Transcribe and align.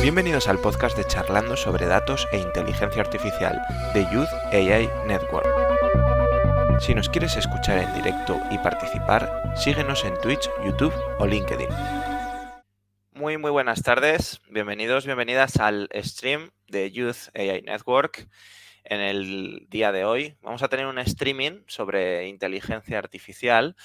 Bienvenidos 0.00 0.48
al 0.48 0.58
podcast 0.58 0.96
de 0.96 1.06
Charlando 1.06 1.58
sobre 1.58 1.84
datos 1.84 2.26
e 2.32 2.38
inteligencia 2.38 3.02
artificial 3.02 3.60
de 3.92 4.06
Youth 4.10 4.30
AI 4.54 4.88
Network. 5.06 5.46
Si 6.80 6.94
nos 6.94 7.10
quieres 7.10 7.36
escuchar 7.36 7.76
en 7.76 7.92
directo 7.92 8.40
y 8.50 8.56
participar, 8.56 9.52
síguenos 9.54 10.02
en 10.06 10.18
Twitch, 10.22 10.48
YouTube 10.64 10.94
o 11.18 11.26
LinkedIn. 11.26 11.68
Muy, 13.12 13.36
muy 13.36 13.50
buenas 13.50 13.82
tardes. 13.82 14.40
Bienvenidos, 14.48 15.04
bienvenidas 15.04 15.58
al 15.58 15.90
stream 15.94 16.52
de 16.68 16.90
Youth 16.90 17.28
AI 17.34 17.60
Network. 17.62 18.28
En 18.84 19.00
el 19.00 19.66
día 19.70 19.92
de 19.92 20.04
hoy 20.04 20.36
vamos 20.42 20.62
a 20.62 20.68
tener 20.68 20.86
un 20.86 20.98
streaming 20.98 21.62
sobre 21.66 22.28
inteligencia 22.28 22.98
artificial, 22.98 23.76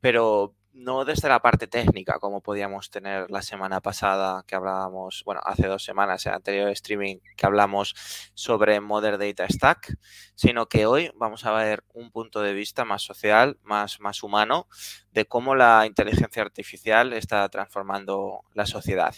pero 0.00 0.56
no 0.72 1.04
desde 1.04 1.28
la 1.28 1.40
parte 1.40 1.68
técnica, 1.68 2.18
como 2.18 2.40
podíamos 2.40 2.90
tener 2.90 3.30
la 3.30 3.42
semana 3.42 3.80
pasada 3.80 4.44
que 4.46 4.56
hablábamos, 4.56 5.22
bueno, 5.24 5.40
hace 5.44 5.66
dos 5.66 5.84
semanas 5.84 6.26
el 6.26 6.32
anterior 6.34 6.68
streaming 6.70 7.18
que 7.36 7.46
hablamos 7.46 7.94
sobre 8.34 8.80
Modern 8.80 9.18
Data 9.18 9.46
Stack, 9.48 9.96
sino 10.34 10.66
que 10.66 10.86
hoy 10.86 11.12
vamos 11.14 11.44
a 11.46 11.52
ver 11.52 11.84
un 11.94 12.10
punto 12.10 12.40
de 12.42 12.52
vista 12.52 12.84
más 12.84 13.02
social, 13.02 13.58
más, 13.62 14.00
más 14.00 14.22
humano, 14.22 14.68
de 15.12 15.24
cómo 15.24 15.54
la 15.54 15.84
inteligencia 15.86 16.42
artificial 16.42 17.12
está 17.12 17.48
transformando 17.48 18.44
la 18.54 18.66
sociedad. 18.66 19.14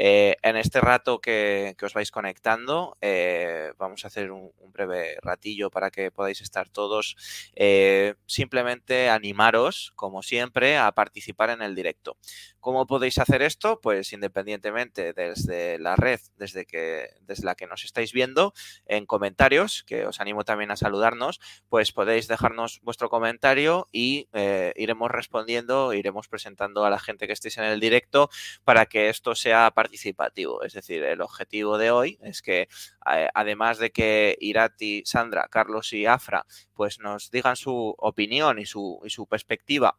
Eh, 0.00 0.36
en 0.42 0.56
este 0.56 0.80
rato 0.80 1.20
que, 1.20 1.76
os 1.82 1.92
vais 1.92 2.10
conectando, 2.12 2.96
eh, 3.00 3.72
vamos 3.78 4.04
a 4.04 4.08
hacer 4.08 4.30
un, 4.30 4.52
breve 4.72 5.16
ratillo 5.22 5.70
para 5.70 5.90
que 5.90 6.12
podáis 6.12 6.40
estar 6.40 6.68
todos. 6.68 7.16
Eh, 7.56 8.14
simplemente 8.26 9.10
animaros, 9.10 9.92
como 9.96 10.22
siempre, 10.22 10.78
a 10.78 10.92
participar 10.92 11.50
en 11.50 11.62
el 11.62 11.74
directo. 11.74 12.16
¿Cómo 12.60 12.86
podéis 12.86 13.18
hacer 13.18 13.42
esto? 13.42 13.80
Pues 13.80 14.12
independientemente 14.12 15.12
desde 15.14 15.80
la 15.80 15.96
red, 15.96 16.20
desde, 16.36 16.64
que, 16.64 17.08
desde 17.22 17.44
la 17.44 17.56
que 17.56 17.66
nos 17.66 17.84
estáis 17.84 18.12
viendo, 18.12 18.52
en 18.86 19.04
comentarios, 19.04 19.82
que 19.82 20.06
os 20.06 20.20
animo 20.20 20.44
también 20.44 20.70
a 20.70 20.76
saludarnos, 20.76 21.40
pues 21.68 21.90
podéis 21.90 22.28
dejarnos 22.28 22.78
vuestro 22.82 23.08
comentario 23.08 23.88
y 23.90 24.28
iremos 24.76 25.10
respondiendo, 25.10 25.92
iremos 25.92 26.28
presentando 26.28 26.84
a 26.84 26.90
la 26.90 27.00
gente 27.00 27.26
que 27.26 27.32
estéis 27.32 27.58
en 27.58 27.64
el 27.64 27.80
directo 27.80 28.30
para 28.62 28.86
que 28.86 29.08
esto 29.08 29.34
sea 29.34 29.72
participativo. 29.88 30.62
Es 30.62 30.74
decir, 30.74 31.02
el 31.02 31.22
objetivo 31.22 31.78
de 31.78 31.90
hoy 31.90 32.18
es 32.22 32.42
que 32.42 32.68
eh, 33.10 33.28
además 33.34 33.78
de 33.78 33.90
que 33.90 34.36
Irati, 34.38 35.02
Sandra, 35.06 35.48
Carlos 35.50 35.92
y 35.92 36.04
Afra 36.04 36.44
pues 36.74 36.98
nos 37.00 37.30
digan 37.30 37.56
su 37.56 37.94
opinión 37.98 38.58
y 38.58 38.66
su, 38.66 39.00
y 39.04 39.10
su 39.10 39.26
perspectiva 39.26 39.98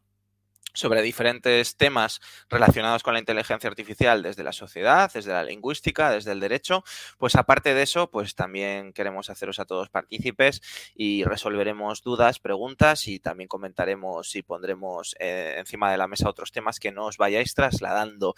sobre 0.74 1.02
diferentes 1.02 1.76
temas 1.76 2.22
relacionados 2.50 3.04
con 3.04 3.14
la 3.14 3.20
inteligencia 3.20 3.70
artificial 3.70 4.22
desde 4.22 4.44
la 4.44 4.54
sociedad, 4.54 5.12
desde 5.14 5.34
la 5.34 5.44
lingüística, 5.44 6.12
desde 6.12 6.32
el 6.32 6.40
derecho, 6.40 6.84
pues 7.18 7.36
aparte 7.36 7.74
de 7.74 7.82
eso, 7.82 8.10
pues 8.10 8.36
también 8.36 8.94
queremos 8.94 9.30
haceros 9.30 9.60
a 9.60 9.66
todos 9.66 9.90
partícipes 9.90 10.62
y 10.96 11.24
resolveremos 11.24 12.02
dudas, 12.04 12.40
preguntas 12.40 13.08
y 13.08 13.20
también 13.20 13.48
comentaremos 13.48 14.36
y 14.36 14.44
pondremos 14.44 15.16
eh, 15.20 15.56
encima 15.58 15.92
de 15.92 15.98
la 15.98 16.08
mesa 16.08 16.30
otros 16.30 16.52
temas 16.52 16.80
que 16.80 16.92
no 16.92 17.06
os 17.06 17.18
vayáis 17.18 17.54
trasladando. 17.54 18.36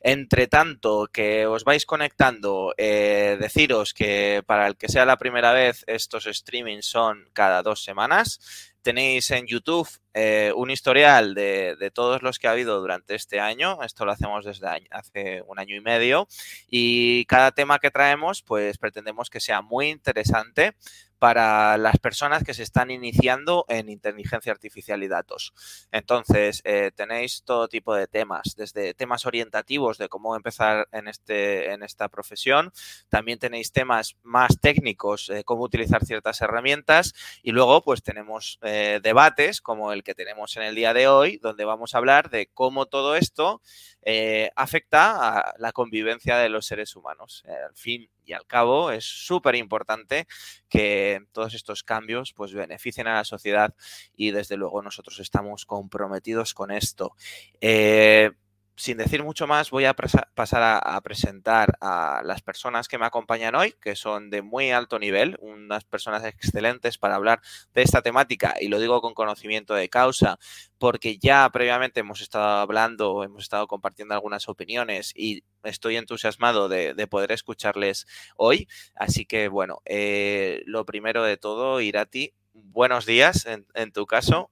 Entre 0.00 0.46
tanto, 0.46 1.08
que 1.12 1.46
os 1.46 1.64
vais 1.64 1.86
conectando, 1.86 2.74
eh, 2.76 3.36
deciros 3.40 3.94
que 3.94 4.42
para 4.46 4.66
el 4.66 4.76
que 4.76 4.88
sea 4.88 5.04
la 5.04 5.18
primera 5.18 5.52
vez, 5.52 5.84
estos 5.86 6.24
streamings 6.24 6.86
son 6.86 7.28
cada 7.32 7.62
dos 7.62 7.82
semanas. 7.82 8.71
Tenéis 8.82 9.30
en 9.30 9.46
YouTube 9.46 9.88
eh, 10.12 10.52
un 10.56 10.70
historial 10.70 11.34
de, 11.34 11.90
todos 11.94 12.22
los 12.22 12.38
que 12.38 12.48
ha 12.48 12.50
habido 12.50 12.80
durante 12.80 13.14
este 13.14 13.38
año. 13.38 13.82
Esto 13.82 14.04
lo 14.04 14.12
hacemos 14.12 14.44
desde 14.44 14.66
hace 14.90 15.42
un 15.46 15.58
año 15.58 15.76
y 15.76 15.80
medio. 15.80 16.26
Y 16.68 17.24
cada 17.26 17.52
tema 17.52 17.78
que 17.78 17.90
traemos, 17.90 18.42
pues 18.42 18.78
pretendemos 18.78 19.30
que 19.30 19.40
sea 19.40 19.62
muy 19.62 19.88
interesante 19.88 20.74
para 21.22 21.78
las 21.78 22.00
personas 22.00 22.42
que 22.42 22.52
se 22.52 22.64
están 22.64 22.90
iniciando 22.90 23.64
en 23.68 23.88
inteligencia 23.88 24.50
artificial 24.50 25.04
y 25.04 25.06
datos. 25.06 25.54
Entonces, 25.92 26.62
eh, 26.64 26.90
tenéis 26.96 27.44
todo 27.44 27.68
tipo 27.68 27.94
de 27.94 28.08
temas, 28.08 28.56
desde 28.56 28.92
temas 28.92 29.24
orientativos 29.24 29.98
de 29.98 30.08
cómo 30.08 30.34
empezar 30.34 30.88
en, 30.90 31.06
este, 31.06 31.74
en 31.74 31.84
esta 31.84 32.08
profesión, 32.08 32.72
también 33.08 33.38
tenéis 33.38 33.70
temas 33.70 34.16
más 34.24 34.58
técnicos, 34.58 35.28
de 35.28 35.44
cómo 35.44 35.62
utilizar 35.62 36.04
ciertas 36.04 36.40
herramientas 36.40 37.14
y 37.40 37.52
luego 37.52 37.84
pues 37.84 38.02
tenemos 38.02 38.58
eh, 38.62 38.98
debates 39.00 39.60
como 39.60 39.92
el 39.92 40.02
que 40.02 40.16
tenemos 40.16 40.56
en 40.56 40.64
el 40.64 40.74
día 40.74 40.92
de 40.92 41.06
hoy, 41.06 41.38
donde 41.40 41.64
vamos 41.64 41.94
a 41.94 41.98
hablar 41.98 42.30
de 42.30 42.48
cómo 42.52 42.86
todo 42.86 43.14
esto 43.14 43.62
eh, 44.02 44.50
afecta 44.56 45.38
a 45.38 45.54
la 45.58 45.72
convivencia 45.72 46.36
de 46.38 46.48
los 46.48 46.66
seres 46.66 46.96
humanos. 46.96 47.44
al 47.46 47.74
fin 47.76 48.08
y 48.24 48.32
al 48.32 48.46
cabo 48.46 48.90
es 48.90 49.04
súper 49.04 49.54
importante 49.56 50.26
que 50.68 51.20
todos 51.32 51.54
estos 51.54 51.82
cambios 51.82 52.32
pues 52.32 52.52
beneficien 52.52 53.06
a 53.08 53.14
la 53.14 53.24
sociedad 53.24 53.74
y 54.14 54.30
desde 54.30 54.56
luego 54.56 54.82
nosotros 54.82 55.18
estamos 55.20 55.66
comprometidos 55.66 56.54
con 56.54 56.70
esto. 56.70 57.14
Eh, 57.60 58.30
sin 58.76 58.96
decir 58.96 59.22
mucho 59.22 59.46
más, 59.46 59.70
voy 59.70 59.84
a 59.84 59.94
pasar 59.94 60.62
a, 60.62 61.00
presentar 61.02 61.76
a 61.80 62.22
las 62.24 62.42
personas 62.42 62.88
que 62.88 62.98
me 62.98 63.06
acompañan 63.06 63.54
hoy, 63.54 63.74
que 63.80 63.96
son 63.96 64.30
de 64.30 64.42
muy 64.42 64.70
alto 64.70 64.98
nivel, 64.98 65.36
unas 65.40 65.84
personas 65.84 66.24
excelentes 66.24 66.98
para 66.98 67.16
hablar 67.16 67.40
de 67.74 67.82
esta 67.82 68.02
temática, 68.02 68.54
y 68.60 68.68
lo 68.68 68.80
digo 68.80 69.00
con 69.00 69.14
conocimiento 69.14 69.74
de 69.74 69.88
causa, 69.88 70.38
porque 70.78 71.18
ya 71.18 71.48
previamente 71.50 72.00
hemos 72.00 72.20
estado 72.20 72.60
hablando, 72.60 73.24
hemos 73.24 73.42
estado 73.42 73.66
compartiendo 73.66 74.14
algunas 74.14 74.48
opiniones 74.48 75.12
y 75.14 75.44
estoy 75.62 75.96
entusiasmado 75.96 76.68
de, 76.68 77.06
poder 77.08 77.32
escucharles 77.32 78.06
hoy. 78.36 78.68
Así 78.94 79.26
que, 79.26 79.48
bueno, 79.48 79.82
eh, 79.84 80.62
lo 80.66 80.86
primero 80.86 81.24
de 81.24 81.36
todo, 81.36 81.80
Irati, 81.80 82.32
buenos 82.54 83.06
días 83.06 83.44
en, 83.46 83.66
en 83.74 83.92
tu 83.92 84.06
caso. 84.06 84.50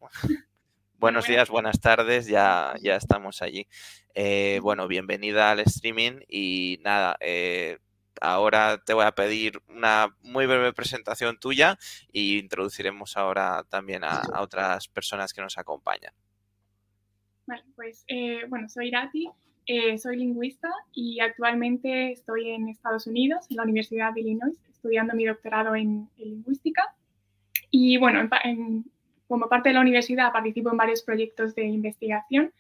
Buenos 1.00 1.26
días, 1.26 1.48
buenas 1.48 1.80
tardes, 1.80 2.26
ya, 2.26 2.74
ya 2.82 2.94
estamos 2.94 3.40
allí. 3.40 3.66
Eh, 4.14 4.60
bueno, 4.62 4.86
bienvenida 4.86 5.50
al 5.50 5.60
streaming 5.60 6.20
y 6.28 6.78
nada, 6.84 7.16
eh, 7.20 7.78
ahora 8.20 8.82
te 8.84 8.92
voy 8.92 9.06
a 9.06 9.12
pedir 9.12 9.62
una 9.70 10.14
muy 10.20 10.44
breve 10.44 10.74
presentación 10.74 11.40
tuya 11.40 11.78
y 12.12 12.38
introduciremos 12.38 13.16
ahora 13.16 13.64
también 13.70 14.04
a, 14.04 14.20
otras 14.42 14.88
personas 14.88 15.32
que 15.32 15.40
nos 15.40 15.56
acompañan. 15.56 16.12
Vale, 17.46 17.64
pues 17.74 18.04
eh, 18.06 18.42
bueno, 18.48 18.68
soy 18.68 18.88
Irati, 18.88 19.30
soy 19.96 20.18
lingüista 20.18 20.68
y 20.92 21.20
actualmente 21.20 22.12
estoy 22.12 22.50
en 22.50 22.68
Estados 22.68 23.06
Unidos, 23.06 23.46
en 23.48 23.56
la 23.56 23.62
Universidad 23.62 24.12
de 24.12 24.20
Illinois, 24.20 24.60
estudiando 24.68 25.14
mi 25.14 25.24
doctorado 25.24 25.74
en, 25.74 26.10
lingüística. 26.18 26.94
Y 27.70 27.96
bueno, 27.96 28.28
en 28.44 28.84
como 29.30 29.48
parte 29.48 29.68
de 29.68 29.74
la 29.74 29.80
universidad 29.80 30.32
participo 30.32 30.72
en 30.72 30.76
varios 30.76 31.02
proyectos 31.02 31.54
de 31.54 31.62
investigación 31.62 32.52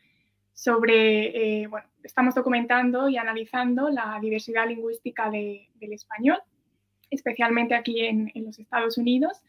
sobre, 0.52 1.62
eh, 1.62 1.66
bueno, 1.66 1.88
estamos 2.04 2.36
documentando 2.36 3.08
y 3.08 3.16
analizando 3.16 3.90
la 3.90 4.16
diversidad 4.22 4.68
lingüística 4.68 5.28
del 5.30 5.92
español, 5.92 6.38
especialmente 7.10 7.74
aquí 7.74 8.02
en, 8.02 8.30
los 8.36 8.60
Estados 8.60 8.98
Unidos. 8.98 9.42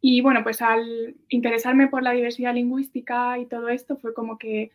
Y 0.00 0.22
bueno, 0.22 0.42
pues 0.42 0.62
al 0.62 1.14
interesarme 1.28 1.88
por 1.88 2.02
la 2.02 2.12
diversidad 2.12 2.54
lingüística 2.54 3.38
y 3.38 3.44
todo 3.44 3.68
esto 3.68 3.98
fue 3.98 4.14
como 4.14 4.38
que 4.38 4.70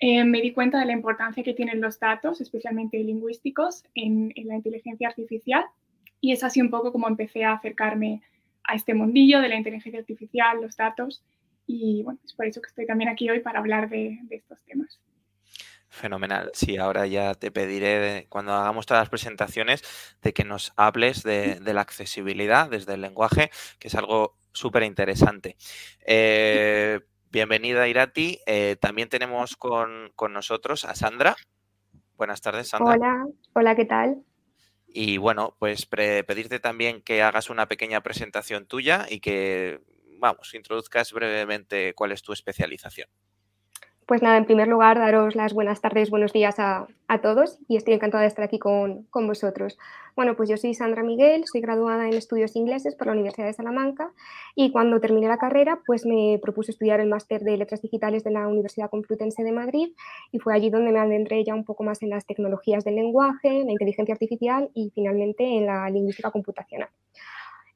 eh, 0.00 0.24
me 0.24 0.42
di 0.42 0.52
cuenta 0.52 0.78
de 0.78 0.84
la 0.84 0.92
importancia 0.92 1.42
que 1.42 1.54
tienen 1.54 1.80
los 1.80 1.98
datos, 1.98 2.42
especialmente 2.42 2.98
lingüísticos, 2.98 3.84
en, 3.94 4.34
en, 4.36 4.48
la 4.48 4.56
inteligencia 4.56 5.08
artificial. 5.08 5.64
Y 6.20 6.32
es 6.32 6.44
así 6.44 6.60
un 6.60 6.68
poco 6.68 6.92
como 6.92 7.08
empecé 7.08 7.44
a 7.44 7.54
acercarme 7.54 8.20
a 8.64 8.74
este 8.74 8.92
mundillo 8.92 9.40
de 9.40 9.48
la 9.48 9.56
inteligencia 9.56 9.98
artificial, 9.98 10.60
los 10.60 10.76
datos 10.76 11.24
y 11.68 12.02
bueno, 12.02 12.18
es 12.24 12.32
por 12.32 12.46
eso 12.46 12.62
que 12.62 12.68
estoy 12.68 12.86
también 12.86 13.10
aquí 13.10 13.28
hoy 13.28 13.40
para 13.40 13.58
hablar 13.58 13.90
de, 13.90 14.18
estos 14.30 14.64
temas. 14.64 14.98
Fenomenal. 15.90 16.50
Sí, 16.54 16.78
ahora 16.78 17.06
ya 17.06 17.34
te 17.34 17.50
pediré, 17.50 18.26
cuando 18.30 18.54
hagamos 18.54 18.86
todas 18.86 19.02
las 19.02 19.10
presentaciones, 19.10 19.82
de 20.22 20.32
que 20.32 20.44
nos 20.44 20.72
hables 20.76 21.22
de, 21.22 21.60
la 21.62 21.82
accesibilidad 21.82 22.70
desde 22.70 22.94
el 22.94 23.02
lenguaje, 23.02 23.50
que 23.78 23.88
es 23.88 23.94
algo 23.94 24.38
súper 24.52 24.82
interesante. 24.84 25.56
Eh, 26.06 27.00
bienvenida, 27.30 27.86
Irati. 27.86 28.38
Eh, 28.46 28.76
también 28.80 29.10
tenemos 29.10 29.54
con, 29.56 30.14
nosotros 30.30 30.86
a 30.86 30.94
Sandra. 30.94 31.36
Buenas 32.16 32.40
tardes, 32.40 32.68
Sandra. 32.68 32.94
Hola, 32.94 33.26
hola, 33.52 33.76
¿qué 33.76 33.84
tal? 33.84 34.22
Y 34.86 35.18
bueno, 35.18 35.54
pues 35.58 35.84
pedirte 35.84 36.60
también 36.60 37.02
que 37.02 37.20
hagas 37.20 37.50
una 37.50 37.68
pequeña 37.68 38.02
presentación 38.02 38.64
tuya 38.64 39.04
y 39.10 39.20
que 39.20 39.82
vamos, 40.18 40.54
introduzcas 40.54 41.12
brevemente 41.12 41.94
cuál 41.94 42.12
es 42.12 42.22
tu 42.22 42.32
especialización. 42.32 43.08
Pues 44.08 44.22
nada, 44.22 44.38
en 44.38 44.46
primer 44.46 44.68
lugar, 44.68 44.98
daros 44.98 45.36
las 45.36 45.52
buenas 45.52 45.82
tardes, 45.82 46.08
buenos 46.08 46.32
días 46.32 46.54
a, 46.58 46.86
todos 47.20 47.58
y 47.68 47.76
estoy 47.76 47.92
encantada 47.92 48.22
de 48.22 48.28
estar 48.28 48.42
aquí 48.42 48.58
con, 48.58 49.06
vosotros. 49.12 49.76
Bueno, 50.16 50.34
pues 50.34 50.48
yo 50.48 50.56
soy 50.56 50.72
Sandra 50.72 51.02
Miguel, 51.02 51.44
soy 51.44 51.60
graduada 51.60 52.06
en 52.06 52.14
estudios 52.14 52.56
ingleses 52.56 52.94
por 52.94 53.06
la 53.08 53.12
Universidad 53.12 53.46
de 53.46 53.52
Salamanca 53.52 54.10
y 54.54 54.72
cuando 54.72 54.98
terminé 54.98 55.28
la 55.28 55.36
carrera, 55.36 55.80
pues 55.84 56.06
me 56.06 56.38
propuse 56.40 56.70
estudiar 56.70 57.00
el 57.00 57.10
máster 57.10 57.42
de 57.42 57.58
letras 57.58 57.82
digitales 57.82 58.24
de 58.24 58.30
la 58.30 58.48
Universidad 58.48 58.88
Complutense 58.88 59.44
de 59.44 59.52
Madrid 59.52 59.88
y 60.32 60.38
fue 60.38 60.54
allí 60.54 60.70
donde 60.70 60.90
me 60.90 61.00
adentré 61.00 61.44
ya 61.44 61.54
un 61.54 61.66
poco 61.66 61.84
más 61.84 62.02
en 62.02 62.08
las 62.08 62.24
tecnologías 62.24 62.84
del 62.84 62.94
lenguaje, 62.94 63.62
la 63.62 63.72
inteligencia 63.72 64.14
artificial 64.14 64.70
y 64.72 64.90
finalmente 64.94 65.44
en 65.44 65.66
la 65.66 65.90
lingüística 65.90 66.30
computacional. 66.30 66.88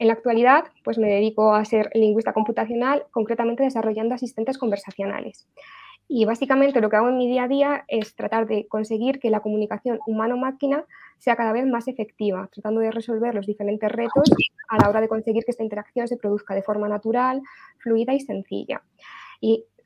En 0.02 0.08
la 0.08 0.14
actualidad, 0.14 0.64
pues 0.82 0.98
me 0.98 1.06
dedico 1.06 1.54
a 1.54 1.64
ser 1.64 1.88
lingüista 1.94 2.32
computacional, 2.32 3.04
concretamente 3.12 3.62
desarrollando 3.62 4.16
asistentes 4.16 4.58
conversacionales. 4.58 5.46
Y 6.08 6.24
básicamente 6.24 6.80
lo 6.80 6.90
que 6.90 6.96
hago 6.96 7.08
en 7.08 7.18
mi 7.18 7.28
día 7.28 7.44
a 7.44 7.48
día 7.48 7.84
es 7.86 8.16
tratar 8.16 8.48
de 8.48 8.66
conseguir 8.66 9.20
que 9.20 9.30
la 9.30 9.38
comunicación 9.38 10.00
humano-máquina 10.08 10.84
sea 11.18 11.36
cada 11.36 11.52
vez 11.52 11.66
más 11.66 11.86
efectiva, 11.86 12.48
tratando 12.52 12.80
de 12.80 12.90
resolver 12.90 13.32
los 13.32 13.46
diferentes 13.46 13.92
retos 13.92 14.28
a 14.70 14.78
la 14.82 14.88
hora 14.88 15.00
de 15.00 15.06
conseguir 15.06 15.44
que 15.44 15.52
esta 15.52 15.62
interacción 15.62 16.08
se 16.08 16.16
produzca 16.16 16.56
de 16.56 16.64
forma 16.64 16.88
natural, 16.88 17.40
fluida 17.78 18.12
y 18.12 18.18
sencilla. 18.18 18.82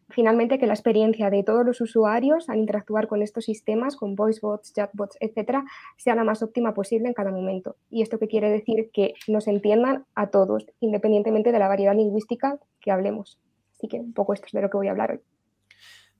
Finalmente 0.08 0.58
que 0.58 0.66
la 0.66 0.74
experiencia 0.74 1.30
de 1.30 1.42
todos 1.42 1.64
los 1.64 1.80
usuarios 1.80 2.48
al 2.48 2.58
interactuar 2.58 3.08
con 3.08 3.22
estos 3.22 3.44
sistemas, 3.44 3.96
con 3.96 4.14
voicebots, 4.14 4.72
chatbots, 4.72 5.16
etcétera, 5.20 5.64
sea 5.96 6.14
la 6.14 6.24
más 6.24 6.42
óptima 6.42 6.74
posible 6.74 7.08
en 7.08 7.14
cada 7.14 7.30
momento. 7.30 7.76
Y 7.90 8.02
esto 8.02 8.18
que 8.18 8.28
quiere 8.28 8.50
decir 8.50 8.90
que 8.92 9.14
nos 9.26 9.48
entiendan 9.48 10.06
a 10.14 10.28
todos, 10.28 10.66
independientemente 10.80 11.52
de 11.52 11.58
la 11.58 11.68
variedad 11.68 11.94
lingüística 11.94 12.58
que 12.80 12.90
hablemos. 12.90 13.38
Así 13.76 13.88
que 13.88 13.98
un 13.98 14.12
poco 14.12 14.32
esto 14.32 14.46
es 14.46 14.52
de 14.52 14.62
lo 14.62 14.70
que 14.70 14.76
voy 14.76 14.88
a 14.88 14.92
hablar 14.92 15.12
hoy. 15.12 15.20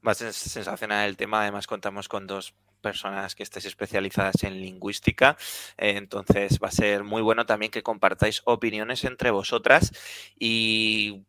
Va 0.06 0.12
a 0.12 0.14
ser 0.14 0.32
sensacional 0.32 1.08
el 1.08 1.16
tema. 1.16 1.42
Además, 1.42 1.66
contamos 1.66 2.08
con 2.08 2.26
dos 2.26 2.54
personas 2.80 3.34
que 3.34 3.42
estéis 3.42 3.66
especializadas 3.66 4.44
en 4.44 4.60
lingüística. 4.60 5.36
entonces, 5.76 6.58
va 6.62 6.68
a 6.68 6.72
ser 6.72 7.02
muy 7.02 7.22
bueno 7.22 7.46
también 7.46 7.72
que 7.72 7.82
compartáis 7.82 8.42
opiniones 8.44 9.04
entre 9.04 9.30
vosotras 9.30 9.92
y 10.38 11.24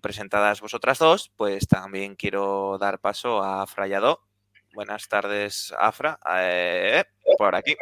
presentadas 0.00 0.60
vosotras 0.60 0.98
dos, 0.98 1.32
pues 1.36 1.66
también 1.68 2.16
quiero 2.16 2.78
dar 2.78 2.98
paso 3.00 3.42
a 3.42 3.66
Frayado. 3.66 4.20
Buenas 4.74 5.08
tardes, 5.08 5.72
Afra. 5.78 6.18
Eh, 6.38 7.02
por 7.38 7.54
aquí. 7.54 7.74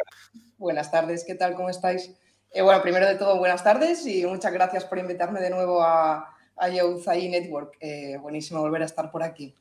Buenas 0.57 0.89
tardes, 0.91 1.25
¿qué 1.25 1.35
tal? 1.35 1.53
¿Cómo 1.55 1.69
estáis? 1.69 2.11
Eh, 2.51 2.61
bueno, 2.61 2.81
primero 2.81 3.05
de 3.05 3.15
todo, 3.15 3.37
buenas 3.37 3.63
tardes 3.63 4.05
y 4.05 4.25
muchas 4.25 4.53
gracias 4.53 4.85
por 4.85 4.97
invitarme 4.97 5.41
de 5.41 5.49
nuevo 5.49 5.81
a, 5.81 6.33
a 6.55 6.67
Network. 6.69 7.75
Eh, 7.81 8.17
buenísimo 8.21 8.61
volver 8.61 8.81
a 8.81 8.85
estar 8.85 9.11
por 9.11 9.23
aquí. 9.23 9.53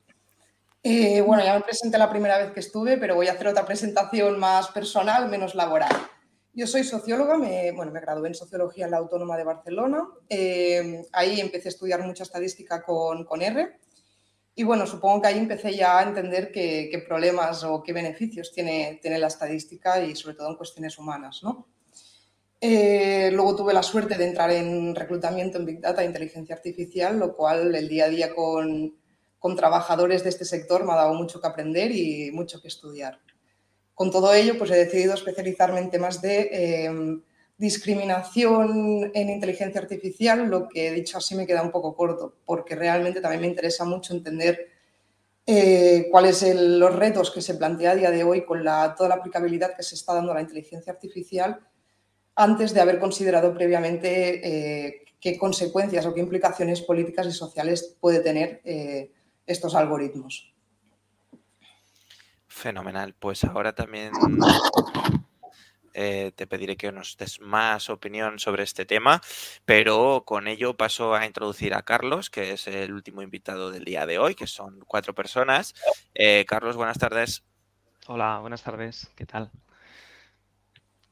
bueno, 1.27 1.45
ya 1.45 1.55
me 1.55 1.63
presenté 1.63 1.99
la 1.99 2.09
primera 2.09 2.39
vez 2.39 2.53
que 2.53 2.61
estuve, 2.61 2.99
pero 2.99 3.17
voy 3.17 3.27
a 3.27 3.33
hacer 3.33 3.49
otra 3.49 3.67
presentación 3.67 4.39
más 4.39 4.69
personal, 4.69 5.29
menos 5.29 5.55
laboral. 5.55 5.91
Yo 6.57 6.69
soy 6.69 6.85
socióloga, 6.85 7.37
me, 7.37 7.73
bueno, 7.73 7.91
me 7.91 8.01
gradué 8.01 8.29
en 8.29 8.35
Sociología 8.37 8.85
en 8.85 8.93
la 8.93 8.99
Autónoma 8.99 9.37
de 9.37 9.43
Barcelona. 9.43 10.07
Eh, 10.29 11.05
ahí 11.13 11.41
empecé 11.41 11.67
a 11.67 11.71
estudiar 11.71 12.07
mucha 12.07 12.23
estadística 12.23 12.81
con, 12.81 13.25
con, 13.25 13.43
R. 13.43 13.77
Y 14.55 14.63
bueno, 14.63 14.87
supongo 14.87 15.23
que 15.23 15.29
ahí 15.29 15.39
empecé 15.39 15.75
ya 15.75 15.99
a 15.99 16.05
entender 16.05 16.53
qué, 16.53 17.05
problemas 17.09 17.65
o 17.65 17.83
qué 17.83 17.93
beneficios 17.93 18.53
tiene, 18.53 19.01
tiene, 19.03 19.19
la 19.19 19.27
estadística 19.27 20.01
y 20.05 20.15
sobre 20.15 20.37
todo 20.37 20.49
en 20.49 20.55
cuestiones 20.55 20.97
humanas. 20.97 21.41
¿no? 21.43 21.67
Eh, 22.61 23.33
luego 23.33 23.57
tuve 23.57 23.75
la 23.75 23.83
suerte 23.83 24.17
de 24.17 24.29
entrar 24.29 24.53
en 24.53 24.95
reclutamiento 24.95 25.59
en 25.59 25.67
Big 25.67 25.81
Data 25.81 26.03
e 26.03 26.07
Inteligencia 26.07 26.55
Artificial, 26.55 27.19
lo 27.19 27.35
cual 27.35 27.75
el 27.75 27.89
día 27.89 28.05
a 28.05 28.09
día 28.09 28.33
con, 28.33 28.95
con 29.41 29.57
trabajadores 29.57 30.23
de 30.23 30.31
este 30.31 30.45
sector 30.45 30.85
me 30.85 30.93
ha 30.93 30.97
dado 30.97 31.15
mucho 31.15 31.41
que 31.41 31.49
aprender 31.49 31.91
y 31.91 32.31
mucho 32.31 32.63
que 32.63 32.69
estudiar. 32.69 33.19
Con 33.95 34.11
todo 34.11 34.35
ello, 34.35 34.59
pues 34.59 34.71
he 34.71 34.77
decidido 34.77 35.15
especializarme 35.15 35.81
en 35.81 35.91
temas 35.91 36.21
de 36.21 36.85
em, 36.85 37.23
discriminación 37.57 39.11
en 39.15 39.31
inteligencia 39.31 39.81
artificial, 39.81 40.49
lo 40.49 40.69
que 40.69 40.89
he 40.89 40.93
dicho 40.93 41.19
así 41.19 41.35
me 41.35 41.47
queda 41.47 41.63
un 41.63 41.71
poco 41.71 41.95
corto, 41.95 42.35
porque 42.45 42.75
realmente 42.75 43.21
también 43.21 43.43
me 43.43 43.49
interesa 43.49 43.85
mucho 43.85 44.13
entender 44.13 44.69
eh, 45.47 46.09
cuáles 46.11 46.39
son 46.39 46.81
los 46.81 46.95
retos 46.97 47.31
que 47.31 47.43
se 47.43 47.55
plantea 47.55 47.93
a 47.93 47.97
día 47.97 48.11
de 48.11 48.25
hoy 48.25 48.45
con 48.45 48.65
toda 48.65 49.09
la 49.09 49.17
aplicabilidad 49.17 49.77
que 49.77 49.83
se 49.83 49.95
está 49.95 50.15
dando 50.15 50.33
a 50.33 50.37
la 50.37 50.41
inteligencia 50.41 50.93
artificial 50.93 51.61
antes 52.35 52.73
de 52.73 52.81
haber 52.81 52.99
considerado 52.99 53.55
previamente 53.55 54.87
eh, 54.87 55.05
qué 55.21 55.39
consecuencias 55.39 56.07
o 56.07 56.15
qué 56.15 56.21
implicaciones 56.21 56.81
políticas 56.81 57.27
y 57.27 57.33
sociales 57.33 57.97
puede 58.01 58.21
tener 58.21 58.61
eh, 58.65 59.13
estos 59.47 59.75
algoritmos. 59.75 60.54
Fenomenal. 62.55 63.15
Pues 63.19 63.43
ahora 63.43 63.75
también 63.75 64.13
eh, 65.93 66.33
te 66.37 66.47
pediré 66.47 66.77
que 66.77 66.93
nos 66.93 67.17
des 67.17 67.41
más 67.41 67.91
opinión 67.91 68.39
sobre 68.39 68.63
este 68.63 68.87
tema, 68.87 69.21
pero 69.65 70.23
con 70.25 70.47
ello 70.47 70.77
paso 70.77 71.15
a 71.15 71.27
introducir 71.27 71.75
a 71.75 71.83
Carlos, 71.83 72.31
que 72.31 72.53
es 72.53 72.69
el 72.69 72.93
último 72.93 73.23
invitado 73.23 73.73
del 73.73 73.85
día 73.85 74.07
de 74.07 74.19
hoy, 74.19 74.37
que 74.37 74.47
son 74.47 74.85
cuatro 74.87 75.15
personas. 75.17 75.75
Eh, 76.15 76.45
Carlos, 76.47 76.77
buenas 76.77 76.97
tardes. 76.97 77.43
Hola, 78.07 78.39
buenas 78.39 78.63
tardes. 78.63 79.11
¿Qué 79.17 79.27
tal? 79.27 79.51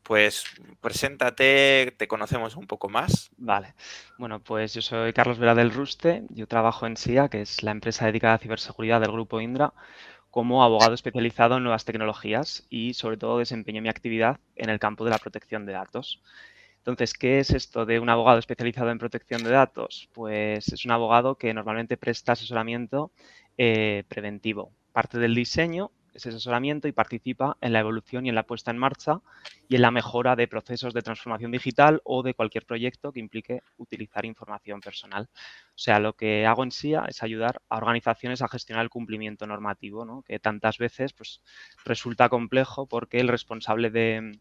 Pues 0.04 0.44
preséntate, 0.80 1.92
te 1.98 2.06
conocemos 2.06 2.54
un 2.54 2.68
poco 2.68 2.88
más. 2.88 3.30
Vale. 3.36 3.74
Bueno, 4.16 4.40
pues 4.40 4.74
yo 4.74 4.80
soy 4.80 5.12
Carlos 5.12 5.40
Vera 5.40 5.56
del 5.56 5.72
Ruste, 5.72 6.22
yo 6.30 6.46
trabajo 6.46 6.86
en 6.86 6.96
SIA, 6.96 7.28
que 7.28 7.42
es 7.42 7.64
la 7.64 7.72
empresa 7.72 8.06
dedicada 8.06 8.34
a 8.34 8.38
ciberseguridad 8.38 9.00
del 9.00 9.10
grupo 9.10 9.40
Indra 9.40 9.74
como 10.32 10.64
abogado 10.64 10.94
especializado 10.94 11.58
en 11.58 11.62
nuevas 11.62 11.84
tecnologías 11.84 12.66
y 12.70 12.94
sobre 12.94 13.18
todo 13.18 13.38
desempeño 13.38 13.82
mi 13.82 13.90
actividad 13.90 14.40
en 14.56 14.70
el 14.70 14.78
campo 14.80 15.04
de 15.04 15.10
la 15.10 15.18
protección 15.18 15.66
de 15.66 15.72
datos. 15.74 16.22
Entonces, 16.78 17.12
¿qué 17.12 17.38
es 17.38 17.50
esto 17.50 17.84
de 17.84 18.00
un 18.00 18.08
abogado 18.08 18.38
especializado 18.38 18.90
en 18.90 18.98
protección 18.98 19.44
de 19.44 19.50
datos? 19.50 20.08
Pues 20.14 20.72
es 20.72 20.86
un 20.86 20.90
abogado 20.92 21.36
que 21.36 21.52
normalmente 21.52 21.98
presta 21.98 22.32
asesoramiento 22.32 23.12
eh, 23.58 24.04
preventivo. 24.08 24.72
Parte 24.92 25.18
del 25.18 25.34
diseño 25.34 25.92
ese 26.14 26.30
asesoramiento 26.30 26.88
y 26.88 26.92
participa 26.92 27.56
en 27.60 27.72
la 27.72 27.80
evolución 27.80 28.26
y 28.26 28.28
en 28.28 28.34
la 28.34 28.42
puesta 28.44 28.70
en 28.70 28.78
marcha 28.78 29.20
y 29.68 29.76
en 29.76 29.82
la 29.82 29.90
mejora 29.90 30.36
de 30.36 30.48
procesos 30.48 30.94
de 30.94 31.02
transformación 31.02 31.50
digital 31.50 32.00
o 32.04 32.22
de 32.22 32.34
cualquier 32.34 32.66
proyecto 32.66 33.12
que 33.12 33.20
implique 33.20 33.62
utilizar 33.76 34.24
información 34.24 34.80
personal. 34.80 35.28
O 35.34 35.78
sea, 35.78 35.98
lo 35.98 36.14
que 36.14 36.46
hago 36.46 36.62
en 36.64 36.70
sí 36.70 36.94
es 37.08 37.22
ayudar 37.22 37.60
a 37.68 37.76
organizaciones 37.76 38.42
a 38.42 38.48
gestionar 38.48 38.84
el 38.84 38.90
cumplimiento 38.90 39.46
normativo, 39.46 40.04
¿no? 40.04 40.22
que 40.22 40.38
tantas 40.38 40.78
veces 40.78 41.12
pues, 41.12 41.40
resulta 41.84 42.28
complejo 42.28 42.86
porque 42.86 43.20
el 43.20 43.28
responsable 43.28 43.90
de, 43.90 44.38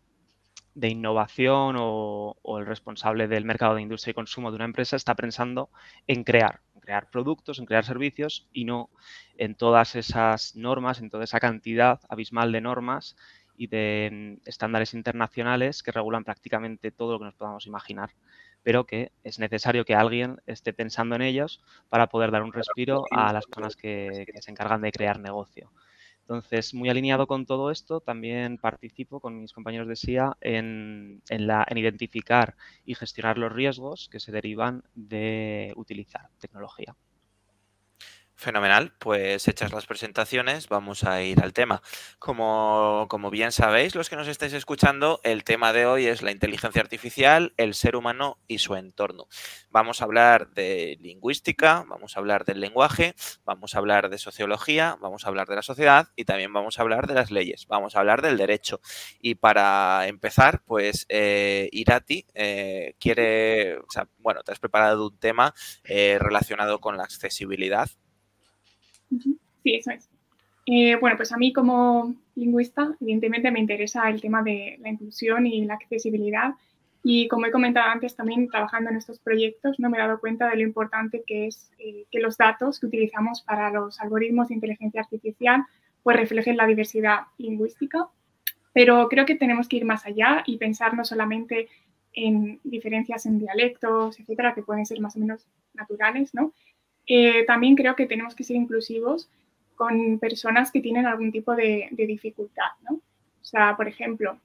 innovación 0.75 1.75
o, 1.77 2.37
o, 2.41 2.59
el 2.59 2.65
responsable 2.65 3.27
del 3.27 3.45
mercado 3.45 3.75
de 3.75 3.81
industria 3.81 4.11
y 4.11 4.15
consumo 4.15 4.51
de 4.51 4.55
una 4.55 4.65
empresa 4.65 4.95
está 4.95 5.15
pensando 5.15 5.69
en 6.07 6.23
crear 6.23 6.61
crear 6.81 7.09
productos, 7.09 7.59
en 7.59 7.65
crear 7.65 7.85
servicios 7.85 8.49
y 8.51 8.65
no 8.65 8.89
en 9.37 9.55
todas 9.55 9.95
esas 9.95 10.55
normas, 10.55 10.99
en 10.99 11.09
toda 11.09 11.23
esa 11.23 11.39
cantidad 11.39 12.01
abismal 12.09 12.51
de 12.51 12.59
normas 12.59 13.15
y 13.55 13.67
de 13.67 14.37
mm, 14.43 14.49
estándares 14.49 14.93
internacionales 14.93 15.83
que 15.83 15.91
regulan 15.91 16.25
prácticamente 16.25 16.91
todo 16.91 17.13
lo 17.13 17.19
que 17.19 17.25
nos 17.25 17.35
podamos 17.35 17.65
imaginar, 17.65 18.11
pero 18.63 18.85
que 18.85 19.11
es 19.23 19.39
necesario 19.39 19.85
que 19.85 19.95
alguien 19.95 20.41
esté 20.47 20.73
pensando 20.73 21.15
en 21.15 21.21
ellos 21.21 21.63
para 21.87 22.07
poder 22.07 22.31
dar 22.31 22.43
un 22.43 22.51
respiro 22.51 23.05
a 23.11 23.31
las 23.31 23.45
personas 23.45 23.75
que, 23.75 24.25
que 24.31 24.41
se 24.41 24.51
encargan 24.51 24.81
de 24.81 24.91
crear 24.91 25.19
negocio. 25.19 25.71
Entonces, 26.21 26.73
muy 26.73 26.89
alineado 26.89 27.27
con 27.27 27.45
todo 27.45 27.71
esto, 27.71 27.99
también 27.99 28.57
participo 28.57 29.19
con 29.19 29.41
mis 29.41 29.53
compañeros 29.53 29.87
de 29.87 29.95
SIA 29.95 30.37
en, 30.41 31.21
en, 31.29 31.77
identificar 31.77 32.55
y 32.85 32.95
gestionar 32.95 33.37
los 33.37 33.51
riesgos 33.51 34.07
que 34.09 34.19
se 34.19 34.31
derivan 34.31 34.83
de 34.95 35.73
utilizar 35.75 36.29
tecnología. 36.39 36.95
Fenomenal, 38.41 38.91
pues 38.97 39.47
hechas 39.47 39.71
las 39.71 39.85
presentaciones, 39.85 40.67
vamos 40.67 41.03
a 41.03 41.21
ir 41.21 41.43
al 41.43 41.53
tema. 41.53 41.83
Como, 42.17 43.05
como, 43.07 43.29
bien 43.29 43.51
sabéis, 43.51 43.93
los 43.93 44.09
que 44.09 44.15
nos 44.15 44.27
estáis 44.27 44.53
escuchando, 44.53 45.19
el 45.23 45.43
tema 45.43 45.73
de 45.73 45.85
hoy 45.85 46.07
es 46.07 46.23
la 46.23 46.31
inteligencia 46.31 46.81
artificial, 46.81 47.53
el 47.57 47.75
ser 47.75 47.95
humano 47.95 48.39
y 48.47 48.57
su 48.57 48.73
entorno. 48.73 49.27
Vamos 49.69 50.01
a 50.01 50.05
hablar 50.05 50.49
de 50.55 50.97
lingüística, 51.01 51.85
vamos 51.87 52.17
a 52.17 52.19
hablar 52.19 52.43
del 52.43 52.61
lenguaje, 52.61 53.13
vamos 53.45 53.75
a 53.75 53.77
hablar 53.77 54.09
de 54.09 54.17
sociología, 54.17 54.97
vamos 54.99 55.23
a 55.23 55.27
hablar 55.27 55.47
de 55.47 55.57
la 55.57 55.61
sociedad 55.61 56.07
y 56.15 56.25
también 56.25 56.51
vamos 56.51 56.79
a 56.79 56.81
hablar 56.81 57.05
de 57.05 57.13
las 57.13 57.29
leyes, 57.29 57.67
vamos 57.67 57.95
a 57.95 57.99
hablar 57.99 58.23
del 58.23 58.37
derecho. 58.37 58.81
Y 59.19 59.35
para 59.35 60.07
empezar, 60.07 60.63
pues 60.65 61.05
eh, 61.09 61.69
Irati 61.71 62.25
eh, 62.33 62.95
quiere, 62.99 63.77
o 63.77 63.91
sea, 63.91 64.07
bueno, 64.17 64.41
te 64.41 64.51
has 64.51 64.59
preparado 64.59 65.09
un 65.09 65.19
tema 65.19 65.53
eh, 65.83 66.17
relacionado 66.19 66.79
con 66.79 66.97
la 66.97 67.03
accesibilidad 67.03 67.87
Sí, 69.63 69.75
eso 69.75 69.91
es. 69.91 70.09
Eh, 70.65 70.95
bueno, 70.97 71.17
pues 71.17 71.31
a 71.31 71.37
mí 71.37 71.53
como 71.53 72.15
lingüista, 72.35 72.95
evidentemente 73.01 73.51
me 73.51 73.59
interesa 73.59 74.09
el 74.09 74.21
tema 74.21 74.43
de 74.43 74.77
la 74.81 74.89
inclusión 74.89 75.47
y 75.47 75.65
la 75.65 75.73
accesibilidad 75.75 76.55
Y 77.03 77.27
como 77.29 77.47
he 77.47 77.51
comentado 77.51 77.89
antes, 77.91 78.15
también 78.15 78.49
trabajando 78.49 78.91
en 78.91 78.97
estos 78.97 79.19
proyectos, 79.19 79.79
no 79.79 79.89
me 79.89 79.97
he 79.97 80.01
dado 80.01 80.19
cuenta 80.19 80.49
de 80.49 80.57
lo 80.57 80.63
importante 80.63 81.23
que 81.27 81.47
es 81.47 81.71
eh, 81.79 82.05
que 82.11 82.19
los 82.21 82.37
datos 82.37 82.79
que 82.79 82.87
utilizamos 82.87 83.41
para 83.43 83.71
los 83.71 83.99
algoritmos 84.01 84.49
de 84.49 84.55
inteligencia 84.55 85.01
artificial 85.01 85.63
pues 86.03 86.17
reflejen 86.17 86.57
la 86.57 86.67
diversidad 86.67 87.21
lingüística. 87.37 88.09
Pero 88.73 89.07
creo 89.09 89.25
que 89.25 89.35
tenemos 89.35 89.67
que 89.67 89.77
ir 89.77 89.85
más 89.85 90.05
allá 90.05 90.43
y 90.45 90.57
pensar 90.57 90.95
no 90.95 91.05
solamente 91.05 91.69
en 92.13 92.59
diferencias 92.63 93.25
en 93.25 93.39
dialectos, 93.39 94.19
etcétera, 94.19 94.53
que 94.55 94.63
pueden 94.63 94.85
ser 94.85 94.99
más 95.01 95.15
o 95.15 95.19
menos 95.19 95.47
naturales, 95.73 96.33
¿no? 96.33 96.53
Eh, 97.13 97.43
también 97.45 97.75
creo 97.75 97.93
que 97.93 98.05
tenemos 98.05 98.35
que 98.35 98.45
ser 98.45 98.55
inclusivos 98.55 99.29
con 99.75 100.17
personas 100.17 100.71
que 100.71 100.79
tienen 100.79 101.05
algún 101.05 101.29
tipo 101.29 101.53
de, 101.55 101.89
de 101.91 102.05
dificultad, 102.07 102.71
¿no? 102.89 102.95
O 102.95 103.43
sea, 103.43 103.75
por 103.75 103.89
ejemplo, 103.89 104.37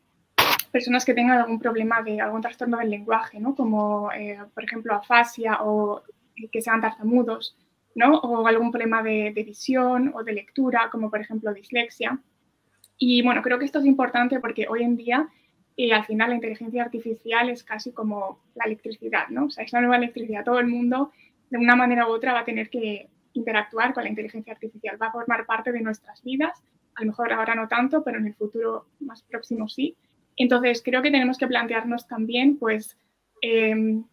personas 0.73 1.05
que 1.05 1.15
tengan 1.15 1.39
algún 1.39 1.61
problema 1.61 2.03
de 2.03 2.21
algún 2.21 2.41
trastorno 2.41 2.79
del 2.79 2.91
lenguaje, 2.91 3.39
¿no? 3.39 3.55
Como, 3.55 4.11
eh, 4.11 4.37
por 4.53 4.65
ejemplo, 4.65 4.95
afasia 4.95 5.59
o 5.63 6.03
que 6.51 6.61
sean 6.61 6.81
tartamudos, 6.81 7.57
¿no? 7.95 8.19
O 8.19 8.49
algún 8.49 8.73
problema 8.73 9.01
de, 9.01 9.31
visión 9.47 10.13
o 10.13 10.25
de 10.25 10.33
lectura, 10.33 10.89
como 10.91 11.09
por 11.09 11.21
ejemplo 11.21 11.55
dislexia. 11.55 12.19
Y 12.99 13.23
bueno, 13.23 13.43
creo 13.43 13.61
que 13.61 13.65
esto 13.65 13.79
es 13.79 13.87
importante 13.87 14.41
porque 14.41 14.67
hoy 14.69 14.83
en 14.83 14.97
día, 14.97 15.29
eh, 15.77 15.93
al 15.93 16.05
final, 16.05 16.31
la 16.31 16.35
inteligencia 16.35 16.83
artificial 16.83 17.49
es 17.49 17.63
casi 17.63 17.93
como 17.93 18.41
la 18.57 18.65
electricidad, 18.65 19.29
¿no? 19.29 19.45
O 19.45 19.51
sea, 19.51 19.63
es 19.63 19.73
la 19.73 19.81
nueva 19.81 19.99
electricidad. 19.99 20.45
Todo 20.45 20.59
el 20.59 20.67
mundo, 20.67 21.13
de 21.51 21.59
una 21.59 21.77
manera 21.77 22.09
u 22.09 22.13
otra, 22.13 22.33
va 22.33 22.41
a 22.41 22.45
tener 22.45 22.71
que 22.71 23.09
interactuar 23.33 23.95
con 23.95 24.05
la 24.05 24.11
inteligencia 24.11 24.53
artificial, 24.53 25.01
va 25.01 25.09
a 25.09 25.13
formar 25.13 25.47
parte 25.47 25.73
de 25.73 25.81
nuestras 25.81 26.23
vidas. 26.23 26.63
A 26.95 27.03
lo 27.03 27.09
mejor 27.09 27.33
ahora 27.33 27.55
no 27.55 27.69
tanto, 27.69 28.03
pero 28.03 28.19
en 28.19 28.27
el 28.27 28.35
futuro 28.35 28.87
más 29.01 29.23
próximo 29.23 29.69
sí. 29.69 29.97
Entonces, 30.37 30.83
creo 30.83 31.03
que 31.03 31.11
tenemos 31.11 31.39
que 31.39 31.47
plantearnos 31.47 32.07
también, 32.07 32.59
pues, 32.59 32.97
em, 33.41 34.05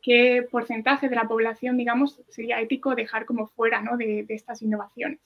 qué 0.00 0.46
porcentaje 0.50 1.08
de 1.08 1.16
la 1.16 1.28
población, 1.28 1.76
digamos, 1.76 2.20
sería 2.28 2.60
ético 2.60 2.94
dejar 2.94 3.24
como 3.24 3.46
fuera 3.46 3.80
¿no? 3.80 3.96
de, 3.96 4.26
estas 4.28 4.62
innovaciones. 4.62 5.20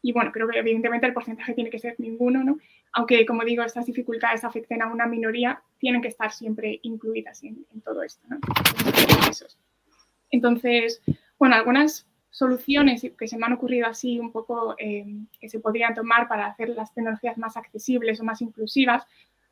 Y 0.00 0.12
bueno, 0.12 0.32
creo 0.32 0.48
que 0.48 0.58
evidentemente 0.58 1.06
el 1.06 1.12
porcentaje 1.12 1.54
tiene 1.54 1.70
que 1.70 1.78
ser 1.78 1.94
ninguno, 1.98 2.42
¿no? 2.42 2.58
Aunque, 2.92 3.24
como 3.24 3.44
digo, 3.44 3.62
estas 3.62 3.86
dificultades 3.86 4.42
afecten 4.42 4.82
a 4.82 4.88
una 4.88 5.06
minoría, 5.06 5.62
tienen 5.78 6.02
que 6.02 6.08
estar 6.08 6.32
siempre 6.32 6.80
incluidas 6.82 7.42
en, 7.44 7.64
todo 7.84 8.02
esto, 8.02 8.26
¿no? 8.28 8.38
Bueno, 11.38 11.54
algunas 11.54 12.06
soluciones 12.30 13.06
que 13.18 13.28
se 13.28 13.36
me 13.36 13.46
han 13.46 13.52
ocurrido 13.52 13.86
así 13.86 14.18
un 14.18 14.32
poco 14.32 14.74
em, 14.78 15.26
que 15.38 15.48
se 15.48 15.60
podrían 15.60 15.94
tomar 15.94 16.28
para 16.28 16.46
hacer 16.46 16.70
las 16.70 16.92
tecnologías 16.94 17.36
más 17.36 17.56
accesibles 17.56 18.20
o 18.20 18.24
más 18.24 18.40
inclusivas, 18.40 19.04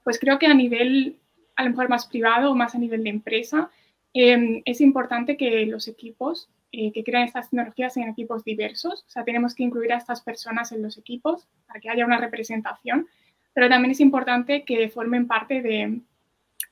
pues 0.02 0.18
creo 0.18 0.38
que 0.38 0.46
a 0.46 0.54
nivel, 0.54 1.18
a 1.56 1.64
lo 1.64 1.70
mejor 1.70 1.88
más 1.88 2.06
privado 2.06 2.50
o 2.50 2.54
más 2.54 2.74
a 2.74 2.78
nivel 2.78 3.04
de 3.04 3.10
empresa, 3.10 3.70
em, 4.14 4.62
es 4.64 4.80
importante 4.80 5.36
que 5.36 5.66
los 5.66 5.88
equipos 5.88 6.48
eh, 6.72 6.92
que 6.92 7.02
crean 7.02 7.24
estas 7.24 7.50
tecnologías 7.50 7.94
sean 7.94 8.08
equipos 8.08 8.44
diversos. 8.44 9.04
O 9.06 9.10
sea, 9.10 9.24
tenemos 9.24 9.54
que 9.54 9.64
incluir 9.64 9.92
a 9.92 9.96
estas 9.96 10.20
personas 10.22 10.70
en 10.70 10.82
los 10.82 10.96
equipos 10.98 11.48
para 11.66 11.80
que 11.80 11.90
haya 11.90 12.06
una 12.06 12.18
representación, 12.18 13.08
pero 13.52 13.68
también 13.68 13.90
es 13.90 14.00
importante 14.00 14.64
que 14.64 14.88
formen 14.88 15.26
parte 15.26 15.62
de, 15.62 16.00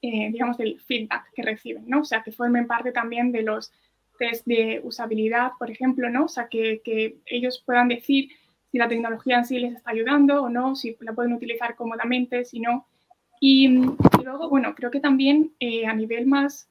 eh, 0.00 0.30
digamos, 0.30 0.56
del 0.56 0.80
feedback 0.80 1.32
que 1.34 1.42
reciben, 1.42 1.84
¿no? 1.88 2.00
O 2.00 2.04
sea, 2.04 2.22
que 2.22 2.30
formen 2.30 2.68
parte 2.68 2.92
también 2.92 3.32
de 3.32 3.42
los 3.42 3.72
test 4.18 4.46
de 4.46 4.80
usabilidad, 4.84 5.52
por 5.58 5.70
ejemplo, 5.70 6.10
¿no? 6.10 6.24
O 6.24 6.28
sea, 6.28 6.48
que, 6.48 6.82
ellos 7.26 7.62
puedan 7.64 7.88
decir 7.88 8.30
si 8.70 8.78
la 8.78 8.88
tecnología 8.88 9.38
en 9.38 9.46
sí 9.46 9.58
les 9.58 9.76
está 9.76 9.92
ayudando 9.92 10.42
o 10.42 10.48
no, 10.50 10.76
si 10.76 10.96
la 11.00 11.14
pueden 11.14 11.32
utilizar 11.32 11.74
cómodamente, 11.76 12.44
si 12.44 12.60
no. 12.60 12.86
Y, 13.40 13.68
luego, 14.22 14.48
bueno, 14.50 14.74
creo 14.74 14.90
que 14.90 15.00
también 15.00 15.52
eh, 15.60 15.86
a 15.86 15.94
nivel 15.94 16.26
más, 16.26 16.68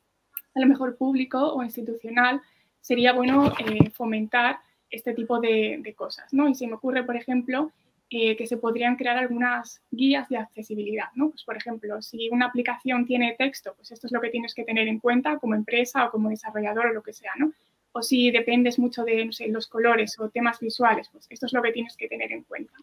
a 0.54 0.60
lo 0.60 0.68
mejor 0.68 0.98
público 0.98 1.54
o 1.54 1.64
institucional, 1.64 2.42
sería 2.82 3.14
bueno 3.14 3.54
eh, 3.60 3.90
fomentar 3.92 4.60
este 4.90 5.14
tipo 5.14 5.40
de, 5.40 5.94
cosas, 5.98 6.34
¿no? 6.34 6.48
Y 6.48 6.56
se 6.56 6.68
me 6.68 6.74
ocurre, 6.74 7.04
por 7.04 7.16
ejemplo, 7.16 7.72
eh, 8.10 8.36
que 8.38 8.48
se 8.48 8.58
podrían 8.58 8.96
crear 8.96 9.18
algunas 9.18 9.82
guías 9.92 10.30
de 10.30 10.38
accesibilidad, 10.38 11.08
¿no? 11.16 11.30
Pues, 11.30 11.44
por 11.44 11.58
ejemplo, 11.58 12.02
si 12.02 12.30
una 12.30 12.46
aplicación 12.46 13.06
tiene 13.06 13.36
texto, 13.38 13.74
pues 13.76 13.92
esto 13.92 14.08
es 14.08 14.14
lo 14.14 14.22
que 14.22 14.30
tienes 14.30 14.54
que 14.54 14.64
tener 14.64 14.88
en 14.88 15.00
cuenta 15.00 15.38
como 15.40 15.56
empresa 15.56 16.06
o 16.06 16.12
como 16.12 16.30
desarrollador 16.30 16.88
o 16.88 16.94
lo 16.94 17.04
que 17.04 17.14
sea, 17.14 17.32
¿no? 17.38 17.52
O 17.92 18.02
si 18.02 18.32
dependes 18.32 18.80
mucho 18.80 19.04
de, 19.04 19.26
no 19.26 19.32
sé, 19.32 19.48
los 19.48 19.68
colores 19.68 20.18
o 20.20 20.30
temas 20.30 20.60
visuales, 20.60 21.10
pues 21.12 21.28
esto 21.30 21.48
es 21.48 21.54
lo 21.54 21.62
que 21.62 21.72
tienes 21.72 21.98
que 21.98 22.08
tener 22.08 22.32
en 22.32 22.44
cuenta. 22.44 22.74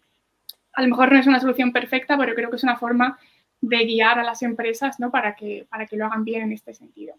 A 0.75 0.83
lo 0.83 0.89
mejor 0.89 1.13
no 1.13 1.19
es 1.19 1.27
una 1.27 1.41
solución 1.41 1.73
perfecta, 1.73 2.19
pero 2.19 2.35
creo 2.35 2.51
que 2.51 2.57
es 2.57 2.65
una 2.65 2.77
forma 2.77 3.19
de 3.61 3.85
guiar 3.85 4.19
a 4.19 4.25
las 4.25 4.43
empresas 4.43 5.01
¿no? 5.01 5.11
para, 5.11 5.35
que, 5.35 5.67
para 5.71 5.87
que 5.87 5.97
lo 5.97 6.07
hagan 6.07 6.25
bien 6.25 6.43
en 6.43 6.53
este 6.53 6.75
sentido. 6.75 7.15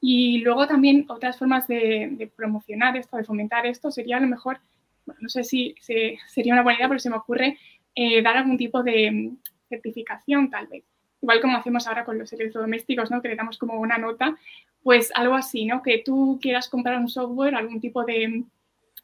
Y 0.00 0.38
luego 0.38 0.66
también 0.66 1.06
otras 1.08 1.38
formas 1.38 1.66
de, 1.66 2.30
promocionar 2.36 2.94
esto, 2.94 3.16
de 3.16 3.24
fomentar 3.24 3.64
esto, 3.64 3.90
sería 3.90 4.18
a 4.18 4.20
lo 4.20 4.26
mejor, 4.26 4.60
no 5.06 5.28
sé 5.28 5.44
si 5.44 5.74
sería 5.80 6.52
una 6.52 6.62
buena 6.62 6.78
idea, 6.78 6.88
pero 6.88 7.00
se 7.00 7.10
me 7.10 7.16
ocurre 7.16 7.58
eh, 7.94 8.22
dar 8.22 8.36
algún 8.36 8.56
tipo 8.56 8.82
de 8.82 9.10
mm, 9.10 9.36
certificación 9.68 10.50
tal 10.50 10.66
vez. 10.66 10.84
Igual 11.20 11.40
como 11.40 11.56
hacemos 11.56 11.86
ahora 11.86 12.04
con 12.04 12.18
los 12.18 12.32
electrodomésticos, 12.32 13.10
¿no? 13.10 13.22
que 13.22 13.28
le 13.28 13.36
damos 13.36 13.56
como 13.56 13.80
una 13.80 13.98
nota, 13.98 14.36
pues 14.82 15.10
algo 15.14 15.34
así, 15.34 15.64
¿no? 15.64 15.82
que 15.82 16.02
tú 16.04 16.38
quieras 16.40 16.68
comprar 16.68 16.98
un 16.98 17.08
software, 17.08 17.54
algún 17.54 17.80
tipo 17.80 18.04
de, 18.04 18.44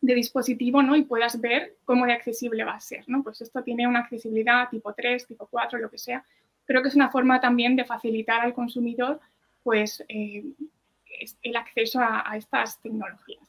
de 0.03 0.15
dispositivo 0.15 0.83
¿no? 0.83 0.97
y 0.97 1.03
puedas 1.03 1.41
ver 1.41 1.77
cómo 1.85 2.05
de 2.05 2.13
accesible 2.13 2.65
va 2.65 2.75
a 2.75 2.81
ser. 2.81 3.05
¿no? 3.07 3.23
Pues 3.23 3.41
esto 3.41 3.63
tiene 3.63 3.87
una 3.87 4.01
accesibilidad 4.01 4.69
tipo 4.69 4.93
3, 4.93 5.27
tipo 5.27 5.47
4, 5.51 5.79
lo 5.79 5.91
que 5.91 5.99
sea, 5.99 6.25
creo 6.67 6.83
que 6.83 6.89
es 6.89 6.95
una 6.95 7.11
forma 7.11 7.41
también 7.41 7.75
de 7.75 7.85
facilitar 7.85 8.43
al 8.43 8.55
consumidor 8.55 9.21
pues, 9.63 10.05
eh, 10.09 10.45
el 11.43 11.57
acceso 11.57 12.01
a, 12.01 12.37
estas 12.37 12.81
tecnologías. 12.81 13.43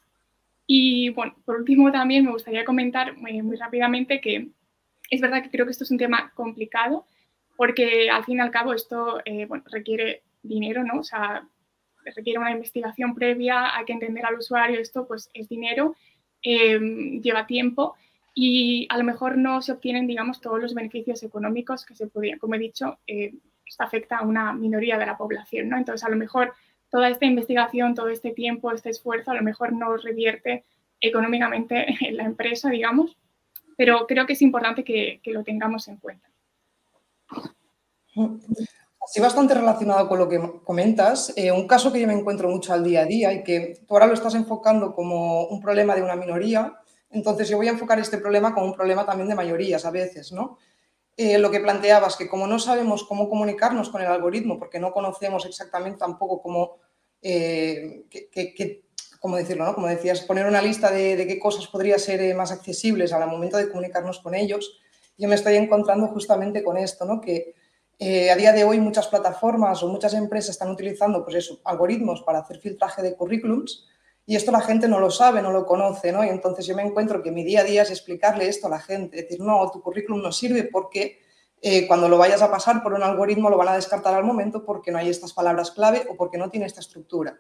Y 0.74 1.10
bueno, 1.10 1.36
por 1.44 1.58
último 1.58 1.92
también 1.92 2.24
me 2.24 2.32
gustaría 2.32 2.64
comentar 2.64 3.10
eh, 3.10 3.44
muy, 3.44 3.58
rápidamente 3.58 4.22
que 4.22 4.52
es 5.10 5.20
verdad 5.20 5.44
que 5.44 5.50
creo 5.50 5.66
que 5.66 5.72
esto 5.72 5.84
es 5.84 5.92
un 5.92 5.98
tema 5.98 6.32
complicado 6.34 7.06
porque 7.58 8.10
al 8.10 8.24
fin 8.24 8.38
y 8.38 8.40
al 8.40 8.52
cabo 8.52 8.74
esto 8.74 9.20
eh, 9.26 9.46
bueno, 9.48 9.66
requiere 9.70 10.24
dinero, 10.42 10.86
¿no? 10.86 11.02
O 11.02 11.04
sea, 11.04 11.46
requiere 12.16 12.40
una 12.40 12.54
investigación 12.54 13.14
previa, 13.14 13.76
hay 13.76 13.84
que 13.84 13.92
entender 13.92 14.26
al 14.26 14.36
usuario, 14.38 14.80
esto 14.80 15.06
pues 15.06 15.30
es 15.34 15.50
dinero, 15.50 15.94
lleva 16.42 17.46
tiempo 17.48 17.98
y 18.34 18.88
a 18.90 18.98
lo 18.98 19.04
mejor 19.04 19.38
no 19.38 19.62
se 19.62 19.74
obtienen, 19.74 20.08
digamos, 20.08 20.40
todos 20.40 20.62
los 20.62 20.74
beneficios 20.74 21.22
económicos 21.22 21.86
que 21.86 21.96
se 21.96 22.08
podrían. 22.08 22.40
Como 22.40 22.56
he 22.56 22.60
dicho, 22.60 22.98
eh, 23.08 23.34
esto 23.66 23.84
afecta 23.84 24.20
a 24.20 24.26
una 24.26 24.54
minoría 24.54 24.98
de 24.98 25.06
la 25.06 25.18
población, 25.18 25.68
¿no? 25.68 25.78
Entonces, 25.78 26.06
a 26.06 26.10
lo 26.10 26.16
mejor 26.16 26.54
toda 26.92 27.10
esta 27.10 27.26
investigación, 27.26 27.96
todo 27.96 28.10
este 28.10 28.32
tiempo, 28.32 28.72
este 28.72 28.90
esfuerzo, 28.90 29.32
a 29.32 29.36
lo 29.36 29.42
mejor 29.42 29.74
no 29.74 29.98
revierte 29.98 30.66
económicamente 31.00 31.86
en 32.02 32.18
la 32.18 32.24
empresa, 32.26 32.70
digamos, 32.70 33.18
pero 33.76 34.06
creo 34.06 34.28
que 34.28 34.34
es 34.34 34.42
importante 34.42 34.84
que, 34.84 35.20
lo 35.26 35.44
tengamos 35.44 35.88
en 35.88 35.98
cuenta. 35.98 36.28
Así 39.04 39.20
bastante 39.20 39.56
relacionado 39.56 40.08
con 40.08 40.20
lo 40.20 40.30
que 40.30 40.40
comentas, 40.64 41.34
eh, 41.36 41.52
un 41.52 41.66
caso 41.66 41.92
que 41.92 42.00
yo 42.00 42.06
me 42.06 42.14
encuentro 42.14 42.50
mucho 42.50 42.74
al 42.74 42.84
día 42.84 43.02
a 43.02 43.06
día 43.06 43.34
y 43.34 43.44
que 43.44 43.80
tú 43.88 43.96
ahora 43.96 44.06
lo 44.06 44.14
estás 44.14 44.36
enfocando 44.36 44.94
como 44.94 45.46
un 45.46 45.60
problema 45.60 45.96
de 45.96 46.04
una 46.04 46.16
minoría, 46.16 46.78
entonces 47.10 47.50
yo 47.50 47.58
voy 47.58 47.68
a 47.68 47.72
enfocar 47.72 48.00
este 48.00 48.18
problema 48.18 48.54
como 48.54 48.68
un 48.68 48.74
problema 48.74 49.06
también 49.06 49.30
de 49.30 49.36
mayorías 49.36 49.86
a 49.86 49.92
veces, 49.92 50.32
¿no? 50.32 50.58
Eh, 51.18 51.38
lo 51.38 51.52
que 51.52 51.60
planteabas, 51.60 52.16
que 52.16 52.30
como 52.30 52.48
no 52.48 52.58
sabemos 52.58 53.04
cómo 53.04 53.30
comunicarnos 53.30 53.90
con 53.90 54.02
el 54.02 54.08
algoritmo, 54.08 54.58
porque 54.58 54.80
no 54.80 54.94
conocemos 54.94 55.46
exactamente 55.46 56.00
tampoco 56.00 56.42
cómo, 56.42 56.78
eh, 57.22 58.06
decirlo, 59.38 59.66
¿no? 59.66 59.76
Como 59.76 59.88
decías, 59.88 60.22
poner 60.22 60.46
una 60.46 60.62
lista 60.62 60.90
de, 60.90 61.28
qué 61.28 61.38
cosas 61.38 61.68
podrían 61.68 62.00
ser 62.00 62.22
eh, 62.22 62.34
más 62.34 62.52
accesibles 62.52 63.12
al 63.12 63.30
momento 63.30 63.58
de 63.58 63.70
comunicarnos 63.70 64.20
con 64.20 64.34
ellos, 64.34 64.80
yo 65.18 65.28
me 65.28 65.36
estoy 65.36 65.56
encontrando 65.56 66.08
justamente 66.08 66.64
con 66.64 66.78
esto, 66.78 67.06
¿no? 67.06 67.20
Que 67.22 67.54
a 68.32 68.36
día 68.36 68.52
de 68.52 68.64
hoy 68.64 68.80
muchas 68.80 69.08
plataformas 69.08 69.84
o 69.84 69.88
muchas 69.88 70.16
empresas 70.16 70.50
están 70.50 70.72
utilizando 70.72 71.24
pues 71.24 71.36
eso, 71.36 71.62
algoritmos 71.64 72.24
para 72.24 72.40
hacer 72.40 72.58
filtraje 72.58 73.04
de 73.04 73.16
currículums, 73.16 73.86
y 74.26 74.36
esto 74.36 74.52
la 74.52 74.62
gente 74.62 74.88
no 74.88 75.00
lo 75.00 75.10
sabe, 75.10 75.42
no 75.42 75.52
lo 75.52 75.66
conoce, 75.66 76.12
¿no? 76.12 76.24
Y 76.24 76.30
entonces 76.30 76.66
yo 76.66 76.76
me 76.76 76.84
encuentro 76.84 77.24
que 77.24 77.32
mi 77.32 77.44
día 77.44 77.62
a 77.62 77.64
día 77.64 77.82
es 77.82 77.90
explicarle 77.90 78.48
esto 78.48 78.68
a 78.68 78.70
la 78.70 78.80
gente, 78.80 79.18
decir, 79.18 79.40
no, 79.40 79.70
tu 79.72 79.82
currículum 79.82 80.22
no 80.22 80.32
sirve 80.32 80.64
porque 80.64 81.20
eh, 81.62 81.88
cuando 81.88 82.10
lo 82.10 82.18
vayas 82.18 82.42
a 82.42 82.50
pasar 82.50 82.82
por 82.82 82.94
un 82.94 83.04
algoritmo 83.04 83.50
lo 83.50 83.58
van 83.58 83.70
a 83.70 83.76
descartar 83.76 84.14
al 84.14 84.24
momento 84.24 84.66
porque 84.66 84.92
no 84.92 84.98
hay 84.98 85.10
estas 85.10 85.34
palabras 85.34 85.72
clave 85.72 86.08
o 86.10 86.16
porque 86.16 86.38
no 86.38 86.50
tiene 86.50 86.66
esta 86.66 86.80
estructura. 86.80 87.40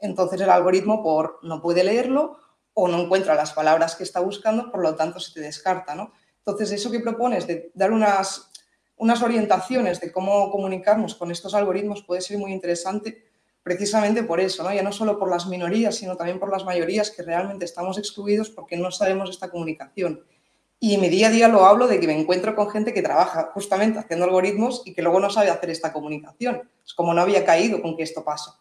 Entonces 0.00 0.40
el 0.40 0.50
algoritmo 0.50 1.02
por 1.02 1.38
no 1.42 1.60
puede 1.60 1.84
leerlo 1.84 2.38
o 2.74 2.88
no 2.88 2.98
encuentra 2.98 3.34
las 3.34 3.52
palabras 3.52 3.94
que 3.94 4.04
está 4.04 4.20
buscando, 4.20 4.70
por 4.70 4.82
lo 4.82 4.94
tanto 4.96 5.20
se 5.20 5.34
te 5.34 5.40
descarta, 5.40 5.94
¿no? 5.94 6.12
Entonces 6.38 6.72
eso 6.72 6.90
que 6.90 7.00
propones 7.00 7.46
de 7.46 7.70
dar 7.74 7.92
unas, 7.92 8.50
unas 8.96 9.22
orientaciones 9.22 10.00
de 10.00 10.10
cómo 10.10 10.50
comunicarnos 10.50 11.14
con 11.14 11.30
estos 11.30 11.54
algoritmos 11.54 12.02
puede 12.02 12.22
ser 12.22 12.38
muy 12.38 12.52
interesante 12.52 13.29
precisamente 13.62 14.22
por 14.22 14.40
eso, 14.40 14.62
¿no? 14.62 14.72
ya 14.72 14.82
no 14.82 14.92
solo 14.92 15.18
por 15.18 15.30
las 15.30 15.46
minorías, 15.46 15.94
sino 15.94 16.16
también 16.16 16.38
por 16.38 16.50
las 16.50 16.64
mayorías 16.64 17.10
que 17.10 17.22
realmente 17.22 17.64
estamos 17.64 17.98
excluidos 17.98 18.50
porque 18.50 18.76
no 18.76 18.90
sabemos 18.90 19.30
esta 19.30 19.50
comunicación. 19.50 20.24
Y 20.82 20.96
mi 20.96 21.10
día 21.10 21.28
a 21.28 21.30
día 21.30 21.48
lo 21.48 21.66
hablo 21.66 21.86
de 21.86 22.00
que 22.00 22.06
me 22.06 22.18
encuentro 22.18 22.56
con 22.56 22.70
gente 22.70 22.94
que 22.94 23.02
trabaja 23.02 23.50
justamente 23.52 23.98
haciendo 23.98 24.24
algoritmos 24.24 24.82
y 24.86 24.94
que 24.94 25.02
luego 25.02 25.20
no 25.20 25.28
sabe 25.28 25.50
hacer 25.50 25.68
esta 25.68 25.92
comunicación. 25.92 26.70
Es 26.84 26.94
como 26.94 27.12
no 27.12 27.20
había 27.20 27.44
caído 27.44 27.82
con 27.82 27.98
que 27.98 28.02
esto 28.02 28.24
pasa. 28.24 28.58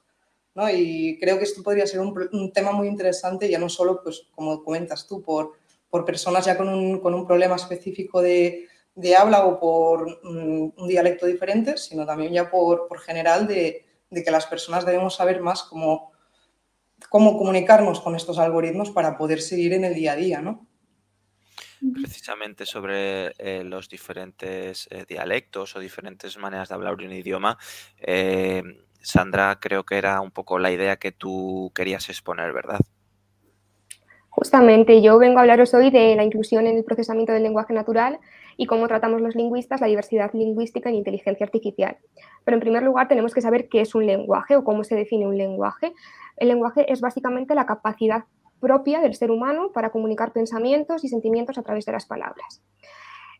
¿no? 0.53 0.69
Y 0.69 1.17
creo 1.21 1.37
que 1.37 1.45
esto 1.45 1.63
podría 1.63 1.87
ser 1.87 2.01
un, 2.01 2.51
tema 2.51 2.73
muy 2.73 2.87
interesante, 2.87 3.49
ya 3.49 3.57
no 3.57 3.69
solo, 3.69 4.03
pues, 4.03 4.27
como 4.35 4.61
comentas 4.65 5.07
tú, 5.07 5.21
por, 5.21 5.53
por 5.89 6.03
personas 6.03 6.45
ya 6.45 6.57
con 6.57 6.67
un, 6.67 6.99
con 6.99 7.13
un 7.13 7.25
problema 7.25 7.55
específico 7.55 8.21
de, 8.21 8.67
de, 8.95 9.15
habla 9.15 9.45
o 9.45 9.57
por 9.57 10.19
mm, 10.21 10.73
un 10.75 10.87
dialecto 10.89 11.25
diferente, 11.25 11.77
sino 11.77 12.05
también 12.05 12.33
ya 12.33 12.51
por, 12.51 12.89
por 12.89 12.99
general 12.99 13.47
de, 13.47 13.85
de, 14.09 14.23
que 14.23 14.31
las 14.31 14.45
personas 14.45 14.85
debemos 14.85 15.15
saber 15.15 15.41
más 15.41 15.63
cómo, 15.63 16.11
cómo 17.09 17.37
comunicarnos 17.37 18.01
con 18.01 18.15
estos 18.15 18.39
algoritmos 18.39 18.91
para 18.91 19.17
poder 19.17 19.41
seguir 19.41 19.73
en 19.73 19.85
el 19.85 19.93
día 19.93 20.13
a 20.13 20.15
día, 20.15 20.41
¿no? 20.41 20.67
precisamente 21.93 22.65
sobre 22.65 23.27
eh, 23.37 23.63
los 23.63 23.89
diferentes 23.89 24.87
eh, 24.91 25.05
dialectos 25.07 25.75
o 25.75 25.79
diferentes 25.79 26.37
maneras 26.37 26.69
de 26.69 26.75
hablar 26.75 26.95
un 26.95 27.11
idioma. 27.11 27.57
Eh, 27.97 28.63
Sandra, 29.01 29.59
creo 29.61 29.85
que 29.85 29.97
era 29.97 30.19
un 30.19 30.31
poco 30.31 30.59
la 30.59 30.71
idea 30.71 30.97
que 30.97 31.11
tú 31.11 31.71
querías 31.73 32.09
exponer, 32.09 32.51
¿verdad? 32.51 32.79
Justamente, 34.29 35.01
yo 35.01 35.17
vengo 35.17 35.39
a 35.39 35.41
hablaros 35.41 35.73
hoy 35.73 35.89
de 35.89 36.15
la 36.15 36.23
inclusión 36.23 36.67
en 36.67 36.77
el 36.77 36.83
procesamiento 36.83 37.33
del 37.33 37.43
lenguaje 37.43 37.73
natural 37.73 38.19
y 38.59 38.65
cómo 38.65 38.89
tratamos 38.89 39.21
los 39.21 39.35
lingüistas 39.35 39.79
la 39.79 39.87
diversidad 39.87 40.31
lingüística 40.33 40.89
en 40.89 40.95
inteligencia 40.95 41.45
artificial. 41.45 41.95
Pero 42.43 42.57
en 42.57 42.59
primer 42.59 42.83
lugar 42.83 43.07
tenemos 43.07 43.33
que 43.33 43.39
saber 43.39 43.69
qué 43.69 43.79
es 43.79 43.95
un 43.95 44.05
lenguaje 44.05 44.57
o 44.57 44.65
cómo 44.65 44.83
se 44.83 44.95
define 44.95 45.25
un 45.25 45.37
lenguaje. 45.37 45.93
El 46.35 46.49
lenguaje 46.49 46.91
es 46.91 46.99
básicamente 46.99 47.55
la 47.55 47.65
capacidad 47.65 48.25
propia 48.59 48.99
del 48.99 49.15
ser 49.15 49.31
humano 49.31 49.71
para 49.73 49.91
comunicar 49.91 50.33
pensamientos 50.33 51.05
y 51.05 51.07
sentimientos 51.07 51.57
a 51.57 51.63
través 51.63 51.85
de 51.85 51.93
las 51.93 52.05
palabras. 52.05 52.61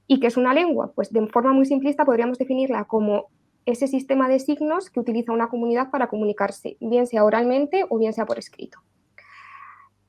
¿Y 0.08 0.22
qué 0.22 0.28
es 0.28 0.38
una 0.38 0.54
lengua? 0.54 0.94
Pues 0.96 1.12
de 1.12 1.28
forma 1.28 1.52
muy 1.52 1.66
simplista 1.66 2.06
podríamos 2.06 2.38
definirla 2.38 2.86
como 2.86 3.26
ese 3.66 3.88
sistema 3.88 4.30
de 4.30 4.40
signos 4.40 4.90
que 4.90 5.02
utiliza 5.02 5.34
una 5.34 5.50
comunidad 5.50 5.92
para 5.92 6.08
comunicarse, 6.08 6.78
bien 6.80 7.08
sea 7.08 7.26
oralmente 7.26 7.84
o 7.90 7.98
bien 7.98 8.14
sea 8.14 8.26
por 8.26 8.40
escrito. 8.40 8.80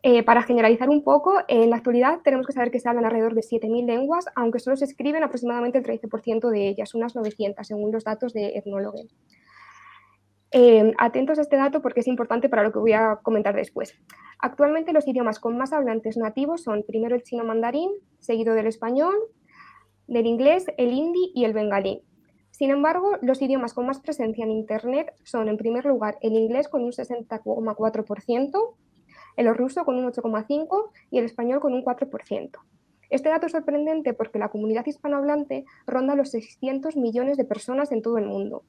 Eh, 0.02 0.22
para 0.22 0.42
generalizar 0.42 0.88
un 0.88 1.04
poco, 1.04 1.34
en 1.46 1.68
la 1.68 1.76
actualidad 1.76 2.20
tenemos 2.24 2.46
que 2.46 2.54
saber 2.54 2.70
que 2.70 2.80
se 2.80 2.88
hablan 2.88 3.04
alrededor 3.04 3.34
de 3.34 3.42
7.000 3.42 3.84
lenguas, 3.84 4.24
aunque 4.34 4.58
solo 4.58 4.76
se 4.76 4.86
escriben 4.86 5.22
aproximadamente 5.22 5.78
el 5.78 5.84
13% 5.84 6.48
de 6.48 6.68
ellas, 6.68 6.94
unas 6.94 7.14
900, 7.14 7.66
según 7.66 7.92
los 7.92 8.04
datos 8.04 8.32
de 8.32 8.56
Ethnologue. 8.56 9.08
Eh, 10.52 10.92
atentos 10.98 11.38
a 11.38 11.42
este 11.42 11.56
dato 11.56 11.80
porque 11.80 12.00
es 12.00 12.08
importante 12.08 12.48
para 12.48 12.62
lo 12.62 12.72
que 12.72 12.78
voy 12.78 12.92
a 12.92 13.20
comentar 13.22 13.54
después. 13.54 13.94
Actualmente 14.38 14.92
los 14.92 15.06
idiomas 15.06 15.38
con 15.38 15.56
más 15.56 15.72
hablantes 15.72 16.16
nativos 16.16 16.62
son 16.62 16.82
primero 16.82 17.14
el 17.14 17.22
chino 17.22 17.44
mandarín, 17.44 17.90
seguido 18.18 18.54
del 18.54 18.66
español, 18.66 19.14
del 20.08 20.26
inglés, 20.26 20.66
el 20.76 20.92
hindi 20.92 21.30
y 21.34 21.44
el 21.44 21.52
bengalí. 21.52 22.02
Sin 22.50 22.70
embargo, 22.70 23.16
los 23.22 23.40
idiomas 23.42 23.74
con 23.74 23.86
más 23.86 24.00
presencia 24.00 24.44
en 24.44 24.50
Internet 24.50 25.14
son, 25.22 25.48
en 25.48 25.56
primer 25.56 25.84
lugar, 25.84 26.18
el 26.20 26.32
inglés 26.32 26.68
con 26.68 26.82
un 26.82 26.90
60,4%, 26.90 28.74
el 29.36 29.54
ruso 29.54 29.84
con 29.84 29.96
un 29.96 30.10
8,5% 30.10 30.90
y 31.10 31.18
el 31.18 31.24
español 31.24 31.60
con 31.60 31.72
un 31.72 31.84
4%. 31.84 32.50
Este 33.10 33.28
dato 33.28 33.46
es 33.46 33.52
sorprendente 33.52 34.14
porque 34.14 34.38
la 34.38 34.50
comunidad 34.50 34.86
hispanohablante 34.86 35.64
ronda 35.86 36.14
los 36.14 36.30
600 36.30 36.96
millones 36.96 37.36
de 37.36 37.44
personas 37.44 37.90
en 37.90 38.02
todo 38.02 38.18
el 38.18 38.26
mundo, 38.26 38.64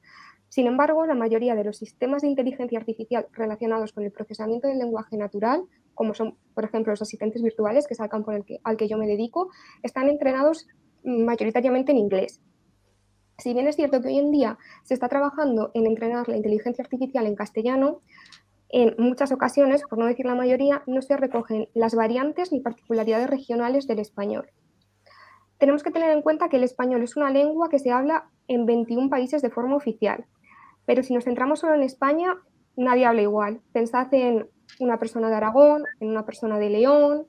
sin 0.52 0.66
embargo, 0.66 1.06
la 1.06 1.14
mayoría 1.14 1.54
de 1.54 1.64
los 1.64 1.78
sistemas 1.78 2.20
de 2.20 2.28
inteligencia 2.28 2.78
artificial 2.78 3.26
relacionados 3.32 3.94
con 3.94 4.04
el 4.04 4.12
procesamiento 4.12 4.68
del 4.68 4.76
lenguaje 4.76 5.16
natural, 5.16 5.62
como 5.94 6.12
son, 6.12 6.36
por 6.52 6.66
ejemplo, 6.66 6.92
los 6.92 7.00
asistentes 7.00 7.40
virtuales, 7.40 7.86
que 7.86 7.94
es 7.94 8.00
al 8.00 8.10
campo 8.10 8.32
que, 8.44 8.60
al 8.62 8.76
que 8.76 8.86
yo 8.86 8.98
me 8.98 9.06
dedico, 9.06 9.48
están 9.82 10.10
entrenados 10.10 10.68
mayoritariamente 11.04 11.92
en 11.92 11.96
inglés. 11.96 12.42
Si 13.38 13.54
bien 13.54 13.66
es 13.66 13.76
cierto 13.76 14.02
que 14.02 14.08
hoy 14.08 14.18
en 14.18 14.30
día 14.30 14.58
se 14.84 14.92
está 14.92 15.08
trabajando 15.08 15.70
en 15.72 15.86
entrenar 15.86 16.28
la 16.28 16.36
inteligencia 16.36 16.84
artificial 16.84 17.24
en 17.24 17.34
castellano, 17.34 18.02
en 18.72 18.94
muchas 18.98 19.30
ocasiones, 19.32 19.82
por 19.88 19.98
no 19.98 20.06
decir 20.06 20.26
la 20.26 20.34
mayoría, 20.34 20.82
no 20.86 21.02
se 21.02 21.16
recogen 21.16 21.68
las 21.74 21.94
variantes 21.94 22.52
ni 22.52 22.60
particularidades 22.60 23.28
regionales 23.28 23.86
del 23.86 23.98
español. 23.98 24.50
Tenemos 25.58 25.82
que 25.82 25.90
tener 25.90 26.10
en 26.10 26.22
cuenta 26.22 26.48
que 26.48 26.56
el 26.56 26.64
español 26.64 27.02
es 27.02 27.14
una 27.16 27.30
lengua 27.30 27.68
que 27.68 27.78
se 27.78 27.92
habla 27.92 28.30
en 28.48 28.66
21 28.66 29.10
países 29.10 29.42
de 29.42 29.50
forma 29.50 29.76
oficial, 29.76 30.24
pero 30.86 31.02
si 31.02 31.14
nos 31.14 31.24
centramos 31.24 31.60
solo 31.60 31.74
en 31.74 31.82
España, 31.82 32.34
nadie 32.74 33.06
habla 33.06 33.22
igual. 33.22 33.60
Pensad 33.72 34.12
en 34.14 34.48
una 34.80 34.98
persona 34.98 35.28
de 35.28 35.36
Aragón, 35.36 35.84
en 36.00 36.08
una 36.08 36.24
persona 36.24 36.58
de 36.58 36.70
León, 36.70 37.26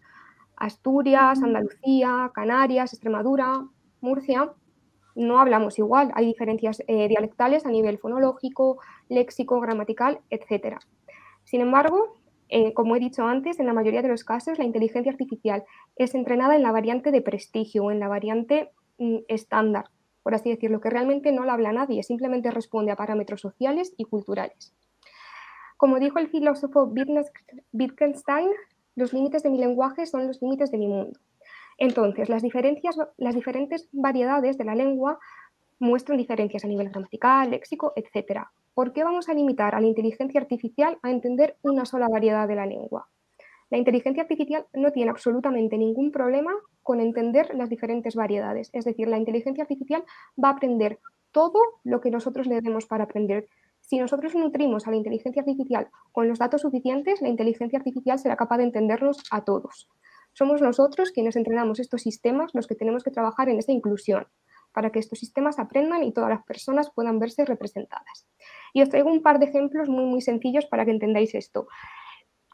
Asturias, 0.55 1.43
Andalucía, 1.43 2.31
Canarias, 2.33 2.93
Extremadura, 2.93 3.67
Murcia. 4.01 4.51
No 5.15 5.39
hablamos 5.39 5.77
igual, 5.77 6.11
hay 6.15 6.25
diferencias 6.25 6.81
eh, 6.87 7.07
dialectales 7.07 7.65
a 7.65 7.69
nivel 7.69 7.99
fonológico, 7.99 8.79
léxico, 9.09 9.59
gramatical, 9.59 10.21
etc. 10.31 10.79
Sin 11.53 11.61
embargo, 11.61 12.17
eh, 12.49 12.73
como 12.73 12.95
he 12.95 12.99
dicho 12.99 13.27
antes, 13.27 13.59
en 13.59 13.67
la 13.67 13.73
mayoría 13.73 14.01
de 14.01 14.07
los 14.07 14.23
casos 14.23 14.57
la 14.57 14.65
inteligencia 14.65 15.11
artificial 15.11 15.63
es 15.95 16.15
entrenada 16.15 16.55
en 16.55 16.63
la 16.63 16.71
variante 16.71 17.11
de 17.11 17.21
prestigio 17.21 17.83
o 17.83 17.91
en 17.91 17.99
la 17.99 18.07
variante 18.07 18.71
mm, 18.97 19.17
estándar, 19.27 19.91
por 20.23 20.33
así 20.33 20.49
decirlo, 20.49 20.81
que 20.81 20.89
realmente 20.89 21.31
no 21.31 21.45
la 21.45 21.53
habla 21.53 21.71
nadie, 21.71 22.01
simplemente 22.01 22.49
responde 22.49 22.91
a 22.91 22.95
parámetros 22.95 23.41
sociales 23.41 23.93
y 23.97 24.05
culturales. 24.05 24.73
Como 25.77 25.99
dijo 25.99 26.17
el 26.17 26.29
filósofo 26.29 26.91
Wittgenstein, 27.71 28.49
los 28.95 29.13
límites 29.13 29.43
de 29.43 29.51
mi 29.51 29.59
lenguaje 29.59 30.07
son 30.07 30.25
los 30.25 30.41
límites 30.41 30.71
de 30.71 30.79
mi 30.79 30.87
mundo. 30.87 31.19
Entonces, 31.77 32.29
las, 32.29 32.41
las 33.17 33.35
diferentes 33.35 33.89
variedades 33.91 34.57
de 34.57 34.65
la 34.65 34.73
lengua 34.73 35.19
muestran 35.77 36.17
diferencias 36.17 36.65
a 36.65 36.67
nivel 36.67 36.89
gramatical, 36.89 37.51
léxico, 37.51 37.93
etc. 37.95 38.47
¿Por 38.73 38.91
qué 38.91 39.03
vamos 39.03 39.29
a 39.29 39.35
limitar 39.35 39.75
a 39.75 39.81
la 39.81 39.87
inteligencia 39.87 40.41
artificial 40.41 40.97
a 41.03 41.11
entender 41.11 41.57
una 41.61 41.85
sola 41.85 42.07
variedad 42.07 42.47
de 42.47 42.55
la 42.55 42.65
lengua? 42.65 43.07
La 43.69 43.77
inteligencia 43.77 44.23
artificial 44.23 44.65
no 44.73 44.91
tiene 44.91 45.11
absolutamente 45.11 45.77
ningún 45.77 46.11
problema 46.11 46.51
con 46.81 46.99
entender 46.99 47.53
las 47.53 47.69
diferentes 47.69 48.15
variedades. 48.15 48.71
Es 48.73 48.85
decir, 48.85 49.07
la 49.07 49.19
inteligencia 49.19 49.63
artificial 49.63 50.03
va 50.43 50.49
a 50.49 50.51
aprender 50.53 50.99
todo 51.31 51.59
lo 51.83 52.01
que 52.01 52.09
nosotros 52.09 52.47
le 52.47 52.61
demos 52.61 52.87
para 52.87 53.03
aprender. 53.03 53.47
Si 53.79 53.99
nosotros 53.99 54.33
nutrimos 54.33 54.87
a 54.87 54.91
la 54.91 54.97
inteligencia 54.97 55.41
artificial 55.41 55.89
con 56.11 56.27
los 56.27 56.39
datos 56.39 56.61
suficientes, 56.61 57.21
la 57.21 57.29
inteligencia 57.29 57.77
artificial 57.77 58.17
será 58.17 58.35
capaz 58.35 58.57
de 58.57 58.63
entendernos 58.63 59.23
a 59.29 59.43
todos. 59.43 59.87
Somos 60.33 60.63
nosotros 60.63 61.11
quienes 61.11 61.35
entrenamos 61.35 61.79
estos 61.79 62.01
sistemas 62.01 62.51
los 62.55 62.65
que 62.65 62.75
tenemos 62.75 63.03
que 63.03 63.11
trabajar 63.11 63.49
en 63.49 63.59
esta 63.59 63.71
inclusión 63.71 64.25
para 64.73 64.91
que 64.91 64.99
estos 64.99 65.19
sistemas 65.19 65.59
aprendan 65.59 66.03
y 66.03 66.11
todas 66.11 66.29
las 66.29 66.43
personas 66.43 66.91
puedan 66.91 67.19
verse 67.19 67.45
representadas. 67.45 68.27
Y 68.73 68.81
os 68.81 68.89
traigo 68.89 69.11
un 69.11 69.21
par 69.21 69.39
de 69.39 69.45
ejemplos 69.45 69.87
muy, 69.87 70.05
muy 70.05 70.21
sencillos 70.21 70.65
para 70.65 70.85
que 70.85 70.91
entendáis 70.91 71.35
esto. 71.35 71.67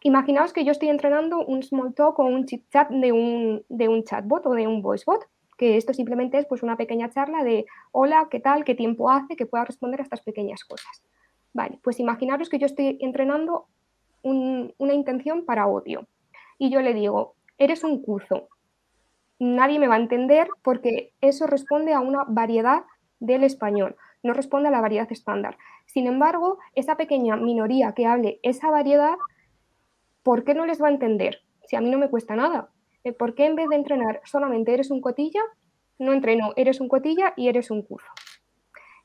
Imaginaos 0.01 0.53
que 0.53 0.63
yo 0.63 0.71
estoy 0.71 0.89
entrenando 0.89 1.45
un 1.45 1.61
small 1.63 1.93
talk 1.93 2.19
o 2.19 2.23
un 2.23 2.45
chit 2.45 2.69
chat 2.69 2.89
de 2.89 3.11
un, 3.11 3.65
de 3.67 3.87
un 3.89 4.03
chatbot 4.03 4.45
o 4.45 4.51
de 4.51 4.67
un 4.67 4.81
voicebot, 4.81 5.25
que 5.57 5.75
esto 5.75 5.93
simplemente 5.93 6.37
es 6.37 6.45
pues 6.45 6.63
una 6.63 6.77
pequeña 6.77 7.09
charla 7.09 7.43
de 7.43 7.65
hola, 7.91 8.27
¿qué 8.31 8.39
tal? 8.39 8.63
¿Qué 8.63 8.75
tiempo 8.75 9.09
hace? 9.09 9.35
Que 9.35 9.45
pueda 9.45 9.65
responder 9.65 9.99
a 9.99 10.03
estas 10.03 10.21
pequeñas 10.21 10.63
cosas. 10.63 11.03
Vale, 11.53 11.79
pues 11.83 11.99
imaginaros 11.99 12.47
que 12.47 12.59
yo 12.59 12.65
estoy 12.65 12.97
entrenando 13.01 13.67
una 14.21 14.93
intención 14.93 15.45
para 15.45 15.67
odio 15.67 16.07
y 16.57 16.69
yo 16.69 16.81
le 16.81 16.93
digo, 16.93 17.35
eres 17.57 17.83
un 17.83 18.01
cuzo. 18.01 18.47
Nadie 19.39 19.79
me 19.79 19.87
va 19.87 19.95
a 19.95 19.99
entender 19.99 20.47
porque 20.61 21.13
eso 21.21 21.47
responde 21.47 21.93
a 21.93 22.01
una 22.01 22.25
variedad 22.27 22.83
del 23.19 23.43
español, 23.43 23.95
no 24.21 24.33
responde 24.33 24.67
a 24.67 24.71
la 24.71 24.81
variedad 24.81 25.11
estándar. 25.11 25.57
Sin 25.85 26.07
embargo, 26.07 26.59
esa 26.75 26.97
pequeña 26.97 27.35
minoría 27.35 27.93
que 27.93 28.05
hable 28.05 28.39
esa 28.43 28.69
variedad 28.69 29.15
¿por 30.23 30.43
qué 30.43 30.53
no 30.53 30.65
les 30.65 30.81
va 30.81 30.87
a 30.87 30.91
entender? 30.91 31.41
Si 31.65 31.75
a 31.75 31.81
mí 31.81 31.89
no 31.89 31.97
me 31.97 32.09
cuesta 32.09 32.35
nada. 32.35 32.69
Eh, 33.03 33.13
¿Por 33.13 33.33
qué 33.33 33.45
en 33.45 33.55
vez 33.55 33.69
de 33.69 33.77
entrenar 33.77 34.21
solamente 34.25 34.73
eres 34.73 34.91
un 34.91 35.01
cotilla, 35.01 35.41
no 35.97 36.13
entreno 36.13 36.53
eres 36.55 36.81
un 36.81 36.89
cotilla 36.89 37.33
y 37.35 37.47
eres 37.47 37.71
un 37.71 37.81
curso? 37.81 38.11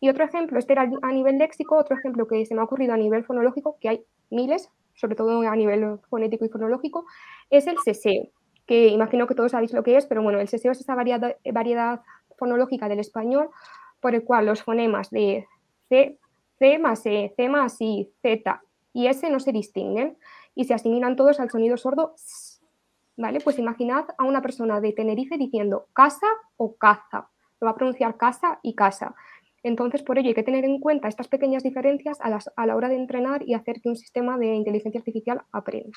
Y 0.00 0.08
otro 0.08 0.24
ejemplo, 0.24 0.58
este 0.58 0.72
era 0.72 0.90
a 1.02 1.12
nivel 1.12 1.38
léxico, 1.38 1.78
otro 1.78 1.96
ejemplo 1.96 2.26
que 2.26 2.44
se 2.44 2.54
me 2.54 2.60
ha 2.60 2.64
ocurrido 2.64 2.92
a 2.92 2.98
nivel 2.98 3.24
fonológico, 3.24 3.78
que 3.80 3.88
hay 3.88 4.04
miles, 4.30 4.70
sobre 4.94 5.14
todo 5.14 5.40
a 5.48 5.56
nivel 5.56 5.98
fonético 6.10 6.44
y 6.44 6.48
fonológico, 6.48 7.06
es 7.48 7.66
el 7.66 7.78
seseo, 7.78 8.28
que 8.66 8.88
imagino 8.88 9.26
que 9.26 9.34
todos 9.34 9.52
sabéis 9.52 9.72
lo 9.72 9.82
que 9.82 9.96
es, 9.96 10.06
pero 10.06 10.22
bueno, 10.22 10.40
el 10.40 10.48
seseo 10.48 10.72
es 10.72 10.80
esa 10.80 10.94
variedad, 10.94 11.36
variedad 11.52 12.00
fonológica 12.38 12.88
del 12.88 13.00
español 13.00 13.50
por 14.00 14.14
el 14.14 14.24
cual 14.24 14.46
los 14.46 14.62
fonemas 14.62 15.10
de 15.10 15.46
C, 15.88 16.18
C 16.58 16.78
más 16.78 17.04
E, 17.06 17.32
C 17.36 17.48
más 17.48 17.80
I, 17.80 18.10
Z 18.22 18.62
y 18.92 19.06
S 19.06 19.28
no 19.30 19.40
se 19.40 19.52
distinguen 19.52 20.16
y 20.54 20.64
se 20.64 20.74
asimilan 20.74 21.16
todos 21.16 21.40
al 21.40 21.50
sonido 21.50 21.76
sordo. 21.76 22.14
¿Vale? 23.16 23.40
Pues 23.40 23.58
imaginad 23.58 24.06
a 24.18 24.24
una 24.24 24.42
persona 24.42 24.80
de 24.80 24.92
Tenerife 24.92 25.38
diciendo 25.38 25.86
casa 25.92 26.26
o 26.56 26.76
caza. 26.76 27.28
Lo 27.60 27.66
va 27.66 27.70
a 27.70 27.76
pronunciar 27.76 28.16
casa 28.16 28.58
y 28.62 28.74
casa. 28.74 29.14
Entonces, 29.62 30.02
por 30.02 30.18
ello 30.18 30.28
hay 30.28 30.34
que 30.34 30.42
tener 30.42 30.64
en 30.64 30.80
cuenta 30.80 31.08
estas 31.08 31.28
pequeñas 31.28 31.62
diferencias 31.62 32.18
a 32.20 32.66
la 32.66 32.76
hora 32.76 32.88
de 32.88 32.96
entrenar 32.96 33.42
y 33.46 33.54
hacer 33.54 33.80
que 33.80 33.88
un 33.88 33.96
sistema 33.96 34.36
de 34.36 34.54
inteligencia 34.54 34.98
artificial 34.98 35.42
aprenda. 35.52 35.96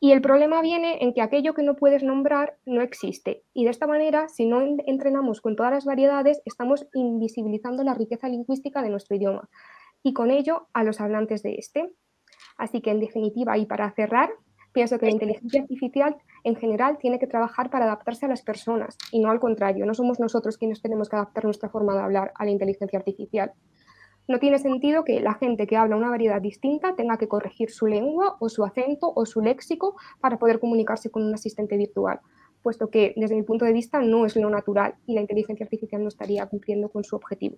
Y 0.00 0.12
el 0.12 0.20
problema 0.20 0.62
viene 0.62 1.02
en 1.02 1.12
que 1.12 1.22
aquello 1.22 1.54
que 1.54 1.64
no 1.64 1.74
puedes 1.74 2.04
nombrar 2.04 2.56
no 2.64 2.82
existe. 2.82 3.42
Y 3.52 3.64
de 3.64 3.70
esta 3.70 3.88
manera, 3.88 4.28
si 4.28 4.46
no 4.46 4.60
entrenamos 4.86 5.40
con 5.40 5.56
todas 5.56 5.72
las 5.72 5.84
variedades, 5.84 6.40
estamos 6.44 6.86
invisibilizando 6.94 7.82
la 7.82 7.94
riqueza 7.94 8.28
lingüística 8.28 8.80
de 8.80 8.90
nuestro 8.90 9.16
idioma 9.16 9.48
y 10.02 10.12
con 10.12 10.30
ello 10.30 10.68
a 10.72 10.84
los 10.84 11.00
hablantes 11.00 11.42
de 11.42 11.56
este. 11.56 11.90
Así 12.56 12.80
que, 12.80 12.90
en 12.90 13.00
definitiva, 13.00 13.58
y 13.58 13.66
para 13.66 13.90
cerrar, 13.92 14.30
pienso 14.72 14.98
que 14.98 15.06
la 15.06 15.12
inteligencia 15.12 15.62
artificial 15.62 16.16
en 16.44 16.54
general 16.54 16.98
tiene 16.98 17.18
que 17.18 17.26
trabajar 17.26 17.68
para 17.70 17.86
adaptarse 17.86 18.26
a 18.26 18.28
las 18.28 18.42
personas 18.42 18.96
y 19.10 19.18
no 19.18 19.30
al 19.30 19.40
contrario. 19.40 19.84
No 19.84 19.94
somos 19.94 20.20
nosotros 20.20 20.58
quienes 20.58 20.80
tenemos 20.80 21.08
que 21.08 21.16
adaptar 21.16 21.44
nuestra 21.44 21.68
forma 21.68 21.94
de 21.94 22.02
hablar 22.02 22.32
a 22.36 22.44
la 22.44 22.50
inteligencia 22.50 22.98
artificial. 22.98 23.52
No 24.28 24.38
tiene 24.38 24.58
sentido 24.58 25.04
que 25.04 25.20
la 25.20 25.34
gente 25.34 25.66
que 25.66 25.78
habla 25.78 25.96
una 25.96 26.10
variedad 26.10 26.42
distinta 26.42 26.94
tenga 26.94 27.16
que 27.16 27.28
corregir 27.28 27.70
su 27.70 27.86
lengua 27.86 28.36
o 28.40 28.50
su 28.50 28.62
acento 28.62 29.10
o 29.14 29.24
su 29.24 29.40
léxico 29.40 29.96
para 30.20 30.38
poder 30.38 30.60
comunicarse 30.60 31.10
con 31.10 31.22
un 31.24 31.32
asistente 31.32 31.78
virtual, 31.78 32.20
puesto 32.62 32.90
que 32.90 33.14
desde 33.16 33.34
mi 33.34 33.42
punto 33.42 33.64
de 33.64 33.72
vista 33.72 34.00
no 34.00 34.26
es 34.26 34.36
lo 34.36 34.50
natural 34.50 34.96
y 35.06 35.14
la 35.14 35.22
inteligencia 35.22 35.64
artificial 35.64 36.02
no 36.02 36.08
estaría 36.08 36.44
cumpliendo 36.44 36.90
con 36.90 37.04
su 37.04 37.16
objetivo. 37.16 37.56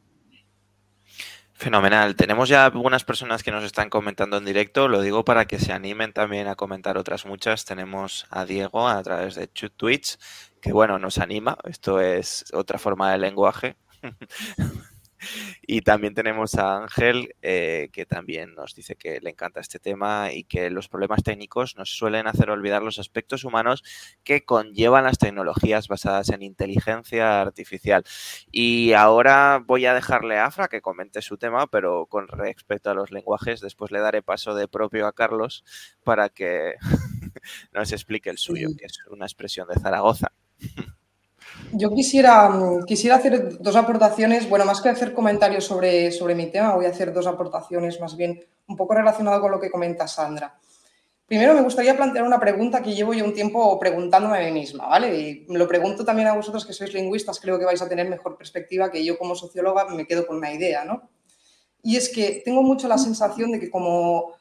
Fenomenal. 1.55 2.15
Tenemos 2.15 2.49
ya 2.49 2.65
algunas 2.65 3.05
personas 3.05 3.43
que 3.43 3.51
nos 3.51 3.65
están 3.65 3.91
comentando 3.91 4.39
en 4.39 4.45
directo. 4.45 4.87
Lo 4.87 5.03
digo 5.03 5.25
para 5.25 5.47
que 5.47 5.59
se 5.59 5.73
animen 5.73 6.13
también 6.13 6.47
a 6.47 6.55
comentar 6.55 6.97
otras 6.97 7.27
muchas. 7.27 7.65
Tenemos 7.65 8.27
a 8.31 8.47
Diego 8.47 8.89
a 8.89 9.03
través 9.03 9.35
de 9.35 9.49
Twitch, 9.49 10.19
que 10.63 10.73
bueno, 10.73 10.99
nos 11.01 11.19
anima. 11.19 11.59
Esto 11.65 12.01
es 12.01 12.45
otra 12.55 12.79
forma 12.79 13.11
de 13.11 13.19
lenguaje. 13.19 13.77
Y 15.63 15.83
también 15.83 16.15
tenemos 16.15 16.55
a 16.55 16.79
Ángel, 16.79 17.35
eh, 17.43 17.89
que 17.93 18.07
también 18.07 18.55
nos 18.55 18.75
dice 18.75 18.97
que 18.97 19.21
le 19.21 19.31
encanta 19.31 19.61
este 19.61 19.79
tema 19.79 20.33
y 20.33 20.45
que 20.45 20.71
los 20.71 20.89
problemas 20.89 21.23
técnicos 21.23 21.77
nos 21.77 21.91
suelen 21.97 22.27
hacer 22.27 22.51
olvidar 22.51 22.83
los 22.83 22.99
aspectos 22.99 23.45
humanos 23.45 23.83
que 24.25 24.45
conllevan 24.45 25.05
las 25.05 25.19
tecnologías 25.19 25.89
basadas 25.89 26.31
en 26.31 26.43
inteligencia 26.43 27.41
artificial. 27.41 28.05
Y 28.51 28.93
ahora 28.93 29.63
voy 29.65 29.87
a 29.87 29.95
dejarle 29.95 30.39
a 30.39 30.47
Afra 30.47 30.69
que 30.69 30.81
comente 30.81 31.23
su 31.23 31.37
tema, 31.39 31.67
pero 31.67 32.07
con 32.07 32.29
respecto 32.29 32.91
a 32.91 32.95
los 32.95 33.11
lenguajes, 33.11 33.61
después 33.61 33.91
le 33.91 34.01
daré 34.01 34.23
paso 34.23 34.55
de 34.55 34.69
propio 34.69 35.07
a 35.07 35.13
Carlos 35.13 35.65
para 36.05 36.29
que 36.29 36.75
nos 37.73 37.93
explique 37.93 38.31
el 38.31 38.39
suyo, 38.39 38.69
que 38.79 38.87
es 38.87 38.99
una 39.11 39.27
expresión 39.27 39.69
de 39.69 39.81
Zaragoza. 39.81 40.33
Yo 41.73 41.91
quisiera, 41.95 42.49
mm, 42.49 42.85
quisiera 42.85 43.17
hacer 43.17 43.59
dos 43.59 43.77
aportaciones, 43.77 44.49
bueno, 44.49 44.65
más 44.65 44.81
que 44.81 44.89
hacer 44.89 45.15
comentarios 45.15 45.65
sobre, 45.65 46.11
sobre 46.11 46.35
mi 46.35 46.47
tema, 46.47 46.75
voy 46.75 46.87
a 46.87 46.91
hacer 46.91 47.13
dos 47.13 47.27
aportaciones 47.27 48.01
más 48.01 48.17
bien 48.17 48.45
un 48.67 48.77
poco 48.77 48.95
relacionado 48.95 49.41
con 49.41 49.51
lo 49.51 49.61
que 49.61 49.71
comenta 49.71 50.09
Sandra. 50.09 50.59
Primero 51.27 51.55
me 51.55 51.63
gustaría 51.63 51.97
plantear 51.97 52.25
una 52.25 52.41
pregunta 52.41 52.83
que 52.83 52.93
llevo 52.93 53.15
yo 53.15 53.25
un 53.25 53.33
tiempo 53.33 53.79
preguntándome 53.79 54.39
a 54.39 54.45
mí 54.47 54.51
misma, 54.51 54.89
¿vale? 54.89 55.17
Y 55.17 55.47
lo 55.49 55.69
pregunto 55.69 56.05
también 56.05 56.27
a 56.27 56.35
vosotros 56.35 56.67
que 56.67 56.73
sois 56.73 56.93
lingüistas, 56.93 57.39
creo 57.39 57.57
que 57.57 57.65
vais 57.65 57.81
a 57.81 57.89
tener 57.89 58.09
mejor 58.09 58.37
perspectiva 58.37 58.91
que 58.91 59.05
yo 59.05 59.17
como 59.17 59.37
socióloga 59.37 59.85
me 59.91 60.09
quedo 60.09 60.27
con 60.27 60.39
una 60.39 60.53
idea, 60.53 60.85
¿no? 60.85 61.09
Y 61.85 61.97
es 61.97 62.09
que 62.09 62.43
tengo 62.45 62.63
mucho 62.65 62.89
la 62.89 62.99
sensación 62.99 63.53
de 63.53 63.61
que 63.61 63.71
como 63.71 64.33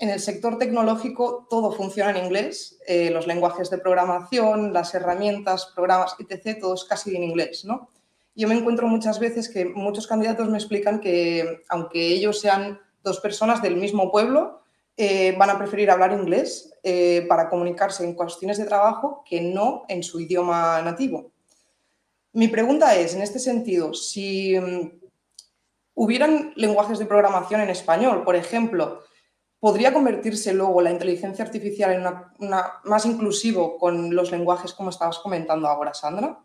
en 0.00 0.08
el 0.08 0.18
sector 0.18 0.56
tecnológico 0.56 1.46
todo 1.50 1.72
funciona 1.72 2.10
en 2.10 2.24
inglés, 2.24 2.78
eh, 2.86 3.10
los 3.10 3.26
lenguajes 3.26 3.68
de 3.68 3.76
programación, 3.76 4.72
las 4.72 4.94
herramientas, 4.94 5.72
programas, 5.74 6.16
etc., 6.18 6.58
todo 6.58 6.74
es 6.74 6.84
casi 6.84 7.14
en 7.14 7.22
inglés, 7.22 7.66
¿no? 7.66 7.90
Yo 8.34 8.48
me 8.48 8.54
encuentro 8.54 8.86
muchas 8.86 9.20
veces 9.20 9.50
que 9.50 9.66
muchos 9.66 10.06
candidatos 10.06 10.48
me 10.48 10.56
explican 10.56 11.00
que 11.00 11.64
aunque 11.68 12.06
ellos 12.06 12.40
sean 12.40 12.80
dos 13.02 13.20
personas 13.20 13.60
del 13.60 13.76
mismo 13.76 14.10
pueblo, 14.10 14.62
eh, 14.96 15.34
van 15.36 15.50
a 15.50 15.58
preferir 15.58 15.90
hablar 15.90 16.12
inglés 16.12 16.72
eh, 16.82 17.26
para 17.28 17.50
comunicarse 17.50 18.02
en 18.02 18.14
cuestiones 18.14 18.56
de 18.56 18.64
trabajo 18.64 19.22
que 19.28 19.42
no 19.42 19.84
en 19.88 20.02
su 20.02 20.18
idioma 20.18 20.80
nativo. 20.80 21.30
Mi 22.32 22.48
pregunta 22.48 22.94
es, 22.96 23.14
en 23.14 23.20
este 23.20 23.38
sentido, 23.38 23.92
si 23.92 24.58
mm, 24.58 24.92
hubieran 25.94 26.54
lenguajes 26.56 26.98
de 26.98 27.04
programación 27.04 27.60
en 27.60 27.68
español, 27.68 28.24
por 28.24 28.36
ejemplo, 28.36 29.02
¿Podría 29.60 29.92
convertirse 29.92 30.54
luego 30.54 30.80
la 30.80 30.90
inteligencia 30.90 31.44
artificial 31.44 31.92
en 31.92 32.00
una, 32.46 32.80
más 32.84 33.04
inclusivo 33.04 33.76
con 33.78 34.14
los 34.14 34.32
lenguajes 34.32 34.72
como 34.72 34.88
estabas 34.88 35.18
comentando 35.18 35.68
ahora, 35.68 35.92
Sandra? 35.92 36.40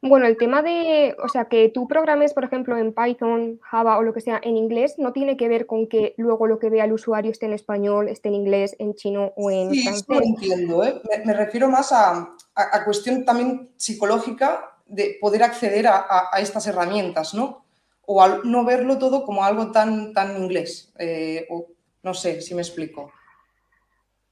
Bueno, 0.00 0.26
el 0.26 0.36
tema 0.36 0.62
de, 0.62 1.16
o 1.22 1.28
sea, 1.28 1.46
que 1.46 1.68
tú 1.70 1.88
programes, 1.88 2.32
por 2.32 2.44
ejemplo, 2.44 2.76
en 2.76 2.94
Python, 2.94 3.58
Java 3.62 3.98
o 3.98 4.02
lo 4.02 4.12
que 4.12 4.20
sea 4.20 4.40
en 4.44 4.56
inglés, 4.56 4.94
no 4.98 5.12
tiene 5.12 5.36
que 5.36 5.48
ver 5.48 5.66
con 5.66 5.88
que 5.88 6.14
luego 6.16 6.46
lo 6.46 6.60
que 6.60 6.70
vea 6.70 6.84
el 6.84 6.92
usuario 6.92 7.32
esté 7.32 7.46
en 7.46 7.52
español, 7.52 8.08
esté 8.08 8.28
en 8.28 8.36
inglés, 8.36 8.76
en 8.78 8.94
chino 8.94 9.32
o 9.36 9.50
en 9.50 9.70
sí, 9.70 9.82
francés. 9.82 10.04
Sí, 10.08 10.14
lo 10.14 10.22
entiendo. 10.22 10.84
¿eh? 10.84 11.00
Me, 11.24 11.32
refiero 11.32 11.68
más 11.68 11.90
a, 11.92 12.36
cuestión 12.84 13.24
también 13.24 13.70
psicológica 13.76 14.70
de 14.86 15.16
poder 15.20 15.42
acceder 15.42 15.88
a, 15.88 16.30
estas 16.38 16.66
herramientas, 16.68 17.34
¿no? 17.34 17.64
O 18.10 18.22
al 18.22 18.40
no 18.50 18.64
verlo 18.64 18.96
todo 18.98 19.22
como 19.22 19.44
algo 19.44 19.70
tan, 19.70 20.14
tan 20.14 20.42
inglés. 20.42 20.90
Eh, 20.98 21.46
o, 21.50 21.66
no 22.02 22.14
sé 22.14 22.40
si 22.40 22.54
me 22.54 22.62
explico. 22.62 23.12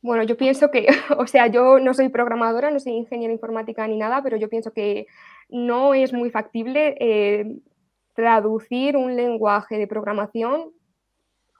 Bueno, 0.00 0.22
yo 0.22 0.38
pienso 0.38 0.70
que, 0.70 0.86
o 1.18 1.26
sea, 1.26 1.48
yo 1.48 1.78
no 1.78 1.92
soy 1.92 2.08
programadora, 2.08 2.70
no 2.70 2.80
soy 2.80 2.94
ingeniera 2.94 3.34
informática 3.34 3.86
ni 3.86 3.98
nada, 3.98 4.22
pero 4.22 4.38
yo 4.38 4.48
pienso 4.48 4.72
que 4.72 5.06
no 5.50 5.92
es 5.92 6.14
muy 6.14 6.30
factible 6.30 6.96
eh, 6.98 7.54
traducir 8.14 8.96
un 8.96 9.14
lenguaje 9.14 9.76
de 9.76 9.86
programación 9.86 10.72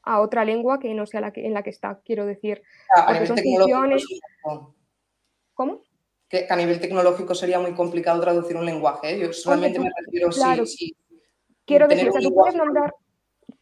a 0.03 0.21
otra 0.21 0.47
lengua 0.47 0.79
que 0.79 0.95
no 0.95 1.05
sea 1.05 1.21
la 1.21 1.33
que, 1.35 1.45
en 1.45 1.53
la 1.53 1.63
que 1.63 1.71
está, 1.71 2.01
quiero 2.03 2.25
decir. 2.25 2.63
A, 2.95 3.13
nivel 3.13 3.35
tecnológico. 3.35 4.75
¿Cómo? 5.53 5.83
Que 6.31 6.47
a 6.49 6.57
nivel 6.57 6.81
tecnológico 6.81 7.35
sería 7.35 7.61
muy 7.61 7.73
complicado 7.73 8.23
traducir 8.23 8.57
un 8.57 8.65
lenguaje. 8.65 9.17
¿eh? 9.17 9.19
Yo 9.19 9.33
solamente 9.35 9.79
me 9.79 9.91
refiero 10.03 10.31
claro. 10.31 10.65
sí, 10.65 10.97
Quiero 11.67 11.89
decir, 11.89 12.11
tú 12.11 12.35
puedes 12.35 12.55
nombrar, 12.55 12.95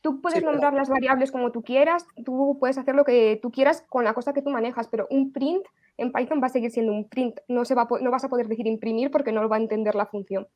tú 0.01 0.21
puedes 0.21 0.43
nombrar 0.43 0.75
las 0.75 0.89
variables 0.89 1.33
como 1.33 1.51
tú 1.51 1.63
quieras, 1.63 2.05
tú 2.25 2.59
puedes 2.61 2.79
hacer 2.79 2.95
lo 2.95 3.05
que 3.05 3.39
tú 3.43 3.51
quieras 3.51 3.85
con 3.89 4.05
la 4.05 4.15
cosa 4.15 4.33
que 4.33 4.43
tú 4.43 4.51
manejas, 4.51 4.89
pero 4.89 5.07
un 5.11 5.33
print 5.33 5.65
en 5.97 6.13
Python 6.13 6.41
va 6.43 6.49
a 6.49 6.51
seguir 6.51 6.71
siendo 6.71 6.93
un 6.93 7.09
print. 7.09 7.41
No, 7.49 7.65
se 7.65 7.75
va 7.75 7.89
no 8.01 8.11
vas 8.11 8.25
a 8.25 8.29
poder 8.29 8.47
decir 8.47 8.67
imprimir 8.67 9.11
porque 9.11 9.33
no 9.33 9.43
lo 9.43 9.49
va 9.49 9.57
a 9.57 9.61
entender 9.61 9.95
la 9.95 10.07
función. 10.07 10.47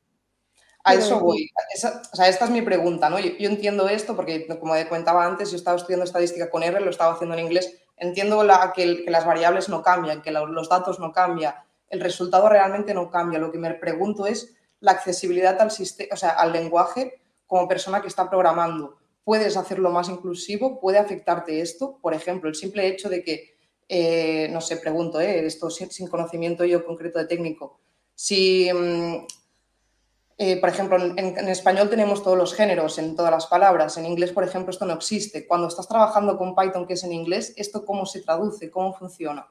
A 0.83 0.93
eso 0.93 1.19
voy. 1.19 1.49
o 1.75 2.15
sea, 2.15 2.29
esta 2.29 2.45
es 2.45 2.51
mi 2.51 2.61
pregunta, 2.61 3.09
¿no? 3.09 3.19
Yo, 3.19 3.31
entiendo 3.39 3.89
esto 3.89 4.15
porque, 4.15 4.47
como 4.59 4.73
comentaba 4.87 5.25
antes, 5.25 5.51
yo 5.51 5.57
estaba 5.57 5.77
estudiando 5.77 6.05
estadística 6.05 6.49
con 6.49 6.63
R, 6.63 6.79
lo 6.79 6.89
estaba 6.89 7.13
haciendo 7.13 7.35
en 7.35 7.45
inglés. 7.45 7.81
Entiendo 7.97 8.43
la, 8.43 8.71
que, 8.73 9.03
las 9.07 9.25
variables 9.25 9.67
no 9.67 9.81
cambian, 9.81 10.21
que 10.21 10.31
los 10.31 10.69
datos 10.69 10.99
no 10.99 11.11
cambian, 11.11 11.53
el 11.89 11.99
resultado 11.99 12.47
realmente 12.47 12.93
no 12.93 13.09
cambia. 13.09 13.39
Lo 13.39 13.51
que 13.51 13.57
me 13.57 13.73
pregunto 13.73 14.25
es 14.25 14.55
la 14.79 14.91
accesibilidad 14.91 15.59
al, 15.61 15.71
sistema, 15.71 16.13
o 16.13 16.17
sea, 16.17 16.29
al 16.29 16.53
lenguaje 16.53 17.18
como 17.49 17.67
persona 17.67 17.99
que 17.99 18.07
está 18.07 18.29
programando. 18.29 18.97
¿Puedes 19.23 19.57
hacerlo 19.57 19.89
más 19.89 20.07
inclusivo? 20.07 20.79
¿Puede 20.79 20.99
afectarte 20.99 21.61
esto? 21.61 21.97
Por 21.99 22.13
ejemplo, 22.13 22.47
el 22.47 22.55
simple 22.55 22.87
hecho 22.87 23.09
de 23.09 23.23
que, 23.23 23.57
eh, 23.89 24.47
no 24.51 24.61
sé, 24.61 24.77
pregunto, 24.77 25.19
eh, 25.19 25.45
esto 25.45 25.71
sin, 25.71 26.07
conocimiento 26.07 26.63
yo 26.63 26.85
concreto 26.85 27.17
de 27.17 27.25
técnico, 27.25 27.79
si, 28.13 28.71
mm, 28.71 29.25
eh, 30.37 30.57
por 30.57 30.69
ejemplo, 30.69 30.97
en, 30.97 31.17
en, 31.17 31.49
español 31.49 31.89
tenemos 31.89 32.21
todos 32.21 32.37
los 32.37 32.53
géneros 32.53 32.99
en 32.99 33.15
todas 33.15 33.31
las 33.31 33.47
palabras, 33.47 33.97
en 33.97 34.05
inglés, 34.05 34.31
por 34.31 34.43
ejemplo, 34.43 34.69
esto 34.69 34.85
no 34.85 34.93
existe. 34.93 35.47
Cuando 35.47 35.67
estás 35.67 35.87
trabajando 35.87 36.37
con 36.37 36.55
Python, 36.55 36.85
que 36.85 36.93
es 36.93 37.03
en 37.03 37.13
inglés, 37.13 37.53
¿esto 37.57 37.83
cómo 37.83 38.05
se 38.05 38.21
traduce? 38.21 38.69
¿Cómo 38.69 38.93
funciona? 38.93 39.49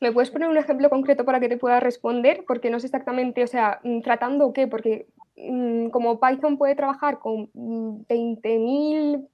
¿Me 0.00 0.12
puedes 0.12 0.30
poner 0.30 0.48
un 0.48 0.56
ejemplo 0.56 0.90
concreto 0.90 1.24
para 1.24 1.40
que 1.40 1.48
te 1.48 1.56
pueda 1.56 1.80
responder? 1.80 2.44
Porque 2.46 2.70
no 2.70 2.80
sé 2.80 2.86
exactamente, 2.86 3.42
o 3.42 3.46
sea, 3.46 3.80
mm, 3.84 4.00
tratando 4.02 4.52
qué, 4.52 4.66
porque 4.66 5.06
mm, 5.36 5.88
como 5.90 6.20
Python 6.20 6.58
puede 6.58 6.74
trabajar 6.74 7.18
con 7.18 7.50
20.000, 7.52 9.18
mm, 9.18 9.26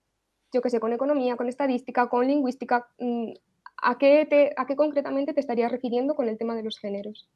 yo 0.53 0.63
qué 0.63 0.71
sé, 0.71 0.81
con 0.81 0.93
economía, 0.93 1.37
con 1.37 1.49
estadística, 1.49 2.09
con 2.09 2.27
lingüística, 2.27 2.89
¿a 3.83 3.99
qué, 3.99 4.53
¿a 4.57 4.67
qué 4.67 4.77
concretamente 4.77 5.33
te 5.33 5.41
estarías 5.41 5.73
refiriendo 5.73 6.15
con 6.15 6.29
el 6.29 6.39
tema 6.39 6.55
de 6.55 6.63
los 6.63 6.79
géneros? 6.79 7.31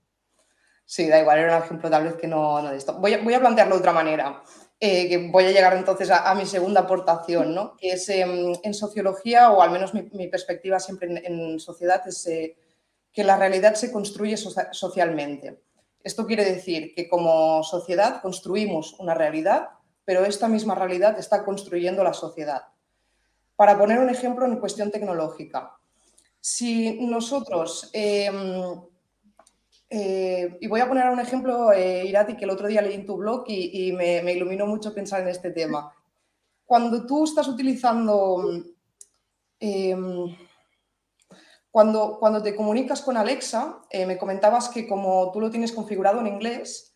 Sí, 0.87 1.08
da 1.08 1.20
igual, 1.20 1.38
era 1.38 1.56
un 1.56 1.62
ejemplo 1.62 1.88
tal 1.88 2.04
vez 2.04 2.14
que 2.14 2.26
no, 2.26 2.60
no 2.60 2.70
de 2.70 2.76
esto. 2.76 2.98
Voy 3.00 3.14
a, 3.14 3.22
voy 3.22 3.32
a 3.32 3.40
plantearlo 3.40 3.76
de 3.76 3.80
otra 3.80 3.92
manera, 3.92 4.42
eh, 4.78 5.08
que 5.08 5.28
voy 5.28 5.44
a 5.44 5.50
llegar 5.50 5.74
entonces 5.76 6.10
a, 6.10 6.34
mi 6.34 6.44
segunda 6.44 6.82
aportación, 6.82 7.54
¿no? 7.54 7.74
que 7.76 7.92
es 7.92 8.08
em, 8.10 8.52
en 8.62 8.74
sociología, 8.74 9.50
o 9.50 9.62
al 9.62 9.70
menos 9.70 9.94
mi, 9.94 10.28
perspectiva 10.28 10.78
siempre 10.78 11.08
en, 11.08 11.24
en 11.24 11.58
sociedad, 11.58 12.06
es 12.06 12.26
eh, 12.26 12.56
que 13.14 13.24
la 13.24 13.37
realidad 13.37 13.74
se 13.74 13.92
construye 13.92 14.37
socialmente. 14.37 15.62
Esto 16.03 16.27
quiere 16.27 16.44
decir 16.44 16.92
que 16.94 17.09
como 17.09 17.62
sociedad 17.62 18.20
construimos 18.20 18.94
una 18.98 19.14
realidad, 19.14 19.68
pero 20.05 20.24
esta 20.24 20.48
misma 20.48 20.74
realidad 20.74 21.18
está 21.18 21.44
construyendo 21.44 22.03
la 22.03 22.12
sociedad. 22.12 22.64
Para 23.57 23.79
poner 23.79 24.00
un 24.00 24.11
ejemplo 24.11 24.44
en 24.44 24.59
cuestión 24.59 24.90
tecnológica, 24.90 25.77
si 26.40 27.07
nosotros, 27.07 27.88
em, 27.92 28.83
eh, 29.88 30.59
y 30.61 30.66
voy 30.66 30.81
a 30.81 30.88
poner 30.88 31.09
un 31.09 31.20
ejemplo, 31.20 31.72
eh, 31.72 32.05
Irati, 32.05 32.37
que 32.37 32.44
el 32.44 32.50
otro 32.50 32.66
día 32.66 32.83
leí 32.83 32.94
en 32.94 33.07
tu 33.07 33.16
blog 33.16 33.44
y, 33.46 33.92
me, 33.92 34.33
iluminó 34.33 34.66
mucho 34.66 34.92
pensar 34.92 35.22
en 35.22 35.29
este 35.29 35.53
tema. 35.53 35.94
Cuando 36.66 37.07
tú 37.07 37.24
estás 37.24 37.46
utilizando 37.46 38.64
em, 39.61 40.37
Cuando, 41.74 42.20
cuando 42.20 42.40
te 42.40 42.54
comunicas 42.54 43.02
con 43.02 43.16
Alexa, 43.16 43.80
eh, 43.90 44.06
me 44.06 44.16
comentabas 44.16 44.68
que 44.68 44.87
como 44.87 45.32
tú 45.32 45.40
lo 45.40 45.50
tienes 45.50 45.72
configurado 45.72 46.20
en 46.20 46.28
inglés, 46.28 46.94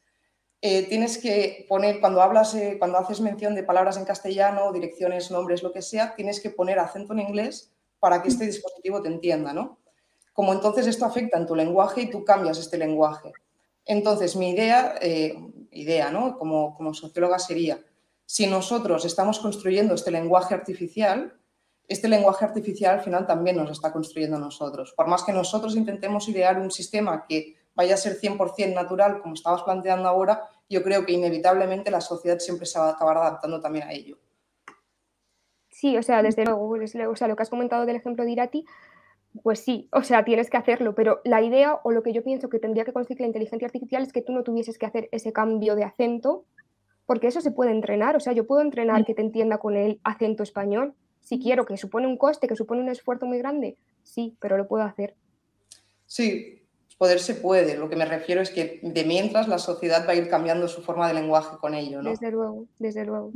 eh, 0.61 0.85
tienes 0.85 1.19
que 1.19 1.67
poner, 1.69 1.99
cuando 1.99 2.23
hablas, 2.23 2.55
eh, 2.55 2.77
cuando 2.79 2.97
haces 2.97 3.21
mención 3.21 3.57
de 3.57 3.65
palabras 3.65 3.97
en 3.97 4.05
castellano, 4.05 4.71
direcciones, 4.73 5.33
nombres, 5.33 5.65
lo 5.65 5.73
que 5.73 5.83
sea, 5.83 6.15
tienes 6.15 6.39
que 6.39 6.51
poner 6.51 6.79
acento 6.79 7.13
en 7.13 7.19
inglés 7.19 7.73
para 7.99 8.23
que 8.23 8.29
este 8.29 8.47
dispositivo 8.47 9.03
te 9.03 9.09
entienda, 9.09 9.53
¿no? 9.53 9.81
Como 10.33 10.53
entonces 10.53 10.87
esto 10.87 11.07
afecta 11.07 11.39
en 11.39 11.47
tu 11.47 11.57
lenguaje 11.57 12.03
y 12.03 12.11
tú 12.11 12.25
cambias 12.25 12.57
este 12.59 12.79
lenguaje. 12.79 13.33
Entonces, 13.85 14.37
mi 14.37 14.51
idea, 14.51 14.95
idea 15.73 16.13
¿no? 16.13 16.39
Como, 16.39 16.77
como 16.77 16.95
socióloga 16.95 17.41
sería, 17.41 17.85
si 18.27 18.47
nosotros 18.47 19.05
estamos 19.05 19.41
construyendo 19.41 19.97
este 19.97 20.13
lenguaje 20.13 20.55
artificial, 20.55 21.37
este 21.89 22.09
lenguaje 22.09 22.45
artificial 22.45 22.99
al 22.99 23.05
final 23.05 23.27
también 23.27 23.57
nos 23.57 23.71
está 23.71 23.91
construyendo 23.91 24.39
nosotros. 24.39 24.93
Por 24.95 25.09
más 25.09 25.25
que 25.25 25.33
nosotros 25.33 25.75
intentemos 25.75 26.29
idear 26.29 26.61
un 26.61 26.71
sistema 26.71 27.25
que 27.27 27.57
vaya 27.75 27.95
a 27.95 27.99
ser 27.99 28.21
100% 28.21 28.75
natural, 28.75 29.21
como 29.21 29.35
estabas 29.35 29.63
planteando 29.63 30.09
ahora, 30.09 30.49
yo 30.69 30.83
creo 30.83 31.07
que 31.07 31.13
inevitablemente 31.13 31.91
la 31.91 32.01
sociedad 32.01 32.39
siempre 32.39 32.67
se 32.67 32.79
va 32.79 32.89
a 32.89 32.93
acabar 32.93 33.17
adaptando 33.17 33.61
también 33.61 33.89
a 33.89 33.93
ello. 33.93 34.19
Sí, 35.71 35.97
o 35.97 36.03
sea, 36.03 36.23
desde 36.23 36.45
luego, 36.45 36.69
o 36.69 37.17
sea, 37.17 37.29
lo 37.29 37.37
que 37.37 37.43
has 37.43 37.51
comentado 37.51 37.87
del 37.87 37.97
ejemplo 37.97 38.25
de 38.25 38.33
Irati, 38.33 38.67
pues 39.43 39.61
sí, 39.61 39.89
o 39.93 40.03
sea, 40.03 40.25
tienes 40.25 40.51
que 40.51 40.57
hacerlo, 40.57 40.95
pero 40.95 41.21
la 41.25 41.41
idea 41.43 41.79
o 41.85 41.93
lo 41.93 42.03
que 42.03 42.13
yo 42.13 42.25
pienso 42.25 42.49
que 42.49 42.59
tendría 42.59 42.85
que 42.85 42.93
conseguir 42.93 43.21
la 43.21 43.29
inteligencia 43.29 43.67
artificial 43.67 44.03
es 44.03 44.13
que 44.13 44.23
tú 44.23 44.33
no 44.33 44.43
tuvieses 44.43 44.77
que 44.77 44.87
hacer 44.87 45.09
ese 45.13 45.33
cambio 45.33 45.77
de 45.77 45.85
acento, 45.85 46.45
porque 47.07 47.29
eso 47.29 47.41
se 47.41 47.53
puede 47.53 47.71
entrenar, 47.71 48.17
o 48.17 48.21
sea, 48.21 48.33
yo 48.33 48.47
puedo 48.47 48.61
entrenar 48.61 49.05
que 49.05 49.15
te 49.15 49.23
entienda 49.23 49.59
con 49.59 49.77
el 49.77 50.01
acento 50.03 50.43
español, 50.43 50.95
si 51.29 51.39
quiero, 51.39 51.67
que 51.67 51.77
supone 51.77 52.07
un 52.07 52.17
coste, 52.17 52.49
que 52.49 52.57
supone 52.57 52.81
un 52.81 52.89
esfuerzo 52.89 53.27
muy 53.27 53.37
grande, 53.37 53.77
sí, 54.03 54.35
pero 54.41 54.57
lo 54.57 54.67
puedo 54.67 54.83
hacer. 54.83 55.15
Sí, 56.07 56.63
poder 56.97 57.21
se 57.21 57.35
puede. 57.35 57.77
Lo 57.77 57.91
que 57.91 57.97
me 57.97 58.07
refiero 58.07 58.41
es 58.41 58.51
que 58.51 58.81
de 58.83 59.05
mientras 59.05 59.47
la 59.47 59.59
sociedad 59.59 60.09
va 60.09 60.13
a 60.13 60.15
ir 60.15 60.31
cambiando 60.31 60.69
su 60.69 60.81
forma 60.81 61.07
de 61.07 61.13
lenguaje 61.13 61.59
con 61.59 61.75
ello, 61.75 62.01
¿no? 62.01 62.09
Desde 62.09 62.31
luego, 62.31 62.65
desde 62.79 63.05
luego. 63.05 63.33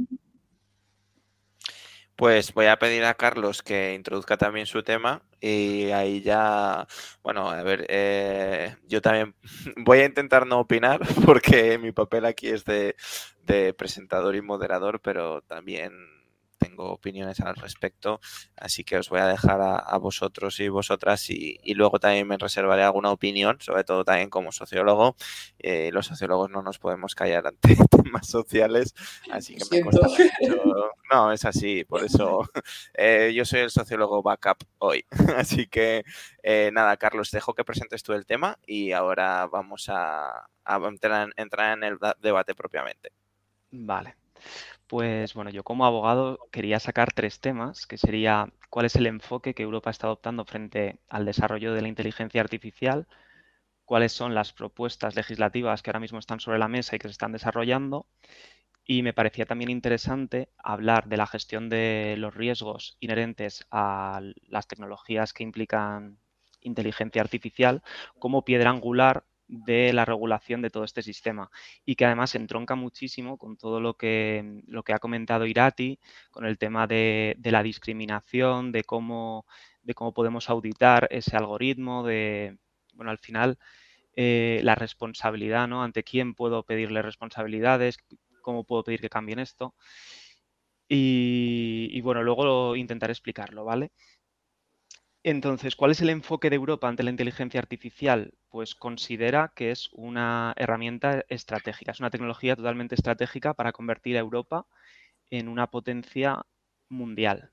Pues 2.17 2.55
voy 2.55 2.65
a 2.65 2.79
pedir 2.79 3.05
a 3.05 3.13
Carlos 3.13 3.63
que 3.63 3.93
introduzca 3.93 4.39
también 4.39 4.65
su 4.65 4.83
tema 4.83 5.21
y 5.39 5.91
ahí 5.91 6.23
ya, 6.23 6.87
bueno, 7.23 7.51
a 7.51 7.63
ver, 7.63 7.85
eh, 7.91 8.75
yo 8.89 9.03
también 9.03 9.35
voy 9.77 9.99
a 9.99 10.07
intentar 10.07 10.47
no 10.47 10.61
opinar 10.61 11.01
porque 11.27 11.77
mi 11.77 11.93
papel 11.93 12.25
aquí 12.25 12.49
es 12.49 12.65
de 12.65 13.75
presentador 13.77 14.35
y 14.35 14.41
moderador, 14.41 15.01
pero 15.03 15.43
también 15.43 15.93
tengo 16.63 16.93
opiniones 16.93 17.41
al 17.41 17.57
respecto, 17.57 18.21
así 18.57 18.85
que 18.85 18.99
os 18.99 19.09
voy 19.09 19.21
a 19.21 19.27
dejar 19.27 19.61
a, 19.61 19.99
vosotros 19.99 20.59
y 20.61 20.69
vosotras 20.69 21.31
y, 21.31 21.59
luego 21.75 21.99
también 21.99 22.27
me 22.27 22.37
reservaré 22.37 22.83
alguna 22.83 23.11
opinión, 23.11 23.59
sobre 23.61 23.85
todo 23.85 24.05
también 24.05 24.31
como 24.31 24.53
sociólogo. 24.53 25.17
Eh, 25.59 25.91
los 25.93 26.07
sociólogos 26.07 26.51
no 26.51 26.63
nos 26.63 26.79
podemos 26.79 27.15
callar 27.15 27.47
ante 27.47 27.77
temas 27.91 28.27
sociales, 28.27 28.95
así 29.31 29.57
que 29.57 29.65
me 29.71 29.83
cuesta 29.83 30.09
mucho. 30.09 30.93
No, 31.11 31.31
es 31.33 31.45
así, 31.45 31.85
por 31.85 32.05
eso 32.05 32.49
eh, 32.95 33.33
yo 33.35 33.45
soy 33.45 33.61
el 33.61 33.71
sociólogo 33.71 34.23
backup 34.23 34.65
hoy. 34.79 35.05
Así 35.37 35.67
que 35.67 36.05
eh, 36.43 36.71
nada, 36.73 36.97
Carlos, 36.97 37.31
dejo 37.31 37.55
que 37.55 37.65
presentes 37.65 38.03
tú 38.03 38.13
el 38.13 38.27
tema 38.27 38.59
y 38.67 38.93
ahora 38.93 39.47
vamos 39.47 39.87
a, 39.89 40.49
entrar 40.67 41.79
en 41.79 41.85
el 41.85 41.99
debate 42.21 42.55
propiamente. 42.55 43.11
Vale. 43.71 44.17
Pues 44.93 45.33
bueno, 45.33 45.49
yo 45.49 45.65
como 45.65 45.87
abogado 45.87 46.39
quería 46.53 46.79
sacar 46.79 47.15
tres 47.15 47.41
temas, 47.41 47.87
que 47.87 47.97
sería 47.97 48.53
cuál 48.69 48.85
es 48.85 48.95
el 48.95 49.07
enfoque 49.07 49.55
que 49.55 49.63
Europa 49.63 49.89
está 49.89 50.07
adoptando 50.07 50.45
frente 50.45 50.99
al 51.09 51.25
desarrollo 51.25 51.73
de 51.73 51.81
la 51.81 51.89
inteligencia 51.89 52.43
artificial, 52.43 53.07
cuáles 53.87 54.13
son 54.13 54.35
las 54.35 54.53
propuestas 54.53 55.17
legislativas 55.17 55.83
que 55.83 55.91
ahora 55.91 56.01
mismo 56.01 56.19
están 56.19 56.41
sobre 56.41 56.59
la 56.59 56.69
mesa 56.69 56.97
y 56.97 56.99
que 56.99 57.09
se 57.09 57.13
están 57.13 57.33
desarrollando. 57.33 58.07
Y 58.85 59.03
me 59.03 59.15
parecía 59.15 59.47
también 59.47 59.71
interesante 59.71 60.51
hablar 60.59 61.09
de 61.09 61.17
la 61.19 61.27
gestión 61.27 61.71
de 61.71 62.17
los 62.19 62.35
riesgos 62.35 62.99
inherentes 63.01 63.67
a 63.71 64.21
las 64.49 64.69
tecnologías 64.69 65.33
que 65.33 65.45
implican 65.45 66.19
inteligencia 66.61 67.23
artificial 67.23 67.83
como 68.19 68.45
piedra 68.45 68.71
angular 68.71 69.25
de 69.53 69.93
la 69.93 70.07
regulación 70.07 70.63
de 70.63 70.71
todo 70.71 70.85
este 70.85 71.03
sistema 71.03 71.51
y 71.85 71.95
que 71.95 72.07
además 72.07 72.35
entronca 72.35 72.75
muchísimo 72.75 73.37
con 73.37 73.57
todo 73.59 73.81
lo 73.81 73.95
que, 73.95 74.63
lo 74.67 74.83
que 74.83 74.95
ha 74.95 74.99
comentado 74.99 75.47
Irati, 75.47 75.99
con 76.31 76.47
el 76.47 76.57
tema 76.59 76.87
de, 76.87 77.37
la 77.45 77.63
discriminación, 77.63 78.73
de 78.73 78.85
cómo, 78.85 79.47
de 79.83 79.95
cómo 79.95 80.15
podemos 80.15 80.49
auditar 80.49 81.07
ese 81.11 81.37
algoritmo, 81.37 82.03
de, 82.03 82.57
bueno, 82.95 83.11
al 83.11 83.19
final 83.19 83.59
eh, 84.17 84.61
la 84.65 84.75
responsabilidad, 84.75 85.69
¿no? 85.69 85.83
Ante 85.83 86.03
quién 86.03 86.35
puedo 86.35 86.63
pedirle 86.65 87.03
responsabilidades, 87.03 87.99
cómo 88.41 88.65
puedo 88.65 88.85
pedir 88.85 89.01
que 89.03 89.11
cambien 89.11 89.39
esto. 89.39 89.75
Y, 90.89 91.89
y 91.93 92.01
bueno, 92.01 92.23
luego 92.23 92.77
intentaré 92.77 93.13
explicarlo, 93.13 93.65
¿vale? 93.65 93.93
Entonces, 95.25 95.77
¿cuál 95.77 95.93
es 95.93 96.01
el 96.01 96.11
enfoque 96.11 96.51
de 96.51 96.57
Europa 96.57 96.89
ante 96.89 97.05
la 97.05 97.11
inteligencia 97.11 97.61
artificial? 97.61 98.35
Pues 98.49 98.75
considera 98.75 99.53
que 99.55 99.71
es 99.71 99.89
una 99.93 100.53
herramienta 100.57 101.25
estratégica, 101.29 101.93
es 101.93 102.01
una 102.01 102.11
tecnología 102.11 102.57
totalmente 102.57 102.97
estratégica 102.97 103.55
para 103.55 103.71
convertir 103.73 104.17
a 104.17 104.21
Europa 104.21 104.67
en 105.31 105.49
una 105.49 105.69
potencia 105.69 106.43
mundial. 106.89 107.53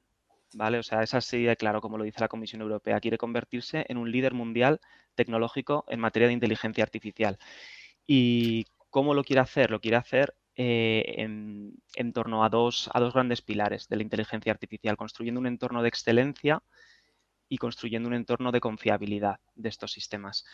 ¿Vale? 0.53 0.79
O 0.79 0.84
sea, 0.84 1.03
es 1.03 1.13
así 1.13 1.45
claro 1.60 1.79
como 1.79 1.99
lo 1.99 2.05
dice 2.05 2.21
la 2.21 2.27
Comisión 2.27 2.62
Europea. 2.62 2.99
Quiere 2.99 3.19
convertirse 3.19 3.86
en 3.88 3.97
un 3.97 4.12
líder 4.12 4.34
mundial 4.34 4.79
tecnológico 5.13 5.86
en 5.89 5.99
materia 5.99 6.27
de 6.27 6.34
inteligencia 6.34 6.84
artificial. 6.84 7.38
¿Y 8.08 8.65
cómo 8.89 9.13
lo 9.13 9.23
quiere 9.23 9.41
hacer? 9.41 9.69
Lo 9.69 9.79
quiere 9.79 9.97
hacer 9.97 10.36
eh, 10.55 11.03
en, 11.17 11.73
en, 11.95 12.13
torno 12.13 12.43
a 12.43 12.49
dos, 12.49 12.89
a 12.93 12.99
dos 12.99 13.13
grandes 13.13 13.43
pilares 13.43 13.88
de 13.89 13.97
la 13.97 14.03
inteligencia 14.03 14.51
artificial, 14.51 14.97
construyendo 14.97 15.39
un 15.39 15.47
entorno 15.47 15.84
de 15.84 15.89
excelencia 15.89 16.63
y 17.50 17.58
construyendo 17.58 18.08
un 18.08 18.16
entorno 18.16 18.52
de 18.52 18.62
confiabilidad 18.62 19.40
de 19.56 19.70
estos 19.70 19.92
sistemas. 19.92 20.46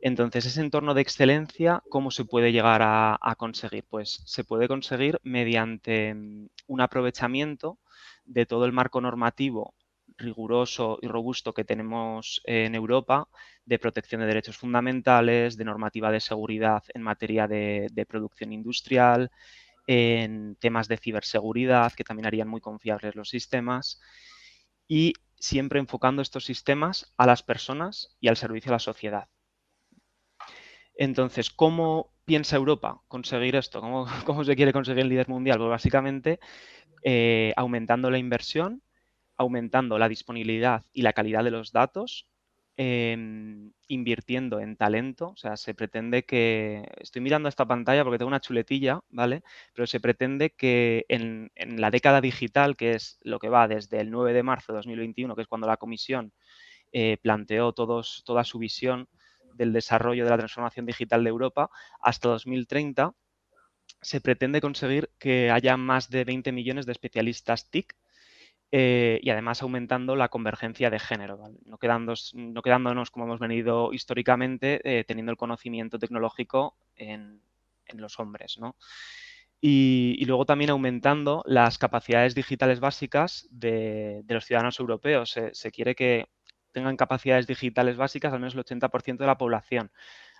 Entonces, 0.00 0.44
ese 0.44 0.60
entorno 0.60 0.92
de 0.92 1.00
excelencia, 1.00 1.82
¿cómo 1.88 2.10
se 2.10 2.26
puede 2.26 2.52
llegar 2.52 2.82
a, 2.84 3.34
conseguir? 3.38 3.84
Pues 3.88 4.22
se 4.26 4.44
puede 4.44 4.68
conseguir 4.68 5.18
mediante 5.22 6.14
mm, 6.14 6.48
un 6.66 6.80
aprovechamiento 6.80 7.78
de 8.24 8.44
todo 8.44 8.66
el 8.66 8.72
marco 8.72 9.00
normativo 9.00 9.74
riguroso 10.16 10.98
y 11.00 11.08
robusto 11.08 11.54
que 11.54 11.64
tenemos 11.64 12.40
en 12.44 12.74
Europa 12.74 13.26
de 13.64 13.78
protección 13.78 14.20
de 14.20 14.26
derechos 14.26 14.58
fundamentales, 14.58 15.56
de 15.56 15.64
normativa 15.64 16.12
de 16.12 16.20
seguridad 16.20 16.82
en 16.92 17.02
materia 17.02 17.48
de, 17.48 17.88
de 17.90 18.06
producción 18.06 18.52
industrial, 18.52 19.30
en 19.86 20.56
temas 20.56 20.86
de 20.86 20.98
ciberseguridad, 20.98 21.92
que 21.94 22.04
también 22.04 22.26
harían 22.26 22.48
muy 22.48 22.60
confiables 22.60 23.16
los 23.16 23.30
sistemas, 23.30 24.00
y 24.86 25.14
siempre 25.44 25.78
enfocando 25.78 26.22
estos 26.22 26.46
sistemas 26.46 27.12
a 27.18 27.26
las 27.26 27.42
personas 27.42 28.16
y 28.18 28.28
al 28.28 28.36
servicio 28.38 28.70
a 28.70 28.76
la 28.76 28.78
sociedad. 28.78 29.28
Entonces, 30.94 31.50
¿cómo 31.50 32.14
piensa 32.24 32.56
Europa 32.56 33.02
conseguir 33.08 33.54
esto? 33.54 33.80
¿Cómo, 34.24 34.44
se 34.44 34.56
quiere 34.56 34.72
conseguir 34.72 35.02
el 35.02 35.10
líder 35.10 35.28
mundial? 35.28 35.58
Pues 35.58 35.68
básicamente 35.68 36.40
eh, 37.02 37.52
aumentando 37.56 38.10
la 38.10 38.16
inversión, 38.16 38.82
aumentando 39.36 39.98
la 39.98 40.08
disponibilidad 40.08 40.82
y 40.94 41.02
la 41.02 41.12
calidad 41.12 41.44
de 41.44 41.50
los 41.50 41.72
datos, 41.72 42.26
Invirtiendo 42.76 44.60
en 44.60 44.76
talento. 44.76 45.28
O 45.30 45.36
sea, 45.36 45.56
se 45.56 45.74
pretende 45.74 46.24
que. 46.24 46.88
Estoy 47.00 47.22
mirando 47.22 47.48
esta 47.48 47.66
pantalla 47.66 48.02
porque 48.02 48.18
tengo 48.18 48.28
una 48.28 48.40
chuletilla, 48.40 49.00
¿vale? 49.10 49.42
Pero 49.74 49.86
se 49.86 50.00
pretende 50.00 50.50
que 50.50 51.04
en, 51.08 51.50
la 51.56 51.90
década 51.90 52.20
digital, 52.20 52.76
que 52.76 52.94
es 52.94 53.18
lo 53.22 53.38
que 53.38 53.48
va 53.48 53.68
desde 53.68 54.00
el 54.00 54.10
9 54.10 54.32
de 54.32 54.42
marzo 54.42 54.72
de 54.72 54.78
2021, 54.78 55.36
que 55.36 55.42
es 55.42 55.48
cuando 55.48 55.66
la 55.66 55.76
Comisión 55.76 56.32
eh, 56.92 57.18
planteó 57.22 57.72
toda 57.72 58.44
su 58.44 58.58
visión 58.58 59.08
del 59.54 59.72
desarrollo 59.72 60.24
de 60.24 60.30
la 60.30 60.38
transformación 60.38 60.86
digital 60.86 61.22
de 61.24 61.30
Europa, 61.30 61.70
hasta 62.00 62.28
2030 62.28 63.14
se 64.00 64.20
pretende 64.20 64.60
conseguir 64.60 65.10
que 65.18 65.50
haya 65.50 65.76
más 65.76 66.10
de 66.10 66.24
20 66.24 66.52
millones 66.52 66.86
de 66.86 66.92
especialistas 66.92 67.70
TIC 67.70 67.94
eh, 68.72 69.20
y 69.22 69.30
además 69.30 69.62
aumentando 69.62 70.16
la 70.16 70.28
convergencia 70.28 70.90
de 70.90 70.98
género, 70.98 71.36
no, 71.36 71.54
no, 71.64 71.78
quedándonos 72.62 73.10
como 73.10 73.24
hemos 73.24 73.38
venido 73.38 73.92
históricamente 73.92 74.80
eh, 74.84 75.04
teniendo 75.04 75.30
el 75.30 75.38
conocimiento 75.38 75.98
tecnológico 75.98 76.76
en, 76.96 77.40
los 77.92 78.18
hombres. 78.18 78.58
Y, 79.60 80.24
luego 80.26 80.44
también 80.44 80.70
aumentando 80.70 81.44
las 81.46 81.78
capacidades 81.78 82.34
digitales 82.34 82.80
básicas 82.80 83.46
de, 83.50 84.24
los 84.28 84.44
ciudadanos 84.44 84.80
europeos. 84.80 85.38
Se, 85.52 85.70
quiere 85.70 85.94
que 85.94 86.26
tengan 86.72 86.96
capacidades 86.96 87.46
digitales 87.46 87.96
básicas 87.96 88.32
al 88.32 88.40
menos 88.40 88.54
el 88.54 88.64
80% 88.64 89.18
de 89.18 89.26
la 89.26 89.38
población. 89.38 89.92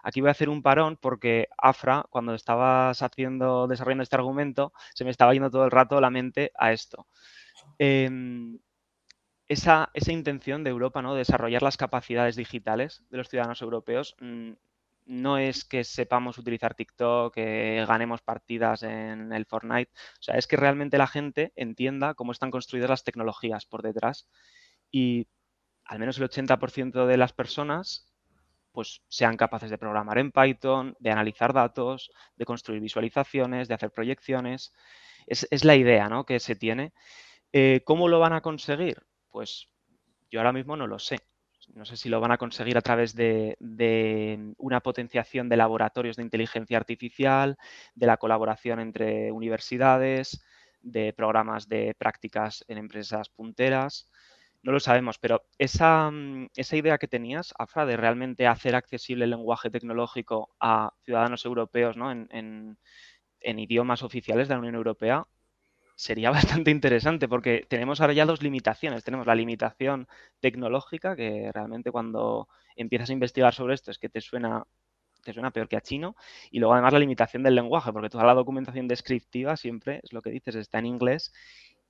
Aquí 0.03 0.21
voy 0.21 0.29
a 0.29 0.33
hacer 0.33 0.49
un 0.49 0.63
parón 0.63 0.99
porque 1.01 1.49
Afra, 1.57 2.05
cuando 2.11 2.35
estabas 2.35 3.01
haciendo, 3.01 3.69
desarrollando 3.69 4.03
este 4.03 4.17
argumento, 4.17 4.73
se 4.93 5.05
me 5.05 5.11
estaba 5.11 5.33
yendo 5.33 5.51
todo 5.51 5.65
el 5.65 5.71
rato 5.71 6.01
la 6.01 6.11
mente 6.11 6.51
a 6.59 6.73
esto. 6.73 7.07
Em, 7.79 8.59
esa, 9.49 9.91
intención 10.07 10.65
de 10.65 10.71
Europa, 10.71 11.03
¿no? 11.03 11.15
De 11.15 11.19
desarrollar 11.19 11.63
las 11.63 11.77
capacidades 11.77 12.37
digitales 12.37 13.05
de 13.11 13.19
los 13.19 13.29
ciudadanos 13.29 13.63
europeos, 13.63 14.17
mm, 14.21 14.53
no 15.07 15.39
es 15.39 15.65
que 15.65 15.85
sepamos 15.85 16.39
utilizar 16.39 16.75
TikTok, 16.75 17.35
que 17.35 17.85
ganemos 17.87 18.23
partidas 18.23 18.83
en 18.83 19.33
el 19.33 19.45
Fortnite, 19.47 19.93
o 20.19 20.23
sea, 20.23 20.37
es 20.37 20.47
que 20.47 20.57
realmente 20.57 20.97
la 20.99 21.07
gente 21.07 21.53
entienda 21.57 22.15
cómo 22.15 22.33
están 22.33 22.51
construidas 22.51 22.89
las 22.91 23.05
tecnologías 23.05 23.67
por 23.67 23.83
detrás 23.83 24.29
y 24.91 25.29
al 25.85 25.99
menos 25.99 26.19
el 26.19 26.25
80% 26.25 27.07
de 27.07 27.17
las 27.19 27.33
personas 27.35 28.15
pues 28.75 29.03
sean 29.09 29.37
capaces 29.37 29.71
de 29.71 29.79
programar 29.79 30.19
en 30.19 30.33
Python, 30.33 30.97
de 30.99 31.13
analizar 31.13 31.53
datos, 31.53 32.11
de 32.37 32.45
construir 32.45 32.81
visualizaciones, 32.81 33.69
de 33.69 33.75
hacer 33.75 33.93
proyecciones. 33.93 34.73
Es, 35.29 35.65
la 35.65 35.77
idea 35.77 36.09
¿no? 36.09 36.27
que 36.27 36.41
se 36.41 36.57
tiene. 36.57 36.93
Eh, 37.57 37.83
¿Cómo 37.85 38.09
lo 38.09 38.19
van 38.19 38.33
a 38.33 38.41
conseguir? 38.41 39.01
Pues 39.31 39.69
yo 40.29 40.41
ahora 40.41 40.53
mismo 40.53 40.77
no 40.77 40.89
lo 40.89 40.99
sé. 40.99 41.21
No 41.73 41.85
sé 41.85 41.97
si 41.97 42.09
lo 42.09 42.19
van 42.19 42.33
a 42.33 42.37
conseguir 42.37 42.77
a 42.77 42.83
través 42.83 43.15
de, 43.15 43.57
una 44.59 44.81
potenciación 44.81 45.49
de 45.49 45.57
laboratorios 45.57 46.17
de 46.17 46.25
inteligencia 46.25 46.77
artificial, 46.77 47.57
de 47.95 48.07
la 48.09 48.17
colaboración 48.17 48.81
entre 48.81 49.31
universidades, 49.31 50.45
de 50.83 51.13
programas 51.13 51.69
de 51.69 51.95
prácticas 51.97 52.65
en 52.67 52.79
empresas 52.79 53.29
punteras. 53.29 54.11
No 54.65 54.73
lo 54.73 54.81
sabemos, 54.81 55.19
pero 55.21 55.45
esa, 55.57 56.11
idea 56.73 56.99
que 56.99 57.07
tenías, 57.07 57.55
Afra, 57.57 57.87
de 57.87 57.97
realmente 57.97 58.49
hacer 58.49 58.75
accesible 58.75 59.27
el 59.27 59.31
lenguaje 59.31 59.71
tecnológico 59.71 60.57
a 60.59 60.93
ciudadanos 61.05 61.45
europeos 61.45 61.95
en 62.31 62.79
idiomas 63.61 64.03
oficiales 64.03 64.49
de 64.49 64.55
la 64.55 64.59
Unión 64.59 64.75
Europea, 64.75 65.25
sería 65.95 66.31
bastante 66.61 66.71
interesante 66.71 67.29
porque 67.29 67.67
tenemos 67.69 68.01
ahora 68.01 68.13
ya 68.13 68.27
dos 68.27 68.43
limitaciones. 68.43 69.05
Tenemos 69.05 69.27
la 69.27 69.35
limitación 69.35 70.09
tecnológica, 70.41 71.17
que 71.17 71.51
realmente 71.53 71.91
cuando 71.91 72.49
empiezas 72.77 73.11
a 73.11 73.13
investigar 73.13 73.55
sobre 73.55 73.75
esto 73.75 73.91
es 73.91 73.99
que 73.99 74.09
te 74.09 74.21
suena, 74.21 74.65
te 75.23 75.33
suena 75.33 75.51
peor 75.51 75.69
que 75.69 75.77
a 75.77 75.81
chino. 75.81 76.17
Y 76.51 76.59
luego 76.59 76.75
además 76.75 76.93
la 76.93 76.99
limitación 76.99 77.43
del 77.43 77.55
lenguaje, 77.55 77.93
porque 77.93 78.11
toda 78.11 78.25
la 78.25 78.35
documentación 78.35 78.89
descriptiva 78.89 79.57
siempre 79.57 80.01
es 80.03 80.13
lo 80.13 80.23
que 80.23 80.31
dices, 80.31 80.55
está 80.57 80.79
en 80.79 80.87
inglés 80.87 81.33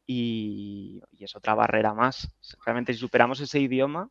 y, 0.07 1.03
es 1.19 1.35
otra 1.37 1.55
barrera 1.55 1.95
más. 1.95 2.31
Realmente 2.65 2.93
si 2.93 2.99
superamos 2.99 3.41
ese 3.41 3.61
idioma, 3.61 4.11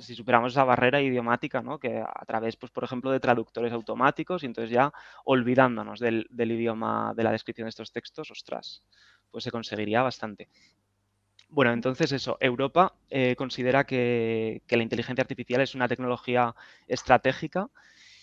si 0.00 0.14
superamos 0.14 0.52
esa 0.52 0.64
barrera 0.64 1.02
idiomática, 1.02 1.60
¿no? 1.60 1.78
que 1.78 1.98
a 1.98 2.24
través, 2.26 2.56
pues, 2.56 2.72
por 2.72 2.84
ejemplo, 2.84 3.10
de 3.10 3.20
traductores 3.20 3.72
automáticos 3.72 4.42
y 4.42 4.46
entonces 4.46 4.70
ya 4.70 4.90
olvidándonos 5.24 6.00
del, 6.00 6.26
del 6.30 6.52
idioma 6.52 7.12
de 7.14 7.24
la 7.24 7.32
descripción 7.32 7.66
de 7.66 7.70
estos 7.70 7.92
textos, 7.92 8.30
ostras, 8.30 8.82
pues 9.32 9.42
se 9.44 9.50
conseguiría 9.50 10.02
bastante. 10.02 10.48
Bueno, 11.52 11.72
entonces 11.72 12.12
eso, 12.12 12.38
Europa 12.40 12.94
eh, 13.10 13.36
considera 13.36 13.84
que, 13.84 14.62
la 14.70 14.82
inteligencia 14.82 15.20
artificial 15.20 15.60
es 15.60 15.74
una 15.74 15.86
tecnología 15.86 16.54
estratégica, 16.88 17.68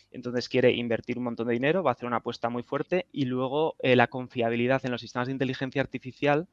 entonces 0.10 0.50
quiere 0.50 0.72
invertir 0.72 1.20
un 1.20 1.26
montón 1.26 1.48
de 1.48 1.54
dinero, 1.54 1.84
va 1.84 1.92
a 1.92 1.94
hacer 1.94 2.08
una 2.08 2.18
apuesta 2.18 2.50
muy 2.50 2.64
fuerte 2.64 3.06
y 3.12 3.26
luego 3.26 3.76
eh, 3.84 3.96
la 3.96 4.08
confiabilidad 4.08 4.84
en 4.84 4.92
los 4.92 5.02
sistemas 5.02 5.28
de 5.28 5.34
inteligencia 5.34 5.80
artificial 5.80 6.48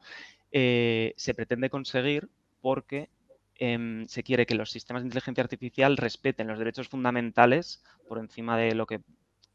eh, 0.53 1.15
se 1.17 1.33
pretende 1.33 1.71
conseguir 1.71 2.29
porque 2.61 3.09
em, 3.55 4.07
se 4.07 4.23
quiere 4.23 4.45
que 4.45 4.55
los 4.55 4.71
sistemas 4.71 5.03
de 5.03 5.07
inteligencia 5.07 5.43
artificial 5.43 5.97
respeten 5.97 6.47
los 6.47 6.59
derechos 6.59 6.89
fundamentales 6.89 7.83
por 8.07 8.19
encima 8.19 8.59
de 8.59 8.75
lo 8.75 8.85
que, 8.87 9.01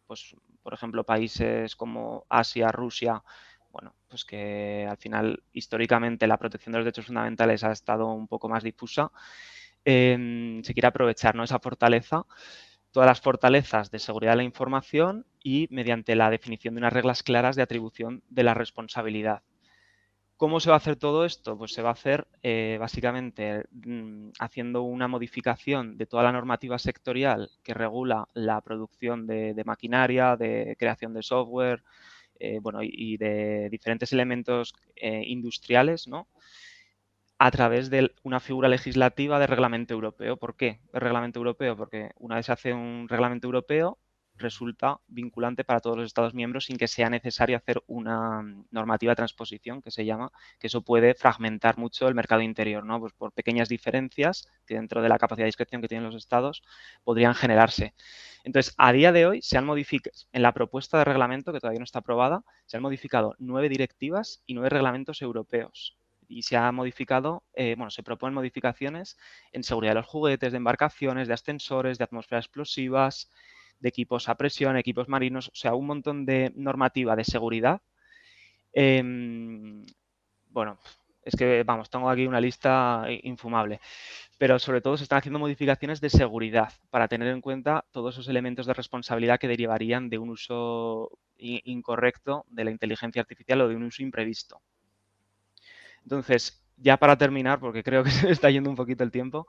pues, 0.08 0.36
por 0.64 0.74
ejemplo, 0.74 1.04
países 1.04 1.76
como 1.76 2.26
Asia, 2.30 2.72
Rusia, 2.72 3.22
bueno, 3.72 3.96
pues 4.08 4.26
que 4.26 4.88
al 4.90 4.98
final 4.98 5.44
históricamente 5.54 6.28
la 6.28 6.38
protección 6.38 6.74
de 6.74 6.80
los 6.80 6.86
derechos 6.86 7.06
fundamentales 7.06 7.64
ha 7.64 7.72
estado 7.72 8.08
un 8.08 8.28
poco 8.28 8.50
más 8.50 8.64
difusa, 8.64 9.12
em, 9.86 10.64
se 10.64 10.74
quiere 10.74 10.88
aprovechar 10.88 11.36
esa 11.42 11.60
fortaleza, 11.60 12.26
todas 12.92 13.08
las 13.08 13.22
fortalezas 13.22 13.92
de 13.92 14.00
seguridad 14.00 14.34
de 14.34 14.38
la 14.38 14.44
información 14.44 15.26
y 15.44 15.68
mediante 15.72 16.16
la 16.16 16.30
definición 16.30 16.76
de 16.76 16.80
unas 16.80 16.94
reglas 16.94 17.24
claras 17.24 17.56
de 17.56 17.64
atribución 17.64 18.24
de 18.30 18.44
la 18.44 18.54
responsabilidad. 18.54 19.44
¿Cómo 20.38 20.60
se 20.60 20.70
va 20.70 20.76
a 20.76 20.78
hacer 20.78 20.96
todo 20.96 21.24
esto? 21.26 21.58
Pues 21.58 21.72
se 21.74 21.84
va 21.84 21.90
a 21.90 21.94
hacer 21.94 22.28
eh, 22.42 22.78
básicamente 22.80 23.66
mm, 23.72 24.32
haciendo 24.40 24.82
una 24.82 25.08
modificación 25.08 25.98
de 25.98 26.08
toda 26.08 26.24
la 26.24 26.32
normativa 26.32 26.80
sectorial 26.80 27.52
que 27.64 27.76
regula 27.76 28.28
la 28.34 28.60
producción 28.62 29.28
de 29.28 29.64
maquinaria, 29.66 30.36
de 30.36 30.76
creación 30.80 31.14
de 31.14 31.22
software, 31.22 31.84
eh, 32.42 32.60
bueno, 32.62 32.80
y 32.82 33.18
de 33.18 33.70
diferentes 33.70 34.12
elementos 34.14 34.74
eh, 34.96 35.24
industriales, 35.28 36.08
¿no? 36.08 36.28
a 37.38 37.50
través 37.50 37.90
de 37.90 38.12
una 38.22 38.40
figura 38.40 38.70
legislativa 38.70 39.40
de 39.40 39.48
reglamento 39.48 39.96
europeo. 39.96 40.38
¿Por 40.38 40.56
qué 40.56 40.80
el 40.94 41.02
reglamento 41.02 41.40
europeo? 41.40 41.76
Porque 41.76 42.12
una 42.18 42.36
vez 42.36 42.46
se 42.46 42.52
hace 42.52 42.72
un 42.72 43.08
reglamento 43.10 43.48
europeo, 43.48 43.98
resulta 44.42 45.00
vinculante 45.08 45.64
para 45.64 45.80
todos 45.80 45.98
los 45.98 46.06
Estados 46.06 46.34
miembros 46.34 46.66
sin 46.66 46.78
que 46.78 46.88
sea 46.88 47.10
necesario 47.10 47.58
hacer 47.58 47.82
una 47.88 48.44
normativa 48.72 49.12
de 49.12 49.16
transposición, 49.16 49.82
que 49.82 49.92
se 49.92 50.06
llama, 50.06 50.32
que 50.60 50.68
eso 50.68 50.82
puede 50.82 51.14
fragmentar 51.14 51.78
mucho 51.78 52.08
el 52.08 52.16
mercado 52.16 52.42
interior, 52.42 52.86
¿no? 52.86 53.00
Pues 53.00 53.14
por 53.14 53.32
pequeñas 53.32 53.70
diferencias 53.70 54.48
que 54.66 54.76
dentro 54.76 55.02
de 55.02 55.10
la 55.10 55.18
capacidad 55.18 55.46
de 55.46 55.50
discreción 55.50 55.82
que 55.82 55.88
tienen 55.88 56.06
los 56.06 56.16
Estados 56.16 56.64
podrían 57.04 57.36
generarse. 57.36 57.94
Entonces, 58.44 58.74
a 58.78 58.92
día 58.92 59.12
de 59.12 59.26
hoy 59.28 59.42
se 59.42 59.58
han 59.58 59.66
modificado, 59.66 60.16
en 60.34 60.42
la 60.42 60.54
propuesta 60.54 60.98
de 60.98 61.06
reglamento, 61.06 61.54
que 61.54 61.60
todavía 61.60 61.80
no 61.80 61.86
está 61.86 62.00
aprobada, 62.00 62.44
se 62.66 62.78
han 62.78 62.84
modificado 62.84 63.36
nueve 63.40 63.70
directivas 63.70 64.42
y 64.46 64.56
nueve 64.56 64.70
reglamentos 64.70 65.22
europeos 65.22 65.96
y 66.32 66.44
se 66.44 66.58
ha 66.58 66.72
modificado, 66.72 67.44
eh, 67.54 67.76
bueno, 67.78 67.92
se 67.92 68.04
proponen 68.04 68.34
modificaciones 68.34 69.18
en 69.52 69.64
seguridad 69.64 69.92
de 69.92 69.96
los 69.96 70.08
juguetes, 70.08 70.52
de 70.52 70.58
embarcaciones, 70.58 71.28
de 71.28 71.34
ascensores, 71.34 71.98
de 71.98 72.06
atmósferas 72.06 72.46
explosivas, 72.46 73.30
de 73.82 73.90
equipos 73.90 74.30
a 74.30 74.36
presión, 74.36 74.78
equipos 74.78 75.10
marinos, 75.10 75.50
o 75.50 75.56
sea, 75.56 75.76
un 75.76 75.88
montón 75.88 76.26
de 76.26 76.52
normativa 76.56 77.16
de 77.16 77.24
seguridad. 77.24 77.82
Em, 78.74 79.86
bueno, 80.50 80.78
es 81.24 81.36
que, 81.36 81.64
vamos, 81.64 81.90
tengo 81.90 82.10
aquí 82.10 82.26
una 82.26 82.42
lista 82.42 83.06
infumable, 83.24 83.80
pero 84.38 84.58
sobre 84.60 84.82
todo 84.82 84.98
se 84.98 85.04
están 85.04 85.20
haciendo 85.20 85.40
modificaciones 85.40 86.02
de 86.02 86.10
seguridad 86.10 86.74
para 86.90 87.08
tener 87.08 87.28
en 87.28 87.42
cuenta 87.42 87.86
todos 87.92 88.16
esos 88.16 88.28
elementos 88.28 88.66
de 88.66 88.74
responsabilidad 88.74 89.40
que 89.40 89.48
derivarían 89.48 90.10
de 90.10 90.18
un 90.18 90.30
uso 90.30 91.12
incorrecto 91.38 92.46
de 92.50 92.66
la 92.66 92.72
inteligencia 92.72 93.22
artificial 93.22 93.62
o 93.62 93.68
de 93.68 93.76
un 93.76 93.84
uso 93.84 94.04
imprevisto. 94.04 94.62
Entonces, 96.04 96.61
ya 96.82 96.98
para 96.98 97.18
terminar, 97.18 97.60
porque 97.60 97.84
creo 97.84 98.04
que 98.04 98.12
se 98.12 98.32
está 98.32 98.50
yendo 98.50 98.70
un 98.70 98.76
poquito 98.76 99.04
el 99.04 99.12
tiempo, 99.12 99.48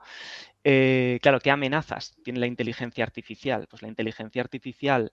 eh, 0.64 1.18
claro, 1.22 1.40
¿qué 1.40 1.50
amenazas 1.50 2.14
tiene 2.22 2.40
la 2.40 2.46
inteligencia 2.46 3.04
artificial? 3.04 3.66
Pues 3.68 3.82
la 3.82 3.88
inteligencia 3.88 4.42
artificial, 4.42 5.12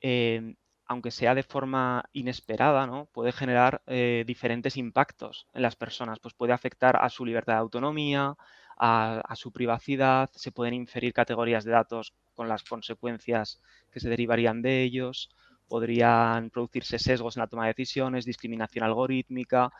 eh, 0.00 0.54
aunque 0.86 1.10
sea 1.10 1.34
de 1.34 1.42
forma 1.42 2.04
inesperada, 2.12 2.86
¿no? 2.86 3.06
puede 3.12 3.32
generar 3.32 3.82
eh, 3.86 4.24
diferentes 4.26 4.76
impactos 4.76 5.46
en 5.52 5.62
las 5.62 5.76
personas. 5.76 6.18
Pues 6.18 6.34
puede 6.34 6.52
afectar 6.52 6.96
a 6.96 7.08
su 7.10 7.24
libertad 7.24 7.54
de 7.54 7.60
autonomía, 7.60 8.34
a, 8.76 9.20
a 9.20 9.36
su 9.36 9.52
privacidad, 9.52 10.30
se 10.34 10.52
pueden 10.52 10.74
inferir 10.74 11.12
categorías 11.12 11.64
de 11.64 11.72
datos 11.72 12.14
con 12.34 12.48
las 12.48 12.64
consecuencias 12.64 13.60
que 13.90 14.00
se 14.00 14.08
derivarían 14.08 14.62
de 14.62 14.82
ellos, 14.82 15.30
podrían 15.68 16.50
producirse 16.50 16.98
sesgos 16.98 17.36
en 17.36 17.40
la 17.42 17.46
toma 17.46 17.64
de 17.64 17.74
decisiones, 17.74 18.24
discriminación 18.24 18.84
algorítmica 18.84 19.70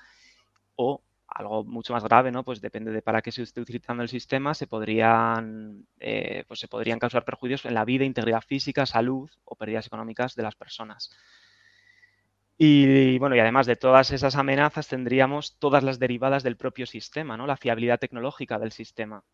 o 0.76 1.02
algo 1.31 1.64
mucho 1.64 1.93
más 1.93 2.05
grave, 2.05 2.31
¿no? 2.33 2.45
Pues 2.45 2.61
depende 2.61 2.90
de 2.90 3.03
para 3.03 3.23
qué 3.23 3.33
se 3.33 3.43
esté 3.43 3.61
utilizando 3.61 4.03
el 4.03 4.09
sistema, 4.09 4.55
se 4.55 4.66
podrían, 4.66 5.87
eh, 5.99 6.45
pues 6.49 6.61
se 6.61 6.69
podrían 6.69 6.99
causar 6.99 7.25
perjuicios 7.25 7.64
en 7.64 7.75
la 7.75 7.85
vida, 7.85 8.05
integridad 8.05 8.43
física, 8.43 8.87
salud 8.87 9.31
o 9.45 9.57
pérdidas 9.57 9.87
económicas 9.87 10.35
de 10.35 10.43
las 10.43 10.57
personas. 10.57 11.11
Y 12.59 13.19
bueno, 13.19 13.37
y 13.37 13.38
además 13.38 13.66
de 13.66 13.77
todas 13.77 14.11
esas 14.11 14.37
amenazas 14.37 14.87
tendríamos 14.88 15.59
todas 15.59 15.83
las 15.83 15.99
derivadas 15.99 16.43
del 16.43 16.59
propio 16.59 16.85
sistema, 16.85 17.37
¿no? 17.37 17.47
La 17.47 17.57
fiabilidad 17.57 17.99
tecnológica 17.99 18.59
del 18.59 18.73
sistema. 18.73 19.25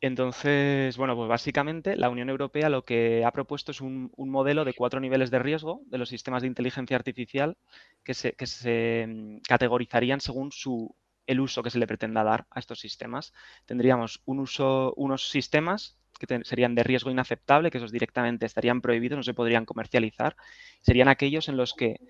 Entonces, 0.00 0.96
bueno, 0.96 1.16
pues 1.16 1.28
básicamente 1.28 1.96
la 1.96 2.08
Unión 2.08 2.28
Europea 2.30 2.68
lo 2.68 2.84
que 2.84 3.24
ha 3.24 3.32
propuesto 3.32 3.72
es 3.72 3.80
un, 3.80 4.12
modelo 4.16 4.64
de 4.64 4.74
cuatro 4.74 5.00
niveles 5.00 5.30
de 5.30 5.40
riesgo 5.40 5.82
de 5.86 5.98
los 5.98 6.08
sistemas 6.08 6.42
de 6.42 6.48
inteligencia 6.48 6.96
artificial 6.96 7.56
que 8.04 8.14
se, 8.14 9.06
mm, 9.08 9.38
categorizarían 9.48 10.20
según 10.20 10.52
su, 10.52 10.94
el 11.26 11.40
uso 11.40 11.62
que 11.64 11.70
se 11.70 11.80
le 11.80 11.86
pretenda 11.88 12.22
dar 12.22 12.46
a 12.50 12.60
estos 12.60 12.78
sistemas. 12.78 13.32
Tendríamos 13.66 14.22
un 14.24 14.38
uso, 14.38 14.94
unos 14.96 15.30
sistemas 15.30 15.98
que 16.18 16.44
serían 16.44 16.74
de 16.76 16.84
riesgo 16.84 17.10
inaceptable, 17.10 17.70
que 17.70 17.78
esos 17.78 17.92
directamente 17.92 18.46
estarían 18.46 18.80
prohibidos, 18.80 19.16
no 19.16 19.22
se 19.24 19.34
podrían 19.34 19.64
comercializar. 19.64 20.36
Serían 20.80 21.08
aquellos 21.08 21.48
en 21.48 21.56
los 21.56 21.74
que 21.74 22.00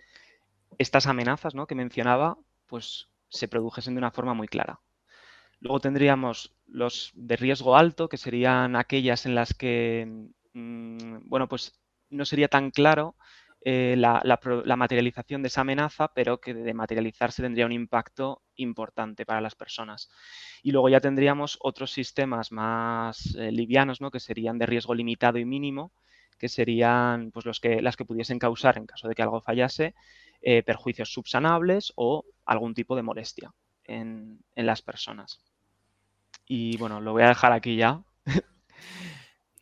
estas 0.78 1.06
amenazas 1.06 1.54
¿no? 1.54 1.66
que 1.66 1.74
mencionaba 1.74 2.38
pues, 2.66 3.08
se 3.28 3.48
produjesen 3.48 3.94
de 3.94 3.98
una 3.98 4.10
forma 4.10 4.34
muy 4.34 4.48
clara. 4.48 4.80
Luego 5.60 5.80
tendríamos 5.80 6.57
los 6.68 7.10
de 7.14 7.36
riesgo 7.36 7.76
alto, 7.76 8.08
que 8.08 8.16
serían 8.16 8.76
aquellas 8.76 9.26
en 9.26 9.34
las 9.34 9.54
que, 9.54 10.06
mm, 10.54 11.28
bueno, 11.28 11.48
pues 11.48 11.80
no 12.10 12.24
sería 12.24 12.48
tan 12.48 12.70
claro 12.70 13.16
eh, 13.64 13.96
la, 13.96 14.22
materialización 14.76 15.42
de 15.42 15.48
esa 15.48 15.62
amenaza, 15.62 16.08
pero 16.14 16.40
que 16.40 16.54
de 16.54 16.74
materializarse 16.74 17.42
tendría 17.42 17.66
un 17.66 17.72
impacto 17.72 18.42
importante 18.56 19.26
para 19.26 19.40
las 19.40 19.56
personas. 19.56 20.08
Y 20.62 20.70
luego 20.70 20.88
ya 20.88 21.00
tendríamos 21.00 21.58
otros 21.60 21.90
sistemas 21.90 22.52
más 22.52 23.34
eh, 23.36 23.50
livianos, 23.50 24.00
¿no? 24.00 24.10
que 24.10 24.20
serían 24.20 24.58
de 24.58 24.66
riesgo 24.66 24.94
limitado 24.94 25.38
y 25.38 25.44
mínimo, 25.44 25.92
que 26.38 26.48
serían 26.48 27.32
pues, 27.32 27.46
los 27.46 27.60
que, 27.60 27.82
las 27.82 27.96
que 27.96 28.04
pudiesen 28.04 28.38
causar, 28.38 28.78
en 28.78 28.86
caso 28.86 29.08
de 29.08 29.14
que 29.14 29.22
algo 29.22 29.40
fallase, 29.40 29.94
eh, 30.40 30.62
perjuicios 30.62 31.12
subsanables 31.12 31.92
o 31.96 32.24
algún 32.46 32.74
tipo 32.74 32.94
de 32.94 33.02
molestia 33.02 33.52
en, 33.84 34.38
en 34.54 34.66
las 34.66 34.82
personas. 34.82 35.40
Y 36.48 36.78
bueno, 36.78 37.00
lo 37.00 37.12
voy 37.12 37.22
a 37.22 37.28
dejar 37.28 37.52
aquí 37.52 37.76
ya. 37.76 38.02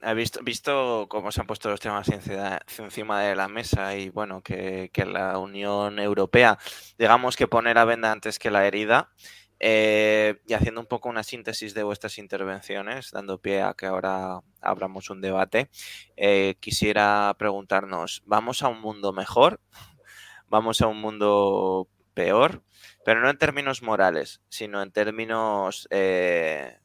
He 0.01 0.15
visto, 0.15 1.07
cómo 1.09 1.33
se 1.33 1.41
han 1.41 1.49
puesto 1.49 1.69
los 1.69 1.81
temas 1.81 2.09
encima 2.09 3.23
de 3.23 3.35
la 3.35 3.49
mesa 3.49 3.97
y 3.97 4.09
bueno, 4.11 4.41
que, 4.41 4.91
la 5.05 5.37
Unión 5.39 5.99
Europea, 5.99 6.59
digamos 6.97 7.35
que 7.35 7.49
poner 7.49 7.77
a 7.77 7.85
venda 7.85 8.13
antes 8.13 8.39
que 8.39 8.53
la 8.53 8.67
herida. 8.67 9.11
Eh, 9.59 10.43
y 10.47 10.53
haciendo 10.53 10.83
un 10.83 10.87
poco 10.87 11.09
una 11.09 11.23
síntesis 11.23 11.75
de 11.75 11.83
vuestras 11.83 12.19
intervenciones, 12.19 13.11
dando 13.11 13.39
pie 13.39 13.63
a 13.63 13.73
que 13.75 13.87
ahora 13.87 14.41
abramos 14.61 15.09
un 15.09 15.23
debate, 15.23 15.71
eh, 16.17 16.57
quisiera 16.61 17.35
preguntarnos, 17.39 18.23
¿vamos 18.27 18.63
a 18.63 18.69
un 18.69 18.81
mundo 18.83 19.13
mejor? 19.15 19.61
¿Vamos 20.49 20.83
a 20.83 20.87
un 20.87 21.01
mundo 21.01 21.89
peor? 22.15 22.63
Pero 23.07 23.21
no 23.21 23.31
en 23.31 23.39
términos 23.39 23.83
morales, 23.83 24.41
sino 24.49 24.83
en 24.83 24.91
términos 24.91 25.87
eh, 25.93 26.77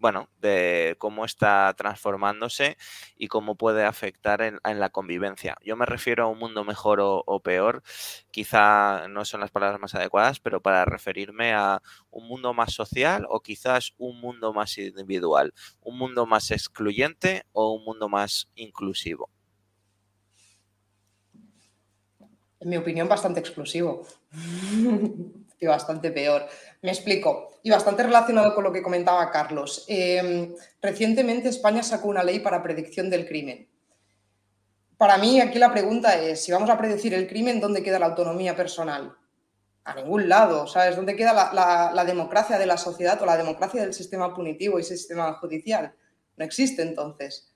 bueno, 0.00 0.28
de 0.40 0.96
cómo 0.98 1.24
está 1.24 1.72
transformándose 1.76 2.76
y 3.16 3.28
cómo 3.28 3.54
puede 3.54 3.84
afectar 3.84 4.42
en, 4.42 4.58
la 4.64 4.90
convivencia. 4.90 5.56
Yo 5.64 5.76
me 5.76 5.86
refiero 5.86 6.24
a 6.24 6.26
un 6.26 6.40
mundo 6.40 6.64
mejor 6.64 6.98
o, 7.00 7.40
peor, 7.44 7.84
quizá 8.32 9.06
no 9.06 9.24
son 9.24 9.40
las 9.40 9.52
palabras 9.52 9.80
más 9.80 9.94
adecuadas, 9.94 10.40
pero 10.40 10.60
para 10.60 10.84
referirme 10.84 11.52
a 11.52 11.80
un 12.10 12.26
mundo 12.26 12.54
más 12.54 12.74
social 12.74 13.24
o 13.28 13.38
quizás 13.38 13.94
un 13.98 14.20
mundo 14.20 14.52
más 14.52 14.76
individual, 14.78 15.54
un 15.80 15.96
mundo 15.96 16.26
más 16.26 16.50
excluyente 16.50 17.44
o 17.52 17.72
un 17.74 17.84
mundo 17.84 18.08
más 18.08 18.48
inclusivo. 18.56 19.30
En 22.58 22.68
mi 22.68 22.76
opinión, 22.76 23.06
bastante 23.06 23.38
exclusivo. 23.38 24.04
y 25.60 25.66
bastante 25.66 26.10
peor. 26.10 26.46
Me 26.82 26.90
explico. 26.90 27.60
Y 27.62 27.70
bastante 27.70 28.02
relacionado 28.02 28.54
con 28.54 28.64
lo 28.64 28.72
que 28.72 28.82
comentaba 28.82 29.30
Carlos. 29.30 29.84
Em, 29.88 30.54
recientemente 30.80 31.48
España 31.48 31.82
sacó 31.82 32.08
una 32.08 32.22
ley 32.22 32.40
para 32.40 32.62
predicción 32.62 33.10
del 33.10 33.26
crimen. 33.26 33.68
Para 34.96 35.16
mí 35.16 35.40
aquí 35.40 35.58
la 35.58 35.72
pregunta 35.72 36.20
es, 36.20 36.42
si 36.42 36.50
vamos 36.50 36.70
a 36.70 36.76
predecir 36.78 37.14
el 37.14 37.28
crimen, 37.28 37.60
¿dónde 37.60 37.82
queda 37.82 38.00
la 38.00 38.06
autonomía 38.06 38.56
personal? 38.56 39.16
A 39.84 39.94
ningún 39.94 40.28
lado, 40.28 40.66
¿sabes? 40.66 40.96
¿Dónde 40.96 41.14
queda 41.14 41.32
la, 41.32 42.04
democracia 42.04 42.58
de 42.58 42.66
la 42.66 42.76
sociedad 42.76 43.20
o 43.22 43.26
la 43.26 43.36
democracia 43.36 43.80
del 43.80 43.94
sistema 43.94 44.34
punitivo 44.34 44.78
y 44.78 44.82
sistema 44.82 45.34
judicial? 45.34 45.94
No 46.36 46.44
existe 46.44 46.82
entonces. 46.82 47.47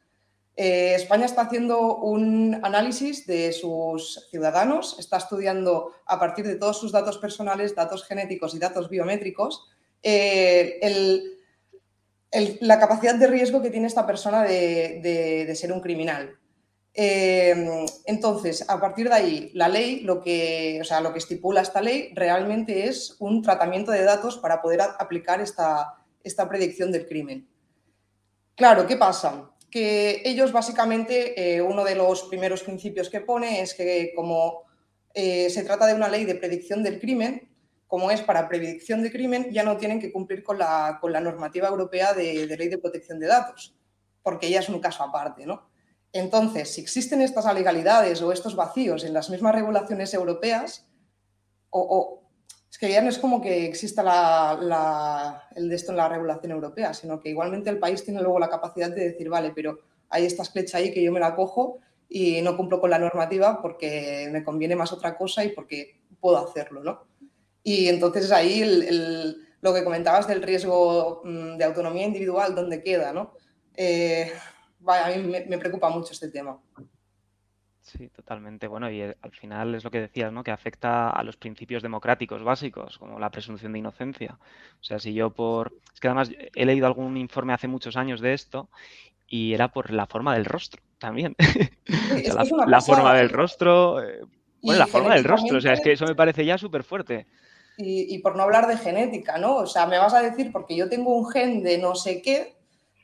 Eh, 0.54 0.94
España 0.94 1.24
está 1.24 1.42
haciendo 1.42 1.96
un 1.96 2.60
análisis 2.62 3.26
de 3.26 3.52
sus 3.52 4.28
ciudadanos, 4.30 4.96
está 4.98 5.16
estudiando 5.16 5.92
a 6.04 6.18
partir 6.18 6.46
de 6.46 6.56
todos 6.56 6.78
sus 6.78 6.92
datos 6.92 7.18
personales, 7.18 7.74
datos 7.74 8.04
genéticos 8.04 8.54
y 8.54 8.58
datos 8.58 8.90
biométricos, 8.90 9.66
eh, 10.02 10.78
la 12.60 12.78
capacidad 12.78 13.14
de 13.14 13.26
riesgo 13.26 13.62
que 13.62 13.70
tiene 13.70 13.86
esta 13.86 14.06
persona 14.06 14.42
de, 14.42 15.52
ser 15.54 15.72
un 15.72 15.80
criminal. 15.80 16.38
Eh, 16.94 17.86
entonces, 18.04 18.68
a 18.68 18.78
partir 18.78 19.08
de 19.08 19.14
ahí, 19.14 19.50
la 19.54 19.68
ley, 19.68 20.00
lo 20.00 20.20
que, 20.20 20.78
o 20.82 20.84
sea, 20.84 21.00
lo 21.00 21.12
que 21.12 21.18
estipula 21.18 21.62
esta 21.62 21.80
ley 21.80 22.12
realmente 22.14 22.86
es 22.86 23.16
un 23.18 23.40
tratamiento 23.40 23.90
de 23.90 24.04
datos 24.04 24.36
para 24.36 24.60
poder 24.60 24.82
aplicar 24.82 25.40
esta, 25.40 25.94
esta 26.22 26.46
predicción 26.46 26.92
del 26.92 27.06
crimen. 27.06 27.48
Claro, 28.54 28.86
¿qué 28.86 28.96
pasa? 28.96 29.51
Que 29.72 30.20
ellos 30.26 30.52
básicamente, 30.52 31.56
eh, 31.56 31.62
uno 31.62 31.82
de 31.82 31.94
los 31.94 32.24
primeros 32.24 32.62
principios 32.62 33.08
que 33.08 33.22
pone 33.22 33.62
es 33.62 33.72
que 33.72 34.12
como 34.14 34.64
eh, 35.14 35.48
se 35.48 35.64
trata 35.64 35.86
de 35.86 35.94
una 35.94 36.08
ley 36.08 36.26
de 36.26 36.34
predicción 36.34 36.82
del 36.82 37.00
crimen, 37.00 37.48
como 37.88 38.10
es 38.10 38.20
para 38.20 38.48
predicción 38.48 39.02
de 39.02 39.10
crimen, 39.10 39.50
ya 39.50 39.62
no 39.62 39.78
tienen 39.78 39.98
que 39.98 40.12
cumplir 40.12 40.42
con 40.42 40.58
la, 40.58 40.98
con 41.00 41.10
la 41.10 41.20
normativa 41.20 41.68
europea 41.68 42.12
de, 42.12 42.46
ley 42.46 42.68
de 42.68 42.78
protección 42.78 43.18
de 43.18 43.26
datos, 43.26 43.74
porque 44.22 44.50
ya 44.50 44.60
es 44.60 44.68
un 44.68 44.78
caso 44.78 45.02
aparte, 45.02 45.46
¿no? 45.46 45.70
Entonces, 46.12 46.74
si 46.74 46.82
existen 46.82 47.22
estas 47.22 47.46
alegalidades 47.46 48.20
o 48.20 48.30
estos 48.30 48.54
vacíos 48.54 49.04
en 49.04 49.14
las 49.14 49.30
mismas 49.30 49.54
regulaciones 49.54 50.12
europeas, 50.12 50.86
o, 51.70 52.21
que 52.82 52.90
ya 52.90 53.00
no 53.00 53.10
es 53.10 53.18
como 53.18 53.40
que 53.40 53.64
exista 53.64 54.58
el 55.54 55.68
de 55.68 55.76
esto 55.76 55.92
en 55.92 55.98
la 55.98 56.08
regulación 56.08 56.50
europea, 56.50 56.92
sino 56.92 57.20
que 57.20 57.28
igualmente 57.28 57.70
el 57.70 57.78
país 57.78 58.04
tiene 58.04 58.20
luego 58.20 58.40
la 58.40 58.48
capacidad 58.48 58.90
de 58.90 59.10
decir, 59.10 59.28
vale, 59.28 59.52
pero 59.54 59.78
hay 60.08 60.26
esta 60.26 60.42
esclecha 60.42 60.78
ahí 60.78 60.92
que 60.92 61.00
yo 61.00 61.12
me 61.12 61.20
la 61.20 61.36
cojo 61.36 61.78
y 62.08 62.42
no 62.42 62.56
cumplo 62.56 62.80
con 62.80 62.90
la 62.90 62.98
normativa 62.98 63.62
porque 63.62 64.28
me 64.32 64.42
conviene 64.42 64.74
más 64.74 64.92
otra 64.92 65.16
cosa 65.16 65.44
y 65.44 65.50
porque 65.50 66.00
puedo 66.18 66.38
hacerlo, 66.38 66.82
¿no? 66.82 67.04
Y 67.62 67.86
entonces 67.86 68.32
ahí 68.32 68.64
lo 69.60 69.72
que 69.72 69.84
comentabas 69.84 70.26
del 70.26 70.42
riesgo 70.42 71.22
mm, 71.22 71.58
de 71.58 71.64
autonomía 71.64 72.06
individual, 72.06 72.52
¿dónde 72.52 72.82
queda, 72.82 73.12
no? 73.12 73.34
Eh, 73.76 74.32
a 74.88 75.08
mí 75.10 75.22
me 75.46 75.58
preocupa 75.58 75.88
mucho 75.88 76.14
este 76.14 76.30
tema. 76.30 76.60
Sí, 77.82 78.08
totalmente. 78.08 78.68
Bueno, 78.68 78.90
y 78.90 79.02
eh, 79.02 79.16
al 79.22 79.32
final 79.32 79.74
es 79.74 79.82
lo 79.82 79.90
que 79.90 80.00
decías, 80.00 80.32
¿no? 80.32 80.44
Que 80.44 80.52
afecta 80.52 81.10
a 81.10 81.22
los 81.24 81.36
principios 81.36 81.82
democráticos 81.82 82.42
básicos, 82.42 82.96
como 82.96 83.18
la 83.18 83.30
presunción 83.30 83.72
de 83.72 83.80
inocencia. 83.80 84.38
O 84.80 84.84
sea, 84.84 85.00
si 85.00 85.12
yo 85.12 85.30
por... 85.30 85.72
Es 85.92 86.00
que 86.00 86.06
además 86.06 86.30
he 86.54 86.64
leído 86.64 86.86
algún 86.86 87.16
informe 87.16 87.52
hace 87.52 87.68
muchos 87.68 87.96
años 87.96 88.20
de 88.20 88.34
esto 88.34 88.68
y 89.26 89.52
era 89.52 89.68
por 89.68 89.90
la 89.90 90.06
forma 90.06 90.34
del 90.34 90.44
rostro 90.44 90.80
también. 90.98 91.34
la, 92.66 92.80
forma 92.80 93.14
del 93.14 93.30
rostro... 93.30 94.00
Eh, 94.00 94.20
bueno, 94.62 94.78
la 94.78 94.86
forma 94.86 95.14
del 95.16 95.24
rostro, 95.24 95.58
o 95.58 95.60
sea, 95.60 95.72
es 95.72 95.80
que 95.80 95.92
eso 95.92 96.06
me 96.06 96.14
parece 96.14 96.44
ya 96.44 96.56
súper 96.56 96.84
fuerte. 96.84 97.26
Y, 97.78 98.16
por 98.18 98.36
no 98.36 98.44
hablar 98.44 98.68
de 98.68 98.76
genética, 98.76 99.38
¿no? 99.38 99.56
O 99.56 99.66
sea, 99.66 99.86
me 99.86 99.98
vas 99.98 100.14
a 100.14 100.22
decir, 100.22 100.52
porque 100.52 100.76
yo 100.76 100.88
tengo 100.88 101.16
un 101.16 101.28
gen 101.28 101.64
de 101.64 101.78
no 101.78 101.96
sé 101.96 102.22
qué, 102.22 102.54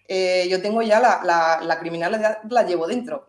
eh, 0.07 0.47
yo 0.49 0.63
tengo 0.63 0.83
ya 0.83 1.01
la, 1.01 1.21
la, 1.25 1.59
la 1.63 1.81
criminalidad, 1.81 2.39
la 2.49 2.63
llevo 2.63 2.87
dentro 2.87 3.27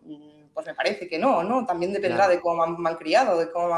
pues 0.59 0.67
me 0.67 0.75
parece 0.75 1.07
que 1.07 1.17
no, 1.17 1.41
¿no? 1.41 1.65
También 1.65 1.93
dependerá 1.93 2.27
de 2.27 2.41
cómo 2.41 2.67
me 2.67 2.89
han, 2.89 2.97
criado, 2.97 3.39
de 3.39 3.49
cómo, 3.49 3.75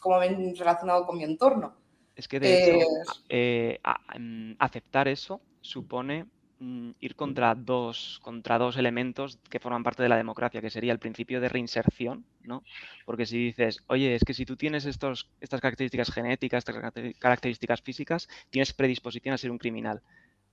cómo 0.00 0.18
me 0.18 0.28
han 0.28 0.56
relacionado 0.56 1.04
con 1.04 1.18
mi 1.18 1.24
entorno. 1.24 1.76
Es 2.16 2.28
que 2.28 2.40
de 2.40 2.78
hecho, 2.78 2.86
eh, 3.28 3.78
mm, 4.18 4.52
aceptar 4.58 5.06
eso 5.06 5.42
supone 5.60 6.24
mm, 6.60 6.92
ir 6.98 7.14
contra 7.14 7.54
dos, 7.54 8.20
contra 8.22 8.56
dos 8.56 8.78
elementos 8.78 9.38
que 9.50 9.60
forman 9.60 9.82
parte 9.82 10.02
de 10.02 10.08
la 10.08 10.16
democracia, 10.16 10.62
que 10.62 10.70
sería 10.70 10.92
el 10.92 10.98
principio 10.98 11.42
de 11.42 11.50
reinserción, 11.50 12.24
¿no? 12.42 12.62
Porque 13.04 13.26
si 13.26 13.36
dices, 13.36 13.84
oye, 13.88 14.14
es 14.14 14.24
que 14.24 14.32
si 14.32 14.46
tú 14.46 14.56
tienes 14.56 14.86
estos, 14.86 15.28
estas 15.42 15.60
características 15.60 16.10
genéticas, 16.10 16.64
estas 16.66 16.90
características 17.18 17.82
físicas, 17.82 18.28
tienes 18.48 18.72
predisposición 18.72 19.34
a 19.34 19.38
ser 19.38 19.50
un 19.50 19.58
criminal. 19.58 20.00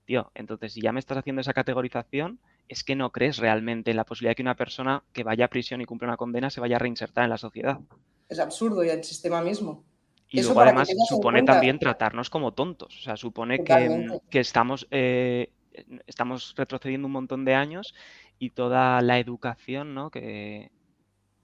Tío, 0.04 0.32
entonces 0.36 0.74
si 0.74 0.82
ya 0.82 0.92
me 0.92 1.00
estás 1.00 1.20
haciendo 1.20 1.40
esa 1.40 1.54
categorización, 1.54 2.40
es 2.68 2.84
que 2.84 2.96
no 2.96 3.12
crees 3.12 3.38
realmente 3.38 3.92
en 3.92 3.98
la 3.98 4.06
posibilidad 4.06 4.32
de 4.32 4.36
que 4.36 4.42
una 4.42 4.56
persona 4.56 5.04
que 5.14 5.24
vaya 5.24 5.46
a 5.46 5.50
prisión 5.50 5.82
y 5.82 5.86
cumpla 5.86 6.08
una 6.08 6.18
condena 6.18 6.50
se 6.50 6.62
vaya 6.62 6.78
a 6.78 6.80
reinsertar 6.80 7.26
en 7.26 7.30
la 7.30 7.38
sociedad. 7.38 7.80
Es 8.30 8.40
absurdo 8.40 8.84
y 8.84 8.90
el 8.90 9.04
sistema 9.04 9.42
mismo. 9.42 9.84
Y 10.30 10.42
luego 10.42 10.62
además 10.62 10.90
supone 11.10 11.44
también 11.44 11.78
tratarnos 11.78 12.30
como 12.30 12.54
tontos. 12.54 12.98
O 12.98 13.02
sea, 13.02 13.18
supone 13.18 13.64
que, 13.66 14.40
estamos, 14.40 14.88
eh, 14.90 15.52
estamos 16.08 16.54
retrocediendo 16.56 17.08
un 17.08 17.12
montón 17.12 17.44
de 17.44 17.54
años 17.54 17.94
y 18.40 18.52
toda 18.52 19.02
la 19.02 19.20
educación, 19.20 19.94
¿no? 19.94 20.10
Que, 20.10 20.72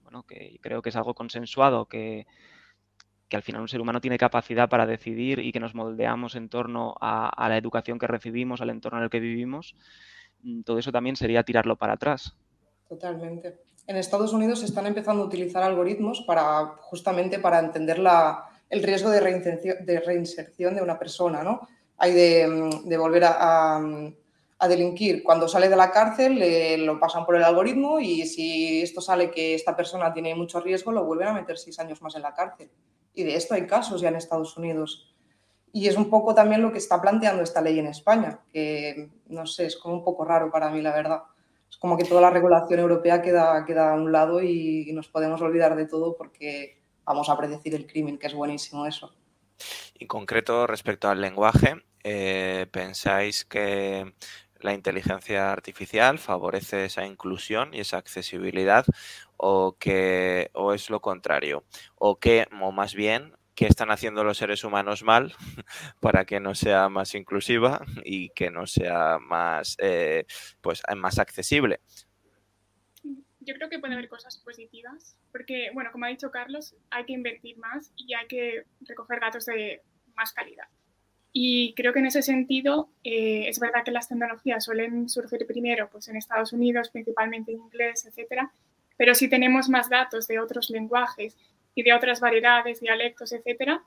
bueno, 0.02 0.22
que 0.22 0.58
creo 0.62 0.80
que 0.80 0.88
es 0.88 0.96
algo 0.96 1.12
consensuado, 1.14 1.84
que, 1.84 2.26
que 3.28 3.36
al 3.36 3.42
final 3.42 3.60
un 3.60 3.68
ser 3.68 3.82
humano 3.82 4.00
tiene 4.00 4.16
capacidad 4.16 4.70
para 4.70 4.86
decidir 4.86 5.40
y 5.40 5.52
que 5.52 5.60
nos 5.60 5.74
moldeamos 5.74 6.34
en 6.34 6.48
torno 6.48 6.94
a, 6.98 7.28
a 7.28 7.48
la 7.50 7.58
educación 7.58 7.98
que 7.98 8.06
recibimos, 8.06 8.62
al 8.62 8.70
entorno 8.70 8.98
en 8.98 9.04
el 9.04 9.10
que 9.10 9.20
vivimos, 9.20 9.74
todo 10.64 10.78
eso 10.78 10.92
también 10.92 11.16
sería 11.16 11.42
tirarlo 11.42 11.76
para 11.76 11.94
atrás. 11.94 12.34
Totalmente. 12.88 13.58
En 13.86 13.96
Estados 13.96 14.32
Unidos 14.32 14.60
se 14.60 14.66
están 14.66 14.86
empezando 14.86 15.22
a 15.22 15.26
utilizar 15.26 15.62
algoritmos 15.62 16.22
para 16.22 16.76
justamente 16.80 17.38
para 17.38 17.58
entender 17.58 17.98
la, 17.98 18.44
el 18.70 18.82
riesgo 18.82 19.10
de 19.10 19.20
reinserción, 19.20 20.74
de 20.74 20.82
una 20.82 20.98
persona, 20.98 21.42
¿no? 21.42 21.66
Hay 21.96 22.12
de, 22.12 22.46
mm, 22.46 22.98
volver 22.98 23.24
a, 23.24 23.80
delinquir. 24.68 25.22
Cuando 25.22 25.48
sale 25.48 25.68
de 25.68 25.76
la 25.76 25.90
cárcel 25.90 26.84
lo 26.84 26.98
pasan 26.98 27.24
por 27.24 27.36
el 27.36 27.44
algoritmo 27.44 28.00
y 28.00 28.26
si 28.26 28.82
esto 28.82 29.00
sale 29.00 29.30
que 29.30 29.54
esta 29.54 29.76
persona 29.76 30.12
tiene 30.12 30.34
mucho 30.34 30.60
riesgo, 30.60 30.92
lo 30.92 31.04
vuelven 31.04 31.28
a 31.28 31.32
meter 31.32 31.56
seis 31.56 31.78
años 31.78 32.02
más 32.02 32.16
en 32.16 32.22
la 32.22 32.34
cárcel. 32.34 32.68
Y 33.14 33.22
de 33.22 33.36
esto 33.36 33.54
hay 33.54 33.66
casos 33.66 34.00
ya 34.00 34.08
en 34.08 34.16
Estados 34.16 34.56
Unidos. 34.56 35.14
Y 35.72 35.86
es 35.88 35.96
un 35.96 36.08
poco 36.08 36.34
también 36.34 36.62
lo 36.62 36.72
que 36.72 36.78
está 36.78 37.00
planteando 37.00 37.42
esta 37.42 37.60
ley 37.60 37.78
en 37.78 37.86
España, 37.86 38.40
que 38.52 39.10
no 39.28 39.46
sé, 39.46 39.66
es 39.66 39.76
como 39.76 39.94
un 39.94 40.04
poco 40.04 40.24
raro 40.24 40.50
para 40.50 40.70
mí, 40.70 40.80
la 40.80 40.94
verdad. 40.94 41.22
es 41.70 41.76
como 41.76 41.96
que 41.96 42.04
toda 42.04 42.20
la 42.20 42.30
regulación 42.30 42.80
europea 42.80 43.20
queda, 43.22 43.64
queda 43.64 43.92
a 43.92 43.94
un 43.94 44.10
lado 44.10 44.42
y, 44.42 44.90
nos 44.92 45.08
podemos 45.08 45.40
olvidar 45.42 45.76
de 45.76 45.86
todo 45.86 46.16
porque 46.16 46.78
vamos 47.04 47.28
a 47.28 47.36
predecir 47.36 47.74
el 47.74 47.86
crimen, 47.86 48.18
que 48.18 48.26
es 48.26 48.34
buenísimo 48.34 48.86
eso. 48.86 49.12
Y 49.98 50.06
concreto 50.06 50.66
respecto 50.66 51.08
al 51.08 51.20
lenguaje, 51.20 51.74
eh, 52.04 52.66
¿pensáis 52.70 53.44
que 53.44 54.12
la 54.60 54.74
inteligencia 54.74 55.52
artificial 55.52 56.18
favorece 56.18 56.86
esa 56.86 57.06
inclusión 57.06 57.74
y 57.74 57.80
esa 57.80 57.98
accesibilidad 57.98 58.84
o 59.36 59.76
que 59.78 60.50
o 60.54 60.72
es 60.72 60.90
lo 60.90 61.00
contrario 61.00 61.64
o 61.96 62.18
que 62.18 62.46
o 62.60 62.72
más 62.72 62.94
bien 62.94 63.37
qué 63.58 63.66
están 63.66 63.90
haciendo 63.90 64.22
los 64.22 64.38
seres 64.38 64.62
humanos 64.62 65.02
mal 65.02 65.34
para 66.00 66.24
que 66.24 66.38
no 66.38 66.54
sea 66.54 66.88
más 66.88 67.16
inclusiva 67.16 67.84
y 68.04 68.28
que 68.28 68.50
no 68.50 68.68
sea 68.68 69.18
más 69.18 69.76
eh, 69.80 70.26
pues 70.60 70.80
más 70.96 71.18
accesible 71.18 71.80
yo 73.48 73.54
creo 73.54 73.70
que 73.70 73.78
puede 73.78 73.94
haber 73.94 74.10
cosas 74.10 74.36
positivas, 74.36 75.16
porque, 75.32 75.70
bueno, 75.72 75.90
como 75.90 76.04
ha 76.04 76.08
dicho 76.08 76.30
Carlos, 76.30 76.76
hay 76.90 77.06
que 77.06 77.14
invertir 77.14 77.56
más 77.56 77.90
y 77.96 78.12
hay 78.12 78.26
que 78.26 78.64
recoger 78.82 79.20
datos 79.20 79.46
de 79.46 79.80
más 80.14 80.34
calidad. 80.34 80.66
Y 81.32 81.72
creo 81.74 81.94
que 81.94 82.00
en 82.00 82.06
ese 82.06 82.20
sentido 82.20 82.90
eh, 83.04 83.48
es 83.48 83.58
verdad 83.58 83.84
que 83.84 83.90
las 83.90 84.06
tecnologías 84.06 84.64
suelen 84.64 85.08
surgir 85.08 85.46
primero 85.46 85.88
pues 85.90 86.08
en 86.08 86.16
Estados 86.16 86.52
Unidos, 86.52 86.90
principalmente 86.90 87.52
en 87.52 87.60
inglés, 87.60 88.04
etcétera, 88.04 88.52
pero 88.98 89.14
si 89.14 89.28
tenemos 89.28 89.70
más 89.70 89.88
datos 89.88 90.26
de 90.26 90.40
otros 90.40 90.68
lenguajes 90.68 91.38
y 91.78 91.82
de 91.84 91.92
otras 91.92 92.18
variedades, 92.18 92.80
dialectos, 92.80 93.30
etcétera, 93.30 93.80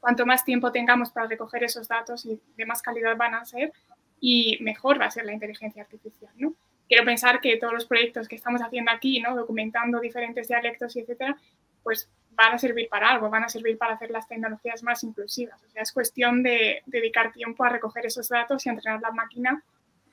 cuanto 0.00 0.24
más 0.24 0.42
tiempo 0.42 0.72
tengamos 0.72 1.10
para 1.10 1.26
recoger 1.26 1.64
esos 1.64 1.86
datos 1.86 2.24
y 2.24 2.40
de 2.56 2.64
más 2.64 2.80
calidad 2.80 3.14
van 3.14 3.34
a 3.34 3.44
ser 3.44 3.74
y 4.18 4.56
mejor 4.62 4.98
va 4.98 5.04
a 5.04 5.10
ser 5.10 5.26
la 5.26 5.34
inteligencia 5.34 5.82
artificial, 5.82 6.32
¿no? 6.36 6.54
Quiero 6.88 7.04
pensar 7.04 7.42
que 7.42 7.58
todos 7.58 7.74
los 7.74 7.84
proyectos 7.84 8.26
que 8.26 8.36
estamos 8.36 8.62
haciendo 8.62 8.90
aquí, 8.90 9.20
¿no? 9.20 9.36
documentando 9.36 10.00
diferentes 10.00 10.48
dialectos 10.48 10.96
y 10.96 11.00
etcétera, 11.00 11.36
pues 11.82 12.08
van 12.30 12.54
a 12.54 12.58
servir 12.58 12.88
para 12.88 13.10
algo, 13.10 13.28
van 13.28 13.44
a 13.44 13.50
servir 13.50 13.76
para 13.76 13.96
hacer 13.96 14.10
las 14.10 14.26
tecnologías 14.26 14.82
más 14.82 15.04
inclusivas. 15.04 15.62
O 15.62 15.68
sea, 15.68 15.82
es 15.82 15.92
cuestión 15.92 16.42
de 16.42 16.80
dedicar 16.86 17.34
tiempo 17.34 17.64
a 17.64 17.68
recoger 17.68 18.06
esos 18.06 18.30
datos 18.30 18.64
y 18.64 18.70
a 18.70 18.72
entrenar 18.72 19.02
la 19.02 19.10
máquina 19.10 19.62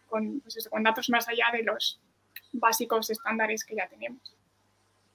con, 0.08 0.42
pues 0.42 0.68
con 0.70 0.84
datos 0.84 1.10
más 1.10 1.30
allá 1.30 1.46
de 1.54 1.64
los 1.64 2.02
básicos 2.52 3.10
estándares 3.10 3.64
que 3.64 3.76
ya 3.76 3.88
tenemos. 3.88 4.36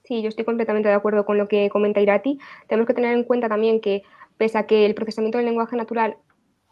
Sí, 0.09 0.23
yo 0.23 0.31
estoy 0.31 0.47
completamente 0.47 0.89
de 0.89 0.95
acuerdo 0.95 1.27
con 1.27 1.37
lo 1.37 1.49
que 1.49 1.69
comenta 1.69 2.01
Irati. 2.01 2.39
Tenemos 2.67 2.87
que 2.87 2.95
tener 2.95 3.15
en 3.15 3.25
cuenta 3.25 3.47
también 3.47 3.79
que, 3.79 4.05
pese 4.39 4.57
a 4.57 4.67
que 4.67 4.87
el 4.87 4.95
procesamiento 4.95 5.37
del 5.37 5.45
lenguaje 5.45 5.77
natural 5.77 6.17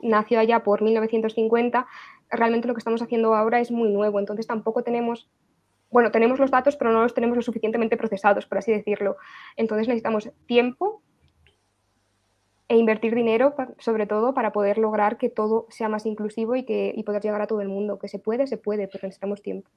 nació 0.00 0.40
allá 0.40 0.62
por 0.62 0.80
1950, 0.80 1.86
realmente 2.30 2.66
lo 2.66 2.72
que 2.72 2.78
estamos 2.78 3.02
haciendo 3.02 3.34
ahora 3.34 3.60
es 3.60 3.70
muy 3.70 3.90
nuevo, 3.90 4.18
entonces 4.20 4.46
tampoco 4.46 4.82
tenemos 4.82 5.28
bueno, 5.90 6.10
tenemos 6.10 6.38
los 6.38 6.50
datos, 6.50 6.76
pero 6.76 6.90
no 6.90 7.02
los 7.02 7.14
tenemos 7.14 7.36
lo 7.36 7.42
suficientemente 7.42 7.96
procesados, 7.96 8.46
por 8.46 8.58
así 8.58 8.72
decirlo. 8.72 9.16
Entonces 9.54 9.86
necesitamos 9.86 10.30
tiempo 10.46 11.02
e 12.68 12.76
invertir 12.76 13.14
dinero, 13.14 13.54
sobre 13.78 14.06
todo, 14.06 14.32
para 14.34 14.50
poder 14.50 14.78
lograr 14.78 15.16
que 15.18 15.28
todo 15.28 15.66
sea 15.68 15.88
más 15.88 16.04
inclusivo 16.04 16.56
y, 16.56 16.64
que, 16.64 16.92
y 16.94 17.02
poder 17.04 17.22
llegar 17.22 17.40
a 17.42 17.46
todo 17.46 17.60
el 17.60 17.68
mundo. 17.68 17.98
Que 17.98 18.08
se 18.08 18.18
puede, 18.18 18.46
se 18.46 18.56
puede, 18.56 18.88
pero 18.88 19.06
necesitamos 19.06 19.42
tiempo. 19.42 19.70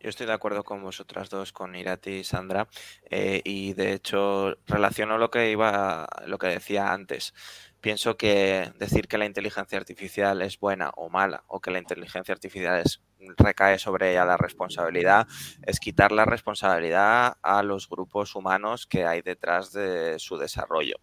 Yo 0.00 0.10
estoy 0.10 0.26
de 0.26 0.32
acuerdo 0.32 0.62
con 0.62 0.80
vosotras 0.80 1.28
dos, 1.28 1.52
con 1.52 1.74
Irati 1.74 2.10
y 2.10 2.24
Sandra, 2.24 2.68
eh, 3.10 3.40
y 3.44 3.72
de 3.72 3.94
hecho 3.94 4.56
relaciono 4.66 5.18
lo 5.18 5.28
que 5.28 5.50
iba, 5.50 6.06
lo 6.24 6.38
que 6.38 6.46
decía 6.46 6.92
antes. 6.92 7.34
Pienso 7.80 8.16
que 8.16 8.72
decir 8.78 9.08
que 9.08 9.18
la 9.18 9.26
inteligencia 9.26 9.76
artificial 9.76 10.40
es 10.42 10.60
buena 10.60 10.90
o 10.90 11.08
mala, 11.08 11.42
o 11.48 11.60
que 11.60 11.72
la 11.72 11.80
inteligencia 11.80 12.32
artificial 12.32 12.78
es 12.78 13.02
recae 13.36 13.80
sobre 13.80 14.12
ella 14.12 14.24
la 14.24 14.36
responsabilidad, 14.36 15.26
es 15.66 15.80
quitar 15.80 16.12
la 16.12 16.24
responsabilidad 16.24 17.36
a 17.42 17.62
los 17.64 17.88
grupos 17.88 18.36
humanos 18.36 18.86
que 18.86 19.04
hay 19.04 19.22
detrás 19.22 19.72
de 19.72 20.20
su 20.20 20.38
desarrollo 20.38 20.96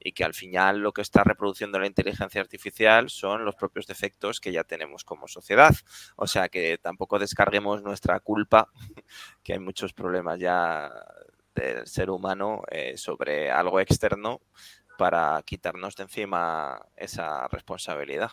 y 0.00 0.12
que 0.12 0.24
al 0.24 0.34
final 0.34 0.78
lo 0.78 0.92
que 0.92 1.02
está 1.02 1.22
reproduciendo 1.22 1.78
la 1.78 1.86
inteligencia 1.86 2.40
artificial 2.40 3.10
son 3.10 3.44
los 3.44 3.54
propios 3.54 3.86
defectos 3.86 4.40
que 4.40 4.50
ya 4.50 4.64
tenemos 4.64 5.04
como 5.04 5.28
sociedad. 5.28 5.74
O 6.16 6.26
sea 6.26 6.48
que 6.48 6.78
tampoco 6.78 7.18
descarguemos 7.18 7.82
nuestra 7.82 8.18
culpa, 8.20 8.68
que 9.44 9.52
hay 9.52 9.58
muchos 9.58 9.92
problemas 9.92 10.40
ya 10.40 10.90
del 11.54 11.86
ser 11.86 12.10
humano 12.10 12.62
eh, 12.70 12.96
sobre 12.96 13.50
algo 13.50 13.78
externo 13.80 14.40
para 14.96 15.42
quitarnos 15.42 15.96
de 15.96 16.04
encima 16.04 16.80
esa 16.96 17.46
responsabilidad. 17.48 18.30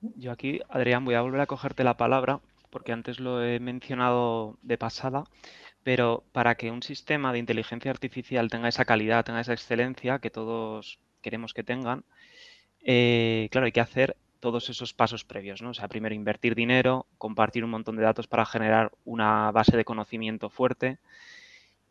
Yo 0.00 0.32
aquí, 0.32 0.60
Adrián, 0.68 1.04
voy 1.04 1.14
a 1.14 1.22
volver 1.22 1.40
a 1.40 1.46
cogerte 1.46 1.82
la 1.82 1.96
palabra 1.96 2.40
porque 2.74 2.90
antes 2.90 3.20
lo 3.20 3.40
he 3.40 3.60
mencionado 3.60 4.58
de 4.62 4.76
pasada, 4.76 5.22
pero 5.84 6.24
para 6.32 6.56
que 6.56 6.70
un 6.70 6.82
sistema 6.82 7.32
de 7.32 7.38
inteligencia 7.38 7.90
artificial 7.90 8.50
tenga 8.50 8.68
esa 8.68 8.84
calidad, 8.84 9.24
tenga 9.24 9.40
esa 9.40 9.52
excelencia 9.52 10.18
que 10.18 10.30
todos 10.30 10.98
queremos 11.22 11.54
que 11.54 11.62
tengan, 11.62 12.04
eh, 12.80 13.48
claro, 13.52 13.66
hay 13.66 13.72
que 13.72 13.80
hacer 13.80 14.16
todos 14.40 14.68
esos 14.68 14.92
pasos 14.92 15.24
previos, 15.24 15.62
¿no? 15.62 15.70
O 15.70 15.74
sea, 15.74 15.88
primero 15.88 16.14
invertir 16.14 16.54
dinero, 16.54 17.06
compartir 17.18 17.64
un 17.64 17.70
montón 17.70 17.96
de 17.96 18.02
datos 18.02 18.26
para 18.26 18.44
generar 18.44 18.92
una 19.04 19.50
base 19.52 19.76
de 19.76 19.84
conocimiento 19.84 20.50
fuerte, 20.50 20.98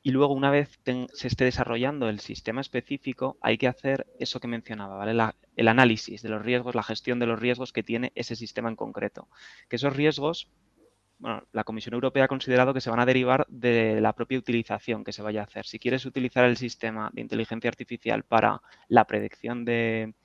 y 0.05 0.11
luego, 0.11 0.33
una 0.33 0.51
vez 0.51 0.81
se 1.13 1.27
esté 1.29 1.45
desarrollando 1.45 2.09
el 2.09 2.19
sistema 2.19 2.59
específico, 2.59 3.37
hay 3.39 3.57
que 3.57 3.69
hacer 3.69 4.05
eso 4.19 4.41
que 4.41 4.49
mencionaba, 4.49 4.97
¿vale? 4.97 5.17
el 5.55 5.67
análisis 5.69 6.21
de 6.21 6.27
los 6.27 6.41
riesgos, 6.41 6.75
la 6.75 6.83
gestión 6.83 7.19
de 7.19 7.25
los 7.25 7.39
riesgos 7.39 7.71
que 7.71 7.83
tiene 7.83 8.11
ese 8.13 8.35
sistema 8.35 8.67
en 8.67 8.75
concreto. 8.75 9.29
Que 9.69 9.77
esos 9.77 9.95
riesgos, 9.95 10.49
bueno, 11.23 11.41
la 11.53 11.63
Comisión 11.63 11.93
Europea 11.93 12.25
ha 12.25 12.27
considerado 12.27 12.73
que 12.73 12.81
se 12.81 12.89
van 12.89 12.99
a 12.99 13.05
derivar 13.05 13.45
de 13.47 14.01
la 14.01 14.11
propia 14.11 14.37
utilización 14.37 15.05
que 15.05 15.13
se 15.13 15.21
vaya 15.21 15.39
a 15.39 15.45
hacer. 15.45 15.65
Si 15.65 15.79
quieres 15.79 16.05
utilizar 16.05 16.43
el 16.43 16.57
sistema 16.57 17.09
de 17.13 17.21
inteligencia 17.21 17.69
artificial 17.69 18.23
para 18.23 18.61
la 18.89 19.07
predicción 19.07 19.63
de, 19.63 20.15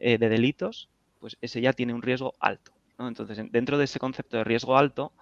eh, 0.00 0.18
delitos, 0.18 0.90
pues 1.20 1.38
ese 1.42 1.60
ya 1.60 1.72
tiene 1.74 1.94
un 1.94 2.02
riesgo 2.02 2.32
alto. 2.40 2.72
Entonces, 2.98 3.40
dentro 3.52 3.78
de 3.78 3.84
ese 3.84 4.00
concepto 4.00 4.36
de 4.36 4.42
riesgo 4.42 4.76
alto, 4.76 5.12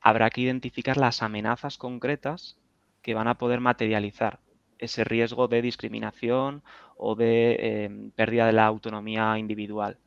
habrá 0.00 0.28
que 0.28 0.40
identificar 0.40 0.96
las 0.96 1.22
amenazas 1.22 1.78
concretas 1.78 2.58
que 3.00 3.14
van 3.14 3.28
a 3.28 3.38
poder 3.38 3.60
materializar 3.60 4.40
ese 4.80 5.04
riesgo 5.04 5.46
de 5.46 5.62
discriminación 5.62 6.64
o 6.96 7.14
de 7.14 7.84
em, 7.84 8.10
pérdida 8.10 8.46
de 8.46 8.54
la 8.54 8.66
autonomía 8.66 9.38
individual. 9.38 9.98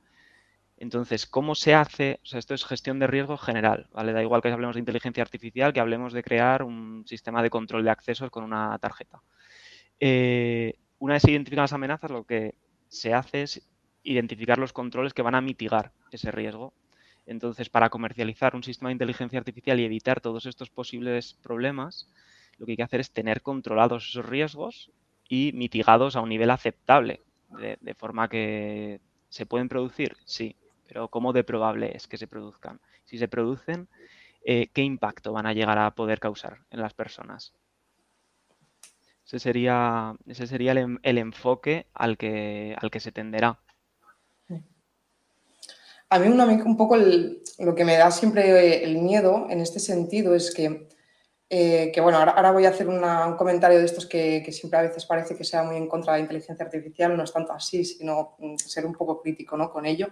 Entonces, 0.78 1.26
¿cómo 1.28 1.56
se 1.56 1.76
hace? 1.76 2.20
O 2.24 2.26
sea, 2.26 2.40
esto 2.40 2.54
es 2.54 2.66
gestión 2.66 3.00
de 3.00 3.08
riesgo 3.08 3.38
general, 3.38 3.88
¿vale? 3.94 4.12
Da 4.12 4.22
igual 4.22 4.42
que 4.42 4.50
hablemos 4.50 4.76
de 4.76 4.80
inteligencia 4.80 5.24
artificial, 5.24 5.72
que 5.72 5.80
hablemos 5.80 6.14
de 6.14 6.24
crear 6.24 6.64
un 6.64 7.06
sistema 7.08 7.42
de 7.42 7.50
control 7.50 7.84
de 7.84 7.92
accesos 7.92 8.30
con 8.30 8.44
una 8.44 8.78
tarjeta. 8.80 9.22
Eh, 10.00 10.76
una 11.00 11.14
vez 11.14 11.24
se 11.24 11.32
identifican 11.32 11.64
las 11.64 11.74
amenazas, 11.74 12.12
lo 12.12 12.26
que 12.26 12.56
se 12.88 13.14
hace 13.14 13.44
es 13.44 13.68
identificar 14.04 14.58
los 14.58 14.74
controles 14.74 15.14
que 15.14 15.22
van 15.22 15.36
a 15.36 15.42
mitigar 15.42 15.92
ese 16.12 16.32
riesgo. 16.32 16.74
Entonces, 17.26 17.70
para 17.70 17.90
comercializar 17.90 18.56
un 18.56 18.64
sistema 18.64 18.90
de 18.90 18.94
inteligencia 18.94 19.40
artificial 19.40 19.80
y 19.80 19.86
evitar 19.86 20.20
todos 20.20 20.46
estos 20.46 20.70
posibles 20.70 21.36
problemas, 21.36 22.10
lo 22.58 22.66
que 22.66 22.74
hay 22.74 22.78
que 22.78 22.84
hacer 22.84 23.00
es 23.00 23.12
tener 23.12 23.42
controlados 23.42 24.10
esos 24.10 24.26
riesgos 24.26 24.92
y 25.30 25.52
mitigados 25.54 26.16
a 26.16 26.22
un 26.22 26.30
nivel 26.30 26.52
aceptable, 26.52 27.22
de, 27.50 27.96
forma 27.96 28.28
que 28.28 29.00
se 29.30 29.46
pueden 29.46 29.70
producir, 29.70 30.18
sí, 30.26 30.56
pero 30.94 31.08
¿cómo 31.08 31.34
de 31.34 31.44
probable 31.44 31.92
es 31.96 32.08
que 32.08 32.20
se 32.20 32.28
produzcan? 32.28 32.80
Si 33.06 33.18
se 33.18 33.28
producen, 33.28 33.90
eh, 34.46 34.68
¿qué 34.72 34.84
impacto 34.84 35.34
van 35.34 35.48
a 35.48 35.54
llegar 35.54 35.80
a 35.80 35.96
poder 35.96 36.20
causar 36.20 36.60
en 36.70 36.82
las 36.82 36.94
personas? 36.94 37.52
Ese 39.26 39.40
sería, 39.40 40.14
ese 40.28 40.46
sería 40.46 40.72
el, 40.74 41.18
enfoque 41.18 41.88
al 41.96 42.16
que, 42.16 42.76
al 42.80 42.92
que 42.92 43.00
se 43.00 43.12
tenderá. 43.12 43.58
A 46.10 46.20
mí 46.20 46.28
un 46.28 46.78
poco 46.78 46.96
lo 46.96 47.74
que 47.74 47.86
me 47.86 47.98
da 47.98 48.12
siempre 48.12 48.84
el 48.84 49.00
miedo 49.00 49.48
en 49.50 49.62
este 49.62 49.80
sentido 49.80 50.36
es 50.36 50.54
que 50.54 50.90
eh, 51.56 51.92
que 51.94 52.02
bueno, 52.02 52.18
ahora, 52.18 52.52
voy 52.52 52.66
a 52.66 52.70
hacer 52.70 52.88
un 52.88 53.04
comentario 53.38 53.78
de 53.78 53.86
estos 53.86 54.08
que, 54.08 54.44
siempre 54.52 54.80
a 54.80 54.82
veces 54.82 55.06
parece 55.06 55.36
que 55.36 55.44
sea 55.44 55.62
muy 55.62 55.76
en 55.76 55.88
contra 55.88 56.14
de 56.14 56.20
la 56.20 56.24
inteligencia 56.24 56.66
artificial, 56.66 57.16
no 57.16 57.24
es 57.24 57.32
tanto 57.32 57.54
así, 57.54 57.86
sino 57.86 58.36
mm, 58.40 58.56
ser 58.58 58.88
un 58.88 58.94
poco 58.94 59.22
crítico 59.22 59.56
¿no? 59.56 59.72
con 59.72 59.86
ello. 59.86 60.08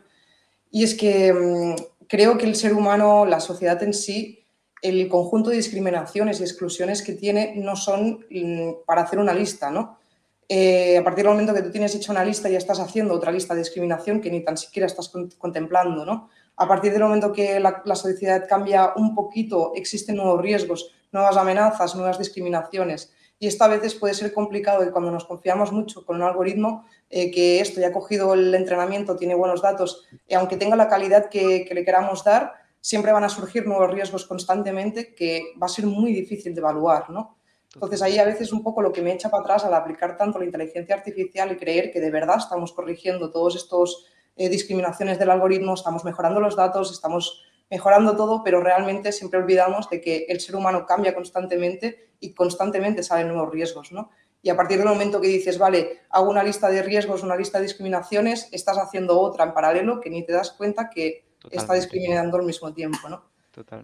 Y 0.72 0.84
es 0.84 0.96
que 0.96 1.34
mm, 1.34 1.76
creo 2.08 2.38
que 2.38 2.46
el 2.46 2.56
ser 2.56 2.74
humano, 2.74 3.26
la 3.26 3.40
sociedad 3.40 3.82
en 3.84 3.94
sí, 3.94 4.46
el 4.82 5.08
conjunto 5.10 5.52
de 5.52 5.58
discriminaciones 5.58 6.40
y 6.40 6.44
exclusiones 6.44 7.04
que 7.04 7.14
tiene 7.14 7.54
no 7.58 7.76
son 7.76 8.26
mm, 8.32 8.84
para 8.86 9.02
hacer 9.02 9.20
una 9.20 9.34
lista, 9.34 9.70
¿no? 9.70 10.00
Eh, 10.48 10.98
a 10.98 11.04
partir 11.04 11.24
del 11.24 11.34
momento 11.34 11.54
que 11.54 11.62
tú 11.62 11.72
tienes 11.72 11.96
hecho 11.96 12.12
una 12.12 12.26
lista, 12.26 12.50
ya 12.50 12.58
estás 12.58 12.80
haciendo 12.80 13.14
otra 13.14 13.32
lista 13.32 13.54
de 13.54 13.62
discriminación 13.62 14.20
que 14.20 14.30
ni 14.30 14.44
tan 14.44 14.58
siquiera 14.58 14.86
estás 14.86 15.10
contemplando, 15.38 16.06
¿no? 16.06 16.30
A 16.58 16.68
partir 16.68 16.92
del 16.92 17.04
momento 17.04 17.32
que 17.32 17.60
la 17.60 17.96
sociedad 17.96 18.46
cambia 18.50 18.92
un 18.96 19.16
poquito, 19.16 19.72
existen 19.76 20.18
nuevos 20.18 20.42
riesgos, 20.42 20.92
nuevas 21.12 21.38
amenazas, 21.38 21.96
nuevas 21.96 22.20
discriminaciones. 22.20 23.14
Y 23.42 23.48
esto 23.48 23.64
a 23.64 23.70
veces 23.70 23.96
puede 23.96 24.14
ser 24.14 24.32
complicado 24.34 24.84
y 24.86 24.92
cuando 24.92 25.10
nos 25.10 25.26
confiamos 25.26 25.72
mucho 25.72 26.06
con 26.06 26.18
un 26.18 26.22
algoritmo, 26.22 26.86
eh, 27.10 27.32
que 27.32 27.60
esto 27.60 27.82
ya 27.82 27.88
ha 27.88 27.92
cogido 27.92 28.36
el 28.36 28.54
entrenamiento, 28.54 29.16
tiene 29.16 29.34
buenos 29.34 29.64
datos, 29.64 30.08
y 30.28 30.36
aunque 30.36 30.58
tenga 30.58 30.76
la 30.76 30.88
calidad 30.88 31.28
que, 31.28 31.68
le 31.68 31.84
queramos 31.84 32.24
dar, 32.24 32.54
siempre 32.82 33.12
van 33.12 33.24
a 33.24 33.30
surgir 33.30 33.66
nuevos 33.66 33.89
riesgos 33.89 34.28
constantemente 34.28 35.16
que 35.16 35.54
va 35.60 35.66
a 35.66 35.70
ser 35.70 35.88
muy 35.88 36.14
difícil 36.14 36.54
de 36.54 36.62
evaluar, 36.62 37.10
¿no? 37.10 37.36
Entonces 37.74 38.04
ahí 38.04 38.20
a 38.20 38.26
veces 38.26 38.54
un 38.54 38.62
poco 38.62 38.84
lo 38.84 38.94
que 38.94 39.02
me 39.02 39.12
echa 39.12 39.32
para 39.32 39.42
atrás 39.42 39.66
al 39.66 39.74
aplicar 39.74 40.18
tanto 40.18 40.38
la 40.38 40.46
inteligencia 40.46 40.94
artificial 40.94 41.52
y 41.52 41.58
creer 41.58 41.92
que 41.92 42.00
de 42.00 42.12
verdad 42.12 42.38
estamos 42.38 42.74
corrigiendo 42.74 43.32
todos 43.32 43.56
estos 43.56 44.06
eh, 44.36 44.50
discriminaciones 44.50 45.18
del 45.18 45.32
algoritmo, 45.32 45.74
estamos 45.74 46.06
mejorando 46.06 46.39
los 46.39 46.56
datos, 46.56 46.92
estamos 46.92 47.44
mejorando 47.72 48.16
todo, 48.18 48.44
pero 48.44 48.62
realmente 48.62 49.14
siempre 49.14 49.40
olvidamos 49.40 49.90
de 49.90 50.02
que 50.02 50.26
el 50.28 50.42
ser 50.42 50.58
humano 50.58 50.86
cambia 50.86 51.16
constantemente 51.16 52.12
y 52.20 52.34
constantemente 52.34 53.02
salen 53.02 53.30
nuevos 53.30 53.52
riesgos, 53.52 53.94
¿no? 53.94 54.12
Y 54.44 54.50
a 54.50 54.58
partir 54.58 54.78
del 54.78 54.88
momento 54.88 55.22
que 55.22 55.28
dices, 55.28 55.58
vale, 55.58 56.02
hago 56.10 56.30
una 56.30 56.44
lista 56.44 56.70
de 56.70 56.84
riesgos, 56.84 57.24
una 57.24 57.36
lista 57.36 57.60
de 57.60 57.66
discriminaciones, 57.66 58.50
estás 58.52 58.78
haciendo 58.78 59.20
otra 59.20 59.46
en 59.46 59.54
paralelo 59.54 60.02
que 60.02 60.10
ni 60.10 60.26
te 60.26 60.34
das 60.34 60.52
cuenta 60.52 60.90
que 60.90 61.26
está 61.50 61.74
discriminando 61.76 62.38
al 62.38 62.44
mismo 62.44 62.74
tiempo, 62.74 63.08
¿no? 63.08 63.32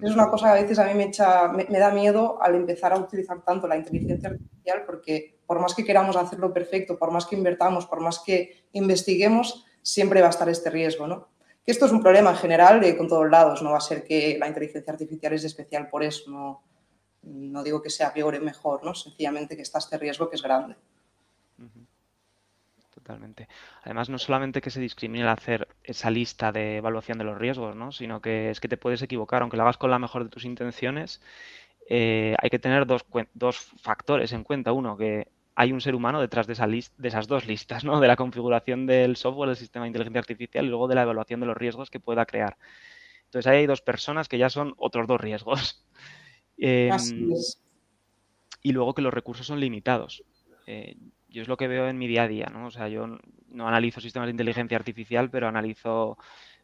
Es 0.02 0.14
una 0.14 0.30
cosa 0.30 0.48
que 0.48 0.60
a 0.60 0.62
veces 0.62 0.80
a 0.80 0.86
mí 0.86 0.94
me, 0.94 1.06
echa, 1.06 1.50
me, 1.50 1.66
da 1.66 1.92
miedo 1.92 2.42
al 2.42 2.56
empezar 2.56 2.94
a 2.94 2.98
utilizar 2.98 3.44
tanto 3.44 3.68
la 3.68 3.76
inteligencia 3.76 4.30
artificial 4.30 4.84
porque 4.86 5.40
por 5.46 5.60
más 5.60 5.76
que 5.76 5.84
queramos 5.84 6.16
hacerlo 6.16 6.54
perfecto, 6.54 6.98
por 6.98 7.12
más 7.12 7.26
que 7.26 7.36
invertamos, 7.36 7.86
por 7.86 8.00
más 8.00 8.20
que 8.20 8.66
investiguemos, 8.72 9.66
siempre 9.82 10.22
va 10.22 10.28
a 10.28 10.30
estar 10.32 10.48
este 10.48 10.70
riesgo, 10.70 11.08
¿no? 11.08 11.28
Que 11.68 11.74
esto 11.74 11.86
es 11.86 11.92
un 11.92 12.02
problema 12.02 12.30
en 12.30 12.38
general 12.38 12.98
con 12.98 13.10
todos 13.10 13.30
lados, 13.30 13.62
no 13.62 13.72
va 13.72 13.78
a 13.78 13.82
ser 13.82 14.06
que 14.06 14.38
la 14.40 14.48
inteligencia 14.48 14.90
artificial 14.90 15.34
es 15.34 15.44
especial 15.44 15.90
por 15.90 16.02
eso, 16.02 16.32
no, 16.32 16.64
no 17.24 17.62
digo 17.62 17.82
que 17.82 17.90
sea 17.90 18.14
peor 18.14 18.36
o 18.36 18.42
mejor, 18.42 18.86
¿no? 18.86 18.96
Sencillamente 18.96 19.58
que 19.58 19.64
está 19.64 19.80
este 19.80 19.98
riesgo 19.98 20.30
que 20.30 20.38
es 20.38 20.42
grande. 20.42 20.78
Totalmente. 23.08 23.50
Además, 23.84 24.08
no 24.08 24.18
solamente 24.18 24.62
que 24.62 24.70
se 24.70 24.80
discrimine 24.80 25.24
al 25.24 25.30
hacer 25.30 25.68
esa 25.84 26.10
lista 26.10 26.54
de 26.54 26.78
evaluación 26.78 27.18
de 27.18 27.26
los 27.26 27.38
riesgos, 27.38 27.76
¿no? 27.76 27.92
sino 27.92 28.22
que 28.22 28.50
es 28.50 28.62
que 28.62 28.70
te 28.70 28.78
puedes 28.78 29.02
equivocar, 29.02 29.42
aunque 29.42 29.58
lo 29.58 29.64
hagas 29.64 29.78
con 29.78 29.92
la 29.92 30.00
mejor 30.00 30.24
de 30.24 30.30
tus 30.30 30.46
intenciones, 30.46 31.22
eh, 31.90 32.36
hay 32.42 32.50
que 32.50 32.60
tener 32.60 32.86
dos, 32.86 33.06
dos, 33.34 33.58
factores 33.82 34.34
en 34.34 34.44
cuenta. 34.44 34.72
Uno, 34.72 34.98
que 34.98 35.28
hay 35.60 35.72
un 35.72 35.82
ser 35.82 35.96
humano 35.96 36.22
detrás 36.22 36.46
de, 36.46 36.54
esa 36.54 36.68
de 36.68 37.08
esas 37.08 37.28
dos 37.28 37.48
listas, 37.48 37.84
¿no? 37.84 38.00
de 38.00 38.08
la 38.08 38.16
configuración 38.16 38.86
del 38.86 39.16
software 39.16 39.50
del 39.50 39.58
sistema 39.58 39.86
de 39.86 39.90
inteligencia 39.90 40.20
artificial 40.20 40.64
y 40.64 40.70
luego 40.70 40.88
de 40.88 40.94
la 40.94 41.02
evaluación 41.02 41.40
de 41.40 41.48
los 41.48 41.58
riesgos 41.58 41.90
que 41.90 42.00
pueda 42.00 42.28
crear. 42.28 42.58
Entonces, 43.26 43.48
ahí 43.48 43.58
hay 43.58 43.66
dos 43.66 43.82
personas 43.82 44.30
que 44.30 44.38
ya 44.38 44.52
son 44.52 44.76
otros 44.78 45.08
dos 45.08 45.20
riesgos. 45.20 45.84
Em, 46.60 47.30
y 48.64 48.72
luego 48.72 48.96
que 48.96 49.04
los 49.04 49.14
recursos 49.14 49.46
son 49.46 49.60
limitados. 49.60 50.24
Eh, 50.66 50.98
yo 51.30 51.44
es 51.44 51.48
lo 51.48 51.56
que 51.56 51.68
veo 51.68 51.88
en 51.88 52.00
mi 52.00 52.08
día 52.08 52.24
a 52.24 52.28
día, 52.28 52.48
¿no? 52.48 52.66
O 52.66 52.72
sea, 52.72 52.88
yo 52.88 53.06
no 53.50 53.68
analizo 53.68 54.02
sistemas 54.02 54.26
de 54.26 54.32
inteligencia 54.32 54.76
artificial, 54.76 55.30
pero 55.30 55.48
analizo 55.48 56.18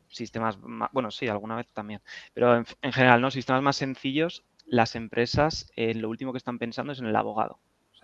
sistemas, 0.08 0.58
bueno, 0.91 1.12
sí, 1.12 1.28
alguna 1.28 1.56
vez 1.56 1.68
también, 1.74 2.02
pero 2.34 2.56
en, 2.56 2.91
general, 2.91 3.22
¿no? 3.22 3.30
Sistemas 3.30 3.62
más 3.62 3.76
sencillos, 3.76 4.44
las 4.66 4.96
empresas, 4.96 5.72
eh, 5.76 5.94
lo 5.94 6.10
último 6.10 6.32
que 6.32 6.39
están 6.39 6.58
pensando 6.58 6.94
es 6.94 7.00
en 7.00 7.06
el 7.06 7.16
abogado. 7.16 7.60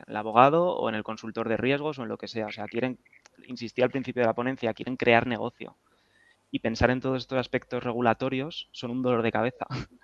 El 0.07 0.15
abogado 0.15 0.75
o 0.75 0.89
en 0.89 0.95
el 0.95 1.03
consultor 1.03 1.49
de 1.49 1.57
riesgos 1.57 1.99
o 1.99 2.03
en 2.03 2.09
lo 2.09 2.17
que 2.17 2.27
sea. 2.27 2.47
O 2.47 2.51
sea, 2.51 2.65
quieren, 2.65 2.99
insistí 3.47 3.81
al 3.81 3.91
principio 3.91 4.21
de 4.21 4.27
la 4.27 4.33
ponencia, 4.33 4.73
quieren 4.73 4.97
crear 4.97 5.27
negocio. 5.27 5.77
Y 6.51 6.59
pensar 6.59 6.89
en 6.89 6.99
todos 6.99 7.21
estos 7.21 7.37
aspectos 7.37 7.83
regulatorios 7.83 8.69
son 8.71 8.91
un 8.91 9.01
dolor 9.01 9.21
de 9.21 9.31
cabeza. 9.31 9.67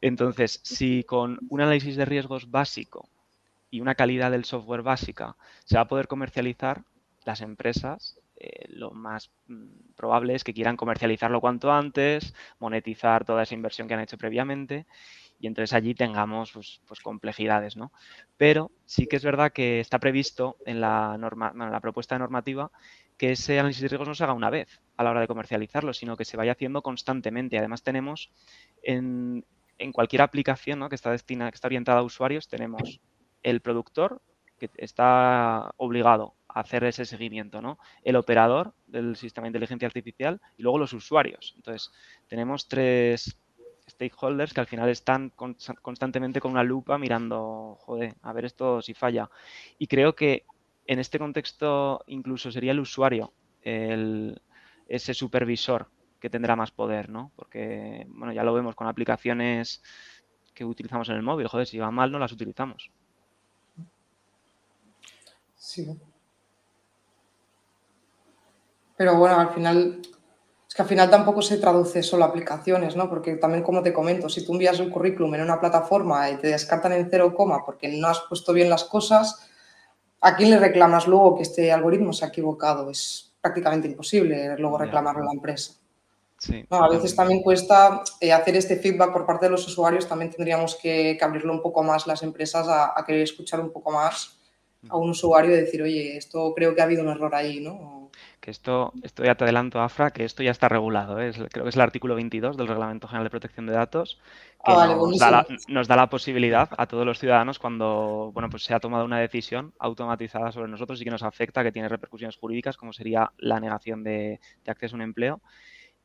Entonces, 0.00 0.60
si 0.62 1.02
con 1.04 1.38
un 1.48 1.60
análisis 1.60 1.96
de 1.96 2.04
riesgos 2.04 2.50
básico 2.50 3.08
y 3.70 3.80
una 3.80 3.94
calidad 3.94 4.30
del 4.30 4.44
software 4.44 4.82
básica 4.82 5.36
se 5.64 5.76
va 5.76 5.82
a 5.82 5.88
poder 5.88 6.08
comercializar, 6.08 6.84
las 7.24 7.40
empresas 7.40 8.18
eh, 8.40 8.66
lo 8.68 8.92
más 8.92 9.30
mm, 9.48 9.94
probable 9.96 10.34
es 10.34 10.44
que 10.44 10.54
quieran 10.54 10.76
comercializarlo 10.76 11.40
cuanto 11.40 11.72
antes, 11.72 12.34
monetizar 12.60 13.24
toda 13.24 13.42
esa 13.42 13.54
inversión 13.54 13.88
que 13.88 13.94
han 13.94 14.00
hecho 14.00 14.16
previamente 14.16 14.86
y 15.40 15.46
entonces 15.46 15.72
allí 15.72 15.94
tengamos 15.94 16.52
pues, 16.52 16.80
pues 16.86 17.00
complejidades, 17.00 17.76
¿no? 17.76 17.92
Pero 18.36 18.70
sí 18.84 19.06
que 19.06 19.16
es 19.16 19.24
verdad 19.24 19.52
que 19.52 19.80
está 19.80 19.98
previsto 19.98 20.56
en 20.66 20.80
la, 20.80 21.16
norma, 21.18 21.52
la 21.54 21.80
propuesta 21.80 22.14
de 22.14 22.20
normativa 22.20 22.70
que 23.16 23.32
ese 23.32 23.58
análisis 23.58 23.82
de 23.82 23.88
riesgos 23.88 24.08
no 24.08 24.14
se 24.14 24.24
haga 24.24 24.32
una 24.32 24.50
vez 24.50 24.80
a 24.96 25.04
la 25.04 25.10
hora 25.10 25.20
de 25.20 25.26
comercializarlo, 25.26 25.92
sino 25.92 26.16
que 26.16 26.24
se 26.24 26.36
vaya 26.36 26.52
haciendo 26.52 26.82
constantemente. 26.82 27.58
Además 27.58 27.82
tenemos 27.82 28.30
en, 28.82 29.44
en 29.78 29.92
cualquier 29.92 30.22
aplicación 30.22 30.78
¿no? 30.78 30.88
que 30.88 30.94
está 30.94 31.10
destinada, 31.10 31.50
que 31.50 31.56
está 31.56 31.68
orientada 31.68 32.00
a 32.00 32.04
usuarios, 32.04 32.48
tenemos 32.48 33.00
el 33.42 33.60
productor, 33.60 34.20
que 34.58 34.70
está 34.76 35.72
obligado 35.76 36.34
a 36.48 36.60
hacer 36.60 36.84
ese 36.84 37.04
seguimiento, 37.04 37.62
¿no? 37.62 37.78
El 38.02 38.16
operador 38.16 38.74
del 38.86 39.14
sistema 39.14 39.44
de 39.44 39.50
inteligencia 39.50 39.86
artificial 39.86 40.40
y 40.56 40.62
luego 40.62 40.78
los 40.78 40.92
usuarios. 40.92 41.52
Entonces, 41.56 41.92
tenemos 42.26 42.66
tres 42.66 43.38
stakeholders 43.88 44.52
que 44.52 44.60
al 44.60 44.66
final 44.66 44.88
están 44.88 45.30
constantemente 45.82 46.40
con 46.40 46.52
una 46.52 46.62
lupa 46.62 46.98
mirando, 46.98 47.76
joder, 47.80 48.14
a 48.22 48.32
ver 48.32 48.44
esto 48.44 48.82
si 48.82 48.94
falla. 48.94 49.28
Y 49.78 49.86
creo 49.86 50.14
que 50.14 50.44
en 50.86 50.98
este 50.98 51.18
contexto 51.18 52.02
incluso 52.06 52.50
sería 52.50 52.72
el 52.72 52.80
usuario, 52.80 53.32
el, 53.62 54.40
ese 54.86 55.14
supervisor 55.14 55.88
que 56.20 56.30
tendrá 56.30 56.56
más 56.56 56.70
poder, 56.70 57.08
¿no? 57.10 57.32
Porque, 57.36 58.06
bueno, 58.08 58.32
ya 58.32 58.42
lo 58.42 58.54
vemos 58.54 58.74
con 58.74 58.86
aplicaciones 58.86 59.82
que 60.54 60.64
utilizamos 60.64 61.08
en 61.08 61.16
el 61.16 61.22
móvil, 61.22 61.46
joder, 61.46 61.66
si 61.66 61.78
va 61.78 61.90
mal 61.90 62.10
no 62.10 62.18
las 62.18 62.32
utilizamos. 62.32 62.90
Sí. 65.54 65.86
Pero 68.96 69.16
bueno, 69.16 69.38
al 69.38 69.50
final, 69.50 70.02
que 70.78 70.82
al 70.82 70.88
final 70.88 71.10
tampoco 71.10 71.42
se 71.42 71.58
traduce 71.58 72.04
solo 72.04 72.22
a 72.22 72.28
aplicaciones, 72.28 72.94
¿no? 72.94 73.10
Porque 73.10 73.34
también, 73.34 73.64
como 73.64 73.82
te 73.82 73.92
comento, 73.92 74.28
si 74.28 74.46
tú 74.46 74.52
envías 74.52 74.78
el 74.78 74.90
currículum 74.90 75.34
en 75.34 75.40
una 75.40 75.58
plataforma 75.58 76.30
y 76.30 76.36
te 76.36 76.46
descartan 76.46 76.92
en 76.92 77.10
cero 77.10 77.34
coma 77.34 77.64
porque 77.66 77.88
no 77.88 78.06
has 78.06 78.20
puesto 78.28 78.52
bien 78.52 78.70
las 78.70 78.84
cosas, 78.84 79.44
¿a 80.20 80.36
quién 80.36 80.50
le 80.50 80.58
reclamas 80.60 81.08
luego 81.08 81.34
que 81.34 81.42
este 81.42 81.72
algoritmo 81.72 82.12
se 82.12 82.24
ha 82.24 82.28
equivocado? 82.28 82.90
Es 82.90 83.32
prácticamente 83.40 83.88
imposible 83.88 84.56
luego 84.56 84.78
reclamarlo 84.78 85.22
a 85.22 85.24
la 85.24 85.32
empresa. 85.32 85.72
Sí, 86.36 86.64
a 86.70 86.88
veces 86.88 87.16
también 87.16 87.42
cuesta 87.42 88.04
eh, 88.20 88.32
hacer 88.32 88.54
este 88.54 88.76
feedback 88.76 89.12
por 89.12 89.26
parte 89.26 89.46
de 89.46 89.50
los 89.50 89.66
usuarios, 89.66 90.06
también 90.06 90.30
tendríamos 90.30 90.76
que, 90.76 91.18
abrirlo 91.20 91.54
un 91.54 91.60
poco 91.60 91.82
más 91.82 92.06
las 92.06 92.22
empresas 92.22 92.68
a, 92.68 92.96
a 92.96 93.04
querer 93.04 93.22
escuchar 93.22 93.58
un 93.58 93.72
poco 93.72 93.90
más 93.90 94.38
a 94.88 94.96
un 94.96 95.10
usuario 95.10 95.50
y 95.50 95.60
decir, 95.60 95.82
oye, 95.82 96.16
esto 96.16 96.54
creo 96.54 96.72
que 96.72 96.82
ha 96.82 96.84
habido 96.84 97.02
un 97.02 97.08
error 97.08 97.34
ahí, 97.34 97.58
¿no? 97.58 98.07
Que 98.40 98.50
esto, 98.50 98.92
esto 99.02 99.24
ya 99.24 99.34
te 99.34 99.44
adelanto, 99.44 99.80
Afra, 99.80 100.10
que 100.10 100.24
esto 100.24 100.42
ya 100.42 100.50
está 100.50 100.68
regulado. 100.68 101.20
¿eh? 101.20 101.32
creo 101.50 101.64
que 101.64 101.68
es 101.68 101.76
el 101.76 101.80
artículo 101.80 102.14
22 102.14 102.56
del 102.56 102.68
Reglamento 102.68 103.08
General 103.08 103.24
de 103.24 103.30
Protección 103.30 103.66
de 103.66 103.72
Datos, 103.72 104.18
que 104.64 104.72
ah, 104.72 104.86
nos, 104.86 105.18
da 105.18 105.30
la, 105.30 105.46
nos, 105.68 105.88
da 105.88 105.96
la, 105.96 106.08
posibilidad 106.08 106.68
a 106.76 106.86
todos 106.86 107.04
los 107.04 107.18
ciudadanos 107.18 107.58
cuando 107.58 108.30
bueno, 108.32 108.48
pues 108.50 108.64
se 108.64 108.74
ha 108.74 108.80
tomado 108.80 109.04
una 109.04 109.18
decisión 109.18 109.72
automatizada 109.78 110.52
sobre 110.52 110.68
nosotros 110.68 111.00
y 111.00 111.04
que 111.04 111.10
nos 111.10 111.22
afecta, 111.22 111.62
que 111.62 111.72
tiene 111.72 111.88
repercusiones 111.88 112.36
jurídicas, 112.36 112.76
como 112.76 112.92
sería 112.92 113.32
la 113.38 113.60
negación 113.60 114.02
de, 114.02 114.40
acceso 114.66 114.94
a 114.94 114.98
un 114.98 115.02
empleo, 115.02 115.40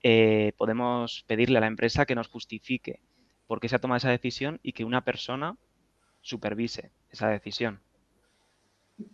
eh, 0.02 0.54
podemos 0.58 1.24
pedirle 1.28 1.58
a 1.58 1.62
la 1.62 1.68
empresa 1.68 2.06
que 2.06 2.16
nos 2.16 2.28
justifique 2.28 3.00
por 3.48 3.60
qué 3.60 3.70
se 3.70 3.76
ha 3.76 3.80
tomado 3.80 3.98
esa 3.98 4.10
decisión 4.10 4.60
y 4.64 4.74
que 4.74 4.86
una 4.86 5.04
persona 5.04 5.58
supervise 6.22 6.92
esa 7.10 7.28
decisión. 7.28 7.82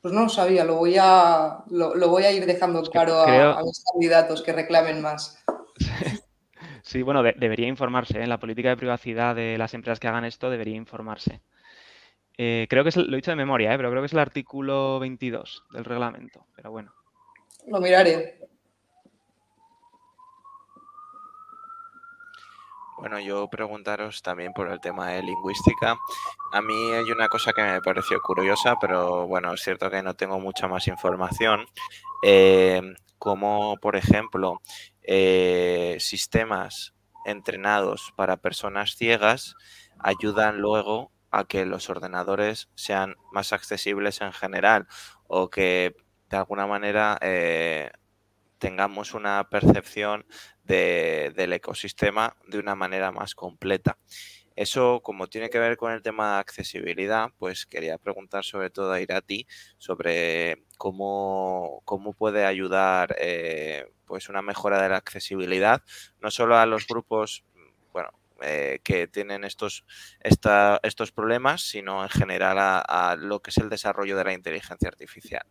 Pues 0.01 0.13
no 0.13 0.23
lo 0.23 0.29
sabía, 0.29 0.65
lo 0.65 0.75
voy 0.75 0.95
a, 0.99 1.63
lo, 1.69 2.09
voy 2.09 2.23
a 2.23 2.31
ir 2.31 2.45
dejando 2.45 2.81
claro 2.83 3.21
a, 3.21 3.61
los 3.61 3.83
candidatos 3.91 4.41
que 4.41 4.53
reclamen 4.53 5.01
más. 5.01 5.43
Sí, 6.81 7.03
bueno, 7.03 7.21
debería 7.21 7.67
informarse. 7.67 8.17
En 8.17 8.23
¿eh? 8.23 8.27
la 8.27 8.39
política 8.39 8.69
de 8.69 8.77
privacidad 8.77 9.35
de 9.35 9.59
las 9.59 9.75
empresas 9.75 9.99
que 9.99 10.07
hagan 10.07 10.25
esto 10.25 10.49
debería 10.49 10.75
informarse. 10.75 11.41
Eh, 12.35 12.65
creo 12.67 12.83
que 12.83 12.89
es, 12.89 12.97
lo 12.97 13.13
he 13.13 13.17
dicho 13.17 13.29
de 13.29 13.35
memoria, 13.35 13.71
¿eh? 13.71 13.77
pero 13.77 13.91
creo 13.91 14.01
que 14.01 14.07
es 14.07 14.13
el 14.13 14.19
artículo 14.19 14.97
22 14.97 15.65
del 15.71 15.85
reglamento. 15.85 16.47
Pero 16.55 16.71
bueno. 16.71 16.91
Lo 17.67 17.79
miraré. 17.79 18.39
Bueno, 22.99 23.17
yo 23.17 23.47
preguntaros 23.47 24.21
también 24.21 24.51
por 24.51 24.69
el 24.69 24.81
tema 24.81 25.11
de 25.11 25.23
lingüística. 25.23 25.97
A 26.51 26.61
mí 26.61 26.91
hay 26.91 27.09
una 27.11 27.29
cosa 27.29 27.53
que 27.53 27.61
me 27.61 27.79
pareció 27.79 28.19
curiosa, 28.21 28.75
pero 28.79 29.25
bueno, 29.25 29.53
es 29.53 29.61
cierto 29.61 29.89
que 29.89 30.03
no 30.03 30.15
tengo 30.15 30.37
mucha 30.37 30.67
más 30.67 30.85
información. 30.89 31.65
Eh, 32.23 32.81
como, 33.17 33.77
por 33.77 33.95
ejemplo, 33.95 34.61
eh, 35.01 35.95
sistemas 36.01 36.93
entrenados 37.25 38.11
para 38.17 38.35
personas 38.35 38.95
ciegas 38.97 39.55
ayudan 39.97 40.57
luego 40.59 41.13
a 41.31 41.45
que 41.45 41.65
los 41.65 41.89
ordenadores 41.89 42.67
sean 42.75 43.15
más 43.31 43.53
accesibles 43.53 44.19
en 44.19 44.33
general 44.33 44.87
o 45.25 45.49
que 45.49 45.95
de 46.29 46.37
alguna 46.37 46.67
manera 46.67 47.17
eh, 47.21 47.91
tengamos 48.59 49.13
una 49.13 49.49
percepción 49.49 50.25
del 50.63 51.53
ecosistema 51.53 52.35
de 52.47 52.59
una 52.59 52.75
manera 52.75 53.11
más 53.11 53.33
completa. 53.33 53.97
Eso, 54.55 54.99
como 55.01 55.27
tiene 55.27 55.49
que 55.49 55.57
ver 55.57 55.77
con 55.77 55.93
el 55.93 56.01
tema 56.01 56.33
de 56.33 56.39
accesibilidad, 56.41 57.29
pues 57.39 57.65
quería 57.65 57.97
preguntar 57.97 58.43
sobre 58.43 58.69
todo 58.69 58.91
a 58.91 58.99
Irati 58.99 59.47
sobre 59.77 60.65
cómo, 60.77 61.81
cómo 61.85 62.11
puede 62.13 62.45
ayudar 62.45 63.15
eh, 63.19 63.85
pues 64.05 64.27
una 64.27 64.41
mejora 64.41 64.81
de 64.81 64.89
la 64.89 64.97
accesibilidad, 64.97 65.81
no 66.19 66.29
solo 66.29 66.57
a 66.57 66.65
los 66.65 66.87
grupos, 66.87 67.45
bueno, 67.93 68.09
eh, 68.41 68.79
que 68.83 69.07
tienen 69.07 69.45
estos, 69.45 69.85
estos 70.19 71.11
problemas, 71.13 71.61
sino 71.61 72.03
en 72.03 72.09
general 72.09 72.57
a, 72.59 73.15
lo 73.17 73.41
que 73.41 73.51
es 73.51 73.57
el 73.59 73.69
desarrollo 73.69 74.17
de 74.17 74.23
la 74.25 74.33
inteligencia 74.33 74.89
artificial. 74.89 75.45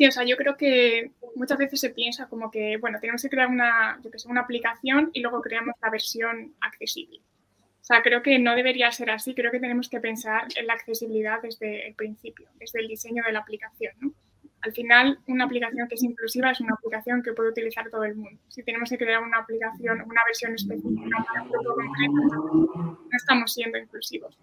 Sí, 0.00 0.06
o 0.06 0.12
sea, 0.12 0.24
yo 0.24 0.38
creo 0.38 0.56
que 0.56 1.10
muchas 1.36 1.58
veces 1.58 1.78
se 1.78 1.90
piensa 1.90 2.26
como 2.26 2.50
que, 2.50 2.78
bueno, 2.78 2.98
tenemos 3.02 3.20
que 3.20 3.28
crear 3.28 3.48
una, 3.48 4.00
yo 4.02 4.10
que 4.10 4.18
sé, 4.18 4.30
una 4.30 4.40
aplicación 4.40 5.10
y 5.12 5.20
luego 5.20 5.42
creamos 5.42 5.74
la 5.82 5.90
versión 5.90 6.54
accesible. 6.62 7.18
O 7.18 7.84
sea, 7.84 8.00
creo 8.00 8.22
que 8.22 8.38
no 8.38 8.56
debería 8.56 8.90
ser 8.92 9.10
así. 9.10 9.34
Creo 9.34 9.52
que 9.52 9.60
tenemos 9.60 9.90
que 9.90 10.00
pensar 10.00 10.48
en 10.56 10.66
la 10.66 10.72
accesibilidad 10.72 11.42
desde 11.42 11.86
el 11.86 11.94
principio, 11.96 12.48
desde 12.54 12.80
el 12.80 12.88
diseño 12.88 13.22
de 13.26 13.32
la 13.32 13.40
aplicación. 13.40 13.92
¿no? 14.00 14.14
Al 14.62 14.72
final, 14.72 15.18
una 15.26 15.44
aplicación 15.44 15.86
que 15.86 15.96
es 15.96 16.02
inclusiva 16.02 16.50
es 16.50 16.62
una 16.62 16.72
aplicación 16.72 17.22
que 17.22 17.34
puede 17.34 17.50
utilizar 17.50 17.90
todo 17.90 18.04
el 18.04 18.16
mundo. 18.16 18.40
Si 18.48 18.62
tenemos 18.62 18.88
que 18.88 18.96
crear 18.96 19.22
una 19.22 19.40
aplicación, 19.40 20.00
una 20.00 20.22
versión 20.26 20.54
específica 20.54 21.18
no 21.44 23.16
estamos 23.18 23.52
siendo 23.52 23.76
inclusivos. 23.76 24.38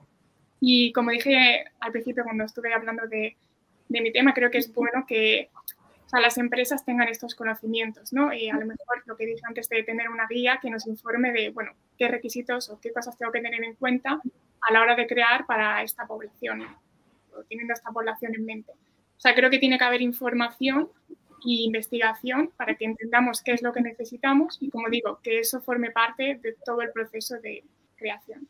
Y 0.59 0.91
como 0.93 1.09
dije 1.09 1.65
al 1.79 1.91
principio 1.91 2.23
cuando 2.23 2.43
estuve 2.43 2.71
hablando 2.75 3.07
de, 3.07 3.37
de 3.89 4.01
mi 4.01 4.11
tema, 4.11 4.33
creo 4.33 4.51
que 4.51 4.57
es 4.57 4.73
bueno 4.73 5.05
que 5.07 5.49
o 6.07 6.09
sea, 6.09 6.21
las 6.21 6.37
empresas 6.37 6.85
tengan 6.85 7.09
estos 7.09 7.35
conocimientos, 7.35 8.13
¿no? 8.13 8.31
Y 8.31 8.49
a 8.49 8.55
lo 8.55 8.65
mejor 8.65 9.03
lo 9.05 9.17
que 9.17 9.25
dije 9.25 9.41
antes 9.43 9.67
de 9.67 9.83
tener 9.83 10.07
una 10.07 10.25
guía 10.25 10.57
que 10.61 10.69
nos 10.69 10.87
informe 10.87 11.33
de, 11.33 11.49
bueno, 11.49 11.73
qué 11.97 12.07
requisitos 12.07 12.69
o 12.69 12.79
qué 12.79 12.93
cosas 12.93 13.17
tengo 13.17 13.33
que 13.33 13.41
tener 13.41 13.61
en 13.61 13.75
cuenta 13.75 14.21
a 14.61 14.73
la 14.73 14.81
hora 14.81 14.95
de 14.95 15.05
crear 15.05 15.45
para 15.45 15.83
esta 15.83 16.07
población, 16.07 16.61
o 17.35 17.43
teniendo 17.49 17.73
esta 17.73 17.91
población 17.91 18.33
en 18.35 18.45
mente. 18.45 18.71
O 18.71 19.19
sea, 19.19 19.35
creo 19.35 19.49
que 19.49 19.59
tiene 19.59 19.77
que 19.77 19.83
haber 19.83 20.01
información 20.01 20.89
e 21.45 21.63
investigación 21.63 22.51
para 22.55 22.75
que 22.75 22.85
entendamos 22.85 23.41
qué 23.41 23.51
es 23.51 23.61
lo 23.61 23.73
que 23.73 23.81
necesitamos 23.81 24.57
y, 24.61 24.69
como 24.69 24.89
digo, 24.89 25.19
que 25.21 25.39
eso 25.39 25.59
forme 25.59 25.91
parte 25.91 26.39
de 26.41 26.55
todo 26.63 26.83
el 26.83 26.91
proceso 26.93 27.37
de 27.41 27.65
creación. 27.97 28.47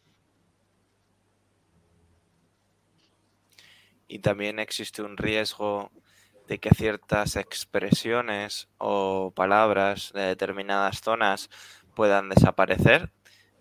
Y 4.08 4.20
también 4.20 4.60
existe 4.60 5.02
un 5.02 5.18
riesgo 5.18 5.92
de 6.48 6.60
que 6.60 6.70
ciertas 6.70 7.36
expresiones 7.36 8.70
o 8.78 9.32
palabras 9.36 10.12
de 10.14 10.22
determinadas 10.22 11.02
zonas 11.02 11.50
puedan 11.94 12.30
desaparecer? 12.30 13.12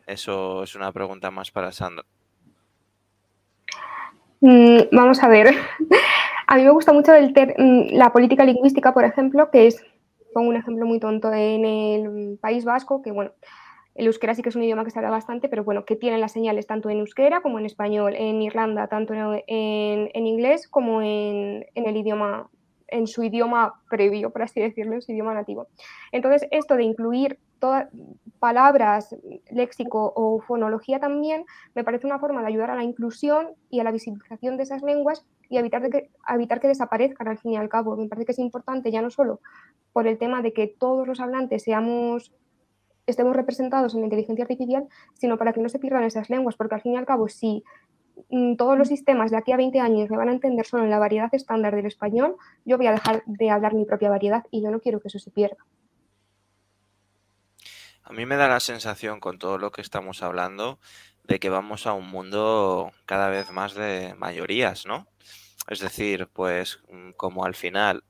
Eso 0.06 0.62
es 0.62 0.74
una 0.76 0.92
pregunta 0.92 1.30
más 1.30 1.50
para 1.50 1.72
Sandra. 1.72 2.04
Mm, 4.40 4.82
vamos 4.92 5.22
a 5.22 5.28
ver. 5.28 5.52
A 6.46 6.54
mí 6.54 6.62
me 6.62 6.70
gusta 6.70 6.92
mucho 6.92 7.12
el 7.12 7.32
mm, 7.32 7.96
la 7.96 8.12
política 8.12 8.44
lingüística, 8.44 8.94
por 8.94 9.04
ejemplo, 9.04 9.50
que 9.50 9.66
es, 9.66 9.84
pongo 10.32 10.50
un 10.50 10.56
ejemplo 10.56 10.86
muy 10.86 11.00
tonto, 11.00 11.32
en 11.32 11.64
el 11.64 12.38
País 12.40 12.64
Vasco, 12.64 13.02
que 13.02 13.10
bueno, 13.10 13.32
el 13.96 14.06
euskera 14.06 14.34
sí 14.34 14.42
que 14.42 14.50
es 14.50 14.56
un 14.56 14.62
idioma 14.62 14.84
que 14.84 14.90
se 14.90 14.98
habla 14.98 15.10
bastante, 15.10 15.48
pero 15.48 15.64
bueno, 15.64 15.84
que 15.84 15.96
tiene 15.96 16.18
las 16.18 16.32
señales 16.32 16.66
tanto 16.66 16.90
en 16.90 16.98
euskera 16.98 17.40
como 17.40 17.58
en 17.58 17.66
español, 17.66 18.14
en 18.16 18.42
Irlanda, 18.42 18.88
tanto 18.88 19.14
en, 19.14 20.10
inglés 20.14 20.68
como 20.68 21.02
en, 21.02 21.66
en, 21.74 21.86
el 21.86 21.96
idioma 21.96 22.50
en 22.88 23.06
su 23.06 23.22
idioma 23.22 23.80
previo, 23.90 24.30
por 24.30 24.42
así 24.42 24.60
decirlo, 24.60 24.94
en 24.94 25.02
su 25.02 25.12
idioma 25.12 25.34
nativo. 25.34 25.66
Entonces, 26.12 26.46
esto 26.50 26.76
de 26.76 26.84
incluir 26.84 27.38
todas 27.58 27.88
palabras, 28.38 29.16
léxico 29.50 30.12
o 30.14 30.40
fonología 30.40 31.00
también, 31.00 31.44
me 31.74 31.84
parece 31.84 32.06
una 32.06 32.18
forma 32.18 32.42
de 32.42 32.48
ayudar 32.48 32.70
a 32.70 32.76
la 32.76 32.84
inclusión 32.84 33.48
y 33.70 33.80
a 33.80 33.84
la 33.84 33.92
visibilización 33.92 34.56
de 34.56 34.64
esas 34.64 34.82
lenguas 34.82 35.24
y 35.48 35.56
evitar, 35.56 35.88
que, 35.90 36.10
evitar 36.28 36.60
que 36.60 36.68
desaparezcan 36.68 37.28
al 37.28 37.38
fin 37.38 37.52
y 37.52 37.56
al 37.56 37.68
cabo. 37.68 37.96
Me 37.96 38.08
parece 38.08 38.26
que 38.26 38.32
es 38.32 38.38
importante 38.38 38.90
ya 38.90 39.02
no 39.02 39.10
solo 39.10 39.40
por 39.92 40.06
el 40.06 40.18
tema 40.18 40.42
de 40.42 40.52
que 40.52 40.66
todos 40.66 41.06
los 41.06 41.20
hablantes 41.20 41.62
seamos 41.62 42.32
estemos 43.06 43.34
representados 43.36 43.94
en 43.94 44.00
la 44.00 44.06
inteligencia 44.06 44.44
artificial, 44.44 44.88
sino 45.14 45.38
para 45.38 45.52
que 45.52 45.60
no 45.60 45.68
se 45.68 45.78
pierdan 45.78 46.04
esas 46.04 46.30
lenguas, 46.30 46.56
porque 46.56 46.74
al 46.74 46.82
fin 46.82 46.92
y 46.92 46.96
al 46.96 47.06
cabo, 47.06 47.28
si 47.28 47.64
Mm, 48.30 48.56
todos 48.56 48.78
los 48.78 48.88
sistemas 48.88 49.30
de 49.30 49.36
aquí 49.36 49.52
a 49.52 49.56
20 49.56 49.78
años 49.80 50.10
me 50.10 50.16
van 50.16 50.28
a 50.28 50.32
entender 50.32 50.66
solo 50.66 50.84
en 50.84 50.90
la 50.90 50.98
variedad 50.98 51.28
estándar 51.32 51.74
del 51.76 51.86
español, 51.86 52.36
yo 52.64 52.78
voy 52.78 52.86
a 52.86 52.92
dejar 52.92 53.22
de 53.26 53.50
hablar 53.50 53.74
mi 53.74 53.84
propia 53.84 54.08
variedad 54.08 54.44
y 54.50 54.62
yo 54.62 54.70
no 54.70 54.80
quiero 54.80 55.00
que 55.00 55.08
eso 55.08 55.18
se 55.18 55.30
pierda. 55.30 55.58
A 58.02 58.12
mí 58.12 58.24
me 58.24 58.36
da 58.36 58.48
la 58.48 58.60
sensación 58.60 59.20
con 59.20 59.38
todo 59.38 59.58
lo 59.58 59.70
que 59.70 59.80
estamos 59.80 60.22
hablando 60.22 60.78
de 61.24 61.40
que 61.40 61.50
vamos 61.50 61.86
a 61.86 61.92
un 61.92 62.08
mundo 62.08 62.92
cada 63.04 63.28
vez 63.28 63.50
más 63.50 63.74
de 63.74 64.14
mayorías, 64.14 64.86
¿no? 64.86 65.08
Es 65.68 65.80
decir, 65.80 66.28
pues 66.32 66.80
mm, 66.88 67.10
como 67.16 67.44
al 67.44 67.54
final 67.54 68.04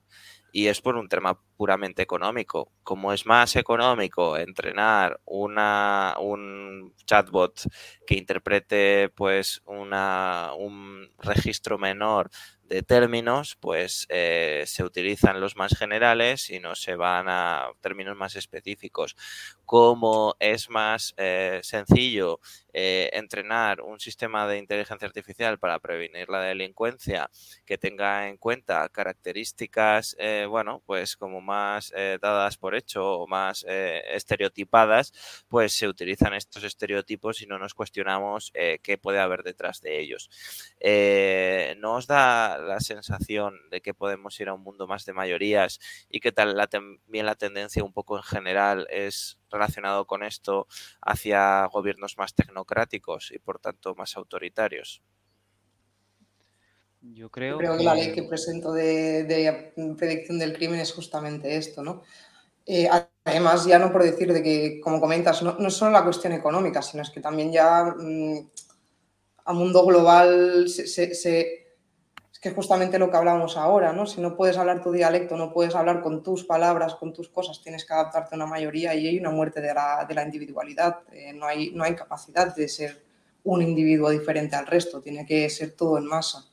y 0.53 0.69
es 0.69 0.81
por 0.81 0.97
un 0.97 1.09
tema 1.09 1.41
puramente 1.57 2.03
económico. 2.03 2.71
Como 2.83 3.13
es 3.13 3.27
más 3.27 3.57
económico 3.57 4.37
entrenar 4.37 5.21
una, 5.25 6.17
un 6.21 6.95
chatbot 7.07 7.63
que 8.07 8.17
interprete 8.17 9.09
pues 9.15 9.63
una, 9.67 10.51
un 10.57 11.11
registro 11.19 11.79
menor 11.79 12.31
de 12.69 12.83
términos, 12.83 13.57
pues 13.61 14.07
eh, 14.09 14.65
se 14.67 14.85
utilizan 14.85 15.41
los 15.41 15.57
más 15.57 15.77
generales 15.77 16.51
y 16.51 16.59
no 16.61 16.75
se 16.75 16.97
van 16.97 17.27
a 17.29 17.69
términos 17.81 18.17
más 18.17 18.37
específicos. 18.37 19.17
Como 19.65 20.37
es 20.39 20.69
más 20.71 21.15
eh, 21.17 21.61
sencillo 21.63 22.41
eh, 22.73 23.11
entrenar 23.13 23.81
un 23.81 24.01
sistema 24.01 24.47
de 24.47 24.59
inteligencia 24.59 25.07
artificial 25.07 25.59
para 25.59 25.79
prevenir 25.79 26.29
la 26.29 26.41
delincuencia 26.41 27.31
que 27.65 27.79
tenga 27.79 28.29
en 28.29 28.37
cuenta 28.37 28.89
características, 28.89 30.17
bueno, 30.49 30.83
pues 30.87 31.17
como 31.17 31.41
más 31.47 31.93
dadas 32.21 32.59
por 32.59 32.75
hecho 32.75 33.21
o 33.21 33.27
más 33.27 33.65
estereotipadas, 33.69 35.13
pues 35.49 35.73
se 35.73 35.89
utilizan 35.89 36.35
estos 36.35 36.65
estereotipos 36.65 37.41
y 37.43 37.47
no 37.47 37.59
nos 37.59 37.75
cuestionamos 37.75 38.53
qué 38.83 38.99
puede 38.99 39.21
haber 39.21 39.43
detrás 39.43 39.81
de 39.81 40.01
ellos. 40.01 40.29
¿No 41.79 41.95
os 41.95 42.07
da 42.07 42.59
la 42.59 42.81
sensación 42.81 43.55
de 43.71 43.81
que 43.81 43.95
podemos 43.95 44.39
ir 44.41 44.49
a 44.49 44.55
un 44.55 44.63
mundo 44.63 44.87
más 44.87 45.05
de 45.07 45.13
mayorías 45.13 45.79
y 46.11 46.21
que 46.21 46.33
tal 46.33 46.57
también 46.69 47.27
la 47.27 47.35
tendencia 47.37 47.85
un 47.85 47.93
poco 47.93 48.17
en 48.17 48.23
general 48.25 48.87
es 48.91 49.39
relacionado 49.51 50.07
con 50.07 50.23
esto 50.23 50.67
hacia 51.01 51.65
gobiernos 51.67 52.19
más 52.19 52.35
tecnocráticos 52.35 53.31
y 53.33 53.39
por 53.39 53.59
tanto 53.61 53.95
más 53.95 54.17
autoritarios. 54.17 55.03
Yo 57.13 57.31
creo, 57.31 57.59
que... 57.59 57.85
la 57.85 57.95
ley 57.95 58.13
que 58.13 58.23
presento 58.23 58.73
de, 58.73 59.73
predicción 59.97 60.39
del 60.39 60.53
crimen 60.53 60.81
es 60.81 60.93
justamente 60.93 61.57
esto, 61.57 61.83
¿no? 61.83 62.03
Eh, 62.67 62.89
además, 63.25 63.65
ya 63.65 63.79
no 63.79 63.93
por 63.93 64.03
decir 64.03 64.33
de 64.33 64.43
que, 64.43 64.81
como 64.81 65.01
comentas, 65.01 65.43
no, 65.43 65.57
no, 65.59 65.69
es 65.69 65.75
solo 65.75 65.93
la 65.93 66.05
cuestión 66.05 66.33
económica, 66.33 66.83
sino 66.83 67.03
es 67.03 67.11
que 67.11 67.21
también 67.21 67.53
ya 67.53 67.95
mm, 67.97 68.49
a 69.45 69.53
mundo 69.53 69.87
global 69.87 70.69
se 70.69 71.13
es 72.37 72.41
que 72.41 72.51
justamente 72.51 72.99
lo 72.99 73.11
que 73.11 73.17
hablamos 73.17 73.57
ahora, 73.57 73.95
¿no? 73.95 74.05
Si 74.05 74.21
no 74.21 74.37
puedes 74.37 74.59
hablar 74.59 74.83
tu 74.83 74.93
dialecto, 74.93 75.39
no 75.39 75.55
puedes 75.55 75.75
hablar 75.75 76.03
con 76.03 76.23
tus 76.23 76.45
palabras, 76.45 76.95
con 76.97 77.15
tus 77.15 77.31
cosas, 77.31 77.63
tienes 77.63 77.87
que 77.87 77.95
adaptarte 77.95 78.35
a 78.35 78.37
una 78.37 78.45
mayoría 78.45 78.95
y 78.95 79.07
hay 79.07 79.19
una 79.19 79.31
muerte 79.31 79.63
de 79.63 79.73
la, 79.73 80.23
individualidad. 80.23 80.99
Eh, 81.13 81.33
no, 81.33 81.47
hay, 81.47 81.71
no 81.71 81.83
hay 81.83 81.95
capacidad 81.95 82.55
de 82.55 82.69
ser 82.69 83.03
un 83.43 83.63
individuo 83.63 84.11
diferente 84.11 84.55
al 84.55 84.67
resto, 84.67 85.01
tiene 85.01 85.25
que 85.25 85.49
ser 85.49 85.71
todo 85.71 85.97
en 85.97 86.05
masa. 86.05 86.45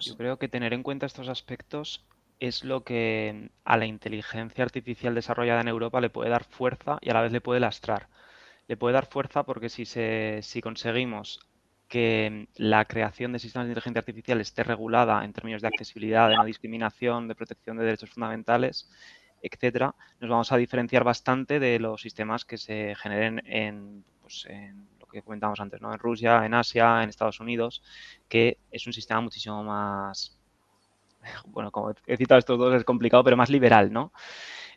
Yo 0.00 0.16
creo 0.16 0.38
que 0.38 0.48
tener 0.48 0.72
en 0.72 0.82
cuenta 0.82 1.06
estos 1.06 1.28
aspectos 1.28 2.04
es 2.40 2.64
lo 2.64 2.82
que 2.82 3.50
a 3.64 3.76
la 3.76 3.86
inteligencia 3.86 4.64
artificial 4.64 5.14
desarrollada 5.14 5.60
en 5.60 5.68
Europa 5.68 6.00
le 6.00 6.10
puede 6.10 6.30
dar 6.30 6.44
fuerza 6.44 6.98
y 7.00 7.10
a 7.10 7.14
la 7.14 7.22
vez 7.22 7.32
le 7.32 7.40
puede 7.40 7.60
lastrar. 7.60 8.08
Le 8.66 8.76
puede 8.76 8.94
dar 8.94 9.06
fuerza 9.06 9.44
porque 9.44 9.68
si, 9.68 9.84
se, 9.84 10.40
si 10.42 10.60
conseguimos 10.60 11.40
que 11.88 12.48
la 12.56 12.84
creación 12.86 13.32
de 13.32 13.38
sistemas 13.38 13.66
de 13.66 13.72
inteligencia 13.72 14.00
artificial 14.00 14.40
esté 14.40 14.64
regulada 14.64 15.24
en 15.24 15.32
términos 15.32 15.62
de 15.62 15.68
accesibilidad, 15.68 16.28
de 16.30 16.36
no 16.36 16.44
discriminación, 16.44 17.28
de 17.28 17.34
protección 17.34 17.76
de 17.76 17.84
derechos 17.84 18.10
fundamentales, 18.10 18.90
etcétera, 19.42 19.94
nos 20.20 20.30
vamos 20.30 20.52
a 20.52 20.56
diferenciar 20.56 21.04
bastante 21.04 21.60
de 21.60 21.78
los 21.78 22.00
sistemas 22.00 22.44
que 22.44 22.56
se 22.56 22.94
generen 22.96 23.42
en, 23.44 24.04
pues, 24.20 24.46
en 24.48 24.86
que 25.12 25.22
comentábamos 25.22 25.60
antes, 25.60 25.80
¿no? 25.80 25.92
en 25.92 25.98
Rusia, 25.98 26.44
en 26.44 26.54
Asia, 26.54 27.02
en 27.02 27.08
Estados 27.08 27.40
Unidos, 27.40 27.82
que 28.28 28.58
es 28.70 28.86
un 28.86 28.92
sistema 28.92 29.20
muchísimo 29.20 29.62
más, 29.62 30.36
bueno, 31.46 31.70
como 31.70 31.94
he 32.06 32.16
citado 32.16 32.38
estos 32.38 32.58
dos 32.58 32.74
es 32.74 32.84
complicado, 32.84 33.22
pero 33.22 33.36
más 33.36 33.50
liberal, 33.50 33.92
¿no? 33.92 34.12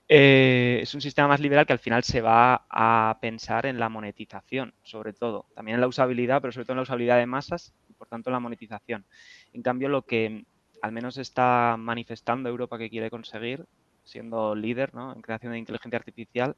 Eh, 0.08 0.80
es 0.84 0.94
un 0.94 1.02
sistema 1.02 1.28
más 1.28 1.40
liberal 1.40 1.66
que 1.66 1.74
al 1.74 1.80
final 1.80 2.04
se 2.04 2.22
va 2.22 2.66
a 2.70 3.18
pensar 3.22 3.66
en 3.66 3.80
la 3.80 3.90
monetización, 3.90 4.76
sobre 4.84 5.14
todo. 5.14 5.48
También 5.56 5.76
en 5.76 5.82
la 5.82 5.88
usabilidad, 5.88 6.42
pero 6.42 6.52
sobre 6.52 6.66
todo 6.66 6.74
en 6.74 6.78
la 6.78 6.84
usabilidad 6.84 7.18
de 7.18 7.26
masas 7.26 7.74
por 7.98 8.08
tanto 8.08 8.30
en 8.30 8.34
la 8.34 8.40
monetización. 8.40 9.06
En 9.54 9.62
cambio, 9.62 9.90
lo 9.90 10.04
que 10.04 10.46
al 10.82 10.92
menos 10.92 11.18
está 11.18 11.76
manifestando 11.80 12.50
Europa 12.50 12.78
que 12.78 12.90
quiere 12.90 13.10
conseguir, 13.10 13.66
siendo 14.04 14.54
líder 14.54 14.92
en 14.94 15.22
creación 15.22 15.54
de 15.54 15.60
inteligencia 15.60 15.98
artificial, 15.98 16.56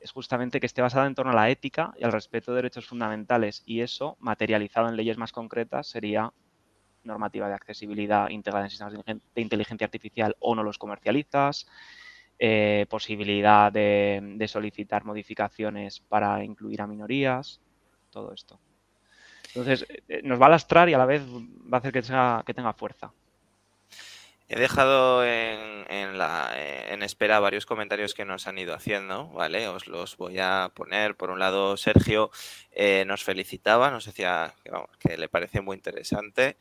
es 0.00 0.12
justamente 0.12 0.60
que 0.60 0.66
esté 0.66 0.82
basada 0.82 1.06
en 1.06 1.14
torno 1.14 1.32
a 1.32 1.34
la 1.34 1.50
ética 1.50 1.92
y 1.98 2.04
al 2.04 2.12
respeto 2.12 2.52
de 2.52 2.56
derechos 2.56 2.86
fundamentales. 2.86 3.62
Y 3.66 3.80
eso, 3.80 4.16
materializado 4.20 4.88
en 4.88 4.96
leyes 4.96 5.18
más 5.18 5.32
concretas, 5.32 5.88
sería 5.88 6.32
normativa 7.04 7.48
de 7.48 7.54
accesibilidad 7.54 8.28
integrada 8.28 8.64
en 8.64 8.70
sistemas 8.70 8.94
de 8.94 9.40
inteligencia 9.40 9.86
artificial 9.86 10.36
o 10.40 10.54
no 10.54 10.62
los 10.62 10.78
comercializas, 10.78 11.66
eh, 12.38 12.86
posibilidad 12.88 13.72
de, 13.72 14.44
solicitar 14.46 15.04
modificaciones 15.04 16.00
para 16.00 16.44
incluir 16.44 16.80
a 16.80 16.86
minorías, 16.86 17.60
todo 18.10 18.32
esto. 18.32 18.60
Entonces, 19.48 19.86
eh, 20.08 20.20
nos 20.22 20.40
va 20.40 20.46
a 20.46 20.50
lastrar 20.50 20.88
y 20.88 20.94
a 20.94 20.98
la 20.98 21.06
vez 21.06 21.22
va 21.26 21.78
a 21.78 21.80
hacer 21.80 21.92
que, 21.92 22.02
que 22.46 22.54
tenga 22.54 22.72
fuerza. 22.74 23.12
He 24.50 24.58
dejado 24.58 25.26
en, 25.26 26.16
la, 26.16 26.52
en, 26.56 27.02
espera 27.02 27.38
varios 27.38 27.66
comentarios 27.66 28.14
que 28.14 28.24
nos 28.24 28.46
han 28.46 28.56
ido 28.56 28.72
haciendo, 28.74 29.28
¿vale? 29.28 29.68
Os 29.68 29.86
los 29.86 30.16
voy 30.16 30.38
a 30.38 30.72
poner. 30.74 31.16
Por 31.16 31.28
un 31.28 31.38
lado, 31.38 31.76
Sergio 31.76 32.30
eh, 32.72 33.04
nos 33.06 33.24
felicitaba, 33.24 33.90
nos 33.90 34.06
decía 34.06 34.54
que, 34.98 35.18
le 35.18 35.28
parece 35.28 35.60
muy 35.60 35.76
interesante. 35.76 36.56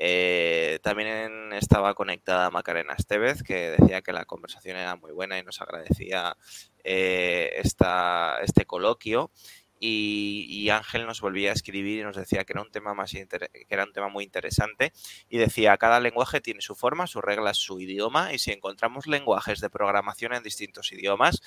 Eh, 0.00 0.80
también 0.82 1.52
estaba 1.52 1.94
conectada 1.94 2.50
Macarena 2.50 2.94
Estevez, 2.98 3.44
que 3.44 3.70
decía 3.70 4.02
que 4.02 4.12
la 4.12 4.24
conversación 4.24 4.76
era 4.76 4.96
muy 4.96 5.12
buena 5.12 5.38
y 5.38 5.44
nos 5.44 5.60
agradecía 5.60 6.36
eh, 6.82 7.52
esta, 7.54 8.38
este 8.42 8.66
coloquio. 8.66 9.30
Y, 9.80 10.68
Ángel 10.70 11.06
nos 11.06 11.20
volvía 11.20 11.50
a 11.50 11.54
escribir 11.54 12.00
y 12.00 12.02
nos 12.02 12.16
decía 12.16 12.44
que 12.44 12.52
era 12.52 12.62
un 12.62 12.70
tema 12.70 12.94
más 12.94 13.14
muy 14.10 14.24
interesante 14.24 14.92
y 15.28 15.38
decía 15.38 15.76
cada 15.78 16.00
lenguaje 16.00 16.40
tiene 16.40 16.60
su 16.60 16.74
forma, 16.74 17.06
sus 17.06 17.22
reglas, 17.22 17.56
su 17.56 17.80
idioma 17.80 18.32
y 18.32 18.38
si 18.38 18.52
encontramos 18.52 19.06
lenguajes 19.06 19.60
de 19.60 19.70
programación 19.70 20.34
en 20.34 20.42
distintos 20.42 20.92
idiomas, 20.92 21.40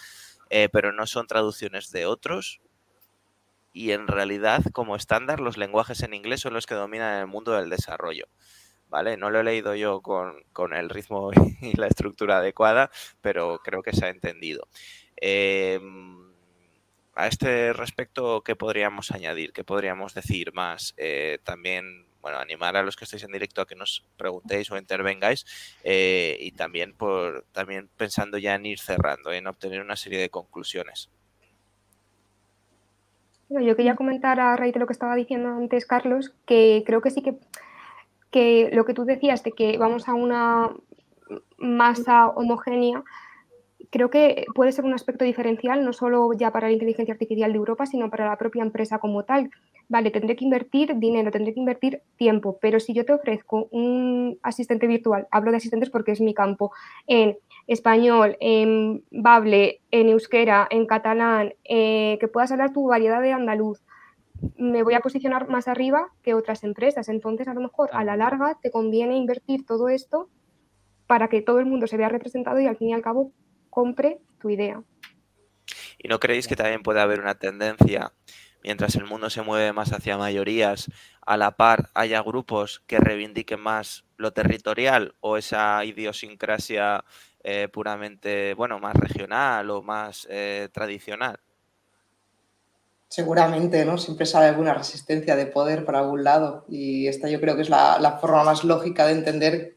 eh, 0.49 0.69
pero 0.71 0.91
no 0.91 1.05
son 1.07 1.27
traducciones 1.27 1.91
de 1.91 2.05
otros 2.05 2.61
y 3.73 3.91
en 3.91 4.07
realidad 4.07 4.63
como 4.73 4.95
estándar 4.95 5.39
los 5.39 5.57
lenguajes 5.57 6.01
en 6.03 6.13
inglés 6.13 6.41
son 6.41 6.53
los 6.53 6.65
que 6.65 6.75
dominan 6.75 7.19
el 7.19 7.27
mundo 7.27 7.53
del 7.53 7.69
desarrollo. 7.69 8.25
¿Vale? 8.89 9.15
No 9.15 9.29
lo 9.29 9.39
he 9.39 9.43
leído 9.45 9.73
yo 9.73 10.01
con, 10.01 10.73
el 10.73 10.89
ritmo 10.89 11.31
y 11.61 11.77
la 11.77 11.87
estructura 11.87 12.39
adecuada, 12.39 12.91
pero 13.21 13.59
creo 13.63 13.81
que 13.81 13.93
se 13.93 14.05
ha 14.05 14.09
entendido. 14.09 14.67
Eh, 15.15 15.79
a 17.15 17.27
este 17.27 17.73
respecto, 17.73 18.41
¿qué 18.41 18.55
podríamos 18.55 19.11
añadir? 19.11 19.53
¿Qué 19.53 19.63
podríamos 19.63 20.13
decir 20.13 20.53
más? 20.53 20.93
Eh, 20.97 21.39
también, 21.43 22.05
bueno, 22.21 22.37
animar 22.37 22.77
a 22.77 22.83
los 22.83 22.95
que 22.95 23.03
estáis 23.03 23.23
en 23.23 23.31
directo 23.31 23.61
a 23.61 23.67
que 23.67 23.75
nos 23.75 24.05
preguntéis 24.17 24.71
o 24.71 24.77
intervengáis 24.77 25.45
eh, 25.83 26.37
y 26.39 26.51
también, 26.51 26.93
por, 26.93 27.45
también 27.51 27.89
pensando 27.97 28.37
ya 28.37 28.55
en 28.55 28.65
ir 28.65 28.79
cerrando, 28.79 29.31
en 29.31 29.47
obtener 29.47 29.81
una 29.81 29.95
serie 29.95 30.19
de 30.19 30.29
conclusiones. 30.29 31.09
yo 33.49 33.75
quería 33.75 33.95
comentar 33.95 34.39
a 34.39 34.55
raíz 34.55 34.73
de 34.73 34.79
lo 34.79 34.87
que 34.87 34.93
estaba 34.93 35.15
diciendo 35.15 35.49
antes 35.49 35.85
Carlos, 35.85 36.33
que 36.45 36.83
creo 36.85 37.01
que 37.01 37.11
sí 37.11 37.21
que, 37.21 37.35
que 38.31 38.69
lo 38.71 38.85
que 38.85 38.93
tú 38.93 39.03
decías 39.03 39.43
de 39.43 39.51
que 39.51 39.77
vamos 39.77 40.07
a 40.07 40.13
una 40.13 40.69
masa 41.57 42.29
homogénea, 42.29 43.03
creo 43.91 44.09
que 44.09 44.45
puede 44.55 44.71
ser 44.71 44.85
un 44.85 44.93
aspecto 44.93 45.25
diferencial 45.25 45.83
no 45.83 45.93
solo 45.93 46.31
ya 46.33 46.51
para 46.51 46.67
la 46.67 46.73
inteligencia 46.73 47.13
artificial 47.13 47.51
de 47.51 47.57
Europa, 47.57 47.85
sino 47.85 48.09
para 48.09 48.25
la 48.25 48.37
propia 48.37 48.63
empresa 48.63 48.99
como 48.99 49.23
tal. 49.25 49.51
Vale, 49.89 50.09
tendré 50.11 50.37
que 50.37 50.45
invertir 50.45 50.95
dinero, 50.95 51.29
tendré 51.29 51.53
que 51.53 51.59
invertir 51.59 52.01
tiempo, 52.15 52.57
pero 52.61 52.79
si 52.79 52.93
yo 52.93 53.05
te 53.05 53.13
ofrezco 53.13 53.67
un 53.71 54.39
asistente 54.41 54.87
virtual, 54.87 55.27
hablo 55.29 55.51
de 55.51 55.57
asistentes 55.57 55.89
porque 55.89 56.13
es 56.13 56.21
mi 56.21 56.33
campo, 56.33 56.71
en 57.05 57.37
español, 57.67 58.37
en 58.39 59.03
bable, 59.11 59.81
en 59.91 60.07
euskera, 60.07 60.67
en 60.71 60.85
catalán, 60.85 61.53
eh, 61.65 62.17
que 62.21 62.29
puedas 62.29 62.51
hablar 62.51 62.71
tu 62.71 62.87
variedad 62.87 63.21
de 63.21 63.33
andaluz, 63.33 63.83
me 64.57 64.83
voy 64.83 64.93
a 64.93 65.01
posicionar 65.01 65.49
más 65.49 65.67
arriba 65.67 66.07
que 66.23 66.33
otras 66.33 66.63
empresas. 66.63 67.09
Entonces, 67.09 67.47
a 67.47 67.53
lo 67.53 67.61
mejor 67.61 67.89
a 67.93 68.03
la 68.03 68.15
larga 68.15 68.57
te 68.61 68.71
conviene 68.71 69.17
invertir 69.17 69.65
todo 69.65 69.89
esto 69.89 70.29
para 71.07 71.27
que 71.27 71.41
todo 71.41 71.59
el 71.59 71.65
mundo 71.65 71.87
se 71.87 71.97
vea 71.97 72.09
representado 72.09 72.59
y 72.59 72.67
al 72.67 72.77
fin 72.77 72.89
y 72.89 72.93
al 72.93 73.01
cabo 73.01 73.33
compre 73.71 74.19
tu 74.39 74.51
idea. 74.51 74.83
¿Y 75.97 76.07
no 76.07 76.19
creéis 76.19 76.47
que 76.47 76.55
también 76.55 76.83
puede 76.83 77.01
haber 77.01 77.19
una 77.19 77.35
tendencia, 77.35 78.13
mientras 78.63 78.95
el 78.95 79.05
mundo 79.05 79.31
se 79.31 79.41
mueve 79.41 79.73
más 79.73 79.91
hacia 79.93 80.17
mayorías, 80.17 80.91
a 81.25 81.37
la 81.37 81.51
par 81.51 81.89
haya 81.95 82.21
grupos 82.21 82.83
que 82.85 82.99
reivindiquen 82.99 83.59
más 83.59 84.05
lo 84.17 84.33
territorial 84.33 85.15
o 85.19 85.37
esa 85.37 85.83
idiosincrasia 85.85 87.03
eh, 87.43 87.67
puramente, 87.71 88.53
bueno, 88.53 88.79
más 88.79 88.95
regional 88.95 89.69
o 89.71 89.81
más 89.81 90.27
eh, 90.29 90.69
tradicional? 90.71 91.39
Seguramente, 93.07 93.83
¿no? 93.83 93.97
Siempre 93.97 94.25
sale 94.25 94.47
alguna 94.47 94.73
resistencia 94.73 95.35
de 95.35 95.45
poder 95.45 95.83
para 95.83 95.99
algún 95.99 96.23
lado 96.23 96.65
y 96.69 97.07
esta 97.07 97.29
yo 97.29 97.41
creo 97.41 97.55
que 97.55 97.63
es 97.63 97.69
la, 97.69 98.17
forma 98.21 98.43
más 98.43 98.63
lógica 98.63 99.05
de 99.05 99.11
entender 99.11 99.75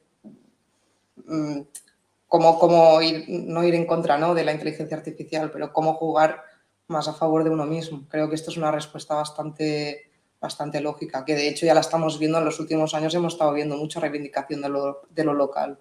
cómo, 2.41 3.01
ir, 3.03 3.25
no 3.29 3.63
ir 3.65 3.75
en 3.75 3.87
contra 3.87 4.19
¿no? 4.19 4.35
de 4.35 4.45
la 4.45 4.53
inteligencia 4.53 4.97
artificial, 4.97 5.51
pero 5.51 5.73
cómo 5.73 5.95
jugar 5.95 6.43
más 6.89 7.09
a 7.09 7.15
favor 7.15 7.45
de 7.45 7.51
uno 7.51 7.67
mismo. 7.67 8.07
Creo 8.09 8.29
que 8.29 8.35
esto 8.35 8.51
es 8.51 8.57
una 8.57 8.71
respuesta 8.71 9.15
bastante, 9.15 10.11
bastante 10.41 10.81
lógica, 10.81 11.25
que 11.25 11.35
de 11.35 11.49
hecho 11.49 11.67
ya 11.67 11.75
la 11.75 11.81
estamos 11.81 12.19
viendo 12.19 12.39
en 12.39 12.45
los 12.45 12.61
últimos 12.61 12.95
años, 12.95 13.15
hemos 13.15 13.35
estado 13.35 13.53
viendo 13.53 13.77
mucha 13.77 14.01
reivindicación 14.01 14.61
de 14.63 14.69
lo, 14.69 15.03
de 15.11 15.25
lo 15.25 15.35
local, 15.35 15.79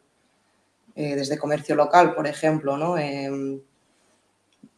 eh, 0.95 1.15
desde 1.15 1.39
comercio 1.39 1.75
local, 1.75 2.13
por 2.13 2.27
ejemplo, 2.27 2.77
¿no? 2.77 2.97
Em, 2.97 3.59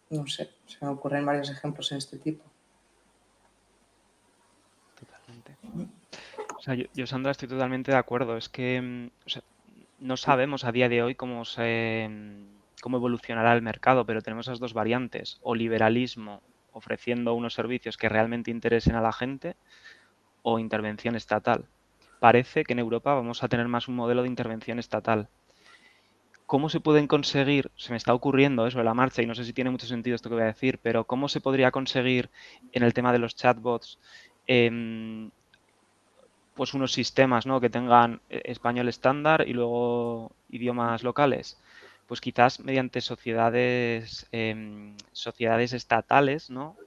no 0.09 0.27
sé, 0.27 0.49
se 0.65 0.77
me 0.85 0.91
ocurren 0.91 1.25
varios 1.25 1.49
ejemplos 1.49 1.91
en 1.91 1.97
este 1.97 2.17
tipo. 2.17 2.43
Totalmente. 4.97 5.57
O 6.57 6.61
sea, 6.61 6.75
yo, 6.75 7.05
Sandra, 7.05 7.31
estoy 7.31 7.49
totalmente 7.49 7.91
de 7.91 7.97
acuerdo. 7.97 8.37
Es 8.37 8.49
que 8.49 8.81
mm, 8.81 9.09
no 10.05 10.17
sabemos 10.17 10.63
a 10.65 10.71
día 10.71 10.87
de 10.87 11.01
hoy 11.01 11.15
cómo, 11.15 11.45
se, 11.45 12.09
cómo 12.81 12.97
evolucionará 12.97 13.53
el 13.53 13.63
mercado, 13.63 14.05
pero 14.05 14.21
tenemos 14.21 14.47
esas 14.47 14.59
dos 14.59 14.73
variantes, 14.73 15.39
o 15.41 15.55
liberalismo 15.55 16.43
ofreciendo 16.71 17.33
unos 17.33 17.55
servicios 17.55 17.97
que 17.97 18.07
realmente 18.07 18.51
interesen 18.51 18.95
a 18.95 19.01
la 19.01 19.11
gente, 19.11 19.55
o 20.43 20.59
intervención 20.59 21.15
estatal. 21.15 21.65
Parece 22.19 22.63
que 22.63 22.73
en 22.73 22.79
Europa 22.79 23.15
vamos 23.15 23.43
a 23.43 23.47
tener 23.47 23.67
más 23.67 23.87
un 23.87 23.95
modelo 23.95 24.21
de 24.21 24.27
intervención 24.27 24.77
estatal. 24.77 25.27
¿Cómo 26.45 26.69
se 26.69 26.79
pueden 26.79 27.07
conseguir? 27.07 27.71
Se 27.75 27.91
me 27.91 27.97
está 27.97 28.13
ocurriendo 28.13 28.67
eso 28.67 28.77
de 28.77 28.83
la 28.83 28.93
marcha 28.93 29.23
y 29.23 29.25
no 29.25 29.33
sé 29.33 29.43
si 29.43 29.53
tiene 29.53 29.71
mucho 29.71 29.87
sentido 29.87 30.15
esto 30.15 30.29
que 30.29 30.35
voy 30.35 30.43
a 30.43 30.53
decir, 30.53 30.77
pero 30.83 31.05
¿cómo 31.05 31.27
se 31.29 31.41
podría 31.41 31.71
conseguir 31.71 32.29
en 32.73 32.83
el 32.83 32.93
tema 32.93 33.11
de 33.11 33.17
los 33.17 33.35
chatbots 33.35 33.97
em, 34.45 35.31
pues 36.55 36.73
unos 36.73 36.93
sistemas 36.93 37.45
¿no? 37.45 37.61
que 37.61 37.69
tengan 37.69 38.21
eh, 38.29 38.41
español 38.45 38.87
estándar 38.87 39.45
y 39.47 39.53
luego 39.53 40.31
idiomas 40.49 41.03
locales. 41.03 41.61
Pues 42.07 42.21
quizás 42.21 42.59
mediante 42.59 43.01
sociedades, 43.01 44.27
em, 44.31 44.95
sociedades 45.11 45.73
estatales 45.73 46.49
¿no? 46.49 46.77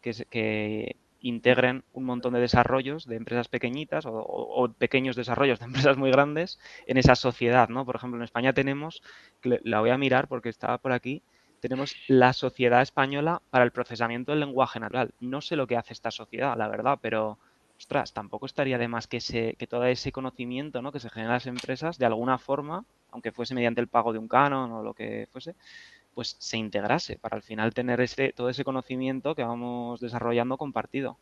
que, 0.00 0.12
que, 0.30 0.96
integren 1.20 1.82
un 1.92 2.04
montón 2.04 2.34
de 2.34 2.40
desarrollos 2.40 3.06
de 3.06 3.16
empresas 3.16 3.48
pequeñitas 3.48 4.04
o, 4.06 4.72
pequeños 4.78 5.16
desarrollos 5.16 5.58
de 5.58 5.64
empresas 5.64 5.96
muy 5.96 6.10
grandes 6.12 6.60
en 6.86 6.98
esa 6.98 7.16
sociedad. 7.16 7.68
¿no? 7.68 7.84
Por 7.84 7.96
ejemplo, 7.96 8.18
en 8.18 8.22
España 8.22 8.52
tenemos, 8.52 9.02
la 9.42 9.80
voy 9.80 9.90
a 9.90 9.98
mirar 9.98 10.28
porque 10.28 10.50
estaba 10.50 10.78
por 10.78 10.92
aquí, 10.92 11.22
tenemos 11.60 11.96
la 12.06 12.32
Sociedad 12.32 12.82
Española 12.82 13.42
para 13.50 13.64
el 13.64 13.72
Procesamiento 13.72 14.30
del 14.30 14.40
Lenguaje 14.40 14.78
Natural. 14.78 15.10
No 15.18 15.40
sé 15.40 15.56
lo 15.56 15.66
que 15.66 15.76
hace 15.76 15.94
esta 15.94 16.12
sociedad, 16.12 16.56
la 16.56 16.68
verdad, 16.68 16.98
pero 17.00 17.38
ostras, 17.78 18.12
tampoco 18.12 18.46
estaría 18.46 18.78
de 18.78 18.88
más 18.88 19.06
que, 19.06 19.18
que 19.58 19.66
todo 19.66 19.84
ese 19.84 20.12
conocimiento 20.12 20.82
¿no? 20.82 20.92
que 20.92 21.00
se 21.00 21.10
genera 21.10 21.30
en 21.30 21.34
las 21.34 21.46
empresas, 21.46 21.98
de 21.98 22.06
alguna 22.06 22.38
forma, 22.38 22.84
aunque 23.10 23.32
fuese 23.32 23.54
mediante 23.54 23.80
el 23.80 23.88
pago 23.88 24.12
de 24.12 24.18
un 24.18 24.28
canon 24.28 24.72
o 24.72 24.82
lo 24.82 24.94
que 24.94 25.28
fuese, 25.30 25.54
pues 26.14 26.36
se 26.38 26.56
integrase 26.56 27.18
para 27.18 27.36
al 27.36 27.42
final 27.42 27.74
tener 27.74 28.00
ese, 28.00 28.32
todo 28.32 28.48
ese 28.48 28.64
conocimiento 28.64 29.34
que 29.34 29.44
vamos 29.44 30.00
desarrollando 30.00 30.56
compartido. 30.56 31.18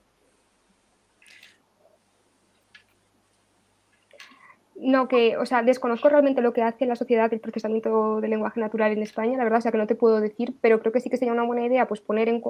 No, 4.77 5.07
que, 5.07 5.37
o 5.37 5.47
sea, 5.47 5.63
desconozco 5.63 6.09
realmente 6.09 6.43
lo 6.43 6.53
que 6.53 6.63
hace 6.63 6.85
la 6.85 6.97
sociedad 6.97 7.31
del 7.31 7.41
procesamiento 7.41 8.21
del 8.21 8.31
lenguaje 8.31 8.61
natural 8.61 8.91
en 8.93 9.03
España, 9.03 9.39
la 9.39 9.45
verdad, 9.45 9.61
o 9.61 9.63
sea, 9.63 9.73
que 9.73 9.79
no 9.79 9.87
te 9.87 9.95
puedo 9.95 10.21
decir, 10.21 10.55
pero 10.61 10.81
creo 10.81 10.93
que 10.93 11.01
sí 11.01 11.11
que 11.11 11.17
sería 11.17 11.33
una 11.33 11.45
buena 11.45 11.65
idea, 11.65 11.87
pues 11.87 12.01
poner 12.01 12.29
en, 12.29 12.43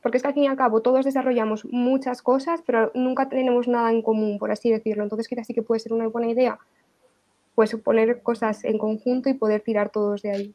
porque 0.00 0.18
es 0.18 0.22
que 0.22 0.28
al 0.28 0.34
fin 0.34 0.44
y 0.44 0.46
al 0.46 0.56
cabo 0.56 0.82
todos 0.82 1.04
desarrollamos 1.04 1.64
muchas 1.64 2.22
cosas, 2.22 2.62
pero 2.64 2.92
nunca 2.94 3.28
tenemos 3.28 3.66
nada 3.66 3.90
en 3.90 4.02
común, 4.02 4.38
por 4.38 4.52
así 4.52 4.70
decirlo. 4.70 5.02
Entonces 5.02 5.26
quizás 5.26 5.46
sí 5.46 5.54
que 5.54 5.62
puede 5.62 5.80
ser 5.80 5.92
una 5.92 6.06
buena 6.06 6.30
idea, 6.30 6.58
pues 7.54 7.74
poner 7.76 8.22
cosas 8.22 8.64
en 8.64 8.78
conjunto 8.78 9.28
y 9.28 9.34
poder 9.34 9.62
tirar 9.62 9.90
todos 9.90 10.22
de 10.22 10.30
ahí. 10.30 10.54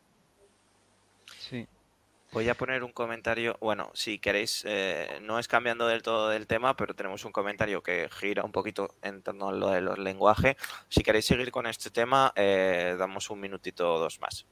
Voy 2.32 2.48
a 2.48 2.56
poner 2.56 2.84
un 2.84 2.92
comentario, 2.92 3.58
bueno, 3.60 3.90
si 3.94 4.20
queréis, 4.20 4.64
eh, 4.68 5.20
no 5.24 5.40
es 5.40 5.48
cambiando 5.48 5.88
del 5.88 6.04
todo 6.04 6.30
del 6.30 6.46
tema, 6.46 6.76
pero 6.76 6.94
tenemos 6.94 7.26
un 7.26 7.32
comentario 7.32 7.82
que 7.82 8.08
gira 8.12 8.44
un 8.44 8.52
poquito 8.52 8.96
en 9.02 9.24
torno 9.24 9.50
a 9.50 9.54
lo 9.54 9.70
de 9.70 9.82
los 9.82 9.98
lenguajes. 9.98 10.56
Si 10.90 11.02
queréis 11.02 11.26
seguir 11.26 11.50
con 11.50 11.66
este 11.66 11.90
tema, 11.90 12.32
eh, 12.36 12.96
damos 13.00 13.30
un 13.30 13.40
minutito 13.40 13.96
o 13.96 14.00
dos 14.00 14.20
más. 14.22 14.46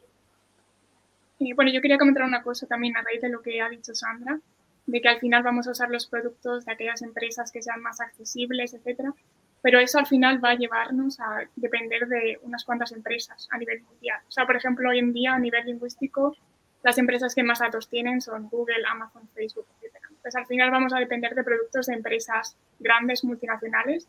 bueno, 1.55 1.71
yo 1.71 1.81
quería 1.81 1.99
comentar 1.99 2.23
una 2.23 2.41
cosa 2.41 2.65
también 2.65 2.97
a 2.97 3.03
raíz 3.03 3.21
de 3.21 3.29
lo 3.29 3.41
que 3.41 3.61
ha 3.61 3.69
dicho 3.69 3.93
Sandra 3.93 4.39
de 4.87 5.01
que 5.01 5.09
al 5.09 5.19
final 5.19 5.43
vamos 5.43 5.67
a 5.67 5.71
usar 5.71 5.89
los 5.89 6.07
productos 6.07 6.65
de 6.65 6.71
aquellas 6.71 7.01
empresas 7.01 7.51
que 7.51 7.61
sean 7.61 7.81
más 7.81 7.99
accesibles, 7.99 8.73
etcétera. 8.73 9.13
Pero 9.61 9.79
eso 9.79 9.99
al 9.99 10.07
final 10.07 10.43
va 10.43 10.51
a 10.51 10.55
llevarnos 10.55 11.19
a 11.19 11.41
depender 11.55 12.07
de 12.07 12.39
unas 12.43 12.63
cuantas 12.63 12.93
empresas 12.93 13.47
a 13.51 13.57
nivel 13.57 13.81
mundial. 13.81 14.21
O 14.27 14.31
sea, 14.31 14.45
por 14.45 14.55
ejemplo, 14.55 14.89
hoy 14.89 14.99
en 14.99 15.13
día 15.13 15.33
a 15.33 15.39
nivel 15.39 15.65
lingüístico 15.65 16.35
las 16.83 16.97
empresas 16.97 17.35
que 17.35 17.43
más 17.43 17.59
datos 17.59 17.89
tienen 17.89 18.21
son 18.21 18.49
Google, 18.49 18.83
Amazon, 18.87 19.27
Facebook, 19.33 19.67
etc. 19.81 19.95
Entonces, 20.09 20.35
al 20.35 20.45
final 20.45 20.71
vamos 20.71 20.93
a 20.93 20.99
depender 20.99 21.35
de 21.35 21.43
productos 21.43 21.87
de 21.87 21.93
empresas 21.93 22.57
grandes, 22.79 23.23
multinacionales, 23.23 24.07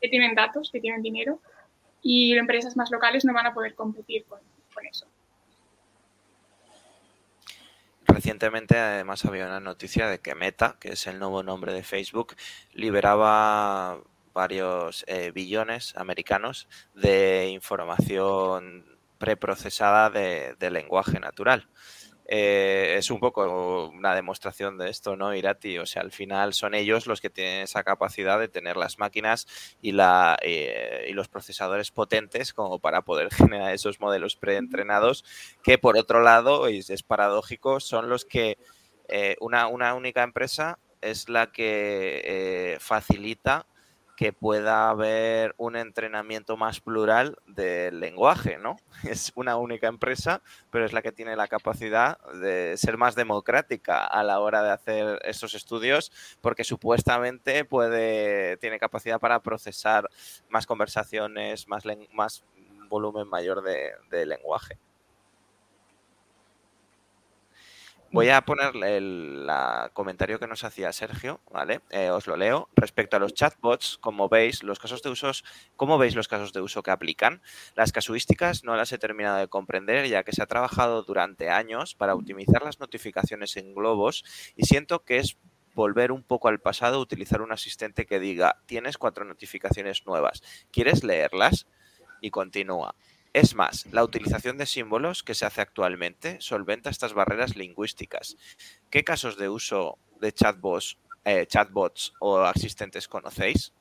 que 0.00 0.08
tienen 0.08 0.34
datos, 0.34 0.70
que 0.70 0.80
tienen 0.80 1.02
dinero, 1.02 1.40
y 2.02 2.36
empresas 2.36 2.76
más 2.76 2.90
locales 2.90 3.24
no 3.24 3.32
van 3.32 3.46
a 3.46 3.54
poder 3.54 3.74
competir 3.74 4.24
con, 4.24 4.40
con 4.74 4.86
eso. 4.86 5.06
Recientemente, 8.04 8.76
además, 8.76 9.24
había 9.24 9.46
una 9.46 9.60
noticia 9.60 10.08
de 10.08 10.18
que 10.18 10.34
Meta, 10.34 10.76
que 10.78 10.90
es 10.90 11.06
el 11.06 11.18
nuevo 11.18 11.42
nombre 11.42 11.72
de 11.72 11.82
Facebook, 11.82 12.34
liberaba 12.72 14.00
varios 14.34 15.04
eh, 15.06 15.30
billones 15.32 15.96
americanos 15.96 16.68
de 16.94 17.48
información 17.48 18.98
preprocesada 19.18 20.10
de, 20.10 20.56
de 20.58 20.70
lenguaje 20.70 21.20
natural. 21.20 21.68
Eh, 22.34 22.94
es 22.96 23.10
un 23.10 23.20
poco 23.20 23.90
una 23.92 24.14
demostración 24.14 24.78
de 24.78 24.88
esto, 24.88 25.16
¿no, 25.16 25.34
Irati? 25.34 25.76
O 25.76 25.84
sea, 25.84 26.00
al 26.00 26.12
final 26.12 26.54
son 26.54 26.72
ellos 26.72 27.06
los 27.06 27.20
que 27.20 27.28
tienen 27.28 27.60
esa 27.60 27.84
capacidad 27.84 28.40
de 28.40 28.48
tener 28.48 28.78
las 28.78 28.98
máquinas 28.98 29.46
y, 29.82 29.92
la, 29.92 30.38
eh, 30.40 31.08
y 31.10 31.12
los 31.12 31.28
procesadores 31.28 31.90
potentes 31.90 32.54
como 32.54 32.78
para 32.78 33.02
poder 33.02 33.28
generar 33.34 33.74
esos 33.74 34.00
modelos 34.00 34.36
preentrenados 34.36 35.26
que, 35.62 35.76
por 35.76 35.98
otro 35.98 36.22
lado, 36.22 36.70
y 36.70 36.78
es 36.78 37.02
paradójico, 37.02 37.80
son 37.80 38.08
los 38.08 38.24
que 38.24 38.56
eh, 39.10 39.36
una, 39.40 39.66
una, 39.66 39.92
única 39.92 40.22
empresa 40.22 40.78
es 41.02 41.28
la 41.28 41.52
que 41.52 42.78
facilita 42.80 43.66
que 44.16 44.32
pueda 44.32 44.90
haber 44.90 45.54
un 45.56 45.76
entrenamiento 45.76 46.56
más 46.56 46.80
plural 46.80 47.38
del 47.46 48.00
lenguaje, 48.00 48.58
¿no? 48.58 48.76
Es 49.08 49.32
una 49.34 49.56
única 49.56 49.88
empresa, 49.88 50.42
pero 50.70 50.84
es 50.84 50.92
la 50.92 51.02
que 51.02 51.12
tiene 51.12 51.36
la 51.36 51.48
capacidad 51.48 52.18
de 52.34 52.76
ser 52.76 52.96
más 52.98 53.14
democrática 53.14 54.06
a 54.06 54.22
la 54.22 54.40
hora 54.40 54.62
de 54.62 54.70
hacer 54.70 55.18
esos 55.24 55.54
estudios, 55.54 56.12
porque 56.40 56.64
supuestamente 56.64 57.64
puede, 57.64 58.56
tiene 58.58 58.78
capacidad 58.78 59.18
para 59.18 59.40
procesar 59.40 60.08
más 60.48 60.66
conversaciones, 60.66 61.66
más, 61.68 62.44
volumen 62.88 63.26
mayor 63.26 63.62
de 63.62 64.26
lenguaje. 64.26 64.78
Voy 68.12 68.28
a 68.28 68.42
poner 68.42 68.76
el 68.84 69.48
comentario 69.94 70.38
que 70.38 70.46
nos 70.46 70.64
hacía 70.64 70.92
Sergio, 70.92 71.40
¿vale? 71.50 71.80
Eh, 71.88 72.10
os 72.10 72.26
lo 72.26 72.36
leo. 72.36 72.68
Respecto 72.76 73.16
a 73.16 73.18
los 73.18 73.32
chatbots, 73.32 73.96
como 74.02 74.28
veis, 74.28 74.62
los 74.62 74.78
casos 74.78 75.02
de 75.02 75.08
usos, 75.08 75.44
¿cómo 75.76 75.96
veis 75.96 76.14
los 76.14 76.28
casos 76.28 76.52
de 76.52 76.60
uso 76.60 76.82
que 76.82 76.90
aplican? 76.90 77.40
Las 77.74 77.90
casuísticas 77.90 78.64
no 78.64 78.76
las 78.76 78.92
he 78.92 78.98
terminado 78.98 79.38
de 79.38 79.48
comprender, 79.48 80.06
ya 80.08 80.24
que 80.24 80.32
se 80.32 80.42
ha 80.42 80.46
trabajado 80.46 81.02
durante 81.04 81.48
años 81.48 81.94
para 81.94 82.14
optimizar 82.14 82.62
las 82.62 82.80
notificaciones 82.80 83.56
en 83.56 83.74
globos 83.74 84.24
y 84.56 84.66
siento 84.66 85.04
que 85.04 85.16
es 85.16 85.38
volver 85.74 86.12
un 86.12 86.22
poco 86.22 86.48
al 86.48 86.60
pasado, 86.60 87.00
utilizar 87.00 87.40
un 87.40 87.52
asistente 87.52 88.04
que 88.04 88.20
diga, 88.20 88.60
tienes 88.66 88.98
cuatro 88.98 89.24
notificaciones 89.24 90.04
nuevas, 90.04 90.42
¿quieres 90.70 91.02
leerlas? 91.02 91.66
Y 92.20 92.30
continúa. 92.30 92.94
Es 93.32 93.54
más, 93.54 93.86
la 93.90 94.04
utilización 94.04 94.58
de 94.58 94.66
símbolos 94.66 95.22
que 95.22 95.34
se 95.34 95.46
hace 95.46 95.62
actualmente 95.62 96.36
solventa 96.40 96.90
estas 96.90 97.14
barreras 97.14 97.56
lingüísticas. 97.56 98.36
¿Qué 98.90 99.04
casos 99.04 99.38
de 99.38 99.48
uso 99.48 99.96
de 100.20 100.32
chatbots, 100.32 100.98
eh, 101.24 101.46
o 102.20 102.38
asistentes 102.40 103.08
conocéis? 103.08 103.72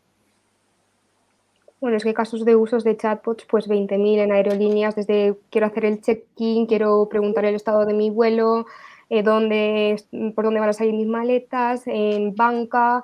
Bueno, 1.81 1.97
es 1.97 2.03
que 2.03 2.13
casos 2.13 2.45
de 2.45 2.55
usos 2.55 2.85
de 2.85 2.95
chatbots, 2.95 3.45
pues 3.49 3.67
20.000 3.67 4.19
en 4.19 4.31
aerolíneas, 4.31 4.95
desde 4.95 5.37
quiero 5.49 5.67
hacer 5.67 5.83
el 5.83 5.99
check-in, 5.99 6.65
quiero 6.65 7.09
preguntar 7.09 7.43
el 7.43 7.55
estado 7.55 7.85
de 7.85 7.93
mi 7.93 8.09
vuelo, 8.09 8.67
eh, 9.09 9.23
dónde, 9.23 10.01
por 10.33 10.45
dónde 10.45 10.61
van 10.61 10.69
a 10.69 10.73
salir 10.73 10.93
mis 10.93 11.07
maletas, 11.07 11.83
en 11.87 12.35
banca, 12.35 13.03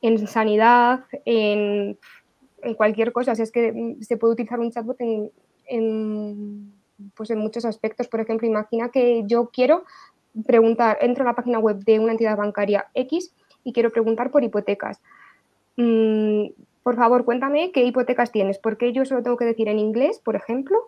en 0.00 0.26
sanidad, 0.26 1.04
en, 1.26 1.98
cualquier 2.76 3.12
cosa. 3.12 3.32
es 3.32 3.52
que 3.52 3.72
mm, 3.72 4.02
se 4.02 4.16
puede 4.16 4.34
utilizar 4.34 4.60
un 4.60 4.70
chatbot 4.70 5.00
en, 5.00 5.32
en, 5.72 6.72
pues 7.14 7.30
en 7.30 7.38
muchos 7.38 7.64
aspectos. 7.64 8.08
Por 8.08 8.20
ejemplo, 8.20 8.46
imagina 8.46 8.90
que 8.90 9.24
yo 9.26 9.50
quiero 9.52 9.84
preguntar, 10.46 10.98
entro 11.00 11.24
a 11.24 11.28
la 11.28 11.34
página 11.34 11.58
web 11.58 11.78
de 11.84 11.98
una 11.98 12.12
entidad 12.12 12.36
bancaria 12.36 12.86
X 12.94 13.34
y 13.64 13.72
quiero 13.72 13.90
preguntar 13.90 14.30
por 14.30 14.44
hipotecas. 14.44 15.00
Mm, 15.76 16.48
por 16.82 16.96
favor, 16.96 17.24
cuéntame 17.24 17.72
qué 17.72 17.84
hipotecas 17.84 18.32
tienes, 18.32 18.58
porque 18.58 18.92
yo 18.92 19.04
solo 19.04 19.22
tengo 19.22 19.36
que 19.36 19.44
decir 19.44 19.68
en 19.68 19.78
inglés, 19.78 20.18
por 20.18 20.36
ejemplo, 20.36 20.78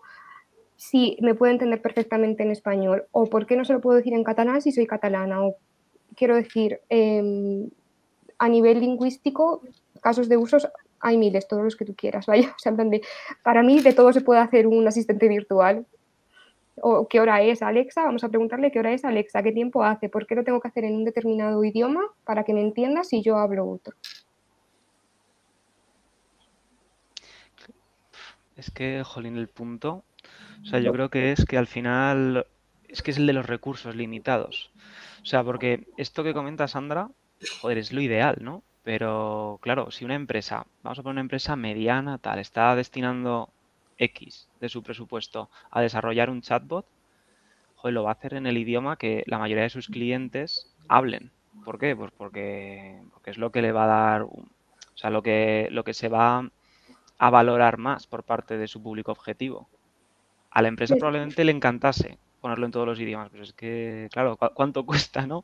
si 0.75 1.17
me 1.21 1.35
puedo 1.35 1.51
entender 1.51 1.81
perfectamente 1.81 2.43
en 2.43 2.51
español, 2.51 3.05
o 3.11 3.27
por 3.27 3.45
qué 3.45 3.55
no 3.55 3.65
se 3.65 3.73
lo 3.73 3.81
puedo 3.81 3.97
decir 3.97 4.13
en 4.13 4.23
catalán 4.23 4.61
si 4.61 4.71
soy 4.71 4.85
catalana, 4.85 5.43
o 5.43 5.55
quiero 6.15 6.35
decir, 6.35 6.81
em, 6.89 7.69
a 8.37 8.49
nivel 8.49 8.81
lingüístico, 8.81 9.61
casos 10.01 10.27
de 10.27 10.37
usos 10.37 10.67
hay 11.05 11.17
miles, 11.17 11.47
todos 11.47 11.63
los 11.63 11.75
que 11.75 11.85
tú 11.85 11.95
quieras, 11.95 12.25
vaya. 12.27 12.49
O 12.49 12.59
sea, 12.59 12.73
para 13.43 13.63
mí 13.63 13.79
de 13.79 13.93
todo 13.93 14.11
se 14.11 14.21
puede 14.21 14.41
hacer 14.41 14.67
un 14.67 14.87
asistente 14.87 15.27
virtual. 15.27 15.85
O 16.81 17.07
qué 17.07 17.21
hora 17.21 17.41
es 17.41 17.61
Alexa, 17.61 18.03
vamos 18.03 18.25
a 18.25 18.29
preguntarle 18.29 18.69
qué 18.69 18.79
hora 18.79 18.91
es 18.91 19.05
Alexa, 19.05 19.41
qué 19.41 19.53
tiempo 19.53 19.83
hace, 19.83 20.09
por 20.09 20.27
qué 20.27 20.35
lo 20.35 20.43
tengo 20.43 20.59
que 20.59 20.67
hacer 20.67 20.83
en 20.83 20.95
un 20.95 21.05
determinado 21.05 21.63
idioma 21.63 22.01
para 22.25 22.43
que 22.43 22.53
me 22.53 22.61
entienda 22.61 23.05
si 23.05 23.21
yo 23.21 23.37
hablo 23.37 23.65
otro. 23.65 23.95
Es 28.57 28.71
que, 28.71 29.03
jolín, 29.05 29.37
el 29.37 29.47
punto, 29.47 30.03
o 30.63 30.65
sea, 30.65 30.79
yo 30.79 30.91
creo 30.91 31.09
que 31.09 31.31
es 31.31 31.45
que 31.45 31.57
al 31.57 31.67
final 31.67 32.45
es 32.89 33.01
que 33.01 33.11
es 33.11 33.17
el 33.17 33.27
de 33.27 33.33
los 33.33 33.45
recursos 33.45 33.95
limitados. 33.95 34.71
O 35.21 35.25
sea, 35.25 35.43
porque 35.43 35.87
esto 35.97 36.23
que 36.23 36.33
comenta 36.33 36.67
Sandra, 36.67 37.09
joder, 37.61 37.77
es 37.77 37.93
lo 37.93 38.01
ideal, 38.01 38.37
¿no? 38.41 38.63
Pero 38.85 39.57
claro, 39.63 39.89
si 39.89 40.05
una 40.05 40.13
empresa, 40.13 40.67
vamos 40.83 40.99
a 40.99 41.01
poner 41.01 41.15
una 41.15 41.21
empresa 41.21 41.55
mediana, 41.55 42.19
tal, 42.19 42.37
está 42.37 42.75
destinando 42.75 43.49
X 43.97 44.47
de 44.59 44.69
su 44.69 44.83
presupuesto 44.83 45.49
a 45.71 45.81
desarrollar 45.81 46.29
un 46.29 46.43
chatbot, 46.43 46.85
joder, 47.77 47.93
lo 47.95 48.03
va 48.03 48.11
a 48.11 48.13
hacer 48.13 48.35
en 48.35 48.45
el 48.45 48.59
idioma 48.59 48.95
que 48.95 49.23
la 49.25 49.39
mayoría 49.39 49.63
de 49.63 49.71
sus 49.71 49.87
clientes 49.87 50.71
hablen. 50.87 51.31
¿Por 51.63 51.79
qué? 51.79 51.95
Pues 51.95 52.11
porque, 52.15 53.01
porque 53.11 53.31
es 53.31 53.39
lo 53.39 53.51
que 53.51 53.63
le 53.63 53.71
va 53.71 53.85
a 53.85 53.87
dar, 53.87 54.21
o 54.21 54.45
sea, 54.93 55.09
lo 55.09 55.23
que, 55.23 55.67
lo 55.71 55.83
que 55.83 55.95
se 55.95 56.07
va 56.07 56.47
a 57.17 57.29
valorar 57.31 57.79
más 57.79 58.05
por 58.05 58.21
parte 58.21 58.55
de 58.55 58.67
su 58.67 58.83
público 58.83 59.11
objetivo. 59.11 59.67
A 60.51 60.61
la 60.61 60.67
empresa 60.67 60.95
probablemente 60.95 61.43
le 61.43 61.51
encantase 61.51 62.19
ponerlo 62.39 62.67
en 62.67 62.71
todos 62.71 62.85
los 62.85 62.99
idiomas, 62.99 63.29
pero 63.31 63.41
es 63.41 63.53
que, 63.53 64.09
claro, 64.11 64.37
¿cuánto 64.37 64.85
cuesta, 64.85 65.25
no? 65.25 65.43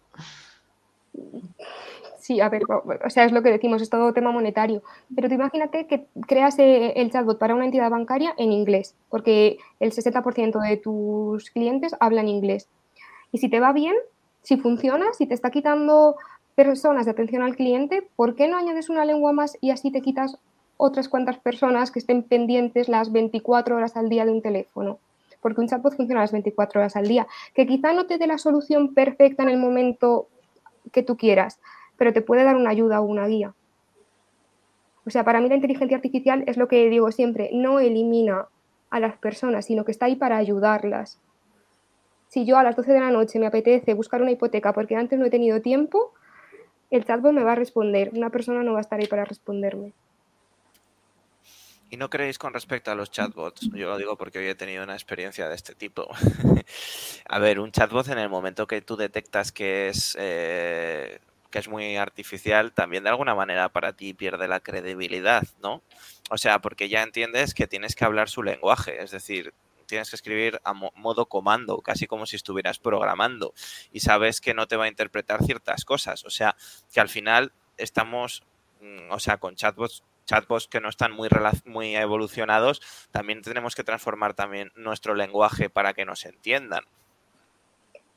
Sí, 2.21 2.39
a 2.39 2.49
ver, 2.49 2.61
o 2.69 3.09
sea, 3.09 3.25
es 3.25 3.31
lo 3.31 3.41
que 3.41 3.49
decimos, 3.49 3.81
es 3.81 3.89
todo 3.89 4.13
tema 4.13 4.31
monetario. 4.31 4.83
Pero 5.15 5.27
tú 5.27 5.33
imagínate 5.33 5.87
que 5.87 6.05
creas 6.27 6.59
eh, 6.59 6.93
el 6.95 7.11
chatbot 7.11 7.39
para 7.39 7.55
una 7.55 7.65
entidad 7.65 7.89
bancaria 7.89 8.35
en 8.37 8.51
inglés, 8.51 8.93
porque 9.09 9.57
el 9.79 9.91
60% 9.91 10.61
de 10.61 10.77
tus 10.77 11.49
clientes 11.49 11.95
hablan 11.99 12.27
inglés. 12.27 12.69
Y 13.31 13.39
si 13.39 13.49
te 13.49 13.59
va 13.59 13.73
bien, 13.73 13.95
si 14.43 14.57
funciona, 14.57 15.13
si 15.13 15.25
te 15.25 15.33
está 15.33 15.49
quitando 15.49 16.15
personas 16.53 17.05
de 17.05 17.11
atención 17.11 17.41
al 17.41 17.55
cliente, 17.55 18.07
¿por 18.15 18.35
qué 18.35 18.47
no 18.47 18.57
añades 18.57 18.89
una 18.89 19.03
lengua 19.03 19.33
más 19.33 19.57
y 19.59 19.71
así 19.71 19.89
te 19.89 20.01
quitas 20.01 20.37
otras 20.77 21.09
cuantas 21.09 21.39
personas 21.39 21.89
que 21.89 21.97
estén 21.97 22.21
pendientes 22.21 22.87
las 22.87 23.11
24 23.11 23.75
horas 23.75 23.97
al 23.97 24.09
día 24.09 24.25
de 24.25 24.31
un 24.31 24.43
teléfono? 24.43 24.99
Porque 25.41 25.61
un 25.61 25.67
chatbot 25.67 25.95
funciona 25.95 26.21
las 26.21 26.33
24 26.33 26.81
horas 26.81 26.95
al 26.95 27.07
día. 27.07 27.25
Que 27.55 27.65
quizá 27.65 27.93
no 27.93 28.05
te 28.05 28.19
dé 28.19 28.27
la 28.27 28.37
solución 28.37 28.93
perfecta 28.93 29.41
en 29.41 29.49
el 29.49 29.57
momento 29.57 30.27
que 30.91 31.01
tú 31.01 31.17
quieras, 31.17 31.59
pero 32.01 32.13
te 32.13 32.23
puede 32.23 32.43
dar 32.43 32.55
una 32.55 32.71
ayuda 32.71 32.99
o 32.99 33.03
una 33.03 33.27
guía. 33.27 33.53
O 35.05 35.11
sea, 35.11 35.23
para 35.23 35.39
mí 35.39 35.49
la 35.49 35.53
inteligencia 35.53 35.97
artificial 35.97 36.43
es 36.47 36.57
lo 36.57 36.67
que 36.67 36.89
digo 36.89 37.11
siempre, 37.11 37.51
no 37.53 37.79
elimina 37.79 38.47
a 38.89 38.99
las 38.99 39.17
personas, 39.17 39.67
sino 39.67 39.85
que 39.85 39.91
está 39.91 40.07
ahí 40.07 40.15
para 40.15 40.37
ayudarlas. 40.37 41.19
Si 42.27 42.43
yo 42.43 42.57
a 42.57 42.63
las 42.63 42.75
12 42.75 42.93
de 42.93 43.01
la 43.01 43.11
noche 43.11 43.37
me 43.37 43.45
apetece 43.45 43.93
buscar 43.93 44.19
una 44.19 44.31
hipoteca 44.31 44.73
porque 44.73 44.95
antes 44.95 45.19
no 45.19 45.25
he 45.25 45.29
tenido 45.29 45.61
tiempo, 45.61 46.11
el 46.89 47.05
chatbot 47.05 47.33
me 47.33 47.43
va 47.43 47.51
a 47.51 47.55
responder, 47.55 48.09
una 48.15 48.31
persona 48.31 48.63
no 48.63 48.73
va 48.73 48.79
a 48.79 48.81
estar 48.81 48.99
ahí 48.99 49.05
para 49.05 49.23
responderme. 49.23 49.93
¿Y 51.91 51.97
no 51.97 52.09
creéis 52.09 52.39
con 52.39 52.51
respecto 52.51 52.89
a 52.89 52.95
los 52.95 53.11
chatbots? 53.11 53.69
Yo 53.75 53.89
lo 53.89 53.97
digo 53.99 54.17
porque 54.17 54.39
hoy 54.39 54.47
he 54.47 54.55
tenido 54.55 54.83
una 54.83 54.93
experiencia 54.93 55.47
de 55.47 55.53
este 55.53 55.75
tipo. 55.75 56.07
a 57.29 57.37
ver, 57.37 57.59
un 57.59 57.71
chatbot 57.71 58.07
en 58.07 58.17
el 58.17 58.29
momento 58.29 58.65
que 58.65 58.81
tú 58.81 58.95
detectas 58.95 59.51
que 59.51 59.89
es 59.89 60.17
eh, 60.19 61.19
que 61.51 61.59
es 61.59 61.67
muy 61.67 61.97
artificial, 61.97 62.71
también 62.71 63.03
de 63.03 63.09
alguna 63.09 63.35
manera 63.35 63.69
para 63.69 63.93
ti 63.93 64.13
pierde 64.13 64.47
la 64.47 64.61
credibilidad, 64.61 65.43
¿no? 65.61 65.83
O 66.29 66.37
sea, 66.37 66.59
porque 66.59 66.89
ya 66.89 67.03
entiendes 67.03 67.53
que 67.53 67.67
tienes 67.67 67.95
que 67.95 68.05
hablar 68.05 68.29
su 68.29 68.41
lenguaje, 68.41 69.03
es 69.03 69.11
decir, 69.11 69.53
tienes 69.85 70.09
que 70.09 70.15
escribir 70.15 70.61
a 70.63 70.73
modo 70.73 71.25
comando, 71.27 71.79
casi 71.81 72.07
como 72.07 72.25
si 72.25 72.37
estuvieras 72.37 72.79
programando, 72.79 73.53
y 73.91 73.99
sabes 73.99 74.39
que 74.39 74.53
no 74.53 74.67
te 74.67 74.77
va 74.77 74.85
a 74.85 74.87
interpretar 74.87 75.43
ciertas 75.43 75.83
cosas. 75.83 76.23
O 76.23 76.29
sea, 76.29 76.55
que 76.93 77.01
al 77.01 77.09
final 77.09 77.51
estamos, 77.77 78.43
mm, 78.79 79.11
o 79.11 79.19
sea, 79.19 79.37
con 79.37 79.55
chatbots 79.55 80.03
chatbots 80.25 80.67
que 80.67 80.79
no 80.79 80.87
están 80.87 81.11
muy, 81.11 81.27
muy 81.65 81.95
evolucionados, 81.95 82.81
también 83.11 83.41
tenemos 83.41 83.75
que 83.75 83.83
transformar 83.83 84.33
también 84.33 84.71
nuestro 84.75 85.13
lenguaje 85.13 85.69
para 85.69 85.93
que 85.93 86.05
nos 86.05 86.25
entiendan. 86.25 86.85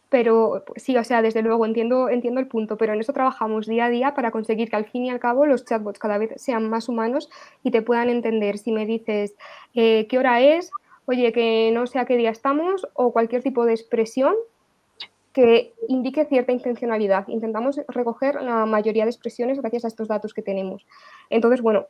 Pero 0.09 0.63
pues, 0.67 0.83
sí, 0.83 0.97
o 0.97 1.05
sea, 1.05 1.23
desde 1.23 1.43
luego 1.43 1.67
entiendo, 1.67 2.09
entiendo 2.09 2.41
el 2.41 2.47
punto, 2.47 2.77
pero 2.77 2.93
en 2.93 3.01
eso 3.01 3.13
trabajamos 3.13 3.67
día 3.67 3.87
a 3.87 3.91
día 3.91 4.15
para 4.15 4.31
conseguir 4.31 4.71
que 4.71 4.77
al 4.77 4.85
fin 4.85 5.05
y 5.05 5.11
al 5.11 5.21
cabo 5.21 5.47
los 5.47 5.65
chatbots 5.65 5.99
cada 5.99 6.19
vez 6.19 6.33
sean 6.37 6.69
más 6.69 6.89
humanos 6.89 7.31
y 7.63 7.71
te 7.71 7.83
puedan 7.83 8.09
entender. 8.09 8.59
Si 8.59 8.73
me 8.73 8.87
dices 8.87 9.35
eh, 9.75 10.07
qué 10.09 10.19
hora 10.19 10.41
es, 10.41 10.71
oye, 11.07 11.33
que 11.33 11.71
no 11.73 11.87
sé 11.87 11.99
a 11.99 12.05
qué 12.05 12.17
día 12.17 12.31
estamos 12.31 12.87
o 12.95 13.13
cualquier 13.13 13.43
tipo 13.43 13.65
de 13.65 13.73
expresión 13.73 14.35
que 15.33 15.75
indique 15.89 16.25
cierta 16.27 16.53
intencionalidad. 16.53 17.27
Intentamos 17.27 17.81
recoger 17.89 18.41
la 18.41 18.67
mayoría 18.67 19.05
de 19.05 19.11
expresiones 19.11 19.59
gracias 19.61 19.85
a 19.85 19.89
estos 19.89 20.07
datos 20.07 20.33
que 20.33 20.43
tenemos. 20.43 20.87
Entonces, 21.29 21.61
bueno, 21.61 21.87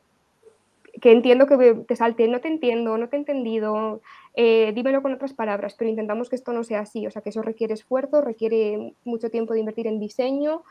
que 0.99 1.11
entiendo 1.11 1.45
que 1.45 1.75
te 1.87 1.95
salte, 1.95 2.27
no 2.27 2.39
te 2.41 2.47
entiendo, 2.47 2.97
no 2.97 3.07
te 3.07 3.17
he 3.17 3.19
entendido, 3.19 4.01
eh, 4.37 4.73
dímelo 4.73 5.01
con 5.01 5.13
otras 5.13 5.33
palabras, 5.33 5.75
pero 5.77 5.89
intentamos 5.89 6.29
que 6.29 6.35
esto 6.35 6.51
no 6.51 6.65
sea 6.65 6.81
así, 6.81 7.07
o 7.07 7.11
sea 7.11 7.21
que 7.21 7.29
eso 7.29 7.41
requiere 7.41 7.73
esfuerzo, 7.73 8.19
requiere 8.19 8.93
mucho 9.05 9.29
tiempo 9.29 9.53
de 9.53 9.61
invertir 9.61 9.87
en 9.87 9.97
diseño, 9.97 10.63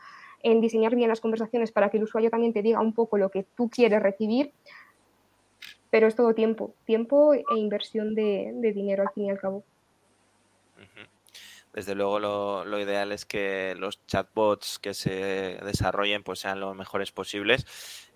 en 0.43 0.61
diseñar 0.61 0.95
bien 0.95 1.09
las 1.09 1.19
conversaciones 1.19 1.71
para 1.71 1.89
que 1.89 1.97
el 1.97 2.03
usuario 2.03 2.29
también 2.29 2.53
te 2.53 2.61
diga 2.61 2.79
un 2.79 2.93
poco 2.93 3.17
lo 3.17 3.29
que 3.29 3.43
tú 3.57 3.67
quieres 3.69 4.03
recibir, 4.03 4.51
pero 5.89 6.05
es 6.05 6.15
todo 6.15 6.35
tiempo, 6.35 6.75
tiempo 6.85 7.33
e 7.33 7.43
inversión 7.55 8.13
de, 8.13 8.53
dinero 8.75 9.01
al 9.01 9.13
fin 9.13 9.25
y 9.25 9.29
al 9.31 9.39
cabo. 9.39 9.63
Desde 11.73 11.95
luego 11.95 12.19
lo, 12.19 12.63
lo, 12.63 12.79
ideal 12.79 13.11
es 13.11 13.25
que 13.25 13.75
los 13.77 14.05
chatbots 14.05 14.79
que 14.79 14.93
se 14.93 15.59
desarrollen 15.65 16.23
pues 16.23 16.39
sean 16.39 16.61
los 16.61 16.73
mejores 16.73 17.11
posibles 17.11 17.65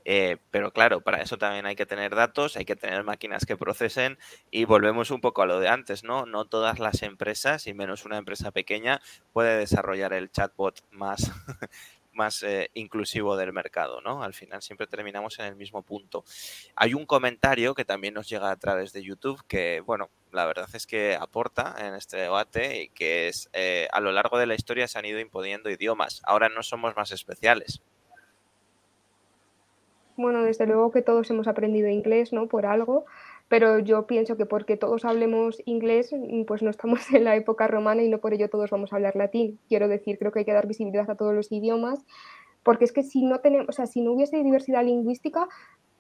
eh, 0.06 0.38
pero 0.52 0.72
claro, 0.72 1.02
para 1.02 1.22
eso 1.22 1.38
también 1.38 1.66
hay 1.66 1.76
que 1.76 1.86
tener 1.86 2.16
datos, 2.16 2.58
hay 2.58 2.66
que 2.66 2.76
tener 2.76 3.04
máquinas 3.04 3.46
que 3.46 3.58
procesen 3.58 4.18
y 4.52 4.66
volvemos 4.66 5.12
un 5.12 5.22
poco 5.22 5.42
a 5.42 5.46
lo 5.46 5.60
de 5.60 5.68
antes, 5.68 6.04
¿no? 6.04 6.26
No 6.26 6.46
todas 6.46 6.80
las 6.80 7.04
empresas, 7.04 7.68
y 7.68 7.74
menos 7.74 8.06
una 8.06 8.18
empresa 8.18 8.52
pequeña, 8.52 9.02
puede 9.34 9.58
desarrollar 9.58 10.14
el 10.14 10.32
chatbot 10.32 10.84
más, 10.92 11.32
más 12.14 12.44
eh, 12.44 12.70
inclusivo 12.74 13.38
del 13.38 13.54
mercado, 13.54 14.02
¿no? 14.02 14.24
Al 14.24 14.34
final 14.34 14.62
siempre 14.62 14.88
terminamos 14.88 15.40
en 15.40 15.46
el 15.46 15.56
mismo 15.56 15.84
punto. 15.84 16.24
Hay 16.76 16.94
un 16.94 17.06
comentario 17.06 17.74
que 17.76 17.86
también 17.86 18.14
nos 18.14 18.30
llega 18.30 18.52
a 18.52 18.58
través 18.58 18.94
de 18.94 19.04
YouTube 19.04 19.44
que, 19.48 19.82
bueno, 19.82 20.10
la 20.32 20.46
verdad 20.46 20.70
es 20.74 20.86
que 20.86 21.16
aporta 21.16 21.76
en 21.80 21.96
este 21.96 22.18
debate 22.18 22.84
y 22.84 22.90
que 22.90 23.30
es, 23.30 23.50
eh, 23.54 23.88
a 23.92 24.00
lo 24.00 24.12
largo 24.12 24.38
de 24.38 24.48
la 24.48 24.56
historia 24.56 24.88
se 24.88 25.00
han 25.00 25.06
ido 25.06 25.20
imponiendo 25.20 25.70
idiomas, 25.70 26.22
ahora 26.26 26.50
no 26.50 26.64
somos 26.64 26.96
más 26.96 27.12
especiales. 27.12 27.82
Bueno, 30.20 30.44
desde 30.44 30.68
luego 30.68 30.92
que 30.92 31.02
todos 31.02 31.30
hemos 31.32 31.48
aprendido 31.48 31.88
inglés, 31.88 32.34
¿no? 32.34 32.48
Por 32.48 32.66
algo, 32.66 33.06
pero 33.48 33.80
yo 33.80 34.06
pienso 34.06 34.36
que 34.36 34.46
porque 34.46 34.76
todos 34.76 35.06
hablemos 35.06 35.62
inglés, 35.64 36.12
mm, 36.12 36.44
pues 36.44 36.62
no 36.62 36.70
estamos 36.70 37.00
en 37.14 37.24
la 37.24 37.38
época 37.38 37.68
romana 37.68 38.04
y 38.04 38.10
no 38.10 38.18
por 38.18 38.34
ello 38.34 38.50
todos 38.50 38.70
vamos 38.70 38.92
a 38.92 38.98
hablar 38.98 39.16
latín. 39.16 39.60
Quiero 39.70 39.88
decir, 39.88 40.20
creo 40.20 40.34
que 40.34 40.40
hay 40.40 40.46
que 40.46 40.52
dar 40.52 40.68
visibilidad 40.68 41.10
a 41.10 41.16
todos 41.16 41.34
los 41.34 41.54
idiomas, 41.54 42.06
porque 42.64 42.84
es 42.84 42.92
que 42.92 43.04
si 43.04 43.24
no 43.24 43.40
tenemos, 43.40 43.70
o 43.70 43.72
sea, 43.72 43.86
si 43.86 44.02
no 44.02 44.12
hubiese 44.12 44.44
diversidad 44.44 44.84
lingüística, 44.84 45.48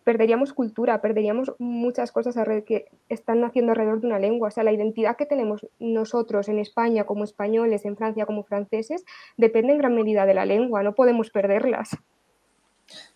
perderíamos 0.03 0.51
cultura, 0.51 0.99
perderíamos 0.99 1.53
muchas 1.57 2.11
cosas 2.11 2.35
que 2.65 2.87
están 3.07 3.39
naciendo 3.39 3.71
alrededor 3.71 4.01
de 4.01 4.07
una 4.07 4.19
lengua. 4.19 4.49
O 4.49 4.51
sea, 4.51 4.65
la 4.65 4.73
identidad 4.73 5.15
que 5.15 5.27
tenemos 5.27 5.65
nosotros 5.79 6.49
en 6.49 6.59
España 6.59 7.05
como 7.05 7.23
españoles, 7.23 7.85
en 7.85 7.95
Francia 7.95 8.25
como 8.25 8.43
franceses, 8.43 9.05
depende 9.37 9.71
en 9.71 9.77
gran 9.77 9.95
medida 9.95 10.25
de 10.25 10.33
la 10.33 10.45
lengua, 10.45 10.83
no 10.83 10.93
podemos 10.93 11.29
perderlas. 11.29 11.97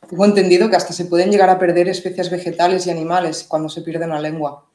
Tengo 0.09 0.25
entendido 0.25 0.69
que 0.69 0.75
hasta 0.75 0.93
se 0.93 1.05
pueden 1.05 1.31
llegar 1.31 1.49
a 1.49 1.59
perder 1.59 1.87
especies 1.87 2.29
vegetales 2.29 2.85
y 2.87 2.91
animales 2.91 3.45
cuando 3.47 3.69
se 3.69 3.81
pierde 3.81 4.05
una 4.05 4.19
lengua, 4.19 4.65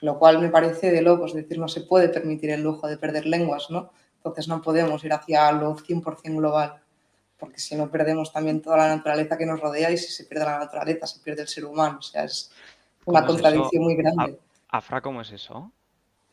lo 0.00 0.18
cual 0.18 0.40
me 0.40 0.48
parece 0.48 0.90
de 0.90 1.02
locos, 1.02 1.30
es 1.30 1.42
decir, 1.42 1.58
no 1.58 1.68
se 1.68 1.82
puede 1.82 2.08
permitir 2.08 2.50
el 2.50 2.62
lujo 2.62 2.86
de 2.88 2.96
perder 2.96 3.26
lenguas, 3.26 3.70
¿no? 3.70 3.90
Entonces 4.16 4.48
no 4.48 4.60
podemos 4.62 5.02
ir 5.04 5.12
hacia 5.12 5.50
lo 5.52 5.76
100% 5.76 6.36
global, 6.36 6.80
porque 7.38 7.60
si 7.60 7.74
no 7.74 7.90
perdemos 7.90 8.32
también 8.32 8.60
toda 8.60 8.76
la 8.78 8.88
naturaleza 8.88 9.36
que 9.36 9.46
nos 9.46 9.60
rodea 9.60 9.90
y 9.90 9.98
si 9.98 10.10
se 10.10 10.24
pierde 10.24 10.44
la 10.44 10.58
naturaleza 10.58 11.06
se 11.06 11.20
pierde 11.20 11.42
el 11.42 11.48
ser 11.48 11.64
humano, 11.64 11.98
o 11.98 12.02
sea, 12.02 12.24
es 12.24 12.50
una 13.04 13.24
contradicción 13.24 13.82
muy 13.82 13.96
grande. 13.96 14.38
¿Afra 14.68 15.00
cómo 15.00 15.20
es 15.20 15.32
eso? 15.32 15.70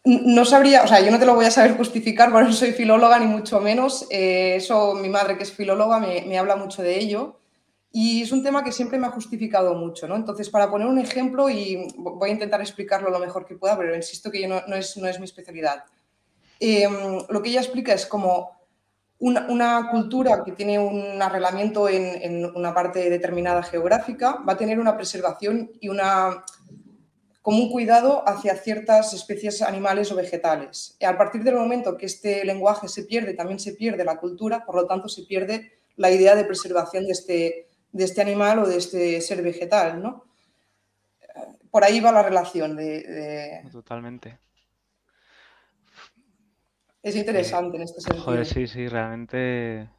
No 0.03 0.45
sabría, 0.45 0.83
o 0.83 0.87
sea, 0.87 1.01
yo 1.01 1.11
no 1.11 1.19
te 1.19 1.25
lo 1.25 1.35
voy 1.35 1.45
a 1.45 1.51
saber 1.51 1.75
justificar, 1.75 2.29
porque 2.31 2.47
no 2.47 2.53
soy 2.53 2.71
filóloga 2.71 3.19
ni 3.19 3.25
mucho 3.25 3.59
menos. 3.59 4.07
Eh, 4.09 4.55
eso 4.55 4.93
mi 4.93 5.09
madre, 5.09 5.37
que 5.37 5.43
es 5.43 5.51
filóloga, 5.51 5.99
me, 5.99 6.21
me 6.21 6.37
habla 6.37 6.55
mucho 6.55 6.81
de 6.81 6.97
ello. 6.97 7.36
Y 7.99 8.21
es 8.21 8.31
un 8.31 8.43
tema 8.43 8.63
que 8.63 8.71
siempre 8.71 8.99
me 8.99 9.07
ha 9.07 9.09
justificado 9.09 9.73
mucho, 9.73 10.07
¿no? 10.07 10.15
Entonces, 10.15 10.51
para 10.51 10.69
poner 10.69 10.87
un 10.87 10.99
ejemplo, 10.99 11.49
y 11.49 11.87
voy 11.97 12.29
a 12.29 12.33
intentar 12.33 12.61
explicarlo 12.61 13.09
lo 13.09 13.17
mejor 13.17 13.43
que 13.43 13.55
pueda, 13.55 13.75
pero 13.75 13.95
insisto 13.95 14.29
que 14.29 14.47
no, 14.47 14.59
es, 14.75 14.97
no 14.97 15.07
es, 15.07 15.17
mi 15.17 15.25
especialidad. 15.25 15.83
Em, 16.59 16.93
lo 17.27 17.41
que 17.41 17.49
ella 17.49 17.61
explica 17.61 17.93
es 17.93 18.05
como 18.05 18.51
una, 19.17 19.89
cultura 19.89 20.43
que 20.45 20.51
tiene 20.51 20.77
un 20.77 21.19
arreglamiento 21.19 21.89
en, 21.89 22.21
en, 22.21 22.45
una 22.55 22.71
parte 22.71 23.09
determinada 23.09 23.63
geográfica 23.63 24.43
va 24.47 24.53
a 24.53 24.57
tener 24.57 24.79
una 24.79 24.95
preservación 24.95 25.71
y 25.81 25.89
una 25.89 26.45
como 27.41 27.63
un 27.63 27.71
cuidado 27.71 28.23
hacia 28.29 28.57
ciertas 28.57 29.11
especies 29.13 29.63
animales 29.63 30.11
o 30.11 30.15
vegetales. 30.15 30.95
Y 30.99 31.05
a 31.05 31.17
partir 31.17 31.43
del 31.43 31.55
momento 31.55 31.97
que 31.97 32.05
este 32.05 32.45
lenguaje 32.45 32.89
se 32.89 33.05
pierde, 33.05 33.33
también 33.33 33.59
se 33.59 33.73
pierde 33.73 34.05
la 34.05 34.19
cultura, 34.19 34.63
por 34.63 34.75
lo 34.75 34.85
tanto 34.85 35.09
se 35.09 35.23
pierde 35.23 35.71
la 35.95 36.11
idea 36.11 36.35
de 36.35 36.45
preservación 36.45 37.05
de 37.05 37.11
este, 37.11 37.66
de 37.91 38.03
este 38.03 38.21
animal 38.21 38.59
o 38.59 38.67
de 38.67 38.77
este 38.77 39.21
ser 39.21 39.41
vegetal, 39.41 40.01
¿no? 40.01 40.25
Por 41.71 41.83
ahí 41.83 41.99
va 41.99 42.11
la 42.11 42.23
relación 42.23 42.75
de... 42.75 43.61
Totalmente. 43.71 44.39
Es 47.03 47.15
interesante 47.15 47.77
en 47.77 47.83
este 47.83 48.01
sentido. 48.01 48.23
Joder, 48.23 48.45
sí, 48.45 48.67
sí, 48.67 48.87
realmente... 48.87 49.89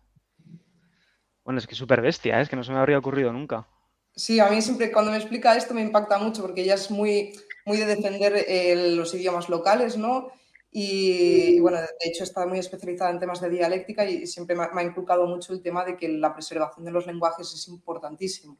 Bueno, 1.44 1.58
es 1.58 1.66
que 1.66 1.72
es 1.72 1.78
súper 1.78 2.02
bestia, 2.02 2.38
¿eh? 2.38 2.42
es 2.42 2.48
que 2.48 2.56
no 2.56 2.64
se 2.64 2.72
me 2.72 2.78
habría 2.78 2.98
ocurrido 2.98 3.32
nunca. 3.32 3.66
Sí, 4.14 4.40
a 4.40 4.50
mí 4.50 4.60
siempre 4.60 4.92
cuando 4.92 5.12
me 5.12 5.16
explica 5.16 5.56
esto 5.56 5.72
me 5.72 5.80
impacta 5.80 6.18
mucho 6.18 6.42
porque 6.42 6.62
ella 6.62 6.74
es 6.74 6.90
muy, 6.90 7.32
muy 7.64 7.78
de 7.78 7.86
defender 7.86 8.44
eh, 8.48 8.94
los 8.96 9.14
idiomas 9.14 9.48
locales, 9.48 9.96
¿no? 9.96 10.32
Y, 10.70 11.58
bueno, 11.60 11.78
de 11.78 11.88
hecho 12.04 12.24
está 12.24 12.46
muy 12.46 12.58
especializada 12.58 13.10
en 13.10 13.18
temas 13.18 13.40
de 13.40 13.48
dialéctica 13.48 14.04
y 14.04 14.26
siempre 14.26 14.54
me 14.54 14.64
ha, 14.64 14.82
inculcado 14.82 15.26
mucho 15.26 15.52
el 15.52 15.62
tema 15.62 15.84
de 15.84 15.96
que 15.96 16.08
la 16.08 16.34
preservación 16.34 16.84
de 16.84 16.92
los 16.92 17.06
lenguajes 17.06 17.52
es 17.52 17.68
importantísimo. 17.68 18.58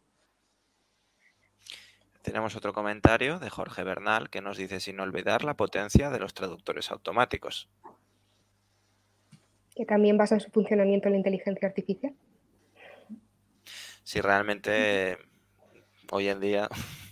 Tenemos 2.22 2.56
otro 2.56 2.72
comentario 2.72 3.38
de 3.38 3.50
Jorge 3.50 3.84
Bernal 3.84 4.30
que 4.30 4.40
nos 4.40 4.56
dice 4.56 4.80
sin 4.80 5.00
olvidar 5.00 5.44
la 5.44 5.54
potencia 5.54 6.10
de 6.10 6.18
los 6.18 6.34
traductores 6.34 6.90
automáticos. 6.90 7.68
Que 9.74 9.84
también 9.84 10.16
basa 10.16 10.40
su 10.40 10.50
funcionamiento 10.50 11.08
en 11.08 11.12
la 11.12 11.18
inteligencia 11.18 11.68
artificial. 11.68 12.14
Si 14.02 14.20
realmente 14.20 15.18
hoy 16.10 16.28
en 16.28 16.40
día 16.40 16.68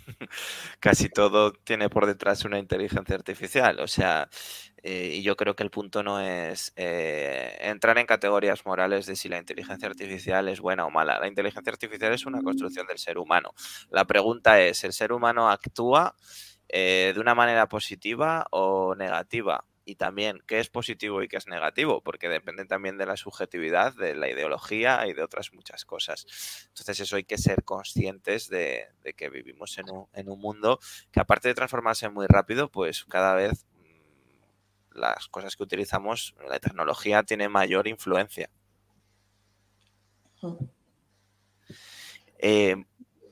casi 0.81 1.09
todo 1.09 1.53
tiene 1.53 1.89
por 1.89 2.07
detrás 2.07 2.45
una 2.45 2.59
inteligencia 2.59 3.15
artificial. 3.15 3.81
O 3.81 3.87
sea, 3.87 4.29
eh, 4.89 5.16
y 5.16 5.22
yo 5.22 5.34
creo 5.34 5.57
que 5.57 5.64
el 5.64 5.70
punto 5.70 6.05
no 6.05 6.20
es 6.20 6.72
eh, 6.76 7.57
entrar 7.59 7.99
en 7.99 8.07
categorías 8.07 8.64
morales 8.64 9.07
de 9.07 9.16
si 9.16 9.28
la 9.28 9.37
inteligencia 9.37 9.89
artificial 9.89 10.47
es 10.49 10.61
buena 10.61 10.87
o 10.87 10.93
mala. 10.93 11.18
La 11.18 11.26
inteligencia 11.26 11.72
artificial 11.72 12.12
es 12.12 12.24
una 12.24 12.41
construcción 12.41 12.87
del 12.87 12.99
ser 12.99 13.18
humano. 13.18 13.53
La 13.91 14.05
pregunta 14.05 14.61
es, 14.61 14.84
¿el 14.84 14.93
ser 14.93 15.12
humano 15.12 15.51
actúa 15.51 16.14
eh, 16.68 17.11
de 17.12 17.20
una 17.20 17.34
manera 17.34 17.68
positiva 17.68 18.47
o 18.53 18.95
negativa? 18.95 19.64
y 19.89 19.95
también 19.95 20.43
qué 20.49 20.59
es 20.59 20.68
positivo 20.68 21.22
y 21.22 21.28
qué 21.28 21.37
es 21.37 21.47
negativo, 21.47 22.01
porque 22.03 22.28
depende 22.28 22.64
también 22.64 22.99
de 22.99 23.07
la 23.07 23.16
subjetividad, 23.16 23.95
de 23.95 24.16
la 24.16 24.28
ideología 24.28 25.07
y 25.07 25.12
de 25.12 25.22
otras 25.22 25.53
muchas 25.53 25.84
cosas. 25.84 26.26
Entonces 26.70 26.99
eso 26.99 27.14
hay 27.14 27.22
que 27.22 27.39
ser 27.39 27.62
conscientes 27.62 28.49
de, 28.49 28.88
que 29.17 29.30
vivimos 29.30 29.79
en 29.79 29.88
un, 29.91 30.08
en 30.13 30.29
un, 30.29 30.41
mundo 30.41 30.80
que 31.13 31.21
aparte 31.21 31.46
de 31.46 31.54
transformarse 31.54 32.08
muy 32.08 32.26
rápido, 32.26 32.68
pues 32.68 33.04
cada 33.04 33.37
vez 33.37 33.64
las 34.97 35.29
cosas 35.29 35.57
que 35.57 35.63
utilizamos, 35.63 36.35
la 36.49 36.59
tecnología 36.59 37.23
tiene 37.23 37.49
mayor 37.49 37.87
influencia. 37.89 38.51
Eh, 42.39 42.77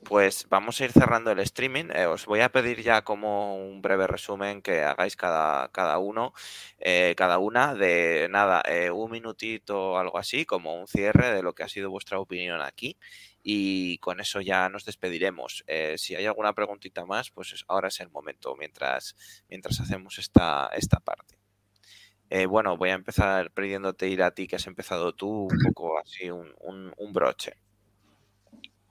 pues 0.03 0.47
vamos 0.49 0.79
a 0.79 0.85
ir 0.85 0.91
cerrando 0.91 1.31
el 1.31 1.39
streaming. 1.39 1.85
Eh, 1.93 2.05
os 2.05 2.25
voy 2.25 2.41
a 2.41 2.49
pedir 2.49 2.81
ya 2.81 3.03
como 3.03 3.57
un 3.57 3.81
breve 3.81 4.07
resumen 4.07 4.61
que 4.61 4.83
hagáis 4.83 5.15
cada, 5.15 5.69
cada 5.69 5.97
uno, 5.97 6.33
eh, 6.79 7.15
cada 7.17 7.39
una 7.39 7.73
de 7.73 8.27
nada, 8.29 8.63
un 8.93 9.11
minutito 9.11 9.93
o 9.93 9.97
algo 9.97 10.17
así, 10.19 10.45
como 10.45 10.79
un 10.79 10.87
cierre 10.87 11.33
de 11.33 11.41
lo 11.43 11.53
que 11.53 11.63
ha 11.63 11.69
sido 11.69 11.89
vuestra 11.89 12.19
opinión 12.19 12.61
aquí. 12.61 12.97
Y 13.43 13.99
con 13.99 14.19
eso 14.19 14.41
ya 14.41 14.69
nos 14.69 14.85
despediremos. 14.85 15.63
si 15.97 16.15
hay 16.15 16.25
alguna 16.25 16.53
preguntita 16.53 17.05
más, 17.05 17.31
pues 17.31 17.63
ahora 17.67 17.89
es 17.89 17.99
el 17.99 18.09
momento 18.09 18.55
mientras, 18.55 19.15
mientras 19.49 19.79
hacemos 19.79 20.17
esta, 20.19 20.69
esta 20.73 20.99
parte. 20.99 21.44
Bueno, 22.45 22.75
voy 22.75 22.89
a 22.89 22.95
empezar 22.95 23.51
pidiéndote 23.51 24.09
ir 24.09 24.21
a 24.21 24.31
ti, 24.31 24.47
que 24.47 24.57
has 24.57 24.67
empezado 24.67 25.13
tú, 25.13 25.47
un 25.49 25.59
poco 25.67 25.97
así, 25.97 26.29
un, 26.29 26.53
un 26.61 27.13
broche. 27.13 27.53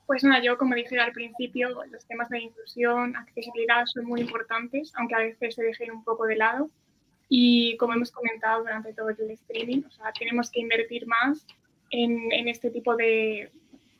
Pues 0.06 0.24
nada, 0.24 0.42
yo 0.42 0.56
como 0.56 0.74
dije 0.74 0.98
al 0.98 1.12
principio, 1.12 1.68
los 1.90 2.06
temas 2.06 2.30
de 2.30 2.40
inclusión, 2.40 3.16
accesibilidad 3.16 3.84
son 3.86 4.06
muy 4.06 4.20
importantes, 4.22 4.92
aunque 4.96 5.14
a 5.14 5.18
veces 5.18 5.54
se 5.54 5.62
dejen 5.62 5.90
un 5.90 6.04
poco 6.04 6.24
de 6.24 6.36
lado. 6.36 6.70
y 7.28 7.76
como 7.78 7.94
hemos 7.94 8.10
comentado 8.10 8.60
durante 8.62 8.92
todo 8.94 9.10
el 9.10 9.30
streaming, 9.30 9.82
o 9.86 9.90
sea, 9.90 10.12
tenemos 10.18 10.50
que 10.50 10.60
invertir 10.60 11.06
más 11.06 11.46
en, 11.90 12.32
en 12.32 12.48
este 12.48 12.70
tipo 12.70 12.96
de, 12.96 13.50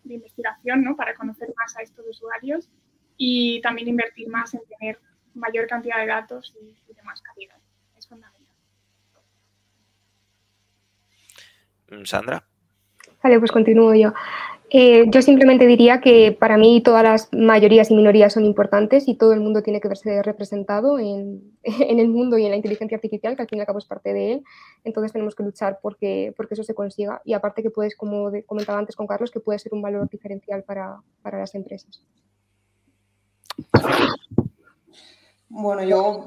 de 0.05 0.15
investigación 0.15 0.85
¿no? 0.85 0.95
para 0.97 1.15
conocer 1.15 1.53
más 1.57 1.77
a 1.77 1.83
estos 1.83 2.07
usuarios 2.07 2.69
y 3.17 3.61
también 3.63 3.89
invertir 3.89 4.29
más 4.29 4.55
en 4.55 4.61
tener 4.67 4.99
mayor 5.35 5.67
cantidad 5.67 5.99
de 5.99 6.07
datos 6.07 6.55
y, 6.61 6.93
de 6.93 7.03
más 7.03 7.21
calidad. 7.23 7.57
Es 7.97 8.07
fundamental. 8.07 8.43
Sandra. 12.05 12.45
Vale, 13.23 13.39
pues 13.39 13.53
continúo 13.53 13.95
yo. 13.95 14.13
Eh, 14.71 15.05
yo 15.09 15.23
simplemente 15.23 15.67
diría 15.67 16.01
que 16.01 16.33
para 16.33 16.57
mí 16.57 16.83
todas 16.83 17.05
las 17.05 17.29
mayorías 17.33 17.91
y 17.91 17.95
minorías 17.95 18.33
son 18.33 18.45
importantes 18.45 19.07
y 19.07 19.15
todo 19.15 19.33
el 19.33 19.41
mundo 19.41 19.63
tiene 19.63 19.81
que 19.81 19.87
verse 19.89 20.23
representado 20.23 20.99
en, 20.99 21.55
el 21.63 22.09
mundo 22.09 22.39
y 22.39 22.45
en 22.45 22.51
la 22.51 22.57
inteligencia 22.57 22.97
artificial, 22.97 23.37
que 23.37 23.43
al 23.43 23.49
fin 23.49 23.59
y 23.59 23.61
al 23.61 23.67
cabo 23.67 23.79
es 23.79 23.85
parte 23.85 24.13
de 24.13 24.33
él. 24.33 24.45
Entonces 24.83 25.13
tenemos 25.13 25.35
que 25.35 25.45
luchar 25.45 25.79
porque, 25.81 26.35
porque 26.37 26.55
eso 26.55 26.65
se 26.65 26.75
consiga. 26.75 27.23
Y 27.25 27.35
aparte 27.35 27.63
que 27.63 27.71
puedes, 27.71 27.95
como 27.95 28.33
comentaba 28.47 28.79
antes 28.79 28.97
con 28.97 29.07
Carlos, 29.07 29.31
que 29.31 29.41
puede 29.41 29.59
ser 29.59 29.73
un 29.75 29.83
valor 29.83 30.09
diferencial 30.09 30.65
para, 30.65 30.97
para 31.23 31.39
las 31.39 31.55
empresas. 31.55 32.03
Bueno, 35.57 35.85
yo 35.85 36.27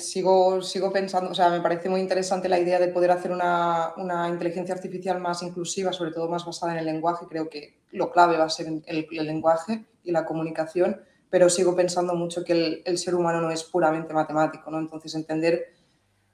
sigo, 0.00 0.60
sigo 0.60 0.92
pensando, 0.92 1.30
o 1.30 1.34
sea, 1.34 1.48
me 1.48 1.60
parece 1.60 1.88
muy 1.88 2.00
interesante 2.00 2.48
la 2.48 2.58
idea 2.58 2.80
de 2.80 2.88
poder 2.88 3.12
hacer 3.12 3.30
una, 3.30 3.94
inteligencia 4.28 4.74
artificial 4.74 5.20
más 5.20 5.44
inclusiva, 5.44 5.92
sobre 5.92 6.10
todo 6.10 6.28
más 6.28 6.44
basada 6.44 6.72
en 6.72 6.78
el 6.80 6.86
lenguaje. 6.86 7.24
Creo 7.28 7.48
que 7.48 7.78
lo 7.92 8.10
clave 8.10 8.36
va 8.36 8.46
a 8.46 8.50
ser 8.50 8.66
el, 8.86 9.06
lenguaje 9.12 9.84
y 10.02 10.10
la 10.10 10.26
comunicación, 10.26 11.00
pero 11.30 11.48
sigo 11.48 11.76
pensando 11.76 12.16
mucho 12.16 12.42
que 12.42 12.82
el, 12.84 12.98
ser 12.98 13.14
humano 13.14 13.40
no 13.40 13.52
es 13.52 13.62
puramente 13.62 14.12
matemático, 14.12 14.68
¿no? 14.72 14.80
Entonces, 14.80 15.14
entender 15.14 15.66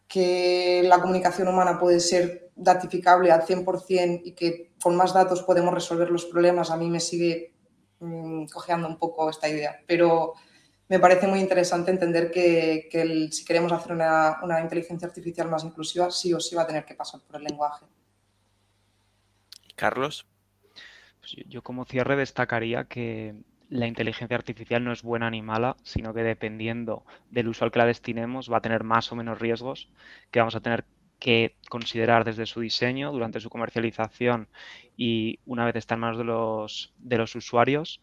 que 0.08 0.82
la 0.86 0.98
comunicación 0.98 1.46
humana 1.46 1.78
puede 1.78 2.00
ser 2.00 2.52
datificable 2.56 3.32
al 3.32 3.42
100% 3.42 4.22
y 4.24 4.32
que 4.32 4.72
con 4.82 4.96
más 4.96 5.12
datos 5.12 5.42
podemos 5.42 5.74
resolver 5.74 6.10
los 6.10 6.24
problemas, 6.24 6.70
a 6.70 6.78
mí 6.78 6.88
me 6.88 7.00
sigue 7.00 7.52
mm, 7.98 8.46
cojeando 8.46 8.88
un 8.88 8.96
poco 8.96 9.28
esta 9.28 9.46
idea. 9.46 9.78
Pero 9.86 10.32
me 10.90 10.98
parece 10.98 11.28
muy 11.28 11.38
interesante 11.38 11.92
entender 11.92 12.32
que, 12.32 13.28
si 13.30 13.44
queremos 13.44 13.70
hacer 13.70 13.92
una, 13.92 14.60
inteligencia 14.60 15.06
artificial 15.06 15.48
más 15.48 15.62
inclusiva, 15.62 16.10
sí 16.10 16.34
o 16.34 16.40
sí 16.40 16.56
va 16.56 16.62
a 16.62 16.66
tener 16.66 16.84
que 16.84 16.96
pasar 16.96 17.20
por 17.20 17.36
el 17.36 17.44
lenguaje. 17.44 17.86
Carlos. 19.76 20.26
Pues 21.20 21.36
yo, 21.48 21.62
como 21.62 21.84
cierre 21.84 22.16
destacaría 22.16 22.84
que 22.84 23.36
la 23.68 23.86
inteligencia 23.86 24.36
artificial 24.36 24.82
no 24.82 24.92
es 24.92 25.02
buena 25.04 25.30
ni 25.30 25.42
mala, 25.42 25.76
sino 25.84 26.12
que 26.12 26.24
dependiendo 26.24 27.04
del 27.30 27.46
uso 27.46 27.64
al 27.64 27.70
que 27.70 27.78
la 27.78 27.86
destinemos 27.86 28.50
va 28.50 28.56
a 28.56 28.62
tener 28.62 28.82
más 28.82 29.12
o 29.12 29.16
menos 29.16 29.38
riesgos 29.38 29.90
que 30.32 30.40
vamos 30.40 30.56
a 30.56 30.60
tener 30.60 30.84
que 31.20 31.54
considerar 31.68 32.24
desde 32.24 32.46
su 32.46 32.60
diseño, 32.60 33.12
durante 33.12 33.38
su 33.38 33.48
comercialización 33.48 34.48
y 34.96 35.38
una 35.46 35.66
vez 35.66 35.76
está 35.76 35.94
en 35.94 36.00
manos 36.00 36.18
de 36.18 36.24
los, 36.24 36.92
de 36.98 37.18
los 37.18 37.36
usuarios, 37.36 38.00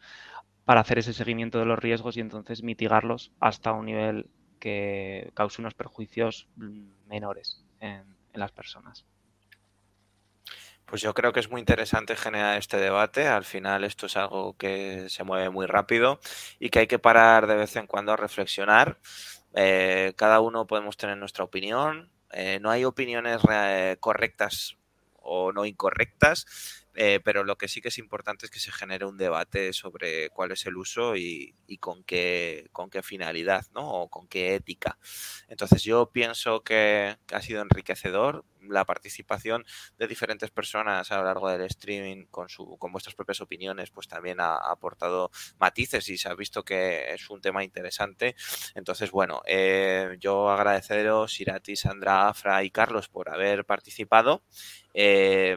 para 0.68 0.82
hacer 0.82 1.00
ese 1.00 1.14
seguimiento 1.14 1.60
de 1.60 1.66
los 1.66 1.80
riesgos 1.80 2.18
y 2.18 2.20
entonces 2.20 2.62
mitigarlos 2.62 3.32
hasta 3.40 3.72
un 3.72 3.86
nivel 3.86 4.30
que 4.60 5.32
cause 5.34 5.62
unos 5.62 5.76
perjuicios 5.76 6.50
menores 7.08 7.64
en, 7.80 8.18
las 8.34 8.52
personas. 8.52 9.06
Pues 10.86 11.02
yo 11.02 11.14
creo 11.14 11.32
que 11.32 11.40
es 11.40 11.50
muy 11.50 11.62
interesante 11.62 12.18
generar 12.18 12.58
este 12.58 12.76
debate. 12.76 13.28
Al 13.28 13.46
final 13.46 13.86
esto 13.86 14.08
es 14.08 14.18
algo 14.18 14.58
que 14.58 15.10
se 15.10 15.24
mueve 15.24 15.50
muy 15.50 15.68
rápido 15.68 16.20
y 16.60 16.70
que 16.70 16.80
hay 16.80 16.88
que 16.88 17.00
parar 17.00 17.48
de 17.48 17.56
vez 17.56 17.78
en 17.78 17.88
cuando 17.88 18.12
a 18.12 18.18
reflexionar. 18.18 19.00
Eh, 19.54 20.14
cada 20.18 20.42
uno 20.42 20.68
podemos 20.68 20.98
tener 20.98 21.16
nuestra 21.16 21.46
opinión. 21.46 22.12
Eh, 22.34 22.60
no 22.62 22.70
hay 22.70 22.84
opiniones 22.84 23.40
correctas 24.02 24.78
o 25.14 25.54
no 25.54 25.66
incorrectas. 25.66 26.87
Eh, 27.00 27.20
pero 27.24 27.44
lo 27.44 27.60
que 27.60 27.68
sí 27.68 27.80
que 27.80 27.90
es 27.90 28.00
importante 28.00 28.48
es 28.48 28.52
que 28.52 28.60
se 28.60 28.72
genere 28.72 29.06
un 29.06 29.18
debate 29.18 29.72
sobre 29.72 30.30
cuál 30.32 30.52
es 30.52 30.66
el 30.66 30.78
uso 30.78 31.16
y, 31.16 31.54
con, 31.80 32.04
qué, 32.04 32.70
con 32.72 32.90
qué 32.90 33.04
finalidad, 33.04 33.68
¿no? 33.76 33.88
O 33.88 34.10
con 34.10 34.28
qué 34.28 34.56
ética. 34.56 34.98
Entonces 35.48 35.84
yo 35.84 36.10
pienso 36.12 36.64
que, 36.64 37.16
ha 37.32 37.42
sido 37.44 37.62
enriquecedor 37.62 38.46
la 38.62 38.84
participación 38.84 39.64
de 40.00 40.08
diferentes 40.08 40.50
personas 40.50 41.12
a 41.12 41.20
lo 41.20 41.26
largo 41.26 41.50
del 41.52 41.62
streaming 41.62 42.26
con, 42.32 42.50
su, 42.50 42.78
con 42.80 42.92
vuestras 42.92 43.14
propias 43.14 43.42
opiniones, 43.42 43.92
pues 43.92 44.08
también 44.08 44.40
ha, 44.40 44.56
aportado 44.56 45.30
matices 45.60 46.10
y 46.10 46.18
se 46.18 46.30
ha 46.30 46.34
visto 46.34 46.66
que 46.66 47.14
es 47.14 47.30
un 47.30 47.42
tema 47.42 47.64
interesante. 47.64 48.36
Entonces, 48.74 49.12
bueno, 49.12 49.44
eh, 49.46 50.18
yo 50.20 50.50
agradeceros 50.50 51.40
Irati, 51.40 51.76
Sandra, 51.76 52.28
Afra 52.28 52.64
y 52.64 52.72
Carlos 52.72 53.08
por 53.08 53.30
haber 53.30 53.66
participado. 53.66 54.42
Eh, 54.96 55.56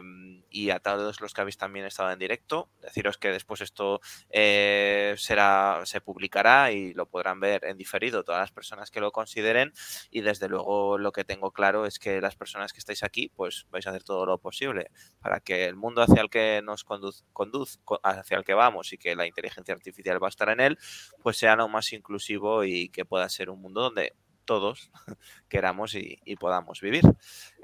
y 0.51 0.71
a 0.71 0.81
todos 0.81 1.21
los 1.21 1.33
que 1.33 1.41
habéis 1.41 1.57
también 1.57 1.87
estado 1.87 2.11
en 2.11 2.19
directo. 2.19 2.69
Deciros 2.81 3.19
que 3.19 3.29
después 3.29 3.61
esto 3.61 4.01
eh, 4.31 5.15
será, 5.17 5.81
se 5.85 6.01
publicará 6.01 6.73
y 6.73 6.93
lo 6.95 7.07
podrán 7.07 7.41
ver 7.41 7.65
en 7.65 7.77
diferido 7.77 8.25
todas 8.25 8.41
las 8.41 8.53
personas 8.53 8.91
que 8.91 9.01
lo 9.01 9.13
consideren. 9.13 9.73
Y 10.11 10.21
desde 10.21 10.49
luego 10.49 10.99
lo 10.99 11.13
que 11.13 11.25
tengo 11.25 11.53
claro 11.53 11.87
es 11.87 11.99
que 11.99 12.21
las 12.21 12.37
personas 12.37 12.73
que 12.73 12.79
estáis 12.79 13.03
aquí, 13.03 13.31
pues 13.35 13.67
vais 13.71 13.87
a 13.87 13.91
hacer 13.91 14.03
todo 14.03 14.27
lo 14.27 14.39
posible 14.39 14.91
para 15.21 15.41
que 15.41 15.65
el 15.65 15.77
mundo 15.77 16.03
hacia 16.03 16.21
el 16.21 16.31
que 16.31 16.61
nos 16.65 16.85
conduz, 16.85 17.81
hacia 18.03 18.37
el 18.37 18.45
que 18.45 18.55
vamos 18.55 18.93
y 18.93 18.99
que 18.99 19.15
la 19.15 19.27
inteligencia 19.27 19.75
artificial 19.75 20.23
va 20.23 20.29
a 20.29 20.31
estar 20.31 20.49
en 20.49 20.61
él, 20.61 20.79
pues 21.23 21.37
sea 21.37 21.57
lo 21.57 21.69
más 21.69 21.93
inclusivo 21.93 22.65
y 22.65 22.89
que 22.89 23.05
pueda 23.05 23.29
ser 23.29 23.51
un 23.51 23.61
mundo 23.61 23.83
donde 23.83 24.15
todos 24.51 24.91
queramos 25.49 25.95
y, 25.95 26.19
podamos 26.35 26.81
vivir. 26.81 27.05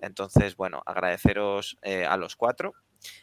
Entonces, 0.00 0.54
bueno, 0.54 0.84
agradeceros 0.86 1.76
eh, 1.82 2.06
a 2.06 2.16
los 2.16 2.36
cuatro, 2.36 2.74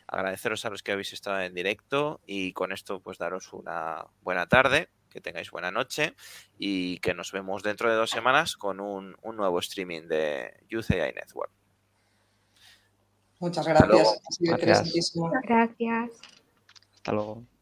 agradeceros 0.06 0.66
a 0.66 0.70
los 0.70 0.84
que 0.84 0.92
habéis 0.92 1.14
estado 1.14 1.40
en 1.40 1.54
directo 1.54 2.20
y 2.26 2.52
con 2.52 2.74
esto 2.74 3.00
pues 3.00 3.18
daros 3.18 3.54
una 3.54 4.06
buena 4.22 4.48
tarde, 4.48 4.90
que 5.10 5.22
tengáis 5.22 5.50
buena 5.50 5.72
noche 5.72 6.14
y 6.58 7.00
que 7.00 7.14
nos 7.14 7.32
vemos 7.32 7.64
dentro 7.64 7.90
de 7.90 7.96
dos 7.96 8.10
semanas 8.10 8.58
con 8.58 8.82
un, 8.82 9.16
nuevo 9.24 9.60
streaming 9.60 10.10
de 10.10 10.54
Youth 10.68 10.92
AI 10.92 11.14
Network. 11.14 11.54
Muchas 13.40 13.66
gracias. 13.66 14.20
Gracias. 14.42 16.12
Hasta 16.96 17.12
luego. 17.14 17.53